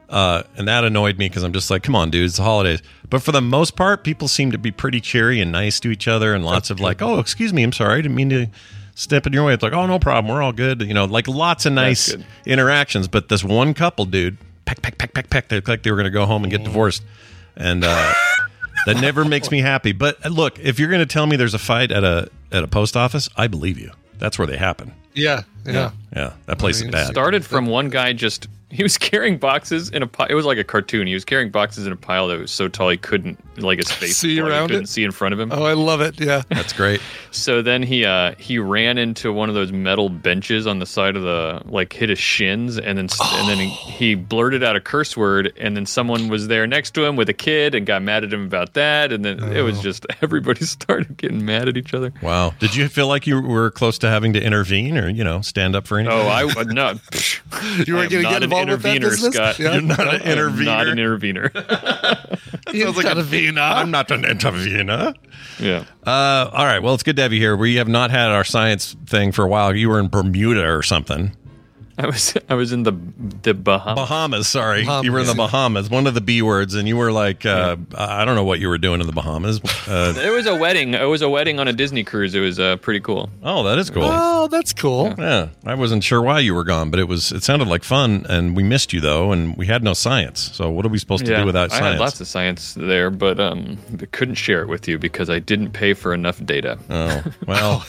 uh, 0.10 0.42
and 0.58 0.68
that 0.68 0.84
annoyed 0.84 1.20
me 1.20 1.30
because 1.30 1.44
I'm 1.44 1.54
just 1.54 1.70
like, 1.70 1.84
come 1.84 1.96
on, 1.96 2.10
dude, 2.10 2.26
it's 2.26 2.38
the 2.38 2.44
holidays. 2.44 2.82
But 3.08 3.22
for 3.22 3.32
the 3.32 3.42
most 3.42 3.76
part, 3.76 4.04
people 4.04 4.28
seem 4.28 4.52
to 4.52 4.58
be 4.58 4.72
pretty 4.72 5.00
cheery 5.00 5.40
and 5.40 5.52
nice 5.52 5.80
to 5.82 5.92
each 5.92 6.08
other, 6.08 6.34
and 6.34 6.44
lots 6.44 6.72
of 6.72 6.80
like, 6.80 7.04
oh, 7.04 7.20
excuse 7.20 7.54
me, 7.54 7.62
I'm 7.62 7.72
sorry, 7.72 8.00
I 8.00 8.02
didn't 8.02 8.16
mean 8.16 8.30
to 8.32 8.48
step 8.98 9.26
in 9.28 9.34
your 9.34 9.45
way. 9.45 9.54
It's 9.54 9.64
like, 9.64 9.74
oh, 9.74 9.86
no 9.86 10.00
problem, 10.00 10.34
we're 10.34 10.41
all 10.41 10.52
good. 10.52 10.82
You 10.82 10.93
know, 10.93 11.06
like 11.06 11.28
lots 11.28 11.66
of 11.66 11.74
nice 11.74 12.16
interactions. 12.45 13.08
But 13.08 13.30
this 13.30 13.43
one 13.43 13.74
couple, 13.74 14.06
dude, 14.06 14.38
peck, 14.66 14.82
peck, 14.82 14.98
peck, 14.98 15.14
peck, 15.14 15.30
peck. 15.30 15.48
They 15.48 15.56
looked 15.58 15.68
like 15.70 15.84
they 15.84 15.91
were 15.91 15.98
going 15.98 16.06
to 16.06 16.12
go 16.12 16.26
home 16.26 16.43
and 16.43 16.52
get 16.52 16.64
divorced, 16.64 17.04
and. 17.56 17.84
uh 17.86 18.14
That 18.86 19.02
never 19.02 19.26
makes 19.26 19.52
me 19.52 19.60
happy. 19.60 19.91
But 19.91 20.26
uh, 20.26 20.30
look, 20.30 20.60
if 20.60 20.80
you're 20.80 20.88
going 20.88 21.02
to 21.02 21.06
tell 21.06 21.26
me 21.26 21.36
there's 21.36 21.56
a 21.56 21.60
fight 21.60 21.91
at 21.91 22.06
a 22.06 22.30
at 22.54 22.64
a 22.64 22.70
post 22.70 22.95
office, 22.95 23.28
I 23.36 23.48
believe 23.48 23.78
you. 23.78 23.91
That's 24.18 24.38
where 24.39 24.48
they 24.48 24.56
happen. 24.56 24.93
Yeah, 25.14 25.41
yeah. 25.66 25.91
Yeah, 26.16 26.34
that 26.45 26.58
place 26.58 26.82
is 26.82 26.89
bad. 26.89 27.08
Started 27.08 27.43
from 27.43 27.66
one 27.66 27.89
guy 27.89 28.14
just 28.14 28.48
he 28.70 28.84
was 28.84 28.97
carrying 28.97 29.38
boxes 29.38 29.89
in 29.89 30.03
a 30.03 30.07
pile. 30.07 30.28
It 30.30 30.34
was 30.34 30.45
like 30.45 30.57
a 30.57 30.63
cartoon. 30.63 31.07
He 31.07 31.13
was 31.13 31.24
carrying 31.24 31.51
boxes 31.51 31.88
in 31.88 31.93
a 31.93 31.95
pile 31.95 32.28
that 32.28 32.38
was 32.39 32.51
so 32.51 32.68
tall 32.68 32.89
he 32.89 32.97
couldn't 32.97 33.39
like 33.61 33.78
his 33.78 33.89
face 33.91 34.18
See 34.18 34.36
was 34.36 34.39
bloody, 34.39 34.51
around 34.51 34.68
couldn't 34.68 34.84
it? 34.84 34.89
see 34.89 35.03
in 35.05 35.11
front 35.11 35.34
of 35.34 35.39
him. 35.39 35.51
Oh, 35.53 35.63
I 35.63 35.74
love 35.74 36.01
it. 36.01 36.20
Yeah. 36.20 36.41
That's 36.49 36.74
great. 36.74 36.99
So 37.32 37.61
then 37.61 37.82
he 37.82 38.03
uh 38.03 38.36
he 38.38 38.59
ran 38.59 38.97
into 38.97 39.32
one 39.32 39.47
of 39.47 39.55
those 39.55 39.72
metal 39.72 40.09
benches 40.09 40.68
on 40.68 40.80
the 40.80 40.86
side 40.86 41.15
of 41.15 41.24
the 41.24 41.61
like 41.65 41.93
hit 41.93 42.09
his 42.09 42.20
shins 42.20 42.78
and 42.78 42.97
then 42.97 43.07
and 43.22 43.47
then 43.47 43.57
he, 43.57 43.70
he 43.70 44.15
blurted 44.15 44.63
out 44.63 44.76
a 44.76 44.82
curse 44.82 45.15
word 45.15 45.53
and 45.57 45.78
then 45.78 45.86
someone 45.86 46.28
was 46.28 46.47
there 46.47 46.68
next 46.68 46.91
to 46.95 47.05
him 47.05 47.15
with 47.15 47.30
a 47.30 47.34
kid 47.34 47.74
and 47.74 47.86
got 47.86 48.01
mad 48.01 48.26
at 48.26 48.34
him 48.34 48.45
about 48.45 48.74
that 48.74 49.13
and 49.13 49.24
then 49.24 49.41
it 49.55 49.61
was 49.61 49.80
just 49.80 50.05
everybody 50.22 50.65
started 50.65 51.15
getting 51.15 51.45
mad 51.45 51.70
at 51.70 51.78
each 51.78 51.93
other. 51.93 52.11
Wow. 52.22 52.53
Did 52.59 52.76
you 52.76 52.89
feel 52.89 53.07
like 53.07 53.26
you 53.26 53.41
were 53.41 53.72
close 53.72 53.97
to 53.99 54.09
having 54.09 54.34
to 54.34 54.43
intervene 54.43 54.97
or, 54.97 55.07
you 55.07 55.24
know, 55.24 55.39
stand 55.39 55.74
up 55.74 55.88
for 55.88 55.99
anything? 55.99 56.18
Oh, 56.18 56.28
I 56.28 56.43
would 56.43 56.74
not. 56.74 56.97
You 57.88 57.95
were 57.95 58.07
gonna 58.07 58.24
get 58.24 58.43
involved 58.43 58.57
intervener. 58.62 59.12
Scott. 59.12 59.60
Yeah. 59.60 59.74
You're 59.74 59.82
not 59.82 60.14
an 60.14 60.22
intervener. 60.22 60.66
Not 60.66 60.88
an 60.88 60.99
intervener. 60.99 61.51
Sounds 62.74 62.97
like 62.97 63.05
i'm 63.05 63.91
not 63.91 64.12
an 64.12 64.26
intervener. 64.26 65.14
yeah. 65.60 65.86
Uh, 66.05 66.49
all 66.51 66.66
right. 66.66 66.80
Well, 66.80 66.93
it's 66.93 67.03
good 67.03 67.16
to 67.16 67.22
have 67.22 67.34
you 67.34 67.39
here. 67.39 67.55
We 67.55 67.76
have 67.76 67.88
not 67.88 68.12
had 68.12 68.30
our 68.30 68.43
science 68.43 68.95
thing 69.05 69.32
for 69.32 69.43
a 69.43 69.47
while. 69.47 69.76
You 69.76 69.89
were 69.89 69.99
in 69.99 70.10
Bermuda 70.10 70.68
or 70.68 70.84
something. 70.84 71.36
I 72.00 72.06
was 72.06 72.34
I 72.48 72.54
was 72.54 72.72
in 72.72 72.84
the 72.84 72.91
the 73.41 73.54
Bahamas. 73.54 73.95
Bahamas, 74.04 74.48
sorry. 74.48 74.84
Bahamas. 74.84 75.06
You 75.06 75.12
were 75.12 75.20
in 75.20 75.26
the 75.28 75.34
Bahamas, 75.34 75.89
one 75.89 76.06
of 76.06 76.14
the 76.14 76.22
B 76.22 76.41
words, 76.43 76.76
and 76.76 76.88
you 76.88 76.95
were 76.95 77.12
like, 77.12 77.45
uh, 77.45 77.76
I 77.95 78.24
don't 78.24 78.36
know 78.36 78.43
what 78.43 78.60
you 78.60 78.68
were 78.70 78.78
doing 78.78 79.02
in 79.02 79.08
the 79.08 79.14
Bahamas. 79.14 79.60
Uh, 79.88 80.14
It 80.18 80.32
was 80.32 80.45
a 80.45 80.54
wedding. 80.54 80.93
It 80.95 81.06
was 81.08 81.22
a 81.22 81.30
wedding 81.30 81.62
on 81.62 81.70
a 81.70 81.72
Disney 81.74 82.04
cruise. 82.04 82.36
It 82.36 82.41
was 82.41 82.60
uh, 82.60 82.76
pretty 82.76 83.00
cool. 83.00 83.30
oh, 83.41 83.64
that 83.64 83.78
is 83.78 83.89
cool. 83.89 84.04
Oh, 84.06 84.50
that's 84.50 84.74
cool. 84.74 85.16
Yeah, 85.18 85.48
I 85.66 85.76
wasn't 85.76 86.04
sure 86.04 86.22
why 86.22 86.39
you 86.41 86.54
were 86.54 86.66
gone, 86.66 86.89
but 86.91 87.00
it 87.00 87.08
was. 87.08 87.32
It 87.32 87.41
sounded 87.43 87.70
like 87.70 87.86
fun, 87.86 88.26
and 88.28 88.54
we 88.54 88.64
missed 88.64 88.91
you 88.91 89.00
though, 89.00 89.32
and 89.32 89.56
we 89.56 89.66
had 89.66 89.84
no 89.84 89.93
science. 89.93 90.52
So 90.54 90.70
what 90.70 90.86
are 90.86 90.89
we 90.89 90.98
supposed 90.98 91.26
to 91.26 91.36
do 91.38 91.45
without 91.45 91.72
science? 91.72 91.86
I 91.86 91.89
had 91.91 92.00
lots 92.00 92.20
of 92.20 92.28
science 92.28 92.74
there, 92.74 93.10
but 93.10 93.39
um, 93.39 93.78
couldn't 94.12 94.36
share 94.36 94.62
it 94.62 94.68
with 94.68 94.89
you 94.89 95.00
because 95.00 95.30
I 95.30 95.39
didn't 95.39 95.72
pay 95.72 95.93
for 95.93 96.14
enough 96.14 96.43
data. 96.45 96.78
Oh 96.89 97.24
well, 97.48 97.86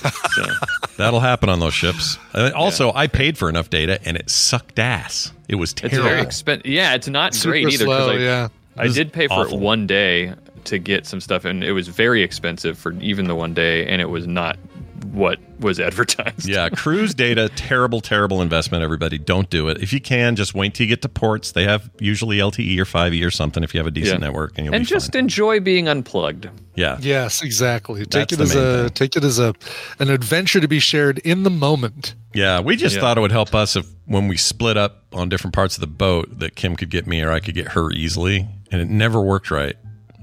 that'll 0.96 1.20
happen 1.20 1.48
on 1.48 1.58
those 1.60 1.74
ships. 1.74 2.16
Uh, 2.32 2.50
also, 2.54 2.92
I 2.94 3.08
paid 3.08 3.36
for 3.36 3.48
enough 3.48 3.70
data, 3.70 3.97
and 4.04 4.16
it 4.16 4.28
sucked 4.30 4.78
ass. 4.78 5.32
It 5.48 5.56
was 5.56 5.72
It's 5.72 5.80
terrible. 5.80 6.02
very 6.10 6.20
expensive. 6.22 6.66
Yeah, 6.66 6.94
it's 6.94 7.08
not 7.08 7.34
Super 7.34 7.52
great 7.52 7.68
either. 7.72 7.84
'cause 7.84 8.04
slow, 8.04 8.10
I, 8.12 8.18
yeah. 8.18 8.48
I 8.76 8.88
did 8.88 9.12
pay 9.12 9.26
for 9.26 9.34
awful. 9.34 9.58
it 9.58 9.60
one 9.60 9.86
day 9.86 10.32
to 10.64 10.78
get 10.78 11.06
some 11.06 11.20
stuff, 11.20 11.44
and 11.44 11.64
it 11.64 11.72
was 11.72 11.88
very 11.88 12.22
expensive 12.22 12.76
for 12.78 12.92
even 13.00 13.26
the 13.26 13.34
one 13.34 13.54
day, 13.54 13.86
and 13.86 14.00
it 14.02 14.10
was 14.10 14.26
not 14.26 14.58
what 15.06 15.38
was 15.60 15.80
advertised. 15.80 16.46
Yeah, 16.48 16.68
cruise 16.72 17.14
data, 17.14 17.48
terrible, 17.56 18.00
terrible 18.00 18.40
investment. 18.42 18.82
Everybody, 18.84 19.18
don't 19.18 19.48
do 19.50 19.68
it. 19.68 19.82
If 19.82 19.92
you 19.92 20.00
can, 20.00 20.36
just 20.36 20.54
wait 20.54 20.74
till 20.74 20.84
you 20.86 20.88
get 20.88 21.02
to 21.02 21.08
ports. 21.08 21.52
They 21.52 21.64
have 21.64 21.90
usually 21.98 22.38
LTE 22.38 22.78
or 22.78 22.84
5E 22.84 23.24
or 23.26 23.30
something 23.30 23.62
if 23.64 23.74
you 23.74 23.78
have 23.78 23.86
a 23.86 23.90
decent 23.90 24.20
Yeah. 24.20 24.26
network, 24.26 24.52
and 24.56 24.64
you'll 24.66 24.74
and 24.74 24.84
be 24.84 24.88
just 24.88 25.12
fine. 25.12 25.20
enjoy 25.24 25.60
being 25.60 25.88
unplugged. 25.88 26.48
Yeah, 26.74 26.98
Yes, 27.00 27.42
exactly. 27.42 28.06
Take 28.06 28.30
it 28.32 28.40
as 28.40 28.54
a 28.54 28.84
thing. 28.84 28.90
take 28.90 29.16
it 29.16 29.24
as 29.24 29.38
a 29.40 29.54
an 29.98 30.10
adventure 30.10 30.60
to 30.60 30.68
be 30.68 30.78
shared 30.78 31.18
in 31.18 31.42
the 31.42 31.50
moment. 31.50 32.14
yeah. 32.34 32.60
We 32.60 32.76
just 32.76 32.94
Yeah. 32.94 33.00
thought 33.00 33.18
it 33.18 33.20
would 33.20 33.32
help 33.32 33.54
us 33.54 33.74
if 33.74 33.86
when 34.06 34.28
we 34.28 34.36
split 34.36 34.76
up 34.76 35.04
on 35.12 35.28
different 35.28 35.54
parts 35.54 35.76
of 35.76 35.80
the 35.80 35.86
boat, 35.88 36.38
that 36.38 36.54
Kim 36.54 36.76
could 36.76 36.90
get 36.90 37.06
me 37.06 37.20
or 37.22 37.32
I 37.32 37.40
could 37.40 37.54
get 37.54 37.68
her 37.72 37.90
easily, 37.92 38.46
and 38.70 38.80
it 38.80 38.88
never 38.88 39.20
worked 39.20 39.50
right. 39.50 39.74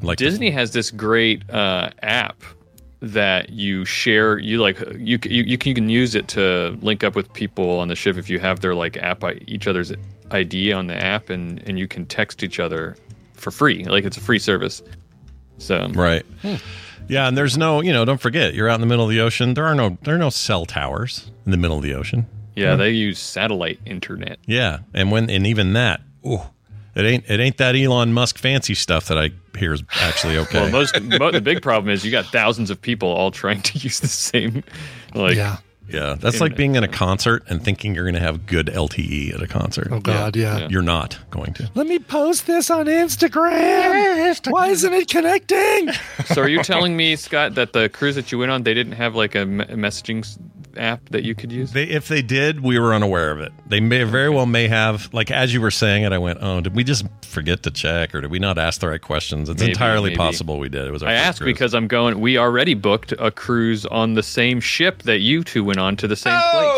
Like 0.02 0.18
the- 0.18 0.26
Disney 0.26 0.52
has 0.52 0.72
this 0.72 0.92
great 0.92 1.50
uh, 1.50 1.90
app 2.02 2.42
that 3.02 3.50
you 3.50 3.86
share. 3.86 4.38
You 4.38 4.62
like 4.62 4.80
you, 4.98 5.20
you 5.24 5.44
you 5.44 5.58
can, 5.58 5.70
you 5.70 5.76
can 5.76 5.90
use 5.90 6.16
it 6.16 6.28
to 6.30 6.78
link 6.82 7.04
up 7.04 7.16
with 7.16 7.32
people 7.34 7.80
on 7.80 7.88
the 7.88 7.96
ship 7.96 8.18
if 8.18 8.30
you 8.30 8.40
have 8.40 8.62
their 8.62 8.76
like 8.76 8.98
app 8.98 9.24
each 9.48 9.68
other's 9.68 9.92
ID 10.32 10.74
on 10.74 10.88
the 10.88 10.96
app, 10.96 11.30
and 11.30 11.62
and 11.68 11.78
you 11.78 11.88
can 11.88 12.06
text 12.06 12.44
each 12.44 12.60
other 12.60 12.96
for 13.34 13.52
free. 13.52 13.84
Like 13.86 14.06
it's 14.06 14.18
a 14.18 14.22
free 14.22 14.40
service. 14.40 14.82
So 15.58 15.88
Right. 15.94 16.26
Hmm. 16.42 16.56
Yeah, 17.08 17.28
and 17.28 17.38
there's 17.38 17.56
no, 17.56 17.82
you 17.82 17.94
know, 17.94 18.04
don't 18.04 18.20
forget, 18.20 18.56
you're 18.56 18.68
out 18.68 18.76
in 18.76 18.82
the 18.82 18.88
middle 18.88 19.06
of 19.06 19.12
the 19.12 19.20
ocean. 19.20 19.54
There 19.54 19.66
are 19.66 19.76
no 19.76 19.98
there 20.02 20.16
are 20.16 20.20
no 20.20 20.32
cell 20.32 20.66
towers 20.66 21.30
in 21.46 21.52
the 21.52 21.58
middle 21.58 21.78
of 21.78 21.84
the 21.84 21.94
ocean. 21.94 22.26
yeah, 22.56 22.76
they 22.76 22.92
use 22.92 23.20
satellite 23.20 23.80
internet. 23.86 24.40
Yeah, 24.48 24.80
and 24.94 25.12
when 25.12 25.30
and 25.30 25.46
even 25.46 25.74
that, 25.74 26.02
ooh, 26.26 26.42
it 26.96 27.06
ain't 27.06 27.26
it 27.30 27.40
ain't 27.40 27.58
that 27.58 27.76
Elon 27.76 28.14
Musk 28.14 28.38
fancy 28.38 28.74
stuff 28.74 29.08
that 29.08 29.18
I 29.18 29.32
hear 29.58 29.74
is 29.74 29.84
actually 30.02 30.38
okay. 30.38 30.62
Well, 30.62 30.72
most 30.72 31.02
mo- 31.02 31.32
the 31.32 31.42
big 31.42 31.62
problem 31.62 31.92
is 31.94 32.04
you 32.06 32.12
got 32.12 32.26
thousands 32.26 32.70
of 32.70 32.82
people 32.82 33.10
all 33.10 33.32
trying 33.32 33.62
to 33.62 33.78
use 33.80 34.00
the 34.00 34.08
same. 34.08 34.64
Like 35.14 35.36
yeah. 35.38 35.58
yeah, 35.90 36.16
that's 36.20 36.42
like 36.42 36.56
being 36.58 36.76
in 36.76 36.84
a 36.84 36.88
concert 36.88 37.44
and 37.48 37.64
thinking 37.64 37.94
you're 37.96 38.04
going 38.06 38.16
to 38.16 38.20
have 38.22 38.46
good 38.48 38.68
LTE 38.68 39.34
at 39.36 39.42
a 39.42 39.48
concert. 39.48 39.90
Oh 39.92 40.00
God, 40.00 40.36
yeah. 40.36 40.68
You're 40.70 40.82
not 40.82 41.18
going 41.32 41.54
to. 41.56 41.70
Let 41.76 41.88
me 41.88 42.00
post 42.00 42.48
this 42.48 42.70
on 42.70 42.88
Instagram. 42.88 44.52
Why 44.52 44.68
isn't 44.68 44.94
it 44.94 45.08
connecting? 45.10 45.92
So 46.26 46.42
are 46.42 46.50
you 46.50 46.64
telling 46.64 46.98
me, 46.98 47.16
Scott, 47.16 47.56
that 47.56 47.74
the 47.74 47.90
cruise 47.90 48.16
that 48.16 48.32
you 48.32 48.40
went 48.40 48.52
on, 48.52 48.64
they 48.64 48.74
didn't 48.74 48.94
have 48.94 49.16
like 49.16 49.36
a 49.36 49.40
messaging 49.46 50.20
s- 50.20 50.38
app 50.78 51.10
that 51.10 51.24
you 51.24 51.36
could 51.36 51.52
use? 51.52 51.72
They, 51.72 51.84
if 51.86 52.08
they 52.08 52.22
did, 52.22 52.62
we 52.62 52.78
were 52.80 52.94
unaware 52.94 53.32
of 53.32 53.40
it. 53.40 53.52
They 53.68 53.80
may 53.80 54.04
very 54.04 54.30
well 54.30 54.46
may 54.46 54.68
have, 54.68 55.14
like 55.14 55.32
as 55.32 55.54
you 55.54 55.62
were 55.62 55.72
saying 55.72 56.04
it, 56.04 56.12
I 56.14 56.18
went, 56.18 56.40
"Oh, 56.42 56.62
did 56.62 56.76
we 56.76 56.84
just 56.84 57.06
forget 57.24 57.64
to 57.64 57.72
check, 57.72 58.14
or 58.16 58.22
did 58.22 58.32
we 58.32 58.40
not 58.40 58.58
ask 58.58 58.82
the 58.82 58.88
right 58.88 59.02
questions?" 59.02 59.50
It's 59.50 59.60
Maybe, 59.60 59.72
entirely 59.72 60.10
maybe. 60.12 60.18
possible 60.18 60.60
we 60.60 60.70
did. 60.70 60.86
It 60.88 60.92
was. 60.92 61.04
Our 61.04 61.10
I 61.10 61.14
first 61.16 61.26
asked 61.28 61.38
cruise. 61.42 61.54
because 61.54 61.74
I'm 61.74 61.88
going. 61.88 62.20
We 62.20 62.38
already 62.38 62.74
booked 62.74 63.12
a 63.14 63.32
cruise 63.32 63.86
on 63.86 64.14
the 64.14 64.24
same 64.24 64.60
ship 64.60 65.04
that 65.04 65.20
you 65.20 65.44
two 65.44 65.64
went 65.64 65.80
on 65.80 65.96
to 65.98 66.08
the 66.08 66.16
same 66.16 66.34
place. 66.34 66.72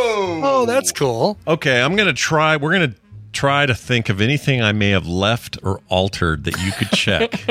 Oh, 0.43 0.65
that's 0.67 0.91
cool. 0.91 1.37
Okay, 1.47 1.81
I'm 1.81 1.95
gonna 1.95 2.13
try. 2.13 2.57
We're 2.57 2.73
gonna 2.73 2.93
try 3.33 3.65
to 3.65 3.75
think 3.75 4.09
of 4.09 4.19
anything 4.21 4.61
I 4.61 4.71
may 4.71 4.89
have 4.91 5.05
left 5.07 5.57
or 5.63 5.79
altered 5.89 6.43
that 6.45 6.59
you 6.63 6.71
could 6.71 6.89
check. 6.91 7.31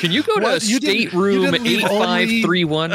Can 0.00 0.12
you 0.12 0.22
go 0.22 0.36
to 0.36 0.42
What? 0.42 0.64
You 0.64 0.80
didn't- 0.80 0.94
you 0.96 1.08
stateroom 1.08 1.50
didn't 1.50 1.62
leave 1.64 1.78
eight 1.84 1.88
five 1.88 2.22
only- 2.28 2.42
three 2.42 2.64
one? 2.64 2.92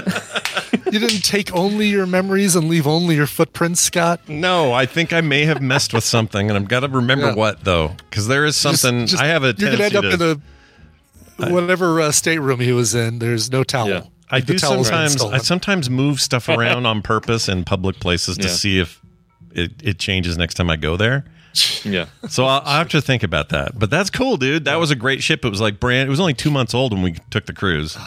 You 0.91 0.99
didn't 0.99 1.23
take 1.23 1.53
only 1.55 1.87
your 1.87 2.05
memories 2.05 2.55
and 2.55 2.67
leave 2.67 2.87
only 2.87 3.15
your 3.15 3.27
footprints, 3.27 3.79
Scott. 3.81 4.21
no, 4.27 4.73
I 4.73 4.85
think 4.85 5.13
I 5.13 5.21
may 5.21 5.45
have 5.45 5.61
messed 5.61 5.93
with 5.93 6.03
something, 6.03 6.49
and 6.49 6.57
I've 6.57 6.67
got 6.67 6.81
to 6.81 6.87
remember 6.87 7.27
Yeah. 7.27 7.35
what 7.35 7.63
though, 7.63 7.95
because 8.09 8.27
there 8.27 8.45
is 8.45 8.55
something. 8.55 9.01
Just- 9.01 9.11
just- 9.13 9.23
I 9.23 9.27
have 9.27 9.43
a 9.43 9.53
You're 9.57 9.71
gonna 9.71 9.83
end 9.83 9.95
up 9.95 10.03
to. 10.03 10.13
in 10.13 10.41
a 11.47 11.51
whatever 11.51 11.99
uh, 12.01 12.11
stateroom 12.11 12.59
he 12.59 12.71
was 12.71 12.95
in. 12.95 13.19
There's 13.19 13.51
no 13.51 13.63
towel. 13.63 13.89
Yeah. 13.89 14.01
I 14.31 14.39
The 14.39 14.53
do 14.53 14.57
sometimes. 14.57 15.21
I 15.23 15.37
sometimes 15.39 15.89
move 15.91 16.19
stuff 16.21 16.49
around 16.49 16.85
on 16.87 17.01
purpose 17.03 17.47
in 17.49 17.65
public 17.65 17.99
places 17.99 18.37
to 18.37 18.47
Yeah. 18.47 18.49
see 18.53 18.79
if 18.79 18.99
it, 19.53 19.71
it 19.83 19.99
changes 19.99 20.37
next 20.37 20.55
time 20.55 20.69
I 20.69 20.75
go 20.75 20.97
there. 20.97 21.25
yeah. 21.83 22.07
So 22.29 22.45
I'll, 22.45 22.61
I'll 22.65 22.77
have 22.79 22.89
to 22.89 23.01
think 23.01 23.23
about 23.23 23.49
that. 23.49 23.77
But 23.77 23.89
that's 23.89 24.09
cool, 24.09 24.37
dude. 24.37 24.65
That 24.65 24.75
was 24.75 24.91
a 24.91 24.95
great 24.95 25.21
ship. 25.21 25.45
It 25.45 25.49
was 25.49 25.61
like 25.61 25.79
brand. 25.79 26.07
It 26.07 26.09
was 26.09 26.19
only 26.19 26.33
two 26.33 26.51
months 26.51 26.73
old 26.73 26.93
when 26.93 27.03
we 27.03 27.15
took 27.29 27.45
the 27.45 27.53
cruise. 27.53 27.97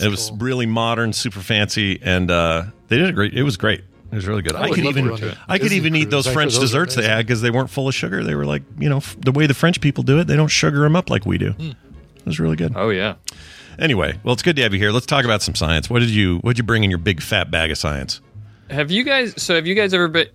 it 0.00 0.08
was 0.08 0.32
really 0.32 0.66
modern, 0.66 1.12
super 1.12 1.40
fancy, 1.40 2.00
and 2.02 2.30
uh, 2.30 2.64
they 2.88 2.98
did 2.98 3.08
a 3.08 3.12
great. 3.12 3.34
It 3.34 3.42
was 3.44 3.56
great. 3.56 3.84
It 4.10 4.16
was 4.16 4.26
really 4.26 4.42
good. 4.42 4.56
I, 4.56 4.66
would 4.66 4.74
could 4.74 4.86
even 4.86 5.06
go 5.06 5.16
to 5.16 5.38
I 5.48 5.58
could 5.58 5.64
Disney 5.66 5.76
even 5.76 5.94
eat 5.94 6.10
those 6.10 6.26
I'm 6.26 6.34
French 6.34 6.54
those 6.54 6.58
are 6.58 6.62
desserts 6.62 6.96
they 6.96 7.04
had 7.06 7.24
because 7.24 7.42
they 7.42 7.50
weren't 7.52 7.70
full 7.70 7.86
of 7.86 7.94
sugar. 7.94 8.24
They 8.24 8.34
were 8.34 8.44
like 8.44 8.64
you 8.76 8.88
know 8.88 8.96
f- 8.96 9.16
the 9.20 9.30
way 9.30 9.46
the 9.46 9.54
French 9.54 9.80
people 9.80 10.02
do 10.02 10.18
it. 10.18 10.26
They 10.26 10.34
don't 10.34 10.48
sugar 10.48 10.80
them 10.80 10.96
up 10.96 11.10
like 11.10 11.24
we 11.26 11.38
do. 11.38 11.52
Hmm. 11.52 11.70
It 12.16 12.26
was 12.26 12.40
really 12.40 12.56
good. 12.56 12.72
Oh 12.74 12.90
yeah. 12.90 13.14
Anyway, 13.78 14.18
well, 14.24 14.32
it's 14.32 14.42
good 14.42 14.56
to 14.56 14.62
have 14.62 14.74
you 14.74 14.80
here. 14.80 14.90
Let's 14.90 15.06
talk 15.06 15.24
about 15.24 15.42
some 15.42 15.54
science. 15.54 15.88
What 15.88 16.00
did 16.00 16.10
you 16.10 16.38
What 16.38 16.52
did 16.52 16.58
you 16.58 16.64
bring 16.64 16.82
in 16.82 16.90
your 16.90 16.98
big 16.98 17.22
fat 17.22 17.52
bag 17.52 17.70
of 17.70 17.78
science? 17.78 18.20
Have 18.68 18.90
you 18.90 19.04
guys? 19.04 19.40
So 19.40 19.54
have 19.54 19.66
you 19.66 19.76
guys 19.76 19.94
ever 19.94 20.08
been? 20.08 20.26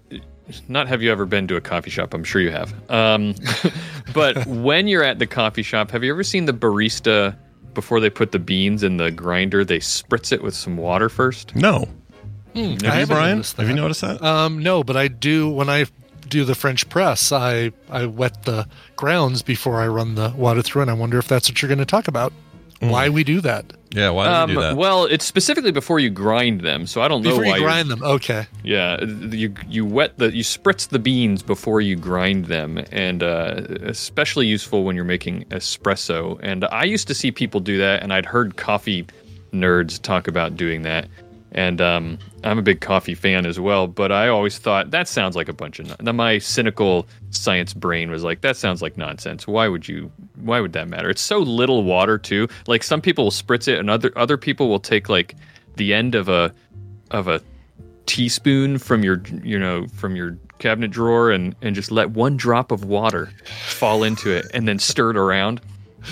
Not 0.67 0.87
have 0.87 1.01
you 1.01 1.11
ever 1.11 1.25
been 1.25 1.47
to 1.47 1.55
a 1.55 1.61
coffee 1.61 1.89
shop? 1.89 2.13
I'm 2.13 2.23
sure 2.23 2.41
you 2.41 2.51
have. 2.51 2.73
Um, 2.89 3.35
but 4.13 4.45
when 4.45 4.87
you're 4.87 5.03
at 5.03 5.19
the 5.19 5.27
coffee 5.27 5.63
shop, 5.63 5.91
have 5.91 6.03
you 6.03 6.11
ever 6.11 6.23
seen 6.23 6.45
the 6.45 6.53
barista 6.53 7.35
before 7.73 7.99
they 7.99 8.09
put 8.09 8.31
the 8.31 8.39
beans 8.39 8.83
in 8.83 8.97
the 8.97 9.11
grinder? 9.11 9.65
They 9.65 9.79
spritz 9.79 10.31
it 10.31 10.43
with 10.43 10.55
some 10.55 10.77
water 10.77 11.09
first. 11.09 11.55
No. 11.55 11.87
I 12.55 12.77
Have 12.83 12.99
you, 12.99 13.05
Brian? 13.07 13.43
Have 13.57 13.67
you 13.67 13.75
noticed 13.75 14.01
that? 14.01 14.21
Um, 14.21 14.59
no, 14.59 14.83
but 14.83 14.95
I 14.95 15.09
do 15.09 15.49
when 15.49 15.69
I 15.69 15.85
do 16.29 16.45
the 16.45 16.55
French 16.55 16.87
press. 16.89 17.31
I 17.31 17.71
I 17.89 18.05
wet 18.05 18.43
the 18.43 18.67
grounds 18.95 19.41
before 19.41 19.81
I 19.81 19.87
run 19.87 20.15
the 20.15 20.33
water 20.35 20.61
through, 20.61 20.83
and 20.83 20.91
I 20.91 20.93
wonder 20.93 21.17
if 21.17 21.27
that's 21.27 21.49
what 21.49 21.61
you're 21.61 21.67
going 21.67 21.79
to 21.79 21.85
talk 21.85 22.07
about. 22.07 22.31
Mm. 22.81 22.89
Why 22.91 23.09
we 23.09 23.23
do 23.23 23.39
that? 23.41 23.71
yeah. 23.91 24.09
Why 24.09 24.25
did 24.25 24.33
Um, 24.33 24.49
you 24.49 24.55
do 24.57 24.61
that? 24.61 24.75
well, 24.75 25.05
it's 25.05 25.23
specifically 25.25 25.71
before 25.71 25.99
you 26.01 26.09
grind 26.09 26.59
them, 26.61 26.85
so 26.87 27.01
I 27.01 27.07
don't 27.07 27.23
know 27.23 27.37
why 27.37 27.43
you 27.43 27.49
you're- 27.51 27.61
grind 27.61 27.89
them, 27.89 28.03
okay. 28.03 28.47
Yeah, 28.63 29.01
you 29.03 29.53
you 29.69 29.85
wet 29.85 30.17
the 30.17 30.35
you 30.35 30.43
spritz 30.43 30.89
the 30.89 30.99
beans 30.99 31.41
before 31.41 31.79
you 31.79 31.95
grind 31.95 32.45
them, 32.45 32.83
and 32.91 33.23
uh, 33.23 33.61
especially 33.83 34.47
useful 34.47 34.83
when 34.83 34.95
you're 34.95 35.05
making 35.05 35.45
espresso. 35.51 36.37
And 36.43 36.65
I 36.65 36.83
used 36.83 37.07
to 37.07 37.13
see 37.13 37.31
people 37.31 37.59
do 37.61 37.77
that, 37.77 38.03
and 38.03 38.11
I'd 38.11 38.25
heard 38.25 38.57
coffee 38.57 39.05
nerds 39.53 40.01
talk 40.01 40.27
about 40.27 40.57
doing 40.57 40.81
that. 40.81 41.07
And 41.55 41.79
um, 41.79 42.19
I'm 42.43 42.59
a 42.59 42.61
big 42.61 42.81
coffee 42.81 43.15
fan 43.15 43.45
as 43.45 43.61
well, 43.61 43.87
but 43.87 44.11
I 44.11 44.27
always 44.27 44.57
thought 44.57 44.91
that 44.91 45.07
sounds 45.07 45.37
like 45.37 45.47
a 45.47 45.53
bunch 45.53 45.79
of. 45.79 46.01
non- 46.01 46.15
My 46.15 46.37
cynical 46.37 47.07
science 47.29 47.73
brain 47.73 48.11
was 48.11 48.23
like, 48.25 48.41
that 48.41 48.57
sounds 48.57 48.81
like 48.81 48.97
nonsense. 48.97 49.47
Why 49.47 49.69
would 49.69 49.87
you? 49.87 50.11
Why 50.35 50.59
would 50.59 50.73
that 50.73 50.89
matter? 50.89 51.09
It's 51.09 51.21
so 51.21 51.39
little 51.39 51.83
water 51.83 52.17
too. 52.17 52.49
Like 52.67 52.83
some 52.83 53.01
people 53.01 53.23
will 53.23 53.31
spritz 53.31 53.69
it, 53.69 53.79
and 53.79 53.89
other 53.89 54.11
other 54.17 54.37
people 54.37 54.67
will 54.67 54.81
take 54.81 55.07
like 55.07 55.35
the 55.77 55.93
end 55.93 56.13
of 56.13 56.27
a 56.27 56.53
of 57.11 57.29
a 57.29 57.41
teaspoon 58.05 58.77
from 58.77 59.03
your 59.03 59.23
you 59.41 59.57
know 59.57 59.87
from 59.87 60.15
your 60.15 60.37
cabinet 60.59 60.91
drawer 60.91 61.31
and 61.31 61.55
and 61.61 61.73
just 61.73 61.89
let 61.89 62.11
one 62.11 62.35
drop 62.37 62.71
of 62.71 62.83
water 62.83 63.31
fall 63.45 64.03
into 64.03 64.29
it 64.29 64.45
and 64.53 64.67
then 64.67 64.77
stir 64.77 65.11
it 65.11 65.17
around 65.17 65.59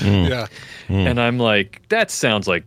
Yeah. 0.02 0.48
and 0.90 1.20
i'm 1.20 1.38
like 1.40 1.82
that 1.90 2.12
sounds 2.12 2.48
like 2.48 2.64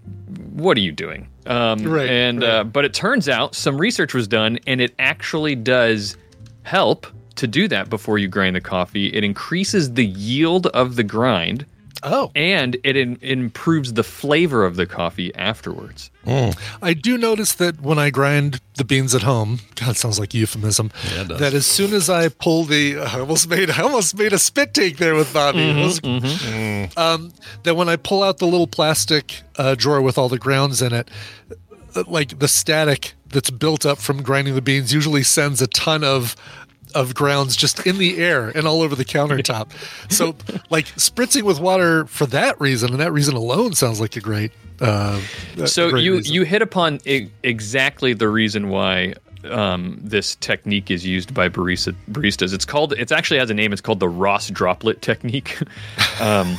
what 0.52 0.76
are 0.78 0.80
you 0.80 0.92
doing? 0.92 1.28
Um, 1.46 1.82
Right, 1.84 2.08
and 2.08 2.42
Uh, 2.42 2.64
but 2.64 2.84
it 2.86 2.94
turns 2.94 3.28
out 3.28 3.54
some 3.54 3.76
research 3.78 4.14
was 4.14 4.26
done 4.26 4.58
and 4.66 4.80
it 4.80 4.94
actually 4.98 5.54
does 5.54 6.16
help 6.62 7.06
to 7.36 7.46
do 7.46 7.68
that 7.68 7.90
before 7.90 8.18
you 8.18 8.26
grind 8.26 8.56
the 8.56 8.60
coffee. 8.62 9.08
It 9.08 9.22
increases 9.22 9.92
the 9.92 10.06
yield 10.06 10.66
of 10.68 10.96
the 10.96 11.04
grind 11.04 11.66
Oh, 12.02 12.30
and 12.34 12.76
it 12.84 12.96
in, 12.96 13.18
improves 13.22 13.92
the 13.94 14.02
flavor 14.04 14.64
of 14.64 14.76
the 14.76 14.86
coffee 14.86 15.34
afterwards 15.34 16.10
I 16.82 16.92
do 16.94 17.16
notice 17.16 17.52
that 17.54 17.80
when 17.80 18.00
I 18.00 18.10
grind 18.10 18.60
the 18.74 18.84
beans 18.84 19.14
at 19.14 19.22
home, 19.22 19.60
God, 19.76 19.96
sounds 19.96 20.18
like 20.18 20.34
a 20.34 20.38
euphemism. 20.38 20.90
Yeah, 21.14 21.20
it 21.22 21.28
does. 21.28 21.38
That 21.38 21.54
as 21.54 21.66
soon 21.66 21.94
as 21.94 22.10
I 22.10 22.28
pull 22.30 22.64
the, 22.64 22.98
I 23.00 23.20
almost 23.20 23.48
made, 23.48 23.70
I 23.70 23.82
almost 23.82 24.16
made 24.18 24.32
a 24.32 24.38
spit 24.40 24.74
take 24.74 24.96
there 24.96 25.14
with 25.14 25.32
Bobby. 25.32 25.60
It 25.60 25.76
was- 25.76 26.00
Um, 26.96 27.32
that 27.62 27.76
when 27.76 27.88
I 27.88 27.94
pull 27.94 28.24
out 28.24 28.38
the 28.38 28.46
little 28.46 28.66
plastic 28.66 29.42
uh, 29.56 29.76
drawer 29.76 30.00
with 30.02 30.18
all 30.18 30.28
the 30.28 30.38
grounds 30.38 30.82
in 30.82 30.92
it, 30.92 31.08
uh, 31.94 32.02
like 32.08 32.40
the 32.40 32.48
static 32.48 33.14
that's 33.28 33.50
built 33.50 33.86
up 33.86 33.98
from 33.98 34.22
grinding 34.22 34.54
the 34.56 34.62
beans 34.62 34.92
usually 34.92 35.22
sends 35.22 35.62
a 35.62 35.66
ton 35.68 36.02
of 36.02 36.34
of 36.96 37.14
grounds 37.14 37.54
just 37.56 37.86
in 37.86 37.98
the 37.98 38.18
air 38.18 38.48
and 38.48 38.66
all 38.66 38.82
over 38.82 38.94
the 38.96 39.04
countertop. 39.04 39.70
so, 40.10 40.34
like 40.70 40.86
spritzing 40.96 41.42
with 41.42 41.60
water 41.60 42.06
for 42.06 42.26
that 42.26 42.60
reason 42.60 42.90
and 42.92 43.00
that 43.00 43.12
reason 43.12 43.34
alone 43.36 43.74
sounds 43.74 44.00
like 44.00 44.16
a 44.16 44.20
great. 44.20 44.52
Uh, 44.80 45.20
a 45.58 45.66
so 45.66 45.90
great 45.90 46.04
you 46.04 46.16
reason. 46.16 46.34
you 46.34 46.42
hit 46.42 46.62
upon 46.62 46.98
I- 47.06 47.30
exactly 47.42 48.12
the 48.14 48.28
reason 48.28 48.68
why 48.68 49.14
um, 49.50 49.98
this 50.02 50.34
technique 50.36 50.90
is 50.90 51.06
used 51.06 51.32
by 51.32 51.48
barista, 51.48 51.94
baristas. 52.10 52.52
It's 52.52 52.64
called. 52.64 52.92
It 52.94 53.12
actually 53.12 53.38
has 53.38 53.48
a 53.48 53.54
name. 53.54 53.72
It's 53.72 53.80
called 53.80 54.00
the 54.00 54.08
Ross 54.08 54.50
droplet 54.50 55.02
technique. 55.02 55.58
Um, 56.18 56.56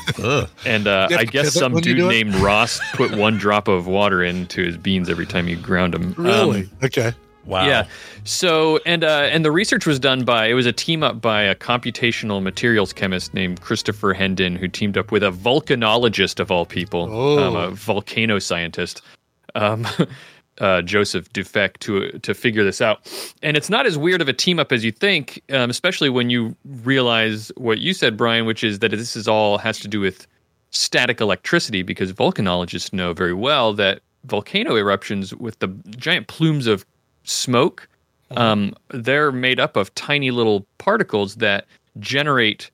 and 0.68 0.86
uh, 0.86 1.08
I 1.10 1.26
guess 1.26 1.52
some 1.52 1.74
dude 1.78 1.98
named 1.98 2.36
Ross 2.36 2.80
put 2.94 3.18
one 3.18 3.40
drop 3.40 3.68
of 3.68 3.88
water 3.88 4.24
into 4.24 4.64
his 4.64 4.78
beans 4.78 5.10
every 5.10 5.26
time 5.26 5.48
you 5.48 5.56
ground 5.56 5.96
them. 5.96 6.14
really 6.16 6.70
okay. 6.84 7.14
Wow. 7.48 7.66
Yeah. 7.66 7.88
So 8.24 8.80
and 8.86 9.04
uh, 9.04 9.30
and 9.32 9.44
the 9.44 9.52
research 9.52 9.86
was 9.86 10.00
done 10.00 10.24
by 10.26 10.48
it 10.48 10.54
was 10.54 10.66
a 10.66 10.74
team 10.74 11.02
up 11.04 11.22
by 11.22 11.42
a 11.44 11.56
computational 11.56 12.42
materials 12.44 12.94
chemist 12.94 13.34
named 13.34 13.62
Christopher 13.62 14.14
Hendon 14.14 14.56
who 14.56 14.68
teamed 14.68 14.98
up 14.98 15.12
with 15.12 15.24
a 15.24 15.32
volcanologist 15.32 16.40
of 16.40 16.52
all 16.52 16.66
people, 16.66 17.08
Oh. 17.12 17.44
um, 17.48 17.56
a 17.56 17.72
volcano 17.72 18.38
scientist, 18.40 19.02
um, 19.56 19.88
uh, 20.60 20.82
Joseph 20.82 21.32
Dufek 21.34 21.78
to 21.80 22.20
to 22.20 22.34
figure 22.34 22.64
this 22.64 22.82
out. 22.82 23.00
And 23.42 23.56
it's 23.58 23.70
not 23.70 23.86
as 23.86 23.98
weird 23.98 24.22
of 24.22 24.28
a 24.28 24.34
team 24.34 24.60
up 24.60 24.72
as 24.72 24.84
you 24.84 24.92
think, 24.92 25.42
um, 25.52 25.70
especially 25.70 26.10
when 26.10 26.30
you 26.30 26.56
realize 26.84 27.52
what 27.58 27.80
you 27.80 27.94
said, 27.94 28.18
Brian, 28.18 28.46
which 28.46 28.64
is 28.64 28.80
that 28.80 28.92
this 28.92 29.16
is 29.16 29.28
all 29.28 29.58
has 29.58 29.80
to 29.80 29.88
do 29.88 30.00
with 30.00 30.28
static 30.72 31.22
electricity 31.22 31.82
because 31.82 32.12
volcanologists 32.12 32.92
know 32.92 33.14
very 33.14 33.34
well 33.34 33.74
that 33.74 34.02
volcano 34.26 34.76
eruptions 34.76 35.34
with 35.36 35.58
the 35.60 35.68
giant 35.98 36.28
plumes 36.28 36.68
of 36.68 36.86
smoke 37.28 37.88
um, 38.32 38.74
they're 38.90 39.32
made 39.32 39.60
up 39.60 39.78
of 39.78 39.94
tiny 39.96 40.32
little 40.32 40.66
particles 40.80 41.36
that 41.36 41.66
generate 42.00 42.70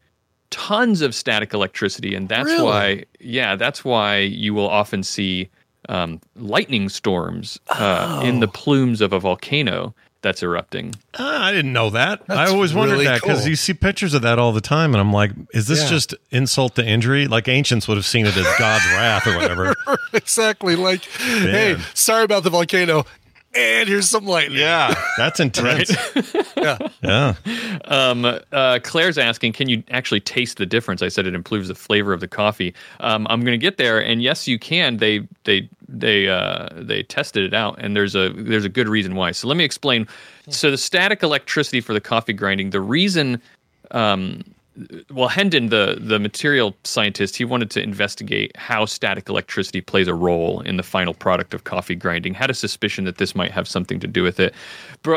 tons 0.49 1.01
of 1.01 1.13
static 1.15 1.53
electricity 1.53 2.15
and 2.15 2.29
that's 2.29 2.45
Really? 2.45 2.63
why 2.63 3.03
yeah 3.19 3.55
that's 3.55 3.83
why 3.83 4.17
you 4.19 4.53
will 4.53 4.69
often 4.69 5.03
see 5.03 5.49
um, 5.89 6.21
lightning 6.35 6.87
storms 6.89 7.59
uh, 7.69 8.21
in 8.23 8.39
the 8.39 8.47
plumes 8.47 9.01
of 9.01 9.11
a 9.13 9.19
volcano 9.19 9.93
that's 10.21 10.41
erupting. 10.41 10.95
Ah, 11.19 11.47
I 11.47 11.51
didn't 11.51 11.73
know 11.73 11.89
that. 11.89 12.25
That's 12.27 12.49
I 12.49 12.53
always 12.53 12.73
wondered 12.73 12.93
really 12.93 13.03
that 13.07 13.19
because 13.21 13.41
cool. 13.41 13.49
you 13.49 13.57
see 13.57 13.73
pictures 13.73 14.13
of 14.13 14.21
that 14.21 14.39
all 14.39 14.53
the 14.53 14.61
time, 14.61 14.93
and 14.93 15.01
I'm 15.01 15.11
like, 15.11 15.31
is 15.53 15.67
this 15.67 15.81
Yeah. 15.81 15.89
just 15.89 16.15
insult 16.31 16.75
to 16.75 16.85
injury? 16.87 17.27
Like 17.27 17.49
ancients 17.49 17.89
would 17.89 17.97
have 17.97 18.05
seen 18.05 18.25
it 18.25 18.37
as 18.37 18.45
God's 18.57 18.85
wrath 18.85 19.27
or 19.27 19.35
whatever. 19.35 19.75
exactly. 20.13 20.77
Like, 20.77 21.03
hey, 21.03 21.75
sorry 21.93 22.23
about 22.23 22.43
the 22.43 22.49
volcano. 22.49 23.05
And 23.55 23.87
here's 23.87 24.09
some 24.09 24.25
lightning. 24.25 24.59
Yeah, 24.59 24.95
that's 25.17 25.39
intense. 25.39 25.91
yeah. 26.57 26.77
Yeah. 27.03 27.35
Um, 27.85 28.25
uh, 28.51 28.79
Claire's 28.83 29.17
asking, 29.17 29.53
can 29.53 29.69
you 29.69 29.83
actually 29.91 30.21
taste 30.21 30.57
the 30.57 30.65
difference? 30.65 31.01
I 31.01 31.09
said 31.09 31.27
it 31.27 31.35
improves 31.35 31.67
the 31.67 31.75
flavor 31.75 32.13
of 32.13 32.19
the 32.19 32.27
coffee. 32.27 32.73
Um, 32.99 33.27
I'm 33.29 33.41
going 33.41 33.53
to 33.53 33.63
get 33.63 33.77
there, 33.77 34.03
and 34.03 34.23
yes, 34.23 34.47
you 34.47 34.57
can. 34.57 34.97
They 34.97 35.27
they 35.43 35.69
they 35.87 36.27
uh, 36.29 36.69
they 36.73 37.03
tested 37.03 37.43
it 37.43 37.53
out, 37.53 37.77
and 37.79 37.95
there's 37.95 38.15
a 38.15 38.29
there's 38.29 38.65
a 38.65 38.69
good 38.69 38.87
reason 38.87 39.15
why. 39.15 39.31
So 39.31 39.47
let 39.47 39.57
me 39.57 39.63
explain. 39.63 40.07
So 40.49 40.71
the 40.71 40.77
static 40.77 41.21
electricity 41.21 41.81
for 41.81 41.93
the 41.93 42.01
coffee 42.01 42.33
grinding, 42.33 42.71
the 42.71 42.81
reason. 42.81 43.41
Um, 43.91 44.43
well, 45.11 45.27
Hendon, 45.27 45.69
the 45.69 45.97
the 45.99 46.19
material 46.19 46.75
scientist, 46.83 47.35
he 47.35 47.45
wanted 47.45 47.69
to 47.71 47.81
investigate 47.81 48.55
how 48.57 48.85
static 48.85 49.29
electricity 49.29 49.81
plays 49.81 50.07
a 50.07 50.13
role 50.13 50.61
in 50.61 50.77
the 50.77 50.83
final 50.83 51.13
product 51.13 51.53
of 51.53 51.63
coffee 51.63 51.95
grinding. 51.95 52.33
Had 52.33 52.49
a 52.49 52.53
suspicion 52.53 53.05
that 53.05 53.17
this 53.17 53.35
might 53.35 53.51
have 53.51 53.67
something 53.67 53.99
to 53.99 54.07
do 54.07 54.23
with 54.23 54.39
it. 54.39 54.53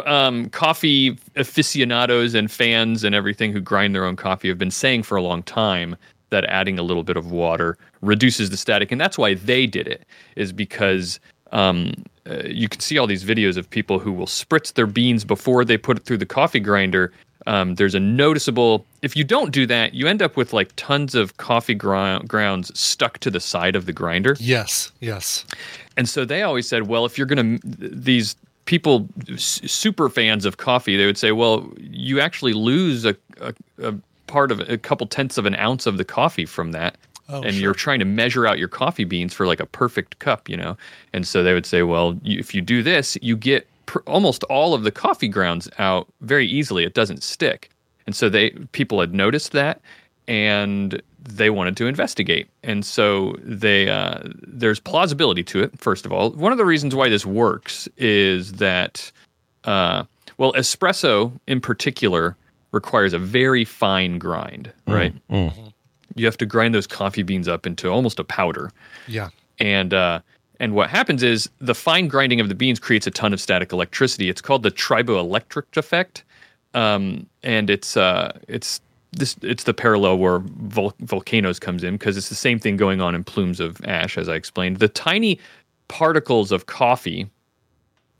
Um, 0.06 0.50
coffee 0.50 1.18
aficionados 1.36 2.34
and 2.34 2.50
fans 2.50 3.04
and 3.04 3.14
everything 3.14 3.52
who 3.52 3.60
grind 3.60 3.94
their 3.94 4.04
own 4.04 4.16
coffee 4.16 4.48
have 4.48 4.58
been 4.58 4.70
saying 4.70 5.04
for 5.04 5.16
a 5.16 5.22
long 5.22 5.42
time 5.42 5.96
that 6.30 6.44
adding 6.46 6.78
a 6.78 6.82
little 6.82 7.04
bit 7.04 7.16
of 7.16 7.30
water 7.30 7.78
reduces 8.02 8.50
the 8.50 8.56
static, 8.56 8.92
and 8.92 9.00
that's 9.00 9.16
why 9.16 9.34
they 9.34 9.66
did 9.66 9.88
it. 9.88 10.04
Is 10.36 10.52
because 10.52 11.18
um, 11.52 11.94
uh, 12.28 12.42
you 12.44 12.68
can 12.68 12.80
see 12.80 12.98
all 12.98 13.06
these 13.06 13.24
videos 13.24 13.56
of 13.56 13.68
people 13.70 13.98
who 13.98 14.12
will 14.12 14.26
spritz 14.26 14.72
their 14.72 14.86
beans 14.86 15.24
before 15.24 15.64
they 15.64 15.78
put 15.78 15.96
it 15.96 16.04
through 16.04 16.18
the 16.18 16.26
coffee 16.26 16.60
grinder. 16.60 17.12
Um, 17.47 17.77
there's 17.77 17.94
a 17.94 18.01
noticeable. 18.01 18.85
If 19.02 19.16
you 19.16 19.24
don't 19.24 19.52
do 19.52 19.66
that, 19.66 19.94
you 19.94 20.09
end 20.09 20.20
up 20.20 20.36
with 20.36 20.52
like 20.52 20.73
tons 20.77 21.14
of 21.14 21.36
coffee 21.36 21.74
ground, 21.74 22.28
grounds 22.28 22.78
stuck 22.78 23.18
to 23.18 23.31
the 23.31 23.40
side 23.40 23.77
of 23.77 23.86
the 23.86 23.93
grinder. 23.93 24.36
Yes. 24.40 24.90
Yes. 25.01 25.44
And 25.97 26.09
so 26.09 26.24
they 26.24 26.43
always 26.43 26.68
said, 26.68 26.89
well, 26.89 27.06
if 27.06 27.16
you're 27.16 27.27
going 27.27 27.59
to, 27.59 27.68
these 27.77 28.36
people, 28.64 29.09
super 29.36 30.09
fans 30.09 30.44
of 30.44 30.56
coffee, 30.56 30.97
they 30.97 31.06
would 31.06 31.18
say, 31.18 31.32
well, 31.32 31.73
you 31.78 32.20
actually 32.20 32.52
lose 32.52 33.05
a, 33.05 33.16
a, 33.40 33.55
a 33.81 33.94
part 34.27 34.51
of 34.51 34.60
a 34.68 34.77
couple 34.77 35.06
tenths 35.06 35.39
of 35.39 35.47
an 35.47 35.55
ounce 35.55 35.86
of 35.86 35.98
the 35.98 36.05
coffee 36.05 36.47
from 36.47 36.73
that. 36.73 36.97
Oh, 37.28 37.43
and 37.43 37.56
you're 37.56 37.74
trying 37.74 37.98
to 37.98 38.05
measure 38.05 38.47
out 38.47 38.59
your 38.59 38.68
coffee 38.68 39.05
beans 39.05 39.35
for 39.35 39.47
like 39.47 39.59
a 39.59 39.66
perfect 39.66 40.18
cup, 40.20 40.48
you 40.48 40.56
know? 40.56 40.77
And 41.12 41.27
so 41.27 41.43
they 41.43 41.55
would 41.55 41.66
say, 41.66 41.82
well, 41.82 42.18
you, 42.23 42.39
if 42.39 42.55
you 42.55 42.60
do 42.60 42.82
this, 42.82 43.16
you 43.20 43.36
get 43.36 43.66
pr- 43.86 43.98
almost 44.06 44.44
all 44.44 44.74
of 44.74 44.82
the 44.82 44.90
coffee 44.90 45.28
grounds 45.28 45.68
out 45.78 46.06
very 46.20 46.46
easily. 46.46 46.84
It 46.84 46.94
doesn't 46.94 47.22
stick. 47.22 47.70
And 48.06 48.14
so 48.14 48.28
they 48.28 48.50
people 48.72 49.00
had 49.00 49.14
noticed 49.14 49.52
that 49.52 49.80
and 50.28 51.00
they 51.20 51.50
wanted 51.50 51.76
to 51.78 51.86
investigate. 51.86 52.48
And 52.62 52.84
so 52.84 53.34
they 53.42 53.88
uh, 53.88 54.20
there's 54.46 54.78
plausibility 54.80 55.42
to 55.44 55.62
it. 55.62 55.78
First 55.78 56.06
of 56.06 56.12
all, 56.12 56.30
one 56.30 56.52
of 56.52 56.58
the 56.58 56.64
reasons 56.64 56.94
why 56.94 57.08
this 57.08 57.26
works 57.26 57.88
is 57.96 58.52
that 58.54 59.10
uh, 59.64 60.04
well, 60.38 60.52
espresso 60.52 61.32
in 61.46 61.60
particular 61.60 62.36
requires 62.72 63.12
a 63.12 63.18
very 63.18 63.64
fine 63.64 64.18
grind, 64.18 64.70
right? 64.86 65.14
You 66.14 66.24
have 66.26 66.36
to 66.38 66.46
grind 66.46 66.74
those 66.74 66.86
coffee 66.86 67.22
beans 67.22 67.48
up 67.48 67.66
into 67.66 67.88
almost 67.88 68.18
a 68.18 68.24
powder 68.24 68.70
Yeah. 69.08 69.28
and 69.58 69.92
uh, 69.92 70.20
and 70.60 70.74
what 70.74 70.90
happens 70.90 71.22
is 71.22 71.48
the 71.60 71.74
fine 71.74 72.08
grinding 72.08 72.40
of 72.40 72.48
the 72.48 72.54
beans 72.54 72.78
creates 72.78 73.06
a 73.06 73.10
ton 73.10 73.32
of 73.32 73.40
static 73.40 73.72
electricity. 73.72 74.28
It's 74.28 74.40
called 74.40 74.62
the 74.62 74.70
triboelectric 74.70 75.76
effect, 75.76 76.24
um, 76.74 77.26
and 77.42 77.70
it's 77.70 77.96
uh, 77.96 78.38
it's 78.48 78.80
this 79.12 79.36
it's 79.42 79.64
the 79.64 79.74
parallel 79.74 80.18
where 80.18 80.38
vol- 80.38 80.94
volcanoes 81.00 81.58
comes 81.58 81.82
in 81.84 81.94
because 81.94 82.16
it's 82.16 82.28
the 82.28 82.34
same 82.34 82.58
thing 82.58 82.76
going 82.76 83.00
on 83.00 83.14
in 83.14 83.24
plumes 83.24 83.60
of 83.60 83.80
ash, 83.84 84.18
as 84.18 84.28
I 84.28 84.34
explained. 84.34 84.78
The 84.78 84.88
tiny 84.88 85.38
particles 85.88 86.52
of 86.52 86.66
coffee 86.66 87.28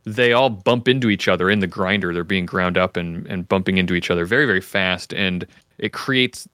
they 0.07 0.33
all 0.33 0.49
bump 0.49 0.87
into 0.87 1.11
each 1.11 1.27
other 1.27 1.51
in 1.51 1.59
the 1.59 1.67
grinder. 1.67 2.15
They're 2.15 2.25
being 2.25 2.47
ground 2.47 2.79
up 2.79 2.97
and, 2.97 3.27
and 3.27 3.47
bumping 3.47 3.77
into 3.77 3.95
each 3.95 4.09
other 4.09 4.25
very, 4.25 4.47
very 4.47 4.61
fast. 4.61 5.13
And 5.13 5.45
it 5.79 5.93
creates, 5.93 6.49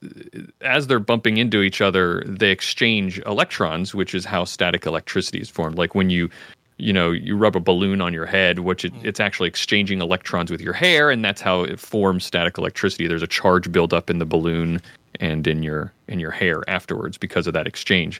as 0.61 0.87
they're 0.87 0.99
bumping 0.99 1.37
into 1.37 1.61
each 1.61 1.79
other, 1.79 2.23
they 2.27 2.49
exchange 2.49 3.19
electrons, 3.19 3.93
which 3.93 4.15
is 4.15 4.25
how 4.25 4.43
static 4.43 4.87
electricity 4.87 5.39
is 5.39 5.51
formed. 5.51 5.77
Like 5.77 5.93
when 5.93 6.09
you, 6.09 6.31
you 6.77 6.91
know, 6.91 7.11
you 7.11 7.37
rub 7.37 7.55
a 7.55 7.59
balloon 7.59 8.01
on 8.01 8.11
your 8.11 8.25
head, 8.25 8.59
which 8.59 8.83
it, 8.85 8.93
it's 9.03 9.19
actually 9.19 9.49
exchanging 9.49 10.01
electrons 10.01 10.49
with 10.49 10.59
your 10.59 10.73
hair, 10.73 11.11
and 11.11 11.23
that's 11.23 11.39
how 11.39 11.61
it 11.61 11.79
forms 11.79 12.25
static 12.25 12.57
electricity. 12.57 13.07
There's 13.07 13.21
a 13.21 13.27
charge 13.27 13.71
buildup 13.71 14.09
in 14.09 14.17
the 14.17 14.25
balloon 14.25 14.81
and 15.19 15.45
in 15.45 15.61
your 15.61 15.93
in 16.07 16.19
your 16.19 16.31
hair 16.31 16.67
afterwards 16.67 17.19
because 17.19 17.45
of 17.45 17.53
that 17.53 17.67
exchange. 17.67 18.19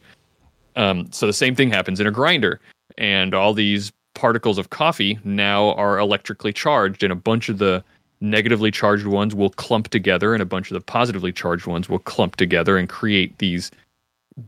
Um, 0.75 1.11
so 1.11 1.25
the 1.25 1.33
same 1.33 1.55
thing 1.55 1.71
happens 1.71 1.99
in 1.99 2.05
a 2.05 2.11
grinder, 2.11 2.61
and 2.99 3.33
all 3.33 3.55
these 3.55 3.91
particles 4.13 4.57
of 4.57 4.69
coffee 4.69 5.19
now 5.23 5.73
are 5.73 5.99
electrically 5.99 6.53
charged, 6.53 7.03
and 7.03 7.11
a 7.11 7.15
bunch 7.15 7.49
of 7.49 7.57
the 7.57 7.83
negatively 8.21 8.71
charged 8.71 9.05
ones 9.05 9.35
will 9.35 9.49
clump 9.49 9.89
together, 9.89 10.33
and 10.33 10.41
a 10.41 10.45
bunch 10.45 10.71
of 10.71 10.75
the 10.75 10.81
positively 10.81 11.31
charged 11.31 11.67
ones 11.67 11.89
will 11.89 11.99
clump 11.99 12.35
together 12.35 12.77
and 12.77 12.89
create 12.89 13.37
these 13.39 13.71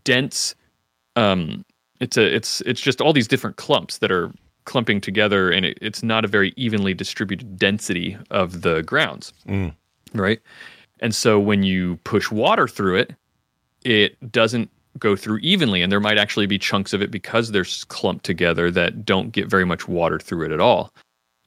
dense. 0.03 0.55
Um, 1.15 1.65
it's 1.99 2.17
a 2.17 2.35
it's 2.35 2.61
it's 2.61 2.81
just 2.81 3.01
all 3.01 3.13
these 3.13 3.27
different 3.27 3.57
clumps 3.57 3.99
that 3.99 4.11
are 4.11 4.31
clumping 4.65 4.99
together, 4.99 5.51
and 5.51 5.65
it, 5.65 5.77
it's 5.81 6.03
not 6.03 6.25
a 6.25 6.27
very 6.27 6.53
evenly 6.57 6.93
distributed 6.93 7.57
density 7.57 8.17
of 8.31 8.61
the 8.61 8.81
grounds, 8.83 9.33
right? 10.13 10.39
And 11.01 11.13
so 11.13 11.39
when 11.39 11.63
you 11.63 11.97
push 12.03 12.31
water 12.31 12.67
through 12.67 12.97
it, 12.97 13.13
it 13.83 14.31
doesn't 14.31 14.69
go 14.99 15.15
through 15.15 15.37
evenly 15.39 15.81
and 15.81 15.91
there 15.91 15.99
might 15.99 16.17
actually 16.17 16.45
be 16.45 16.57
chunks 16.57 16.93
of 16.93 17.01
it 17.01 17.11
because 17.11 17.51
they're 17.51 17.65
clumped 17.87 18.25
together 18.25 18.71
that 18.71 19.05
don't 19.05 19.31
get 19.31 19.47
very 19.47 19.65
much 19.65 19.87
water 19.87 20.19
through 20.19 20.45
it 20.45 20.51
at 20.51 20.59
all 20.59 20.93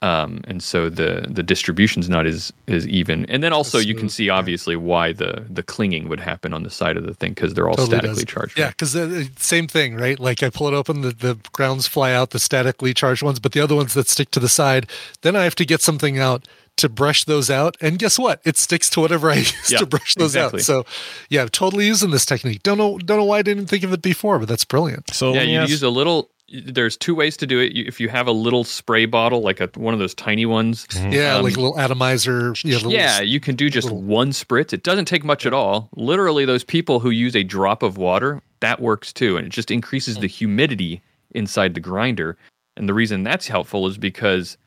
um, 0.01 0.39
and 0.45 0.63
so 0.63 0.89
the 0.89 1.25
the 1.29 1.43
distribution's 1.43 2.07
not 2.07 2.25
as 2.25 2.53
as 2.69 2.87
even 2.87 3.25
and 3.25 3.43
then 3.43 3.51
also 3.51 3.79
you 3.79 3.93
can 3.93 4.07
see 4.07 4.29
obviously 4.29 4.77
why 4.77 5.11
the 5.11 5.45
the 5.49 5.61
clinging 5.61 6.07
would 6.07 6.21
happen 6.21 6.53
on 6.53 6.63
the 6.63 6.69
side 6.69 6.95
of 6.95 7.05
the 7.05 7.13
thing 7.13 7.33
because 7.33 7.53
they're 7.53 7.67
all 7.67 7.75
Totally 7.75 7.97
statically 7.97 8.23
does. 8.23 8.33
charged 8.33 8.57
Yeah, 8.57 8.69
because 8.69 8.93
the 8.93 9.29
same 9.37 9.67
thing, 9.67 9.95
right? 9.95 10.17
Like 10.17 10.41
I 10.41 10.49
pull 10.49 10.69
it 10.69 10.73
open, 10.73 11.01
the, 11.01 11.11
the 11.11 11.37
grounds 11.51 11.85
fly 11.85 12.13
out, 12.13 12.29
the 12.29 12.39
statically 12.39 12.93
charged 12.93 13.23
ones, 13.23 13.39
but 13.41 13.51
the 13.51 13.59
other 13.59 13.75
ones 13.75 13.93
that 13.93 14.07
stick 14.07 14.31
to 14.31 14.39
the 14.39 14.47
side, 14.47 14.89
then 15.21 15.35
I 15.35 15.43
have 15.43 15.55
to 15.55 15.65
get 15.65 15.81
something 15.81 16.17
out 16.17 16.47
to 16.79 16.89
brush 16.89 17.23
those 17.25 17.49
out. 17.49 17.77
And 17.81 17.97
guess 17.99 18.17
what? 18.19 18.41
It 18.45 18.57
sticks 18.57 18.89
to 18.91 18.99
whatever 19.01 19.31
I 19.31 19.35
use 19.37 19.71
Yeah, 19.71 19.79
to 19.79 19.85
brush 19.85 20.15
those 20.15 20.35
exactly. 20.35 20.59
out. 20.59 20.65
So 20.65 20.85
yeah, 21.29 21.43
I'm 21.43 21.49
totally 21.49 21.85
using 21.87 22.11
this 22.11 22.25
technique. 22.25 22.63
Don't 22.63 22.77
know 22.77 22.97
don't 22.97 23.17
know 23.17 23.25
why 23.25 23.39
I 23.39 23.41
didn't 23.41 23.67
think 23.67 23.83
of 23.83 23.93
it 23.93 24.01
before, 24.01 24.39
but 24.39 24.47
that's 24.47 24.65
brilliant. 24.65 25.13
So 25.13 25.33
yeah 25.33 25.41
you 25.43 25.59
ask- 25.59 25.69
use 25.69 25.83
a 25.83 25.89
little 25.89 26.29
there's 26.51 26.97
two 26.97 27.13
ways 27.13 27.37
to 27.37 27.45
do 27.45 27.59
it 27.59 27.73
if 27.77 27.99
you 27.99 28.09
have 28.09 28.25
a 28.25 28.31
little 28.31 28.63
spray 28.63 29.05
bottle 29.05 29.41
like 29.41 29.59
a, 29.61 29.69
one 29.75 29.93
of 29.93 29.99
those 29.99 30.15
tiny 30.15 30.47
ones 30.47 30.87
Yeah, 30.95 31.35
um, 31.35 31.43
like 31.43 31.55
a 31.55 31.59
little 31.59 31.77
atomizer. 31.79 32.55
Yeah, 32.63 32.77
little- 32.77 32.91
yeah, 32.91 33.21
you 33.21 33.39
can 33.39 33.55
do 33.55 33.69
just 33.69 33.91
one 33.91 34.31
spritz. 34.31 34.73
It 34.73 34.81
doesn't 34.81 35.05
take 35.05 35.23
much 35.23 35.45
at 35.45 35.53
all. 35.53 35.89
Literally, 35.95 36.45
those 36.45 36.63
people 36.63 36.99
who 37.01 37.11
use 37.11 37.35
a 37.35 37.43
drop 37.43 37.83
of 37.83 37.97
water, 37.97 38.41
that 38.61 38.81
works 38.81 39.13
too. 39.13 39.37
And 39.37 39.45
it 39.45 39.51
just 39.51 39.69
increases 39.69 40.17
the 40.17 40.25
humidity 40.27 41.01
inside 41.35 41.75
the 41.75 41.79
grinder. 41.79 42.35
And 42.75 42.89
the 42.89 42.95
reason 42.95 43.21
that's 43.21 43.47
helpful 43.47 43.85
is 43.85 43.99
because 43.99 44.57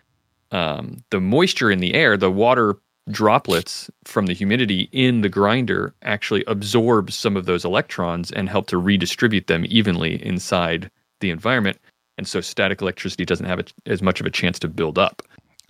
um, 0.52 0.98
the 1.10 1.20
moisture 1.20 1.70
in 1.70 1.80
the 1.80 1.94
air, 1.94 2.16
the 2.16 2.30
water 2.30 2.76
droplets 3.10 3.90
from 4.04 4.26
the 4.26 4.32
humidity 4.32 4.88
in 4.92 5.22
the 5.22 5.28
grinder 5.28 5.92
actually 6.02 6.44
absorb 6.46 7.10
some 7.10 7.36
of 7.36 7.46
those 7.46 7.64
electrons 7.64 8.30
and 8.30 8.48
help 8.48 8.68
to 8.68 8.78
redistribute 8.78 9.48
them 9.48 9.64
evenly 9.68 10.24
inside 10.24 10.88
the 11.20 11.30
environment. 11.30 11.78
And 12.16 12.28
so 12.28 12.40
static 12.40 12.80
electricity 12.80 13.24
doesn't 13.24 13.46
have 13.46 13.58
a, 13.58 13.64
as 13.86 14.02
much 14.02 14.20
of 14.20 14.26
a 14.26 14.30
chance 14.30 14.58
to 14.60 14.68
build 14.68 14.98
up. 14.98 15.22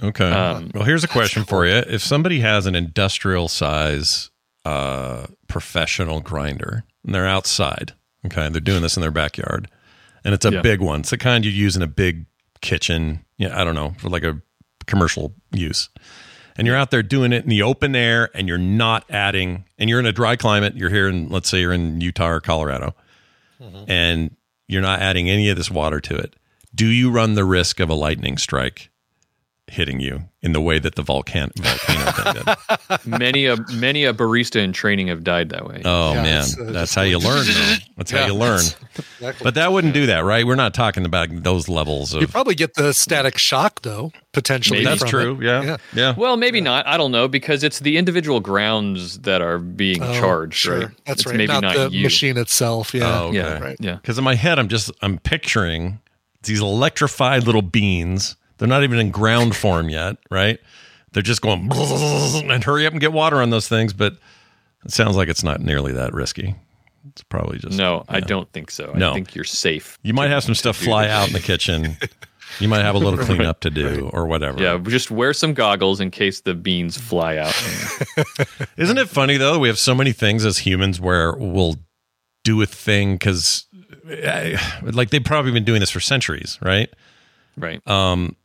Okay. 0.02 0.30
Um, 0.30 0.70
well, 0.74 0.84
here's 0.84 1.04
a 1.04 1.08
question 1.08 1.44
for 1.44 1.64
you. 1.64 1.74
If 1.74 2.02
somebody 2.02 2.40
has 2.40 2.66
an 2.66 2.74
industrial 2.74 3.48
size 3.48 4.30
uh, 4.66 5.26
professional 5.48 6.20
grinder 6.20 6.84
and 7.04 7.14
they're 7.14 7.26
outside, 7.26 7.92
okay, 8.26 8.48
they're 8.50 8.60
doing 8.60 8.82
this 8.82 8.96
in 8.96 9.00
their 9.00 9.10
backyard, 9.10 9.70
and 10.24 10.34
it's 10.34 10.44
a 10.44 10.52
Yeah. 10.52 10.60
big 10.60 10.80
one. 10.80 11.00
It's 11.00 11.10
the 11.10 11.18
kind 11.18 11.44
you 11.44 11.50
use 11.50 11.76
in 11.76 11.82
a 11.82 11.86
big 11.86 12.26
kitchen. 12.60 13.24
Yeah, 13.38 13.58
I 13.58 13.64
don't 13.64 13.74
know, 13.74 13.94
for 13.98 14.08
like 14.08 14.24
a 14.24 14.40
commercial 14.86 15.34
use. 15.52 15.88
And 16.56 16.66
you're 16.66 16.76
out 16.76 16.90
there 16.90 17.02
doing 17.02 17.32
it 17.32 17.44
in 17.44 17.50
the 17.50 17.62
open 17.62 17.96
air 17.96 18.30
and 18.34 18.46
you're 18.46 18.58
not 18.58 19.04
adding, 19.10 19.64
and 19.78 19.88
you're 19.88 20.00
in 20.00 20.06
a 20.06 20.12
dry 20.12 20.36
climate. 20.36 20.76
You're 20.76 20.90
here 20.90 21.08
in, 21.08 21.28
let's 21.28 21.48
say 21.48 21.60
you're 21.60 21.72
in 21.72 22.00
Utah 22.00 22.28
or 22.28 22.40
Colorado, 22.40 22.94
mm-hmm. 23.60 23.90
and 23.90 24.36
you're 24.68 24.82
not 24.82 25.00
adding 25.00 25.30
any 25.30 25.48
of 25.48 25.56
this 25.56 25.70
water 25.70 26.00
to 26.00 26.16
it. 26.16 26.36
Do 26.74 26.86
you 26.86 27.10
run 27.10 27.34
the 27.34 27.44
risk 27.44 27.80
of 27.80 27.90
a 27.90 27.94
lightning 27.94 28.36
strike 28.38 28.90
hitting 29.72 30.00
you 30.00 30.20
in 30.42 30.52
the 30.52 30.60
way 30.60 30.78
that 30.78 30.96
the 30.96 31.02
volcan- 31.02 31.50
volcano 31.56 32.10
thing 32.12 32.44
did. 32.44 33.06
many 33.06 33.46
a 33.46 33.56
many 33.72 34.04
a 34.04 34.12
barista 34.12 34.62
in 34.62 34.72
training 34.72 35.08
have 35.08 35.24
died 35.24 35.48
that 35.48 35.66
way. 35.66 35.80
Oh 35.84 36.12
Yeah, 36.12 36.22
man, 36.22 36.40
it's, 36.40 36.58
uh, 36.58 36.64
that's 36.72 36.94
how 36.94 37.02
you 37.02 37.18
learn. 37.18 37.46
Though. 37.46 37.74
That's 37.96 38.10
how 38.10 38.26
you 38.26 38.34
learn. 38.34 38.60
Exactly. 38.60 39.32
But 39.44 39.54
that 39.54 39.72
wouldn't 39.72 39.94
do 39.94 40.06
that, 40.06 40.20
right? 40.24 40.46
We're 40.46 40.56
not 40.56 40.74
talking 40.74 41.06
about 41.06 41.28
those 41.42 41.68
levels 41.68 42.12
you 42.14 42.26
probably 42.26 42.54
get 42.54 42.74
the 42.74 42.92
static 42.92 43.38
shock 43.38 43.80
though, 43.82 44.12
potentially. 44.32 44.84
Maybe. 44.84 44.98
That's 44.98 45.08
true. 45.10 45.38
Yeah. 45.40 45.62
Yeah. 45.62 45.76
yeah. 45.94 46.14
Well, 46.16 46.36
maybe 46.36 46.60
not. 46.60 46.86
I 46.86 46.96
don't 46.98 47.10
know 47.12 47.26
because 47.26 47.64
it's 47.64 47.78
the 47.80 47.96
individual 47.96 48.40
grounds 48.40 49.20
that 49.20 49.40
are 49.40 49.58
being 49.58 50.02
Oh, 50.02 50.20
charged. 50.20 50.54
Sure, 50.58 50.78
right? 50.80 50.88
that's 51.06 51.20
It's 51.22 51.26
right. 51.26 51.36
Maybe 51.36 51.52
not, 51.52 51.62
not, 51.62 51.74
the 51.76 51.96
you. 51.96 52.02
machine 52.02 52.36
itself. 52.36 52.92
Yeah. 52.94 53.04
Oh, 53.20 53.24
okay. 53.28 53.36
Yeah, 53.38 53.58
Right. 53.58 53.76
yeah. 53.80 53.94
Because 53.96 54.18
in 54.18 54.24
my 54.24 54.34
head, 54.34 54.58
I'm 54.58 54.68
just 54.68 54.90
I'm 55.00 55.18
picturing 55.18 56.00
these 56.42 56.60
electrified 56.60 57.44
little 57.46 57.62
beans. 57.62 58.36
They're 58.58 58.68
not 58.68 58.82
even 58.82 58.98
in 58.98 59.10
ground 59.10 59.56
form 59.56 59.88
yet, 59.88 60.16
right? 60.30 60.58
They're 61.12 61.22
just 61.22 61.42
going 61.42 61.70
and 62.50 62.64
hurry 62.64 62.86
up 62.86 62.92
and 62.92 63.00
get 63.00 63.12
water 63.12 63.42
on 63.42 63.50
those 63.50 63.68
things. 63.68 63.92
But 63.92 64.14
it 64.84 64.90
sounds 64.90 65.16
like 65.16 65.28
it's 65.28 65.44
not 65.44 65.60
nearly 65.60 65.92
that 65.92 66.12
risky. 66.12 66.54
It's 67.08 67.22
probably 67.22 67.58
just 67.58 67.76
No, 67.76 68.04
I 68.08 68.20
don't 68.20 68.50
think 68.52 68.70
so. 68.70 68.92
No. 68.94 69.10
I 69.10 69.14
think 69.14 69.34
you're 69.34 69.44
safe. 69.44 69.98
You 70.02 70.14
might 70.14 70.30
have 70.30 70.44
some 70.44 70.54
stuff 70.54 70.76
fly 70.76 71.04
this. 71.04 71.12
out 71.12 71.26
in 71.28 71.32
the 71.32 71.40
kitchen. 71.40 71.96
You 72.60 72.68
might 72.68 72.82
have 72.82 72.94
a 72.94 72.98
little 72.98 73.18
cleanup 73.24 73.60
to 73.60 73.70
do 73.70 74.10
or 74.12 74.26
whatever. 74.26 74.62
Yeah, 74.62 74.78
just 74.78 75.10
wear 75.10 75.32
some 75.32 75.54
goggles 75.54 76.00
in 76.00 76.10
case 76.10 76.42
the 76.42 76.54
beans 76.54 76.96
fly 76.96 77.38
out. 77.38 77.54
Isn't 78.76 78.98
it 78.98 79.08
funny 79.08 79.36
though? 79.36 79.58
We 79.58 79.68
have 79.68 79.78
so 79.78 79.94
many 79.94 80.12
things 80.12 80.44
as 80.44 80.58
humans 80.58 81.00
where 81.00 81.34
we'll 81.34 81.76
do 82.44 82.60
a 82.62 82.66
thing 82.66 83.14
because, 83.14 83.66
like, 84.82 85.10
they've 85.10 85.24
probably 85.24 85.52
been 85.52 85.64
doing 85.64 85.80
this 85.80 85.90
for 85.90 86.00
centuries, 86.00 86.58
right? 86.60 86.92
right. 87.56 87.86
Um, 87.88 88.36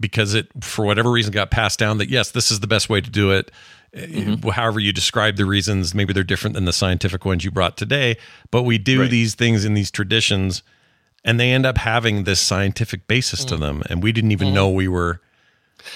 because 0.00 0.34
it, 0.34 0.48
for 0.60 0.84
whatever 0.84 1.10
reason, 1.10 1.32
got 1.32 1.50
passed 1.50 1.78
down 1.78 1.98
that 1.98 2.08
yes, 2.08 2.30
this 2.30 2.50
is 2.50 2.60
the 2.60 2.66
best 2.66 2.88
way 2.88 3.00
to 3.00 3.10
do 3.10 3.30
it. 3.30 3.50
Mm-hmm. 3.94 4.48
However, 4.48 4.80
you 4.80 4.92
describe 4.92 5.36
the 5.36 5.44
reasons, 5.44 5.94
maybe 5.94 6.12
they're 6.12 6.24
different 6.24 6.54
than 6.54 6.64
the 6.64 6.72
scientific 6.72 7.24
ones 7.24 7.44
you 7.44 7.50
brought 7.50 7.76
today. 7.76 8.16
But 8.50 8.62
we 8.62 8.78
do 8.78 9.02
Right. 9.02 9.10
these 9.10 9.34
things 9.34 9.64
in 9.66 9.74
these 9.74 9.90
traditions, 9.90 10.62
and 11.24 11.38
they 11.38 11.50
end 11.52 11.66
up 11.66 11.76
having 11.78 12.24
this 12.24 12.40
scientific 12.40 13.06
basis 13.06 13.44
to 13.44 13.56
them, 13.56 13.82
and 13.90 14.02
we 14.02 14.10
didn't 14.12 14.32
even 14.32 14.54
know 14.54 14.70
we 14.70 14.88
were 14.88 15.20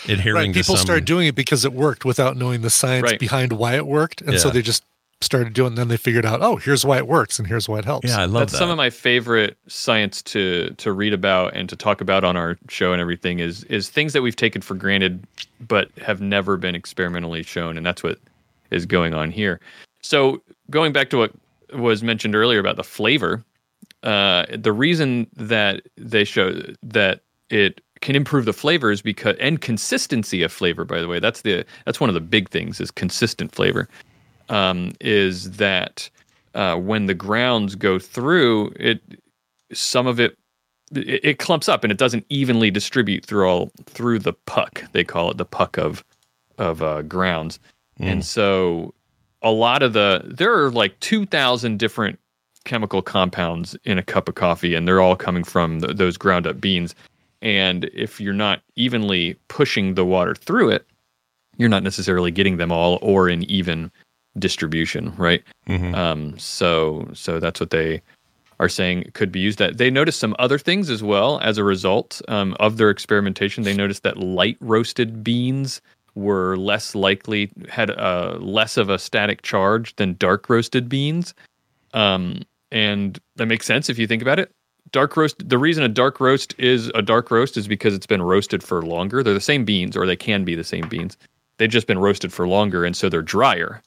adhering 0.09 0.19
Mm-hmm. 0.19 0.35
Right. 0.49 0.55
People 0.55 0.77
some. 0.77 0.85
started 0.85 1.05
doing 1.07 1.27
it 1.29 1.35
because 1.35 1.65
it 1.65 1.73
worked 1.73 2.05
without 2.05 2.37
knowing 2.37 2.61
the 2.63 2.71
science 2.71 3.05
Right. 3.13 3.19
behind 3.19 3.53
why 3.55 3.77
it 3.77 3.87
worked, 3.87 4.21
and 4.21 4.39
so 4.39 4.51
they 4.51 4.61
just 4.63 4.85
started 5.21 5.53
doing. 5.53 5.69
And 5.69 5.79
then 5.79 5.89
they 5.89 5.97
figured 5.97 6.27
out, 6.27 6.43
oh, 6.43 6.57
here's 6.57 6.85
why 6.85 6.99
it 6.99 7.07
works, 7.07 7.39
and 7.39 7.49
here's 7.49 7.69
why 7.69 7.79
it 7.79 7.85
helps. 7.85 8.09
yeah, 8.09 8.21
I 8.21 8.25
love 8.27 8.43
That's 8.43 8.53
that. 8.53 8.59
some 8.59 8.71
of 8.71 8.77
my 8.77 8.91
favorite 8.91 9.57
science 9.67 10.23
to 10.23 10.71
to 10.79 10.93
read 10.93 11.13
about 11.13 11.55
and 11.55 11.69
to 11.69 11.77
talk 11.77 12.01
about 12.01 12.25
on 12.25 12.37
our 12.37 12.59
show 12.69 12.93
and 12.93 13.01
everything 13.01 13.39
is 13.41 13.65
is 13.65 13.89
things 13.89 14.13
that 14.13 14.23
we've 14.23 14.37
taken 14.37 14.63
for 14.63 14.75
granted 14.75 15.25
but 15.61 15.91
have 15.99 16.21
never 16.21 16.57
been 16.57 16.75
experimentally 16.75 17.43
shown 17.43 17.77
and 17.77 17.87
that's 17.87 18.03
what 18.03 18.19
is 18.71 18.87
going 18.87 19.15
on 19.15 19.31
here. 19.31 19.61
So 20.03 20.43
going 20.71 20.93
back 20.93 21.11
to 21.11 21.19
what 21.19 21.33
was 21.75 22.03
mentioned 22.03 22.35
earlier 22.35 22.59
about 22.59 22.77
the 22.77 22.85
flavor, 22.85 23.45
uh, 24.03 24.47
the 24.55 24.73
reason 24.73 25.27
that 25.37 25.83
they 25.97 26.25
show 26.25 26.53
that 26.83 27.21
it 27.51 27.81
can 28.03 28.15
improve 28.15 28.45
the 28.45 28.53
flavors 28.53 29.01
because 29.01 29.37
and 29.41 29.61
consistency 29.61 30.43
of 30.43 30.53
flavor 30.53 30.85
by 30.85 31.01
the 31.01 31.09
way 31.09 31.19
that's 31.19 31.41
the 31.43 31.65
that's 31.87 31.99
one 31.99 32.11
of 32.11 32.15
the 32.15 32.21
big 32.21 32.51
things 32.51 32.79
is 32.79 32.91
consistent 32.91 33.55
flavor 33.55 33.89
um, 34.49 34.93
is 35.01 35.53
that 35.53 36.09
uh, 36.55 36.77
when 36.77 37.07
the 37.07 37.15
grounds 37.15 37.75
go 37.75 37.99
through 37.99 38.73
it 38.77 39.03
some 39.73 40.07
of 40.07 40.21
it, 40.21 40.39
it 40.95 41.25
it 41.25 41.39
clumps 41.39 41.69
up 41.69 41.85
and 41.85 41.91
it 41.91 41.99
doesn't 41.99 42.25
evenly 42.29 42.71
distribute 42.71 43.25
through 43.25 43.49
all 43.49 43.71
through 43.87 44.19
the 44.19 44.33
puck. 44.33 44.83
They 44.93 45.05
call 45.05 45.31
it 45.31 45.37
the 45.37 45.45
puck 45.45 45.77
of 45.79 46.05
of 46.59 46.83
uh, 46.83 47.03
grounds. 47.03 47.59
And 47.99 48.25
so 48.25 48.95
a 49.43 49.51
lot 49.51 49.83
of 49.83 49.93
the 49.93 50.23
there 50.25 50.55
are 50.65 50.71
like 50.71 50.99
2000 51.01 51.79
different 51.79 52.19
chemical 52.65 53.01
compounds 53.01 53.77
in 53.85 53.99
a 53.99 54.03
cup 54.03 54.29
of 54.29 54.35
coffee 54.35 54.75
and 54.75 54.87
they're 54.87 55.01
all 55.01 55.17
coming 55.17 55.45
from 55.45 55.81
th- 55.81 55.97
those 55.97 56.17
ground 56.17 56.47
up 56.47 56.61
beans. 56.61 56.95
And 57.43 57.85
if 57.95 58.21
you're 58.21 58.35
not 58.35 58.63
evenly 58.75 59.37
pushing 59.49 59.95
the 59.95 60.05
water 60.05 60.35
through 60.35 60.71
it 60.71 60.87
you're 61.59 61.69
not 61.69 61.83
necessarily 61.83 62.31
getting 62.31 62.57
them 62.57 62.71
all 62.73 62.99
or 63.03 63.29
in 63.29 63.43
even 63.45 63.91
distribution 64.39 65.15
right? 65.17 65.43
Um, 65.95 66.39
so 66.39 67.09
so 67.15 67.41
that's 67.41 67.61
what 67.61 67.71
they 67.71 68.03
are 68.59 68.69
saying 68.69 69.11
could 69.15 69.31
be 69.33 69.41
used. 69.41 69.59
That 69.59 69.79
they 69.79 69.91
noticed 69.91 70.21
some 70.21 70.35
other 70.39 70.59
things 70.59 70.91
as 70.91 71.03
well 71.03 71.41
as 71.41 71.59
a 71.59 71.65
result 71.65 72.23
um, 72.29 72.57
of 72.61 72.77
their 72.77 72.91
experimentation. 72.91 73.65
They 73.65 73.75
noticed 73.75 74.03
that 74.03 74.19
light 74.19 74.57
roasted 74.61 75.23
beans 75.23 75.81
were 76.15 76.57
less 76.57 76.95
likely 76.95 77.51
had 77.69 77.91
uh, 77.91 78.39
less 78.41 78.77
of 78.77 78.89
a 78.89 78.99
static 78.99 79.43
charge 79.43 79.95
than 79.97 80.17
dark 80.19 80.49
roasted 80.49 80.89
beans. 80.89 81.35
Um, 81.93 82.43
and 82.73 83.19
that 83.37 83.47
makes 83.47 83.67
sense 83.67 83.89
if 83.89 83.99
you 83.99 84.07
think 84.07 84.23
about 84.23 84.39
it. 84.39 84.51
Dark 84.93 85.17
roast 85.17 85.49
the 85.49 85.59
reason 85.59 85.83
a 85.85 85.89
dark 85.89 86.21
roast 86.21 86.55
is 86.59 86.91
a 86.95 87.03
dark 87.03 87.31
roast 87.31 87.57
is 87.57 87.69
because 87.69 87.95
it's 87.95 88.07
been 88.07 88.23
roasted 88.23 88.63
for 88.63 88.83
longer. 88.83 89.23
They're 89.23 89.35
the 89.35 89.41
same 89.41 89.65
beans 89.65 89.97
or 89.97 90.07
they 90.07 90.17
can 90.17 90.45
be 90.45 90.55
the 90.55 90.65
same 90.65 90.89
beans. 90.89 91.17
They've 91.59 91.71
just 91.71 91.87
been 91.87 91.99
roasted 91.99 92.33
for 92.33 92.47
longer 92.49 92.85
and 92.85 92.97
so 92.97 93.09
they're 93.09 93.23
drier 93.23 93.83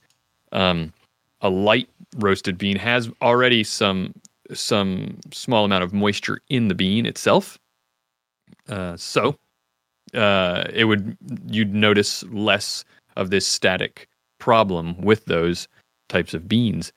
um, 0.51 0.93
a 1.41 1.49
light 1.49 1.89
roasted 2.17 2.57
bean 2.57 2.77
has 2.77 3.09
already 3.21 3.63
some 3.63 4.13
some 4.51 5.17
small 5.31 5.63
amount 5.65 5.83
of 5.83 5.93
moisture 5.93 6.41
in 6.49 6.67
the 6.69 6.75
bean 6.75 7.05
itself. 7.05 7.59
Uh, 8.67 8.97
so 8.97 9.35
uh, 10.13 10.63
it 10.73 10.85
would 10.85 11.17
you'd 11.47 11.73
notice 11.73 12.23
less 12.25 12.83
of 13.15 13.29
this 13.29 13.45
static 13.45 14.07
problem 14.39 14.99
with 15.01 15.25
those 15.25 15.67
types 16.07 16.33
of 16.33 16.47
beans. 16.47 16.91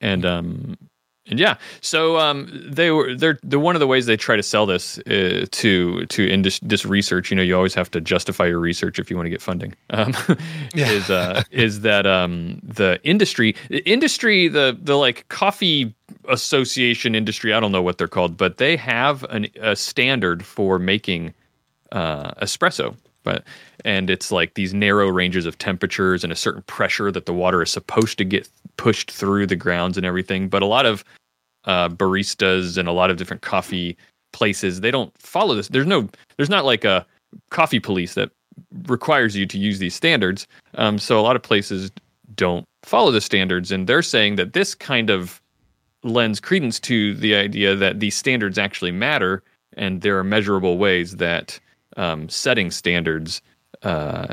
And 0.00 0.24
um 0.24 0.76
and 1.30 1.38
yeah 1.38 1.56
so 1.80 2.18
um 2.18 2.48
they 2.68 2.90
were 2.90 3.14
they're 3.14 3.38
the 3.42 3.58
one 3.58 3.76
of 3.76 3.80
the 3.80 3.86
ways 3.86 4.06
they 4.06 4.16
try 4.16 4.36
to 4.36 4.42
sell 4.42 4.66
this 4.66 4.98
uh, 5.00 5.46
to 5.50 6.04
to 6.06 6.28
indus- 6.28 6.60
this 6.60 6.84
research 6.84 7.30
you 7.30 7.36
know 7.36 7.42
you 7.42 7.54
always 7.56 7.74
have 7.74 7.90
to 7.90 8.00
justify 8.00 8.46
your 8.46 8.58
research 8.60 8.98
if 8.98 9.10
you 9.10 9.16
want 9.16 9.26
to 9.26 9.30
get 9.30 9.42
funding 9.42 9.74
um 9.90 10.14
Yeah. 10.74 10.90
is 10.90 11.10
uh 11.10 11.42
is 11.50 11.80
that 11.80 12.06
um 12.06 12.60
the 12.62 13.00
industry 13.04 13.54
the 13.68 13.80
industry 13.88 14.48
the 14.48 14.76
the 14.80 14.96
like 14.96 15.28
coffee 15.28 15.94
association 16.28 17.14
industry 17.14 17.52
i 17.52 17.60
don't 17.60 17.72
know 17.72 17.82
what 17.82 17.98
they're 17.98 18.08
called 18.08 18.36
but 18.36 18.58
they 18.58 18.76
have 18.76 19.24
an, 19.24 19.46
a 19.60 19.74
standard 19.76 20.44
for 20.44 20.78
making 20.78 21.34
uh, 21.92 22.32
espresso, 22.42 22.94
but 23.22 23.44
and 23.84 24.10
it's 24.10 24.30
like 24.30 24.54
these 24.54 24.74
narrow 24.74 25.08
ranges 25.08 25.46
of 25.46 25.56
temperatures 25.58 26.22
and 26.22 26.32
a 26.32 26.36
certain 26.36 26.62
pressure 26.62 27.10
that 27.10 27.26
the 27.26 27.32
water 27.32 27.62
is 27.62 27.70
supposed 27.70 28.18
to 28.18 28.24
get 28.24 28.48
pushed 28.76 29.10
through 29.10 29.46
the 29.46 29.56
grounds 29.56 29.96
and 29.96 30.04
everything. 30.04 30.48
But 30.48 30.62
a 30.62 30.66
lot 30.66 30.84
of 30.86 31.02
uh, 31.68 31.88
baristas 31.88 32.76
and 32.76 32.88
a 32.88 32.92
lot 32.92 33.10
of 33.10 33.16
different 33.16 33.42
coffee 33.42 33.96
places 34.32 34.80
they 34.80 34.90
don't 34.90 35.16
follow 35.18 35.54
this. 35.54 35.68
There's 35.68 35.86
no, 35.86 36.08
there's 36.36 36.50
not 36.50 36.64
like 36.64 36.84
a 36.84 37.06
coffee 37.50 37.78
police 37.78 38.14
that 38.14 38.30
requires 38.86 39.36
you 39.36 39.46
to 39.46 39.58
use 39.58 39.78
these 39.78 39.94
standards. 39.94 40.48
Um, 40.74 40.98
so 40.98 41.20
a 41.20 41.22
lot 41.22 41.36
of 41.36 41.42
places 41.42 41.92
don't 42.34 42.64
follow 42.82 43.10
the 43.12 43.20
standards, 43.20 43.70
and 43.70 43.86
they're 43.86 44.02
saying 44.02 44.36
that 44.36 44.52
this 44.52 44.74
kind 44.74 45.10
of 45.10 45.40
lends 46.02 46.40
credence 46.40 46.80
to 46.80 47.14
the 47.14 47.34
idea 47.34 47.74
that 47.74 48.00
these 48.00 48.16
standards 48.16 48.58
actually 48.58 48.92
matter 48.92 49.42
and 49.76 50.00
there 50.00 50.18
are 50.18 50.24
measurable 50.24 50.78
ways 50.78 51.16
that 51.16 51.58
um, 51.96 52.28
setting 52.28 52.70
standards 52.70 53.42
uh, 53.82 54.28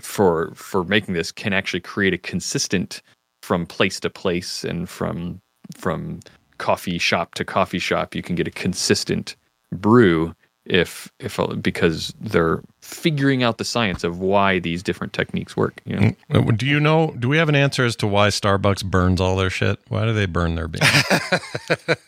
for 0.00 0.52
for 0.54 0.84
making 0.84 1.14
this 1.14 1.32
can 1.32 1.52
actually 1.52 1.80
create 1.80 2.14
a 2.14 2.18
consistent 2.18 3.02
from 3.42 3.66
place 3.66 3.98
to 4.00 4.10
place 4.10 4.64
and 4.64 4.88
from 4.88 5.40
from 5.76 6.20
coffee 6.58 6.98
shop 6.98 7.34
to 7.34 7.44
coffee 7.44 7.78
shop 7.78 8.14
you 8.14 8.22
can 8.22 8.34
get 8.34 8.46
a 8.46 8.50
consistent 8.50 9.36
brew 9.72 10.34
if 10.64 11.10
if 11.18 11.38
because 11.62 12.12
they're 12.20 12.60
figuring 12.82 13.42
out 13.42 13.56
the 13.56 13.64
science 13.64 14.04
of 14.04 14.20
why 14.20 14.58
these 14.58 14.82
different 14.82 15.14
techniques 15.14 15.56
work 15.56 15.80
you 15.86 15.96
know 15.96 16.12
Uh, 16.30 16.40
Do 16.52 16.66
you 16.66 16.78
know? 16.78 17.14
Do 17.18 17.26
we 17.28 17.38
have 17.38 17.48
an 17.48 17.54
answer 17.54 17.86
as 17.86 17.96
to 17.96 18.06
why 18.06 18.28
Starbucks 18.28 18.84
burns 18.84 19.18
all 19.18 19.34
their 19.36 19.48
shit? 19.48 19.78
Why 19.88 20.04
do 20.04 20.12
they 20.12 20.26
burn 20.26 20.56
their 20.56 20.68
beans? 20.68 20.84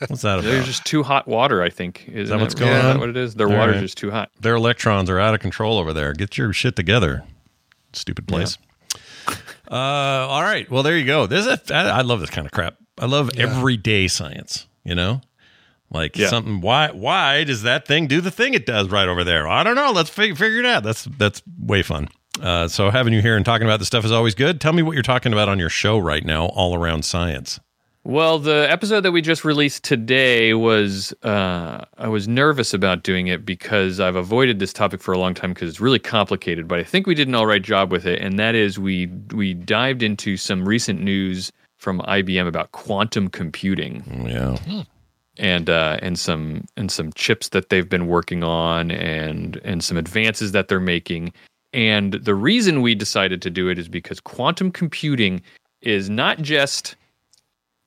What's 0.08 0.22
that 0.22 0.40
about? 0.40 0.44
There's 0.44 0.66
just 0.66 0.84
too 0.84 1.02
hot 1.02 1.26
water, 1.26 1.62
I 1.62 1.70
think. 1.70 2.04
Isn't 2.08 2.18
Is 2.18 2.28
that 2.30 2.40
what's 2.40 2.54
it? 2.54 2.58
going 2.60 2.72
Is 2.72 2.82
that 2.82 2.94
on? 2.96 3.00
what 3.00 3.08
it 3.08 3.16
is? 3.16 3.34
Their 3.34 3.48
All 3.48 3.56
water's 3.56 3.76
right. 3.76 3.80
just 3.82 3.96
too 3.98 4.10
hot. 4.10 4.30
Their 4.40 4.56
electrons 4.56 5.08
are 5.08 5.18
out 5.18 5.32
of 5.34 5.40
control 5.40 5.78
over 5.78 5.92
there. 5.94 6.12
Get 6.12 6.36
your 6.36 6.52
shit 6.52 6.76
together, 6.76 7.24
stupid 7.94 8.28
place. 8.28 8.58
Uh, 9.70 9.74
all 10.28 10.42
right. 10.42 10.68
Well, 10.70 10.82
there 10.82 10.96
you 10.98 11.04
go. 11.06 11.26
This 11.26 11.46
is 11.46 11.70
a, 11.70 11.74
I, 11.74 11.98
I 11.98 12.00
love 12.00 12.20
this 12.20 12.30
kind 12.30 12.46
of 12.46 12.52
crap. 12.52 12.76
I 12.98 13.06
love 13.06 13.30
everyday 13.38 14.08
science. 14.08 14.66
You 14.84 14.94
know, 14.94 15.20
like 15.90 16.16
Yeah. 16.16 16.28
something. 16.28 16.60
Why? 16.60 16.90
Why 16.90 17.44
does 17.44 17.62
that 17.62 17.86
thing 17.86 18.06
do 18.06 18.20
the 18.20 18.30
thing 18.30 18.54
it 18.54 18.66
does 18.66 18.88
right 18.88 19.06
over 19.08 19.22
there? 19.24 19.46
I 19.46 19.62
don't 19.62 19.76
know. 19.76 19.92
Let's 19.92 20.10
fig- 20.10 20.36
figure 20.38 20.58
it 20.58 20.66
out. 20.66 20.82
That's 20.82 21.04
that's 21.04 21.42
way 21.58 21.82
fun. 21.82 22.08
Uh, 22.40 22.66
so 22.68 22.90
having 22.90 23.12
you 23.12 23.20
here 23.20 23.36
and 23.36 23.44
talking 23.44 23.66
about 23.66 23.78
this 23.78 23.88
stuff 23.88 24.04
is 24.04 24.12
always 24.12 24.34
good. 24.34 24.60
Tell 24.60 24.72
me 24.72 24.82
what 24.82 24.92
you're 24.94 25.02
talking 25.02 25.32
about 25.32 25.48
on 25.48 25.58
your 25.58 25.68
show 25.68 25.98
right 25.98 26.24
now, 26.24 26.46
all 26.46 26.74
around 26.74 27.04
science. 27.04 27.60
Well, 28.02 28.38
the 28.38 28.66
episode 28.70 29.02
that 29.02 29.12
we 29.12 29.20
just 29.20 29.44
released 29.44 29.84
today 29.84 30.54
was 30.54 31.12
uh, 31.22 31.84
I 31.98 32.08
was 32.08 32.26
nervous 32.26 32.72
about 32.72 33.02
doing 33.02 33.26
it 33.26 33.44
because 33.44 34.00
I've 34.00 34.16
avoided 34.16 34.58
this 34.58 34.72
topic 34.72 35.02
for 35.02 35.12
a 35.12 35.18
long 35.18 35.34
time 35.34 35.52
because 35.52 35.68
it's 35.68 35.80
really 35.80 35.98
complicated. 35.98 36.66
But 36.66 36.78
I 36.78 36.82
think 36.82 37.06
we 37.06 37.14
did 37.14 37.28
an 37.28 37.34
all 37.34 37.46
right 37.46 37.60
job 37.60 37.92
with 37.92 38.06
it, 38.06 38.20
and 38.22 38.38
that 38.38 38.54
is 38.54 38.78
we 38.78 39.06
we 39.34 39.52
dived 39.52 40.02
into 40.02 40.38
some 40.38 40.66
recent 40.66 41.02
news 41.02 41.52
from 41.76 42.00
IBM 42.00 42.46
about 42.46 42.72
quantum 42.72 43.28
computing. 43.28 44.26
Yeah. 44.26 44.84
And 45.36 45.68
uh, 45.68 45.98
and 46.00 46.18
some 46.18 46.64
and 46.78 46.90
some 46.90 47.12
chips 47.12 47.50
that 47.50 47.68
they've 47.68 47.88
been 47.88 48.06
working 48.06 48.42
on 48.42 48.90
and 48.90 49.60
and 49.62 49.84
some 49.84 49.98
advances 49.98 50.52
that 50.52 50.68
they're 50.68 50.80
making. 50.80 51.34
And 51.74 52.14
the 52.14 52.34
reason 52.34 52.80
we 52.80 52.94
decided 52.94 53.42
to 53.42 53.50
do 53.50 53.68
it 53.68 53.78
is 53.78 53.88
because 53.88 54.20
quantum 54.20 54.72
computing 54.72 55.42
is 55.82 56.08
not 56.10 56.38
just 56.40 56.96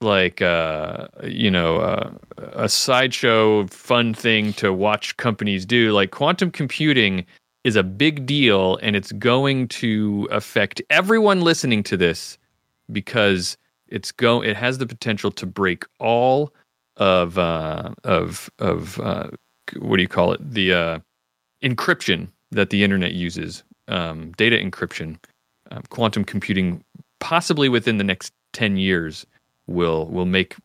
like 0.04 0.42
uh, 0.42 1.08
you 1.24 1.50
know 1.50 1.78
uh, 1.78 2.12
a 2.38 2.70
sideshow 2.70 3.68
fun 3.68 4.14
thing 4.14 4.54
to 4.54 4.74
watch 4.74 5.18
companies 5.18 5.66
do. 5.66 5.92
Like 5.92 6.12
quantum 6.12 6.52
computing 6.52 7.26
is 7.64 7.76
a 7.76 7.84
big 7.84 8.26
deal 8.26 8.78
and 8.82 8.96
it's 8.96 9.12
going 9.14 9.70
to 9.70 10.28
affect 10.32 10.82
everyone 10.90 11.42
listening 11.42 11.82
to 11.84 11.98
this 11.98 12.38
because 12.92 13.58
it's 13.88 14.12
go 14.12 14.44
it 14.44 14.56
has 14.56 14.78
the 14.78 14.86
potential 14.86 15.32
to 15.32 15.46
break 15.46 15.86
all 16.00 16.54
of 16.98 17.38
uh, 17.38 17.94
of 18.04 18.50
of 18.60 19.00
uh, 19.00 19.30
what 19.80 19.98
do 19.98 20.02
you 20.02 20.08
call 20.08 20.34
it? 20.34 20.54
The 20.54 20.74
uh, 20.74 21.00
encryption 21.64 22.28
that 22.52 22.70
the 22.70 22.84
internet 22.84 23.14
uses 23.14 23.64
um, 23.88 24.32
data 24.34 24.58
encryption 24.58 25.18
um, 25.72 25.84
quantum 25.90 26.24
computing 26.24 26.84
possibly 27.20 27.70
within 27.70 27.98
the 27.98 28.04
next 28.04 28.34
10 28.54 28.78
years 28.78 29.26
will 29.68 30.06
will 30.07 30.26
make 30.26 30.56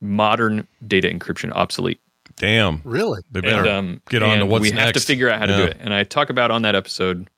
modern 0.00 0.66
data 0.86 1.08
encryption 1.08 1.52
obsolete. 1.52 2.00
Damn. 2.36 2.80
Really? 2.84 3.20
They 3.30 3.40
better 3.40 3.58
And, 3.60 3.68
um, 3.68 4.02
get 4.08 4.22
on 4.22 4.38
to 4.38 4.46
what's 4.46 4.62
we 4.62 4.70
next. 4.70 4.76
We 4.78 4.82
have 4.84 4.92
to 4.94 5.00
figure 5.00 5.28
out 5.28 5.40
how 5.40 5.46
to 5.46 5.52
Yeah. 5.52 5.58
do 5.58 5.64
it. 5.64 5.76
And 5.80 5.92
I 5.92 6.04
talk 6.04 6.30
about 6.30 6.50
on 6.50 6.62
that 6.62 6.74
episode 6.74 7.28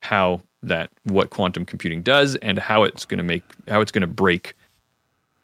how 0.00 0.42
that 0.62 0.90
what 1.04 1.30
quantum 1.30 1.64
computing 1.64 2.02
does 2.02 2.36
and 2.36 2.58
how 2.58 2.82
it's 2.84 3.04
going 3.04 3.18
to 3.18 3.24
make 3.24 3.42
how 3.68 3.80
it's 3.80 3.90
going 3.92 4.02
to 4.02 4.06
break 4.06 4.54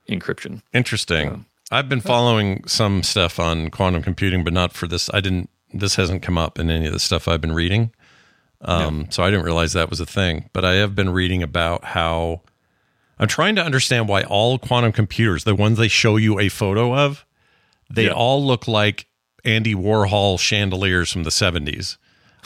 encryption. 0.08 0.62
Interesting. 0.72 1.44
I've 1.70 1.88
been 1.88 2.00
following 2.00 2.66
some 2.66 3.02
stuff 3.02 3.38
on 3.38 3.70
quantum 3.70 4.02
computing, 4.02 4.42
but 4.44 4.52
not 4.52 4.72
for 4.72 4.86
this. 4.86 5.10
I 5.12 5.20
didn't. 5.20 5.50
This 5.72 5.96
hasn't 5.96 6.22
come 6.22 6.38
up 6.38 6.58
in 6.58 6.70
any 6.70 6.86
of 6.86 6.92
the 6.92 6.98
stuff 6.98 7.28
I've 7.28 7.40
been 7.42 7.52
reading. 7.52 7.92
Um, 8.62 9.06
So 9.10 9.22
I 9.22 9.30
didn't 9.30 9.44
realize 9.44 9.74
that 9.74 9.90
was 9.90 10.00
a 10.00 10.06
thing. 10.06 10.48
But 10.52 10.64
I 10.64 10.74
have 10.74 10.94
been 10.94 11.10
reading 11.10 11.42
about 11.42 11.84
how 11.84 12.40
I'm 13.18 13.28
trying 13.28 13.56
to 13.56 13.62
understand 13.64 14.08
why 14.08 14.22
all 14.22 14.58
quantum 14.58 14.92
computers, 14.92 15.44
the 15.44 15.54
ones 15.54 15.78
they 15.78 15.88
show 15.88 16.16
you 16.16 16.38
a 16.38 16.48
photo 16.48 16.94
of, 16.94 17.24
they 17.90 18.04
Yeah. 18.06 18.10
all 18.12 18.44
look 18.44 18.68
like 18.68 19.06
Andy 19.44 19.74
Warhol 19.74 20.38
chandeliers 20.38 21.10
from 21.12 21.24
the 21.24 21.30
70s. 21.30 21.96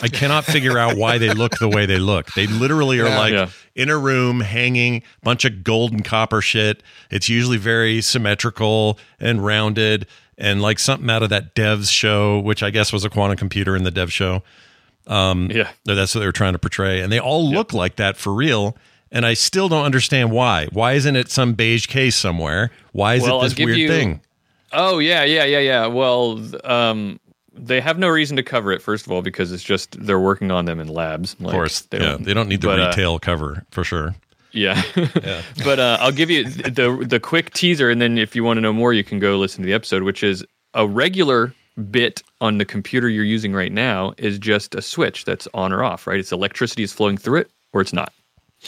I 0.01 0.09
cannot 0.09 0.44
figure 0.44 0.78
out 0.78 0.97
why 0.97 1.19
they 1.19 1.32
look 1.35 1.59
the 1.59 1.69
way 1.69 1.85
they 1.85 1.99
look. 1.99 2.32
They 2.32 2.47
literally 2.47 2.99
are 3.01 3.09
Yeah. 3.09 3.19
like 3.19 3.32
Yeah. 3.32 3.49
in 3.74 3.89
a 3.90 3.99
room 3.99 4.40
hanging 4.40 5.03
bunch 5.23 5.44
of 5.44 5.62
gold 5.62 5.93
and 5.93 6.05
copper 6.05 6.40
shit. 6.40 6.82
It's 7.11 7.28
usually 7.28 7.59
very 7.59 8.01
symmetrical 8.01 8.99
and 9.20 9.44
rounded 9.44 10.07
and 10.39 10.62
like 10.62 10.78
something 10.78 11.11
out 11.11 11.23
of 11.23 11.28
that 11.28 11.55
Devs 11.55 11.90
show, 11.93 12.39
which 12.39 12.62
I 12.62 12.70
guess 12.70 12.93
was 12.93 13.05
a 13.05 13.11
quantum 13.11 13.36
computer 13.36 13.77
in 13.77 13.85
the 13.85 13.90
Dev 13.90 14.11
show. 14.12 14.43
Um, 15.07 15.51
Yeah. 15.51 15.69
that's 15.85 16.15
what 16.15 16.20
they 16.20 16.27
were 16.27 16.32
trying 16.32 16.55
to 16.55 16.59
portray, 16.59 17.01
and 17.01 17.12
they 17.12 17.19
all 17.19 17.49
look 17.51 17.73
like 17.73 17.97
that 17.97 18.16
for 18.16 18.32
real. 18.32 18.77
And 19.13 19.27
I 19.27 19.35
still 19.35 19.69
don't 19.69 19.85
understand 19.85 20.33
why. 20.33 20.67
Why 20.73 20.95
isn't 20.95 21.15
it 21.17 21.31
some 21.31 21.53
beige 21.53 21.87
case 21.87 22.17
somewhere? 22.17 22.71
Why 22.93 23.15
is 23.17 23.23
Well, 23.23 23.41
it 23.43 23.51
this 23.51 23.59
weird 23.59 23.79
you- 23.79 23.89
thing? 23.89 24.21
Oh 24.73 24.99
yeah, 24.99 25.23
yeah, 25.23 25.45
yeah, 25.45 25.59
yeah. 25.59 25.87
Well, 25.87 26.43
um, 26.65 27.21
they 27.53 27.81
have 27.81 27.99
no 27.99 28.09
reason 28.09 28.37
to 28.39 28.43
cover 28.43 28.73
it. 28.73 28.81
First 28.81 29.05
of 29.05 29.13
all, 29.13 29.21
because 29.21 29.53
it's 29.53 29.63
just 29.63 30.01
they're 30.01 30.19
working 30.19 30.51
on 30.51 30.65
them 30.65 30.81
in 30.81 30.89
labs. 30.89 31.35
Of 31.35 31.51
course, 31.51 31.83
they 31.83 32.01
yeah, 32.01 32.17
they 32.19 32.33
don't 32.33 32.49
need 32.49 32.63
the 32.63 32.69
but, 32.69 32.81
uh, 32.81 32.87
retail 32.89 33.19
cover 33.19 33.65
for 33.71 33.85
sure. 33.85 34.15
Yeah. 34.53 34.83
but 35.65 35.79
uh, 35.79 35.99
I'll 36.01 36.13
give 36.13 36.31
you 36.31 36.45
the 36.45 37.05
the 37.07 37.21
quick 37.21 37.53
teaser, 37.53 37.91
and 37.91 38.01
then 38.01 38.17
if 38.17 38.35
you 38.35 38.45
want 38.45 38.57
to 38.57 38.61
know 38.63 38.73
more, 38.73 38.95
you 38.95 39.05
can 39.05 39.19
go 39.19 39.39
listen 39.39 39.63
to 39.63 39.67
the 39.67 39.75
episode, 39.75 40.03
which 40.05 40.23
is 40.23 40.43
a 40.73 40.87
regular 40.89 41.53
bit 41.91 42.23
on 42.41 42.57
the 42.59 42.65
computer 42.65 43.09
you're 43.11 43.25
using 43.25 43.53
right 43.53 43.73
now 43.73 44.13
is 44.19 44.39
just 44.39 44.75
a 44.75 44.83
switch 44.83 45.25
that's 45.27 45.47
on 45.55 45.73
or 45.73 45.83
off, 45.85 46.07
right? 46.07 46.19
It's 46.19 46.33
electricity 46.33 46.83
is 46.83 46.93
flowing 46.93 47.17
through 47.19 47.41
it, 47.41 47.51
or 47.73 47.81
it's 47.81 47.93
not, 47.93 48.13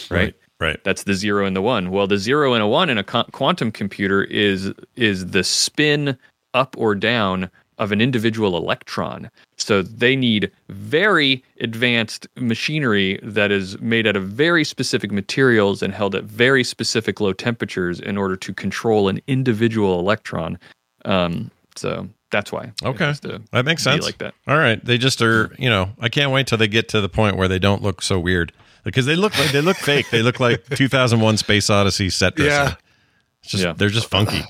right? 0.09 0.35
Right. 0.59 0.81
That's 0.83 1.03
the 1.03 1.15
zero 1.15 1.45
and 1.45 1.55
the 1.55 1.61
one. 1.61 1.91
Well, 1.91 2.07
the 2.07 2.17
zero 2.17 2.53
and 2.53 2.63
a 2.63 2.67
one 2.67 2.89
in 2.89 2.97
a 2.97 3.03
quantum 3.03 3.71
computer 3.71 4.23
is 4.23 4.73
is 4.95 5.27
the 5.27 5.43
spin 5.43 6.17
up 6.53 6.75
or 6.77 6.95
down 6.95 7.49
of 7.77 7.91
an 7.91 7.99
individual 7.99 8.55
electron. 8.55 9.29
So 9.57 9.81
they 9.81 10.15
need 10.15 10.51
very 10.69 11.43
advanced 11.59 12.27
machinery 12.37 13.19
that 13.21 13.51
is 13.51 13.79
made 13.81 14.07
out 14.07 14.15
of 14.15 14.29
very 14.29 14.63
specific 14.63 15.11
materials 15.11 15.81
and 15.81 15.93
held 15.93 16.15
at 16.15 16.23
very 16.23 16.63
specific 16.63 17.19
low 17.19 17.33
temperatures 17.33 17.99
in 17.99 18.17
order 18.17 18.37
to 18.37 18.53
control 18.53 19.09
an 19.09 19.19
individual 19.27 19.99
electron. 19.99 20.57
Um, 21.03 21.51
so 21.75 22.09
that's 22.31 22.51
why. 22.51 22.71
Okay, 22.83 23.13
that 23.51 23.65
makes 23.65 23.83
sense. 23.83 24.03
Like 24.05 24.17
that. 24.19 24.33
All 24.47 24.57
right, 24.57 24.83
they 24.83 24.97
just 24.97 25.21
are. 25.21 25.53
You 25.57 25.69
know, 25.69 25.89
I 25.99 26.09
can't 26.09 26.31
wait 26.31 26.47
till 26.47 26.57
they 26.57 26.67
get 26.67 26.89
to 26.89 27.01
the 27.01 27.09
point 27.09 27.37
where 27.37 27.47
they 27.47 27.59
don't 27.59 27.81
look 27.81 28.01
so 28.01 28.19
weird 28.19 28.51
because 28.83 29.05
they 29.05 29.15
look 29.15 29.37
like 29.39 29.51
they 29.51 29.61
look 29.61 29.77
fake. 29.77 30.09
They 30.11 30.21
look 30.21 30.39
like 30.39 30.65
2001: 30.75 31.37
Space 31.37 31.69
Odyssey 31.69 32.09
set 32.09 32.35
dressing. 32.35 32.51
Yeah. 32.69 32.75
It's 33.43 33.51
just 33.51 33.63
Yeah. 33.63 33.73
they're 33.73 33.89
just 33.89 34.09
funky. 34.09 34.41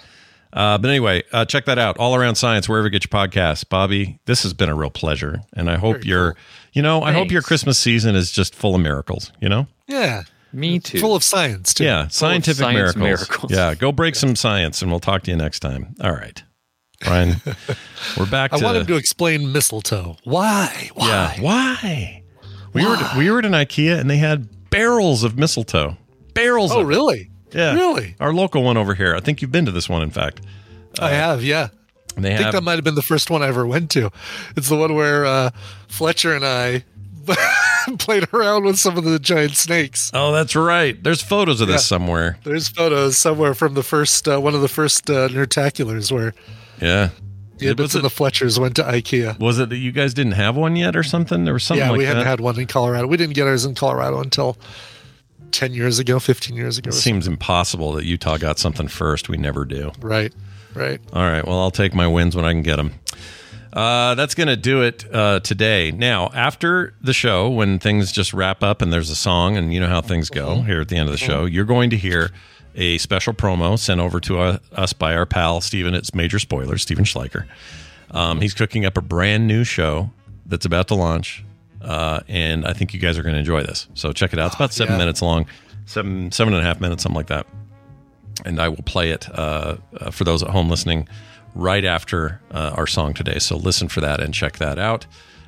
Uh, 0.53 0.77
but 0.77 0.89
anyway, 0.89 1.22
uh, 1.34 1.43
check 1.43 1.65
that 1.65 1.77
out. 1.77 1.97
All 1.97 2.15
around 2.15 2.35
science, 2.35 2.69
wherever 2.69 2.88
you 2.88 2.91
get 2.91 3.03
your 3.03 3.10
podcasts. 3.27 3.68
Bobby, 3.68 4.19
this 4.26 4.43
has 4.43 4.53
been 4.53 4.69
a 4.69 4.76
real 4.76 4.89
pleasure, 4.89 5.41
and 5.53 5.69
I 5.69 5.76
hope 5.76 6.06
your, 6.06 6.38
you 6.72 6.81
know, 6.81 7.02
I 7.03 7.11
hope 7.11 7.30
your 7.30 7.41
Christmas 7.41 7.77
season 7.77 8.15
is 8.15 8.31
just 8.31 8.56
full 8.56 8.73
of 8.73 8.80
miracles. 8.80 9.34
You 9.41 9.49
know, 9.49 9.68
Yeah. 9.88 10.23
Me 10.53 10.80
too. 10.80 11.02
Full 11.02 11.14
of 11.18 11.22
science, 11.26 11.73
too. 11.73 11.84
yeah, 11.84 12.07
scientific 12.07 12.60
science 12.61 12.95
miracles. 12.95 13.27
miracles. 13.27 13.52
Yeah, 13.52 13.76
go 13.76 13.91
break 13.91 14.15
some 14.15 14.38
science, 14.38 14.81
and 14.81 14.89
we'll 14.89 15.02
talk 15.02 15.23
to 15.23 15.31
you 15.31 15.35
next 15.35 15.60
time. 15.60 15.93
All 15.99 16.14
right, 16.14 16.41
Brian, 17.06 17.36
we're 18.18 18.30
back. 18.30 18.53
I 18.53 18.57
to, 18.57 18.64
want 18.64 18.77
him 18.77 18.86
to 18.88 18.95
explain 18.95 19.52
mistletoe. 19.52 20.18
Why? 20.23 20.90
Why? 20.94 21.07
Yeah, 21.07 21.41
why? 21.41 22.23
We 22.73 22.86
were 22.86 22.98
we 23.18 23.32
were 23.32 23.40
at 23.40 23.45
an 23.45 23.53
IKEA 23.53 23.99
and 23.99 24.10
they 24.10 24.18
had 24.18 24.69
barrels 24.69 25.23
of 25.23 25.38
mistletoe. 25.38 25.98
Barrels. 26.34 26.72
Oh, 26.72 26.82
of 26.82 26.86
it. 26.86 26.90
really? 26.90 27.30
Yeah. 27.53 27.73
Really? 27.73 28.15
Our 28.19 28.34
local 28.34 28.64
one 28.64 28.76
over 28.76 28.94
here. 28.95 29.15
I 29.15 29.22
think 29.22 29.41
you've 29.41 29.52
been 29.52 29.65
to 29.65 29.72
this 29.72 29.88
one, 29.88 30.02
in 30.02 30.10
fact. 30.10 30.41
I 30.99 31.11
have, 31.11 31.44
yeah. 31.44 31.69
They 32.18 32.34
I 32.34 32.38
think 32.38 32.52
that 32.53 32.64
might 32.64 32.76
have 32.76 32.84
been 32.84 32.95
the 32.95 33.02
first 33.02 33.30
one 33.30 33.41
I 33.44 33.48
ever 33.48 33.65
went 33.65 33.91
to. 33.91 34.11
It's 34.56 34.69
the 34.69 34.76
one 34.77 34.94
where 34.95 35.26
uh, 35.26 35.52
Fletcher 35.88 36.34
and 36.34 36.45
I 36.45 36.84
played 37.99 38.27
around 38.34 38.65
with 38.65 38.77
some 38.77 38.98
of 38.98 39.03
the 39.03 39.19
giant 39.19 39.56
snakes. 39.56 40.11
Oh, 40.14 40.32
that's 40.32 40.56
right. 40.56 41.02
There's 41.02 41.22
photos 41.22 41.60
of 41.61 41.68
this 41.68 41.76
Yeah. 41.82 41.98
somewhere. 41.98 42.38
There's 42.44 42.68
photos 42.69 43.18
somewhere 43.18 43.53
from 43.53 43.73
the 43.73 43.84
first 43.84 44.27
uh, 44.27 44.40
one 44.40 44.56
of 44.56 44.61
the 44.61 44.68
first 44.69 45.10
uh, 45.10 45.27
Nerdtaculars 45.30 46.11
where 46.11 46.34
Yeah. 46.81 47.10
the 47.57 47.68
Ibbotts 47.68 47.95
and 47.95 48.03
the 48.03 48.10
Fletchers 48.10 48.60
went 48.60 48.76
to 48.76 48.84
IKEA. 48.84 49.39
Was 49.39 49.60
it 49.60 49.69
that 49.69 49.77
you 49.77 49.91
guys 49.91 50.14
didn't 50.14 50.34
have 50.34 50.56
one 50.56 50.76
yet 50.76 50.95
or 50.95 51.03
something? 51.03 51.45
There 51.45 51.53
was 51.53 51.64
something 51.64 51.85
yeah, 51.85 51.91
like 51.91 51.99
we 51.99 52.06
that. 52.06 52.10
hadn't 52.15 52.27
had 52.27 52.39
one 52.39 52.60
in 52.60 52.68
Colorado. 52.68 53.07
We 53.07 53.18
didn't 53.18 53.35
get 53.35 53.47
ours 53.47 53.65
in 53.65 53.76
Colorado 53.76 54.19
until 54.19 54.57
ten 55.52 55.73
years 55.73 55.99
ago, 55.99 56.19
fifteen 56.19 56.56
years 56.56 56.77
ago. 56.77 56.89
it 56.89 56.93
seems 56.93 57.27
impossible 57.27 57.93
that 57.93 58.06
Utah 58.06 58.38
got 58.38 58.60
something 58.60 58.88
first. 58.88 59.30
We 59.30 59.38
never 59.38 59.64
do. 59.65 59.91
Right, 59.99 60.34
right. 60.73 60.99
All 61.14 61.23
right. 61.23 61.45
Well, 61.45 61.60
I'll 61.60 61.72
take 61.72 61.93
my 61.93 62.07
wins 62.07 62.35
when 62.35 62.45
I 62.45 62.52
can 62.52 62.61
get 62.61 62.76
them. 62.76 62.93
Uh, 63.72 64.15
that's 64.15 64.35
going 64.35 64.47
to 64.47 64.56
do 64.56 64.84
it 64.84 65.03
uh, 65.14 65.41
today. 65.41 65.91
Now, 65.91 66.30
after 66.34 66.93
the 67.02 67.11
show, 67.11 67.49
when 67.49 67.77
things 67.77 68.10
just 68.14 68.34
wrap 68.34 68.64
up 68.64 68.81
and 68.81 68.91
there's 68.91 69.10
a 69.10 69.18
song, 69.18 69.57
and 69.57 69.73
you 69.73 69.81
know 69.81 69.89
how 69.89 69.99
things 69.99 70.30
go 70.30 70.61
here 70.61 70.80
at 70.80 70.88
the 70.88 70.95
end 70.95 71.10
of 71.10 71.11
the 71.11 71.18
show, 71.18 71.43
you're 71.43 71.65
going 71.65 71.89
to 71.89 71.97
hear 71.97 72.31
a 72.76 72.97
special 72.97 73.34
promo 73.34 73.77
sent 73.80 73.99
over 73.99 74.19
to 74.22 74.39
uh, 74.39 74.57
us 74.73 74.93
by 74.93 75.15
our 75.15 75.26
pal, 75.26 75.61
Stephen. 75.61 75.93
It's 75.93 76.14
Major 76.14 76.39
Spoilers, 76.39 76.81
Stephen 76.81 77.06
Schleicher. 77.06 77.47
Um, 78.11 78.41
he's 78.41 78.53
cooking 78.53 78.85
up 78.85 78.97
a 78.97 79.02
brand 79.02 79.47
new 79.47 79.64
show 79.64 80.11
that's 80.45 80.65
about 80.65 80.88
to 80.89 80.95
launch, 80.95 81.43
uh, 81.81 82.22
and 82.27 82.65
I 82.65 82.73
think 82.73 82.93
you 82.93 82.99
guys 82.99 83.18
are 83.18 83.23
going 83.23 83.34
to 83.34 83.39
enjoy 83.39 83.64
this. 83.64 83.88
So 83.93 84.14
check 84.14 84.34
it 84.34 84.39
out. 84.39 84.47
It's 84.47 84.56
about 84.56 84.73
seven 84.73 84.93
yeah. 84.93 84.99
minutes 84.99 85.22
long, 85.22 85.47
seven 85.85 86.31
seven 86.31 86.53
and 86.53 86.61
a 86.61 86.65
half 86.65 86.80
minutes, 86.80 87.03
something 87.03 87.18
like 87.18 87.27
that 87.27 87.47
and 88.43 88.60
I 88.60 88.69
will 88.69 88.84
play 88.84 89.11
it 89.11 89.30
uh, 89.31 89.77
uh, 89.97 90.11
for 90.11 90.23
those 90.23 90.43
at 90.43 90.49
home 90.49 90.69
listening 90.69 91.07
right 91.53 91.85
after 91.85 92.41
uh, 92.52 92.73
our 92.76 92.88
song 92.88 93.14
today. 93.14 93.39
So 93.39 93.56
listen 93.56 93.88
for 93.88 94.02
that 94.02 94.19
and 94.19 94.34
check 94.34 94.57
that 94.57 94.77
out. 94.77 95.06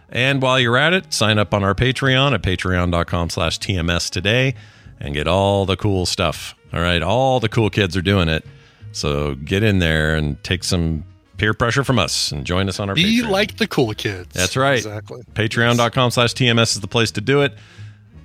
And 0.09 0.41
while 0.41 0.59
you're 0.59 0.77
at 0.77 0.93
it, 0.93 1.13
sign 1.13 1.37
up 1.37 1.53
on 1.53 1.63
our 1.63 1.75
Patreon 1.75 2.33
at 2.33 2.41
patreon.com 2.41 3.29
slash 3.29 3.59
TMS 3.59 4.09
today 4.09 4.55
and 4.99 5.13
get 5.13 5.27
all 5.27 5.65
the 5.65 5.75
cool 5.75 6.05
stuff. 6.05 6.55
All 6.73 6.81
right. 6.81 7.01
All 7.01 7.39
the 7.39 7.49
cool 7.49 7.69
kids 7.69 7.95
are 7.97 8.01
doing 8.01 8.29
it. 8.29 8.45
So 8.91 9.35
get 9.35 9.63
in 9.63 9.79
there 9.79 10.15
and 10.15 10.41
take 10.43 10.63
some 10.63 11.03
peer 11.37 11.53
pressure 11.53 11.83
from 11.83 11.99
us 11.99 12.31
and 12.31 12.45
join 12.45 12.67
us 12.67 12.79
on 12.79 12.89
our 12.89 12.95
Be 12.95 13.21
Patreon. 13.21 13.29
like 13.29 13.57
the 13.57 13.67
cool 13.67 13.93
kids. 13.93 14.29
That's 14.33 14.57
right. 14.57 14.77
Exactly. 14.77 15.21
Patreon.com 15.33 16.11
slash 16.11 16.33
TMS 16.33 16.75
is 16.75 16.81
the 16.81 16.87
place 16.87 17.11
to 17.11 17.21
do 17.21 17.41
it. 17.41 17.53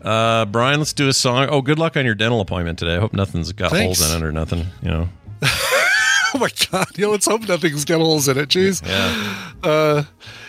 Uh, 0.00 0.46
Brian, 0.46 0.80
let's 0.80 0.92
do 0.92 1.08
a 1.08 1.12
song. 1.12 1.46
Oh, 1.50 1.60
good 1.62 1.78
luck 1.78 1.96
on 1.96 2.04
your 2.04 2.14
dental 2.14 2.40
appointment 2.40 2.78
today. 2.78 2.96
I 2.96 3.00
hope 3.00 3.12
nothing's 3.12 3.52
got 3.52 3.70
Thanks. 3.70 4.00
holes 4.00 4.12
in 4.14 4.22
it 4.22 4.26
or 4.26 4.32
nothing, 4.32 4.66
you 4.82 4.88
know. 4.90 5.08
my 6.38 6.50
god! 6.70 6.86
You 6.96 7.06
know, 7.06 7.10
let's 7.12 7.26
hope 7.26 7.48
nothing's 7.48 7.84
got 7.84 7.98
holes 8.00 8.28
in 8.28 8.38
it. 8.38 8.48
Jeez. 8.48 8.86
Yeah. 8.86 9.52
Uh, 9.62 10.04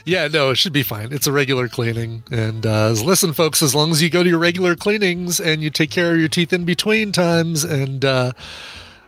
yeah, 0.06 0.28
no, 0.28 0.52
it 0.52 0.56
should 0.56 0.74
be 0.74 0.84
fine. 0.84 1.12
It's 1.12 1.28
a 1.28 1.32
regular 1.32 1.68
cleaning, 1.68 2.24
and 2.32 2.66
uh, 2.66 2.90
listen, 2.92 3.34
folks, 3.34 3.62
as 3.62 3.74
long 3.76 3.92
as 3.92 4.02
you 4.02 4.10
go 4.10 4.24
to 4.24 4.30
your 4.30 4.40
regular 4.40 4.76
cleanings 4.76 5.40
and 5.40 5.62
you 5.62 5.70
take 5.70 5.92
care 5.92 6.14
of 6.14 6.20
your 6.20 6.30
teeth 6.30 6.54
in 6.54 6.66
between 6.66 7.12
times 7.12 7.64
and. 7.64 8.04
Uh, 8.04 8.32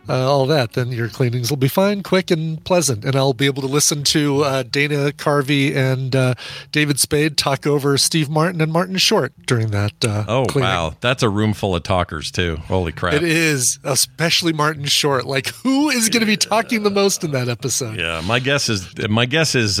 uh, 0.08 0.30
all 0.30 0.46
that, 0.46 0.72
then 0.72 0.92
your 0.92 1.08
cleanings 1.08 1.50
will 1.50 1.56
be 1.56 1.68
fine, 1.68 2.02
quick, 2.02 2.30
and 2.30 2.62
pleasant. 2.64 3.04
And 3.04 3.16
I'll 3.16 3.32
be 3.32 3.46
able 3.46 3.62
to 3.62 3.68
listen 3.68 4.02
to 4.04 4.42
uh, 4.42 4.62
Dana 4.64 5.12
Carvey 5.12 5.74
and 5.74 6.14
uh, 6.14 6.34
David 6.72 6.98
Spade 7.00 7.36
talk 7.36 7.66
over 7.66 7.96
Steve 7.98 8.28
Martin 8.28 8.60
and 8.60 8.72
Martin 8.72 8.96
Short 8.98 9.32
during 9.46 9.68
that. 9.72 9.92
Uh, 10.04 10.24
Oh 10.28 10.44
cleaning. 10.46 10.68
wow, 10.70 10.94
that's 11.00 11.22
a 11.22 11.28
room 11.28 11.52
full 11.54 11.74
of 11.76 11.82
talkers 11.82 12.30
too. 12.30 12.56
Holy 12.56 12.92
crap! 12.92 13.14
It 13.14 13.22
is, 13.24 13.78
especially 13.84 14.52
Martin 14.52 14.84
Short. 14.86 15.24
Like, 15.26 15.48
who 15.62 15.88
is 15.90 16.08
going 16.08 16.20
to 16.20 16.26
be 16.26 16.36
talking 16.36 16.82
the 16.82 16.90
most 16.90 17.24
in 17.24 17.30
that 17.32 17.48
episode? 17.48 17.98
Yeah, 17.98 18.20
my 18.24 18.38
guess 18.40 18.68
is 18.68 18.96
my 19.08 19.26
guess 19.26 19.54
is. 19.54 19.80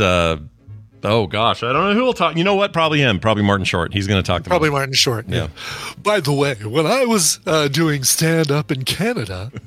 Oh 1.04 1.26
gosh, 1.26 1.62
I 1.62 1.72
don't 1.72 1.84
know 1.84 1.94
who 1.94 2.04
will 2.04 2.12
talk. 2.12 2.36
You 2.36 2.42
know 2.44 2.54
what? 2.54 2.72
Probably 2.72 3.00
him. 3.00 3.20
Probably 3.20 3.42
Martin 3.44 3.64
Short. 3.64 3.92
He's 3.92 4.06
going 4.06 4.22
to 4.22 4.26
talk. 4.26 4.42
The 4.42 4.48
Probably 4.50 4.70
most. 4.70 4.76
Martin 4.78 4.94
Short. 4.94 5.28
Yeah. 5.28 5.48
By 6.02 6.20
the 6.20 6.32
way, 6.32 6.54
when 6.54 6.86
I 6.86 7.04
was 7.04 7.38
uh, 7.46 7.68
doing 7.68 8.02
stand 8.02 8.50
up 8.50 8.72
in 8.72 8.84
Canada, 8.84 9.52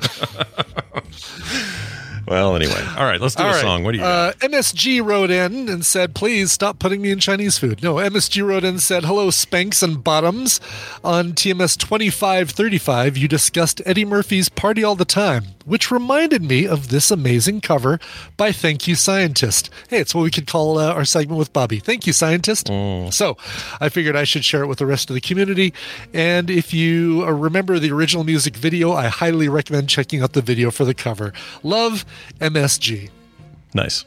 Well, 2.27 2.55
anyway, 2.55 2.85
all 2.95 3.05
right. 3.05 3.19
Let's 3.19 3.33
do 3.33 3.41
All 3.41 3.49
a 3.49 3.53
right. 3.53 3.61
song. 3.61 3.83
What 3.83 3.93
do 3.93 3.97
you? 3.97 4.03
got? 4.03 4.35
Uh, 4.43 4.47
MSG 4.47 5.03
wrote 5.03 5.31
in 5.31 5.67
and 5.67 5.83
said, 5.83 6.13
please 6.13 6.51
stop 6.51 6.77
putting 6.77 7.01
me 7.01 7.09
in 7.09 7.17
Chinese 7.17 7.57
food. 7.57 7.81
No, 7.81 7.95
MSG 7.95 8.45
wrote 8.45 8.63
in 8.63 8.69
and 8.71 8.81
said, 8.81 9.03
hello, 9.03 9.31
Spanks 9.31 9.81
and 9.81 10.03
Bottoms. 10.03 10.61
On 11.03 11.31
TMS 11.33 11.75
2535, 11.75 13.17
you 13.17 13.27
discussed 13.27 13.81
Eddie 13.83 14.05
Murphy's 14.05 14.47
Party 14.47 14.83
All 14.83 14.95
the 14.95 15.05
Time, 15.05 15.45
which 15.69 15.91
reminded 15.91 16.43
me 16.43 16.67
of 16.67 16.89
this 16.89 17.11
amazing 17.11 17.61
cover 17.61 17.99
by 18.35 18.51
Thank 18.51 18.87
You 18.87 18.95
Scientist. 18.95 19.69
Hey, 19.87 19.99
it's 19.99 20.15
what 20.15 20.23
we 20.23 20.31
could 20.31 20.47
call 20.47 20.79
uh, 20.79 20.91
our 20.93 21.05
segment 21.05 21.37
with 21.37 21.53
Bobby. 21.53 21.79
Thank 21.79 22.07
you, 22.07 22.13
Scientist. 22.13 22.67
So 23.11 23.37
I 23.79 23.89
figured 23.89 24.15
I 24.15 24.23
should 24.23 24.43
share 24.43 24.63
it 24.63 24.67
with 24.67 24.79
the 24.79 24.87
rest 24.87 25.09
of 25.09 25.13
the 25.13 25.21
community. 25.21 25.73
And 26.11 26.49
if 26.49 26.73
you 26.73 27.23
uh, 27.23 27.31
remember 27.31 27.77
the 27.77 27.91
original 27.91 28.23
music 28.23 28.55
video, 28.55 28.93
I 28.93 29.07
highly 29.07 29.47
recommend 29.47 29.89
checking 29.89 30.23
out 30.23 30.33
the 30.33 30.41
video 30.41 30.71
for 30.71 30.85
the 30.85 30.95
cover. 30.95 31.33
Love 31.61 32.03
MSG. 32.39 33.11
Nice. 33.75 34.05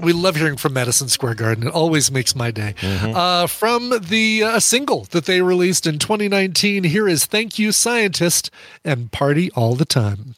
We 0.00 0.12
love 0.12 0.36
hearing 0.36 0.56
from 0.56 0.74
Madison 0.74 1.08
Square 1.08 1.36
Garden. 1.36 1.68
It 1.68 1.72
always 1.72 2.10
makes 2.10 2.34
my 2.34 2.50
day. 2.50 2.74
Uh, 2.82 3.46
from 3.46 3.94
the 4.00 4.42
uh, 4.42 4.60
single 4.60 5.04
that 5.04 5.24
they 5.24 5.40
released 5.40 5.86
in 5.86 5.98
2019, 5.98 6.84
here 6.84 7.08
is 7.08 7.24
Thank 7.24 7.58
You 7.58 7.72
Scientist 7.72 8.50
and 8.84 9.10
Party 9.10 9.50
All 9.52 9.74
the 9.74 9.86
Time. 9.86 10.34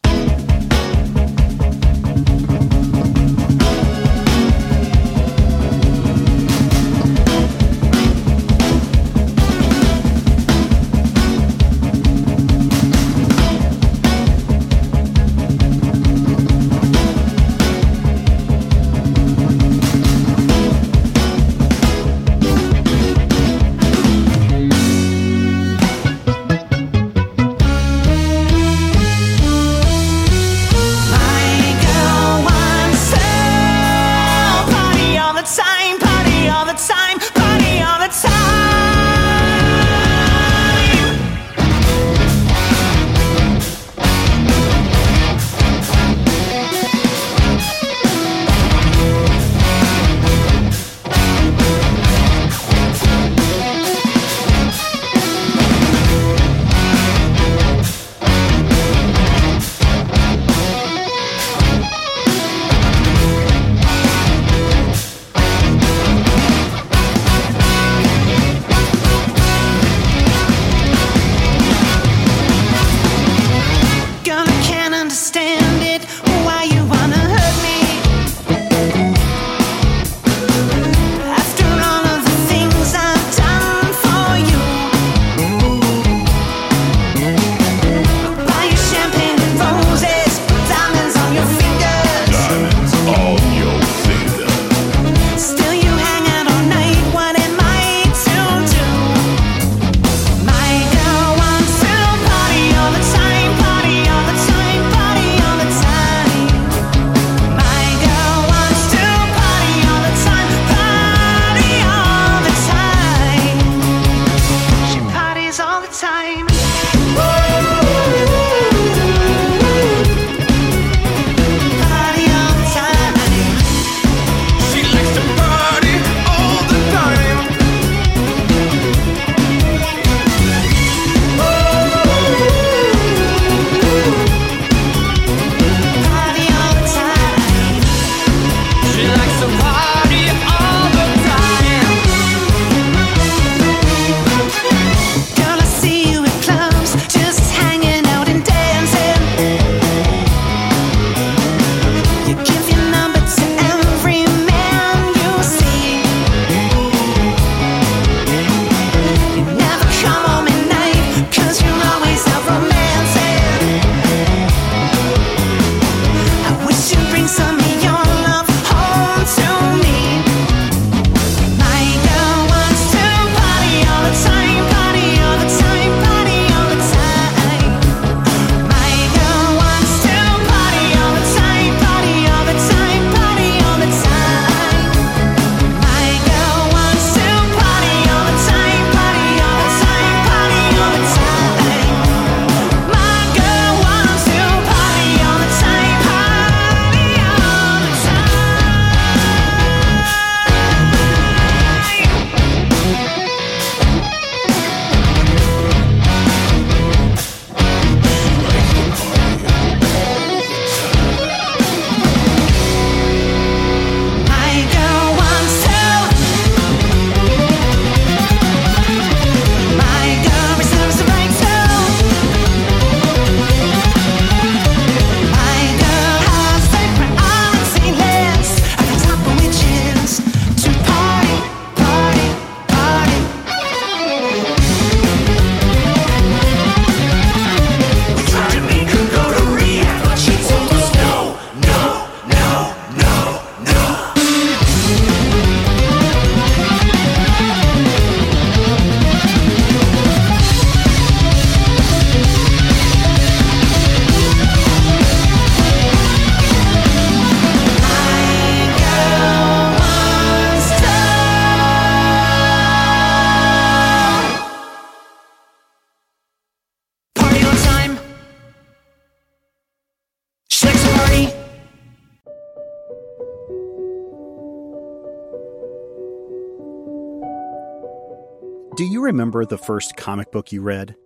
Remember 279.29 279.45
the 279.45 279.63
first 279.63 279.95
comic 279.95 280.33
book 280.33 280.53
you 280.53 280.63
read? 280.63 280.97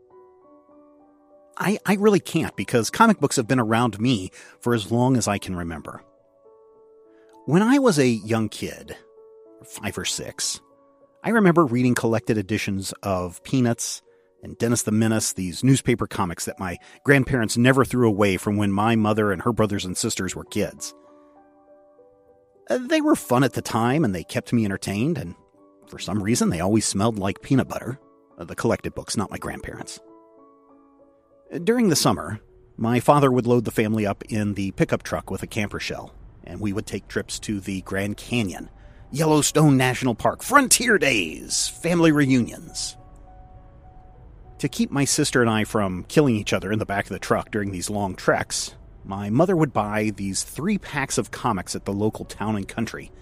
I, 1.58 1.78
I 1.84 1.94
really 1.94 2.20
can't 2.20 2.54
because 2.54 2.88
comic 2.88 3.18
books 3.18 3.34
have 3.34 3.48
been 3.48 3.58
around 3.58 3.98
me 4.00 4.30
for 4.60 4.74
as 4.74 4.92
long 4.92 5.16
as 5.16 5.26
I 5.26 5.38
can 5.38 5.56
remember. 5.56 6.04
When 7.46 7.62
I 7.62 7.80
was 7.80 7.98
a 7.98 8.06
young 8.06 8.48
kid, 8.48 8.96
five 9.64 9.98
or 9.98 10.04
six, 10.04 10.60
I 11.24 11.30
remember 11.30 11.64
reading 11.66 11.96
collected 11.96 12.38
editions 12.38 12.94
of 13.02 13.42
Peanuts 13.42 14.02
and 14.40 14.56
Dennis 14.56 14.82
the 14.82 14.92
Menace, 14.92 15.32
these 15.32 15.64
newspaper 15.64 16.06
comics 16.06 16.44
that 16.44 16.60
my 16.60 16.78
grandparents 17.04 17.56
never 17.56 17.84
threw 17.84 18.06
away 18.06 18.36
from 18.36 18.56
when 18.56 18.70
my 18.70 18.94
mother 18.94 19.32
and 19.32 19.42
her 19.42 19.52
brothers 19.52 19.84
and 19.84 19.96
sisters 19.96 20.36
were 20.36 20.44
kids. 20.44 20.94
Uh, 22.70 22.78
they 22.86 23.00
were 23.00 23.16
fun 23.16 23.42
at 23.42 23.54
the 23.54 23.62
time 23.62 24.04
and 24.04 24.14
they 24.14 24.22
kept 24.22 24.52
me 24.52 24.64
entertained, 24.64 25.18
and 25.18 25.34
for 25.92 25.98
some 25.98 26.22
reason, 26.22 26.48
they 26.48 26.60
always 26.60 26.86
smelled 26.86 27.18
like 27.18 27.42
peanut 27.42 27.68
butter. 27.68 28.00
Uh, 28.42 28.44
the 28.44 28.56
collected 28.56 28.92
books, 28.92 29.16
not 29.16 29.30
my 29.30 29.38
grandparents. 29.38 30.00
During 31.62 31.88
the 31.90 31.96
summer, 31.96 32.40
my 32.76 32.98
father 32.98 33.30
would 33.30 33.46
load 33.46 33.64
the 33.64 33.70
family 33.70 34.04
up 34.04 34.24
in 34.24 34.54
the 34.54 34.72
pickup 34.72 35.04
truck 35.04 35.30
with 35.30 35.44
a 35.44 35.46
camper 35.46 35.78
shell, 35.78 36.12
and 36.42 36.60
we 36.60 36.72
would 36.72 36.86
take 36.86 37.06
trips 37.06 37.38
to 37.40 37.60
the 37.60 37.82
Grand 37.82 38.16
Canyon, 38.16 38.68
Yellowstone 39.12 39.76
National 39.76 40.16
Park, 40.16 40.42
Frontier 40.42 40.98
Days, 40.98 41.68
family 41.68 42.10
reunions. 42.10 42.96
To 44.58 44.68
keep 44.68 44.90
my 44.90 45.04
sister 45.04 45.40
and 45.40 45.50
I 45.50 45.62
from 45.62 46.04
killing 46.04 46.34
each 46.34 46.52
other 46.52 46.72
in 46.72 46.80
the 46.80 46.86
back 46.86 47.04
of 47.04 47.12
the 47.12 47.20
truck 47.20 47.52
during 47.52 47.70
these 47.70 47.90
long 47.90 48.16
treks, 48.16 48.74
my 49.04 49.30
mother 49.30 49.54
would 49.54 49.72
buy 49.72 50.10
these 50.16 50.42
three 50.42 50.78
packs 50.78 51.16
of 51.16 51.30
comics 51.30 51.76
at 51.76 51.84
the 51.84 51.92
local 51.92 52.24
town 52.24 52.56
and 52.56 52.66
country. 52.66 53.12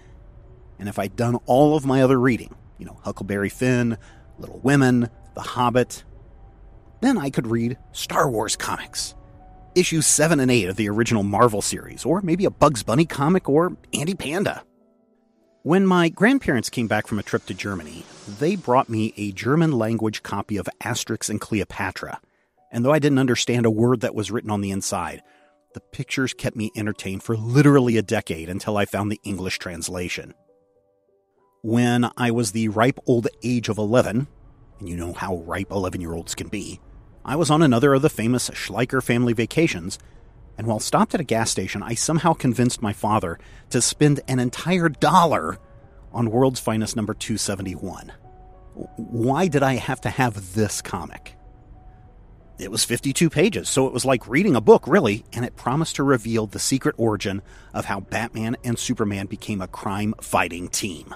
And 0.79 0.89
if 0.89 0.97
I'd 0.97 1.15
done 1.15 1.35
all 1.45 1.75
of 1.75 1.85
my 1.85 2.01
other 2.01 2.19
reading, 2.19 2.55
you 2.79 2.85
know, 2.85 2.99
Huckleberry 3.03 3.49
Finn, 3.49 3.99
Little 4.41 4.59
Women, 4.59 5.09
The 5.35 5.41
Hobbit, 5.41 6.03
then 7.01 7.17
I 7.17 7.29
could 7.29 7.47
read 7.47 7.77
Star 7.93 8.29
Wars 8.29 8.55
comics. 8.55 9.15
Issues 9.73 10.05
7 10.05 10.39
and 10.39 10.51
8 10.51 10.69
of 10.69 10.75
the 10.75 10.89
original 10.89 11.23
Marvel 11.23 11.61
series, 11.61 12.03
or 12.03 12.21
maybe 12.21 12.45
a 12.45 12.51
Bugs 12.51 12.83
Bunny 12.83 13.05
comic 13.05 13.47
or 13.47 13.77
Andy 13.93 14.15
Panda. 14.15 14.63
When 15.63 15.85
my 15.85 16.09
grandparents 16.09 16.69
came 16.69 16.87
back 16.87 17.07
from 17.07 17.19
a 17.19 17.23
trip 17.23 17.45
to 17.45 17.53
Germany, 17.53 18.03
they 18.39 18.55
brought 18.55 18.89
me 18.89 19.13
a 19.15 19.31
German 19.31 19.71
language 19.71 20.23
copy 20.23 20.57
of 20.57 20.67
Asterix 20.83 21.29
and 21.29 21.39
Cleopatra. 21.39 22.19
And 22.71 22.83
though 22.83 22.91
I 22.91 22.99
didn't 22.99 23.19
understand 23.19 23.65
a 23.65 23.71
word 23.71 24.01
that 24.01 24.15
was 24.15 24.31
written 24.31 24.49
on 24.49 24.61
the 24.61 24.71
inside, 24.71 25.21
the 25.73 25.79
pictures 25.79 26.33
kept 26.33 26.55
me 26.55 26.71
entertained 26.75 27.23
for 27.23 27.37
literally 27.37 27.97
a 27.97 28.01
decade 28.01 28.49
until 28.49 28.75
I 28.75 28.85
found 28.85 29.11
the 29.11 29.21
English 29.23 29.59
translation. 29.59 30.33
When 31.63 32.09
I 32.17 32.31
was 32.31 32.53
the 32.53 32.69
ripe 32.69 32.99
old 33.05 33.27
age 33.43 33.69
of 33.69 33.77
11, 33.77 34.25
and 34.79 34.89
you 34.89 34.97
know 34.97 35.13
how 35.13 35.37
ripe 35.37 35.69
11 35.69 36.01
year 36.01 36.13
olds 36.13 36.33
can 36.33 36.47
be, 36.47 36.79
I 37.23 37.35
was 37.35 37.51
on 37.51 37.61
another 37.61 37.93
of 37.93 38.01
the 38.01 38.09
famous 38.09 38.49
Schleicher 38.49 39.03
family 39.03 39.33
vacations, 39.33 39.99
and 40.57 40.65
while 40.65 40.79
stopped 40.79 41.13
at 41.13 41.21
a 41.21 41.23
gas 41.23 41.51
station, 41.51 41.83
I 41.83 41.93
somehow 41.93 42.33
convinced 42.33 42.81
my 42.81 42.93
father 42.93 43.37
to 43.69 43.79
spend 43.79 44.21
an 44.27 44.39
entire 44.39 44.89
dollar 44.89 45.59
on 46.11 46.31
World's 46.31 46.59
Finest 46.59 46.95
number 46.95 47.13
271. 47.13 48.11
Why 48.95 49.47
did 49.47 49.61
I 49.61 49.75
have 49.75 50.01
to 50.01 50.09
have 50.09 50.55
this 50.55 50.81
comic? 50.81 51.35
It 52.57 52.71
was 52.71 52.85
52 52.85 53.29
pages, 53.29 53.69
so 53.69 53.85
it 53.85 53.93
was 53.93 54.03
like 54.03 54.27
reading 54.27 54.55
a 54.55 54.61
book, 54.61 54.87
really, 54.87 55.25
and 55.31 55.45
it 55.45 55.55
promised 55.57 55.97
to 55.97 56.03
reveal 56.03 56.47
the 56.47 56.57
secret 56.57 56.95
origin 56.97 57.43
of 57.71 57.85
how 57.85 57.99
Batman 57.99 58.57
and 58.63 58.79
Superman 58.79 59.27
became 59.27 59.61
a 59.61 59.67
crime 59.67 60.15
fighting 60.21 60.67
team. 60.67 61.13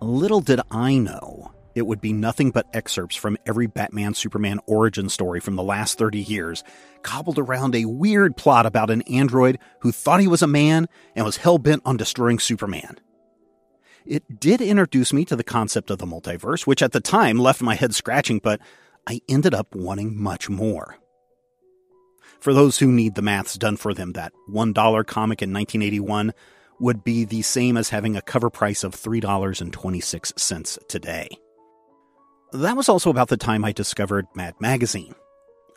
Little 0.00 0.40
did 0.40 0.60
I 0.70 0.98
know 0.98 1.52
it 1.74 1.86
would 1.86 2.00
be 2.00 2.12
nothing 2.12 2.50
but 2.50 2.66
excerpts 2.72 3.16
from 3.16 3.36
every 3.46 3.66
Batman 3.66 4.14
Superman 4.14 4.60
origin 4.66 5.08
story 5.08 5.40
from 5.40 5.56
the 5.56 5.62
last 5.62 5.98
30 5.98 6.20
years, 6.20 6.64
cobbled 7.02 7.38
around 7.38 7.74
a 7.74 7.84
weird 7.84 8.36
plot 8.36 8.66
about 8.66 8.90
an 8.90 9.02
android 9.02 9.58
who 9.80 9.92
thought 9.92 10.20
he 10.20 10.28
was 10.28 10.42
a 10.42 10.46
man 10.46 10.88
and 11.16 11.24
was 11.24 11.36
hell 11.36 11.58
bent 11.58 11.82
on 11.84 11.96
destroying 11.96 12.38
Superman. 12.38 12.98
It 14.06 14.40
did 14.40 14.60
introduce 14.60 15.12
me 15.12 15.24
to 15.26 15.36
the 15.36 15.44
concept 15.44 15.90
of 15.90 15.98
the 15.98 16.06
multiverse, 16.06 16.66
which 16.66 16.82
at 16.82 16.92
the 16.92 17.00
time 17.00 17.38
left 17.38 17.60
my 17.60 17.74
head 17.74 17.94
scratching, 17.94 18.38
but 18.38 18.60
I 19.06 19.20
ended 19.28 19.54
up 19.54 19.74
wanting 19.74 20.20
much 20.20 20.48
more. 20.48 20.96
For 22.40 22.54
those 22.54 22.78
who 22.78 22.92
need 22.92 23.16
the 23.16 23.22
maths 23.22 23.58
done 23.58 23.76
for 23.76 23.92
them, 23.92 24.12
that 24.12 24.32
$1 24.48 24.74
comic 25.06 25.42
in 25.42 25.52
1981 25.52 26.32
would 26.80 27.04
be 27.04 27.24
the 27.24 27.42
same 27.42 27.76
as 27.76 27.90
having 27.90 28.16
a 28.16 28.22
cover 28.22 28.50
price 28.50 28.84
of 28.84 28.94
$3.26 28.94 30.88
today. 30.88 31.28
That 32.52 32.76
was 32.76 32.88
also 32.88 33.10
about 33.10 33.28
the 33.28 33.36
time 33.36 33.64
I 33.64 33.72
discovered 33.72 34.26
Mad 34.34 34.54
Magazine. 34.60 35.14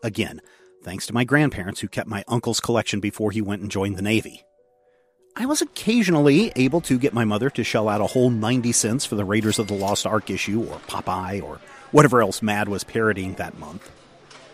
Again, 0.03 0.41
thanks 0.83 1.05
to 1.07 1.13
my 1.13 1.23
grandparents 1.23 1.81
who 1.81 1.87
kept 1.87 2.07
my 2.07 2.23
uncle's 2.27 2.59
collection 2.59 2.99
before 2.99 3.31
he 3.31 3.41
went 3.41 3.61
and 3.61 3.69
joined 3.69 3.97
the 3.97 4.01
Navy. 4.01 4.43
I 5.35 5.45
was 5.45 5.61
occasionally 5.61 6.51
able 6.55 6.81
to 6.81 6.99
get 6.99 7.13
my 7.13 7.23
mother 7.23 7.49
to 7.51 7.63
shell 7.63 7.87
out 7.87 8.01
a 8.01 8.07
whole 8.07 8.29
90 8.29 8.71
cents 8.73 9.05
for 9.05 9.15
the 9.15 9.25
Raiders 9.25 9.59
of 9.59 9.67
the 9.67 9.73
Lost 9.73 10.05
Ark 10.05 10.29
issue, 10.29 10.61
or 10.61 10.79
Popeye, 10.87 11.41
or 11.41 11.59
whatever 11.91 12.21
else 12.21 12.41
Mad 12.41 12.67
was 12.67 12.83
parodying 12.83 13.35
that 13.35 13.57
month. 13.57 13.89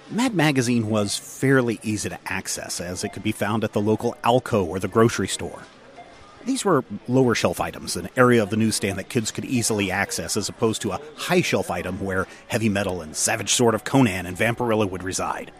Mad 0.09 0.35
Magazine 0.35 0.87
was 0.87 1.17
fairly 1.17 1.79
easy 1.83 2.09
to 2.09 2.19
access, 2.25 2.79
as 2.79 3.03
it 3.03 3.11
could 3.11 3.23
be 3.23 3.31
found 3.31 3.63
at 3.63 3.73
the 3.73 3.81
local 3.81 4.15
Alco 4.23 4.65
or 4.65 4.79
the 4.79 4.87
grocery 4.87 5.27
store. 5.27 5.61
These 6.47 6.63
were 6.63 6.85
lower 7.09 7.35
shelf 7.35 7.59
items, 7.59 7.97
an 7.97 8.07
area 8.15 8.41
of 8.41 8.49
the 8.49 8.55
newsstand 8.55 8.97
that 8.97 9.09
kids 9.09 9.31
could 9.31 9.43
easily 9.43 9.91
access, 9.91 10.37
as 10.37 10.47
opposed 10.47 10.81
to 10.83 10.93
a 10.93 11.01
high 11.17 11.41
shelf 11.41 11.69
item 11.69 11.99
where 11.99 12.25
heavy 12.47 12.69
metal 12.69 13.01
and 13.01 13.13
Savage 13.13 13.53
Sword 13.53 13.75
of 13.75 13.83
Conan 13.83 14.25
and 14.25 14.37
Vampirella 14.37 14.89
would 14.89 15.03
reside. 15.03 15.51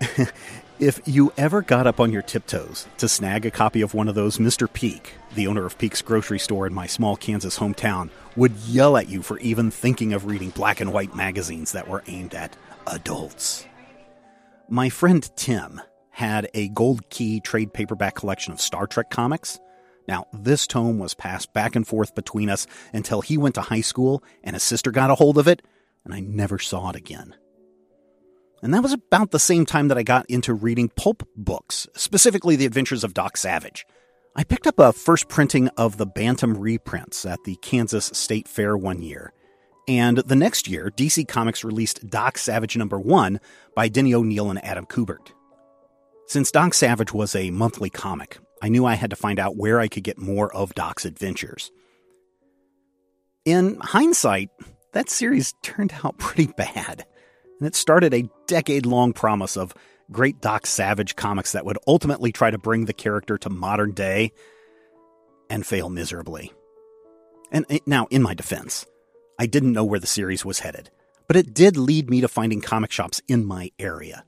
if 0.78 1.02
you 1.04 1.34
ever 1.36 1.60
got 1.60 1.86
up 1.86 2.00
on 2.00 2.12
your 2.12 2.22
tiptoes 2.22 2.86
to 2.96 3.08
snag 3.08 3.44
a 3.44 3.50
copy 3.50 3.82
of 3.82 3.92
one 3.92 4.08
of 4.08 4.14
those, 4.14 4.38
Mr. 4.38 4.72
Peak, 4.72 5.12
the 5.34 5.46
owner 5.46 5.66
of 5.66 5.76
Peak's 5.76 6.00
grocery 6.00 6.38
store 6.38 6.66
in 6.66 6.72
my 6.72 6.86
small 6.86 7.18
Kansas 7.18 7.58
hometown, 7.58 8.08
would 8.36 8.52
yell 8.66 8.96
at 8.96 9.10
you 9.10 9.20
for 9.20 9.38
even 9.40 9.70
thinking 9.70 10.14
of 10.14 10.24
reading 10.24 10.48
black 10.48 10.80
and 10.80 10.94
white 10.94 11.14
magazines 11.14 11.72
that 11.72 11.88
were 11.88 12.02
aimed 12.06 12.34
at 12.34 12.56
adults. 12.86 13.66
My 14.70 14.88
friend 14.88 15.30
Tim 15.36 15.82
had 16.08 16.48
a 16.54 16.68
gold 16.68 17.10
key 17.10 17.38
trade 17.38 17.74
paperback 17.74 18.14
collection 18.14 18.54
of 18.54 18.62
Star 18.62 18.86
Trek 18.86 19.10
comics 19.10 19.60
now, 20.08 20.26
this 20.32 20.66
tome 20.66 20.98
was 20.98 21.14
passed 21.14 21.52
back 21.52 21.74
and 21.74 21.86
forth 21.86 22.14
between 22.14 22.48
us 22.48 22.66
until 22.92 23.20
he 23.20 23.36
went 23.36 23.56
to 23.56 23.62
high 23.62 23.80
school 23.80 24.22
and 24.44 24.54
his 24.54 24.62
sister 24.62 24.90
got 24.90 25.10
a 25.10 25.16
hold 25.16 25.38
of 25.38 25.48
it, 25.48 25.62
and 26.04 26.14
I 26.14 26.20
never 26.20 26.58
saw 26.58 26.90
it 26.90 26.96
again. 26.96 27.34
And 28.62 28.72
that 28.72 28.82
was 28.82 28.92
about 28.92 29.32
the 29.32 29.38
same 29.38 29.66
time 29.66 29.88
that 29.88 29.98
I 29.98 30.02
got 30.02 30.26
into 30.30 30.54
reading 30.54 30.88
pulp 30.88 31.28
books, 31.36 31.86
specifically 31.94 32.56
The 32.56 32.66
Adventures 32.66 33.04
of 33.04 33.14
Doc 33.14 33.36
Savage. 33.36 33.84
I 34.34 34.44
picked 34.44 34.66
up 34.66 34.78
a 34.78 34.92
first 34.92 35.28
printing 35.28 35.68
of 35.76 35.96
the 35.96 36.06
Bantam 36.06 36.56
reprints 36.56 37.26
at 37.26 37.42
the 37.44 37.56
Kansas 37.56 38.06
State 38.06 38.48
Fair 38.48 38.76
one 38.76 39.02
year. 39.02 39.32
And 39.88 40.18
the 40.18 40.36
next 40.36 40.68
year, 40.68 40.90
DC 40.94 41.28
Comics 41.28 41.64
released 41.64 42.08
Doc 42.08 42.38
Savage 42.38 42.76
number 42.76 42.98
1 42.98 43.40
by 43.74 43.88
Denny 43.88 44.14
O'Neil 44.14 44.50
and 44.50 44.64
Adam 44.64 44.86
Kubert. 44.86 45.32
Since 46.26 46.50
Doc 46.50 46.74
Savage 46.74 47.12
was 47.12 47.36
a 47.36 47.50
monthly 47.50 47.88
comic, 47.88 48.38
I 48.62 48.68
knew 48.68 48.86
I 48.86 48.94
had 48.94 49.10
to 49.10 49.16
find 49.16 49.38
out 49.38 49.56
where 49.56 49.80
I 49.80 49.88
could 49.88 50.04
get 50.04 50.18
more 50.18 50.54
of 50.54 50.74
Doc's 50.74 51.04
adventures. 51.04 51.70
In 53.44 53.78
hindsight, 53.80 54.50
that 54.92 55.10
series 55.10 55.54
turned 55.62 55.94
out 56.04 56.18
pretty 56.18 56.46
bad, 56.46 57.04
and 57.58 57.66
it 57.66 57.74
started 57.74 58.14
a 58.14 58.28
decade 58.46 58.86
long 58.86 59.12
promise 59.12 59.56
of 59.56 59.74
great 60.10 60.40
Doc 60.40 60.66
Savage 60.66 61.16
comics 61.16 61.52
that 61.52 61.64
would 61.64 61.78
ultimately 61.86 62.32
try 62.32 62.50
to 62.50 62.58
bring 62.58 62.84
the 62.84 62.92
character 62.92 63.38
to 63.38 63.50
modern 63.50 63.92
day 63.92 64.32
and 65.50 65.66
fail 65.66 65.88
miserably. 65.88 66.52
And 67.52 67.66
eh, 67.70 67.78
now, 67.86 68.06
in 68.10 68.22
my 68.22 68.34
defense, 68.34 68.86
I 69.38 69.46
didn't 69.46 69.72
know 69.72 69.84
where 69.84 70.00
the 70.00 70.06
series 70.06 70.44
was 70.44 70.60
headed, 70.60 70.90
but 71.26 71.36
it 71.36 71.54
did 71.54 71.76
lead 71.76 72.10
me 72.10 72.20
to 72.20 72.28
finding 72.28 72.60
comic 72.60 72.90
shops 72.90 73.20
in 73.28 73.44
my 73.44 73.70
area. 73.78 74.24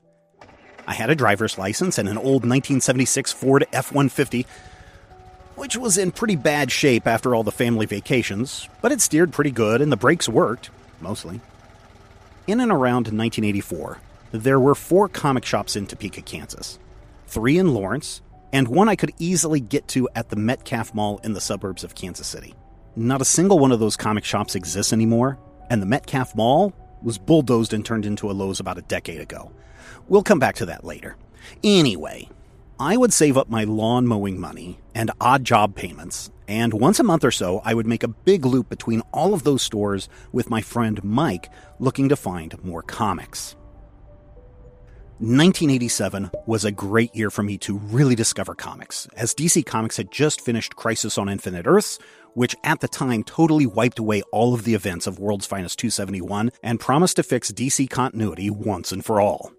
I 0.89 0.93
had 0.93 1.11
a 1.11 1.15
driver's 1.15 1.59
license 1.59 1.99
and 1.99 2.09
an 2.09 2.17
old 2.17 2.41
1976 2.43 3.31
Ford 3.31 3.67
F 3.71 3.91
150, 3.91 4.47
which 5.53 5.77
was 5.77 5.99
in 5.99 6.11
pretty 6.11 6.35
bad 6.35 6.71
shape 6.71 7.05
after 7.05 7.35
all 7.35 7.43
the 7.43 7.51
family 7.51 7.85
vacations, 7.85 8.67
but 8.81 8.91
it 8.91 8.99
steered 8.99 9.31
pretty 9.31 9.51
good 9.51 9.81
and 9.81 9.91
the 9.91 9.97
brakes 9.97 10.27
worked, 10.27 10.71
mostly. 10.99 11.41
In 12.47 12.59
and 12.59 12.71
around 12.71 13.05
1984, 13.05 13.99
there 14.31 14.59
were 14.59 14.73
four 14.73 15.07
comic 15.07 15.45
shops 15.45 15.75
in 15.75 15.85
Topeka, 15.85 16.23
Kansas 16.23 16.79
three 17.27 17.59
in 17.59 17.75
Lawrence, 17.75 18.23
and 18.51 18.67
one 18.67 18.89
I 18.89 18.95
could 18.95 19.13
easily 19.19 19.59
get 19.59 19.87
to 19.89 20.09
at 20.15 20.29
the 20.29 20.35
Metcalf 20.35 20.95
Mall 20.95 21.19
in 21.23 21.33
the 21.33 21.41
suburbs 21.41 21.83
of 21.83 21.93
Kansas 21.93 22.25
City. 22.25 22.55
Not 22.95 23.21
a 23.21 23.25
single 23.25 23.59
one 23.59 23.71
of 23.71 23.79
those 23.79 23.95
comic 23.95 24.25
shops 24.25 24.55
exists 24.55 24.91
anymore, 24.91 25.37
and 25.69 25.83
the 25.83 25.85
Metcalf 25.85 26.35
Mall 26.35 26.73
was 27.03 27.19
bulldozed 27.19 27.73
and 27.75 27.85
turned 27.85 28.07
into 28.07 28.31
a 28.31 28.33
Lowe's 28.33 28.59
about 28.59 28.79
a 28.79 28.81
decade 28.81 29.21
ago. 29.21 29.51
We'll 30.09 30.23
come 30.23 30.39
back 30.39 30.55
to 30.55 30.65
that 30.65 30.83
later. 30.83 31.15
Anyway, 31.63 32.29
I 32.79 32.97
would 32.97 33.13
save 33.13 33.37
up 33.37 33.49
my 33.49 33.63
lawn 33.63 34.07
mowing 34.07 34.39
money 34.39 34.79
and 34.93 35.11
odd 35.21 35.45
job 35.45 35.75
payments 35.75 36.29
And 36.49 36.73
once 36.73 36.99
a 36.99 37.03
month 37.03 37.23
or 37.23 37.29
so, 37.29 37.61
I 37.63 37.75
would 37.75 37.85
make 37.85 38.01
a 38.01 38.07
big 38.07 38.43
loop 38.43 38.69
between 38.69 39.01
all 39.13 39.35
of 39.35 39.43
those 39.43 39.61
stores 39.61 40.09
with 40.31 40.49
my 40.49 40.61
friend 40.61 41.01
Mike 41.03 41.51
looking 41.77 42.09
to 42.09 42.15
find 42.15 42.61
more 42.65 42.81
comics. 42.81 43.55
1987 45.19 46.31
was 46.47 46.65
a 46.65 46.71
great 46.71 47.15
year 47.15 47.29
for 47.29 47.43
me 47.43 47.59
to 47.59 47.77
really 47.77 48.15
discover 48.15 48.55
comics, 48.55 49.07
as 49.15 49.35
DC 49.35 49.63
Comics 49.63 49.97
had 49.97 50.11
just 50.11 50.41
finished 50.41 50.75
Crisis 50.75 51.19
on 51.19 51.29
Infinite 51.29 51.67
Earths, 51.67 51.99
which 52.33 52.55
at 52.63 52.79
the 52.79 52.87
time 52.87 53.23
totally 53.23 53.67
wiped 53.67 53.99
away 53.99 54.23
all 54.31 54.55
of 54.55 54.63
the 54.63 54.73
events 54.73 55.05
of 55.05 55.19
World's 55.19 55.45
Finest 55.45 55.77
271 55.77 56.51
and 56.63 56.79
promised 56.79 57.17
to 57.17 57.23
fix 57.23 57.51
DC 57.51 57.87
continuity 57.91 58.49
once 58.49 58.91
and 58.91 59.05
for 59.05 59.21
all. 59.21 59.51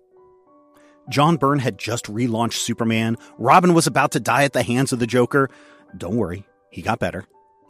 John 1.10 1.36
Byrne 1.36 1.58
had 1.58 1.76
just 1.76 2.06
relaunched 2.06 2.54
Superman, 2.54 3.16
Robin 3.36 3.74
was 3.74 3.86
about 3.86 4.12
to 4.12 4.20
die 4.20 4.44
at 4.44 4.52
the 4.52 4.62
hands 4.62 4.92
of 4.92 5.00
the 5.00 5.06
Joker. 5.06 5.50
Don't 5.96 6.16
worry, 6.16 6.46
he 6.70 6.82
got 6.82 7.00
better. 7.00 7.24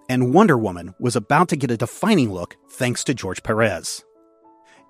And 0.09 0.35
Wonder 0.35 0.59
Woman 0.59 0.95
was 1.01 1.17
about 1.17 1.49
to 1.49 1.57
get 1.57 1.71
a 1.71 1.77
defining 1.77 2.33
look 2.33 2.57
thanks 2.69 3.03
to 3.05 3.15
George 3.15 3.43
Perez. 3.43 4.05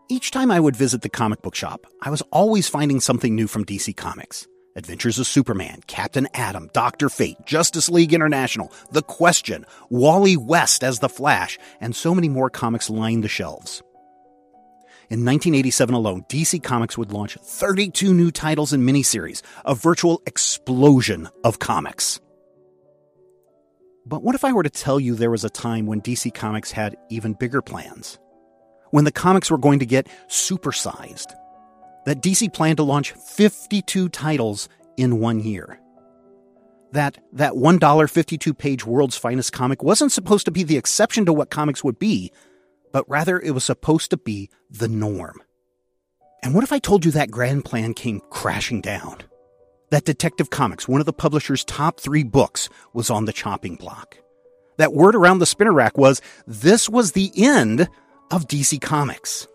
Each 0.09 0.32
time 0.32 0.51
I 0.51 0.59
would 0.59 0.74
visit 0.74 1.02
the 1.02 1.09
comic 1.09 1.40
book 1.43 1.55
shop, 1.55 1.86
I 2.02 2.10
was 2.10 2.22
always 2.32 2.68
finding 2.68 2.98
something 2.98 3.36
new 3.36 3.47
from 3.47 3.64
DC 3.64 3.97
Comics. 3.97 4.48
Adventures 4.74 5.18
of 5.20 5.27
Superman, 5.27 5.81
Captain 5.86 6.27
Atom, 6.35 6.70
Doctor 6.72 7.09
Fate, 7.09 7.36
Justice 7.44 7.89
League 7.89 8.12
International, 8.12 8.72
The 8.90 9.02
Question, 9.02 9.64
Wally 9.89 10.36
West 10.36 10.82
as 10.82 10.98
The 10.98 11.09
Flash, 11.09 11.59
and 11.81 11.94
so 11.94 12.14
many 12.14 12.28
more 12.28 12.51
comics 12.51 12.90
lined 12.90 13.22
the 13.22 13.28
shelves. 13.28 13.82
In 15.11 15.24
1987 15.24 15.95
alone, 15.95 16.24
DC 16.28 16.62
Comics 16.62 16.97
would 16.97 17.12
launch 17.12 17.37
32 17.43 18.15
new 18.15 18.31
titles 18.31 18.73
and 18.73 18.89
miniseries, 18.89 19.43
a 19.65 19.74
virtual 19.74 20.23
explosion 20.27 21.28
of 21.43 21.59
comics. 21.59 22.20
But 24.07 24.23
what 24.23 24.35
if 24.35 24.45
I 24.45 24.53
were 24.53 24.62
to 24.62 24.70
tell 24.70 24.99
you 24.99 25.15
there 25.15 25.31
was 25.31 25.45
a 25.45 25.51
time 25.51 25.87
when 25.87 26.01
DC 26.01 26.32
Comics 26.32 26.70
had 26.70 26.97
even 27.11 27.35
bigger 27.35 27.61
plans? 27.61 28.19
when 28.91 29.05
the 29.05 29.12
comics 29.12 29.51
were 29.51 29.59
going 29.59 29.78
to 29.78 29.87
get 29.87 30.09
supersized. 30.28 31.35
That 32.07 32.23
DC 32.23 32.53
planned 32.53 32.78
to 32.78 32.82
launch 32.82 33.12
52 33.12 34.09
titles 34.09 34.69
in 34.97 35.20
one 35.20 35.41
year. 35.41 35.81
That 36.93 37.19
that 37.32 37.53
$1 37.53 38.11
52 38.11 38.55
page 38.55 38.85
World's 38.85 39.16
Finest 39.16 39.53
comic 39.53 39.82
wasn't 39.82 40.12
supposed 40.12 40.45
to 40.47 40.51
be 40.51 40.65
the 40.65 40.77
exception 40.77 41.24
to 41.27 41.32
what 41.32 41.51
comics 41.51 41.85
would 41.85 41.99
be, 41.99 42.32
but 42.93 43.09
rather 43.09 43.39
it 43.39 43.53
was 43.53 43.65
supposed 43.65 44.11
to 44.11 44.17
be 44.17 44.51
the 44.71 44.89
norm. 44.89 45.41
And 46.43 46.55
what 46.55 46.65
if 46.65 46.73
I 46.73 46.79
told 46.79 47.05
you 47.05 47.11
that 47.12 47.31
grand 47.31 47.65
plan 47.65 47.95
came 47.95 48.21
crashing 48.31 48.81
down? 48.81 49.19
That 49.91 50.05
Detective 50.05 50.51
Comics, 50.51 50.89
one 50.89 51.01
of 51.01 51.07
the 51.07 51.12
publisher's 51.12 51.65
top 51.65 52.01
three 52.01 52.23
books, 52.23 52.69
was 52.93 53.11
on 53.11 53.25
the 53.25 53.33
chopping 53.33 53.77
block. 53.77 54.17
That 54.79 54.95
word 54.95 55.15
around 55.15 55.41
the 55.41 55.47
spinner 55.47 55.73
rack 55.73 55.99
was 55.99 56.23
this 56.47 56.89
was 56.89 57.12
the 57.12 57.31
end 57.37 57.89
of 58.31 58.47
DC 58.47 58.81
Comics. 58.81 59.47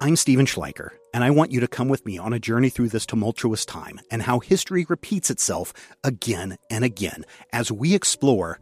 I'm 0.00 0.16
Stephen 0.16 0.46
Schleicher, 0.46 0.90
and 1.12 1.22
I 1.22 1.30
want 1.30 1.52
you 1.52 1.60
to 1.60 1.68
come 1.68 1.88
with 1.88 2.04
me 2.06 2.18
on 2.18 2.32
a 2.32 2.40
journey 2.40 2.70
through 2.70 2.88
this 2.88 3.06
tumultuous 3.06 3.64
time 3.64 4.00
and 4.10 4.22
how 4.22 4.40
history 4.40 4.86
repeats 4.88 5.30
itself 5.30 5.72
again 6.02 6.56
and 6.70 6.84
again 6.84 7.24
as 7.52 7.70
we 7.70 7.94
explore 7.94 8.58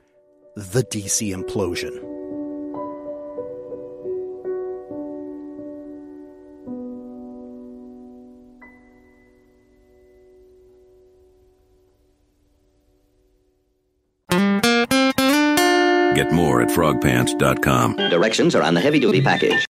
the 0.57 0.83
DC 0.83 1.35
implosion. 1.35 2.20
Get 16.21 16.33
more 16.33 16.61
at 16.61 16.69
frogpants.com. 16.69 17.97
Directions 18.11 18.55
are 18.55 18.63
on 18.63 18.75
the 18.75 18.81
heavy 18.83 19.01
duty 19.01 19.23
package. 19.23 19.70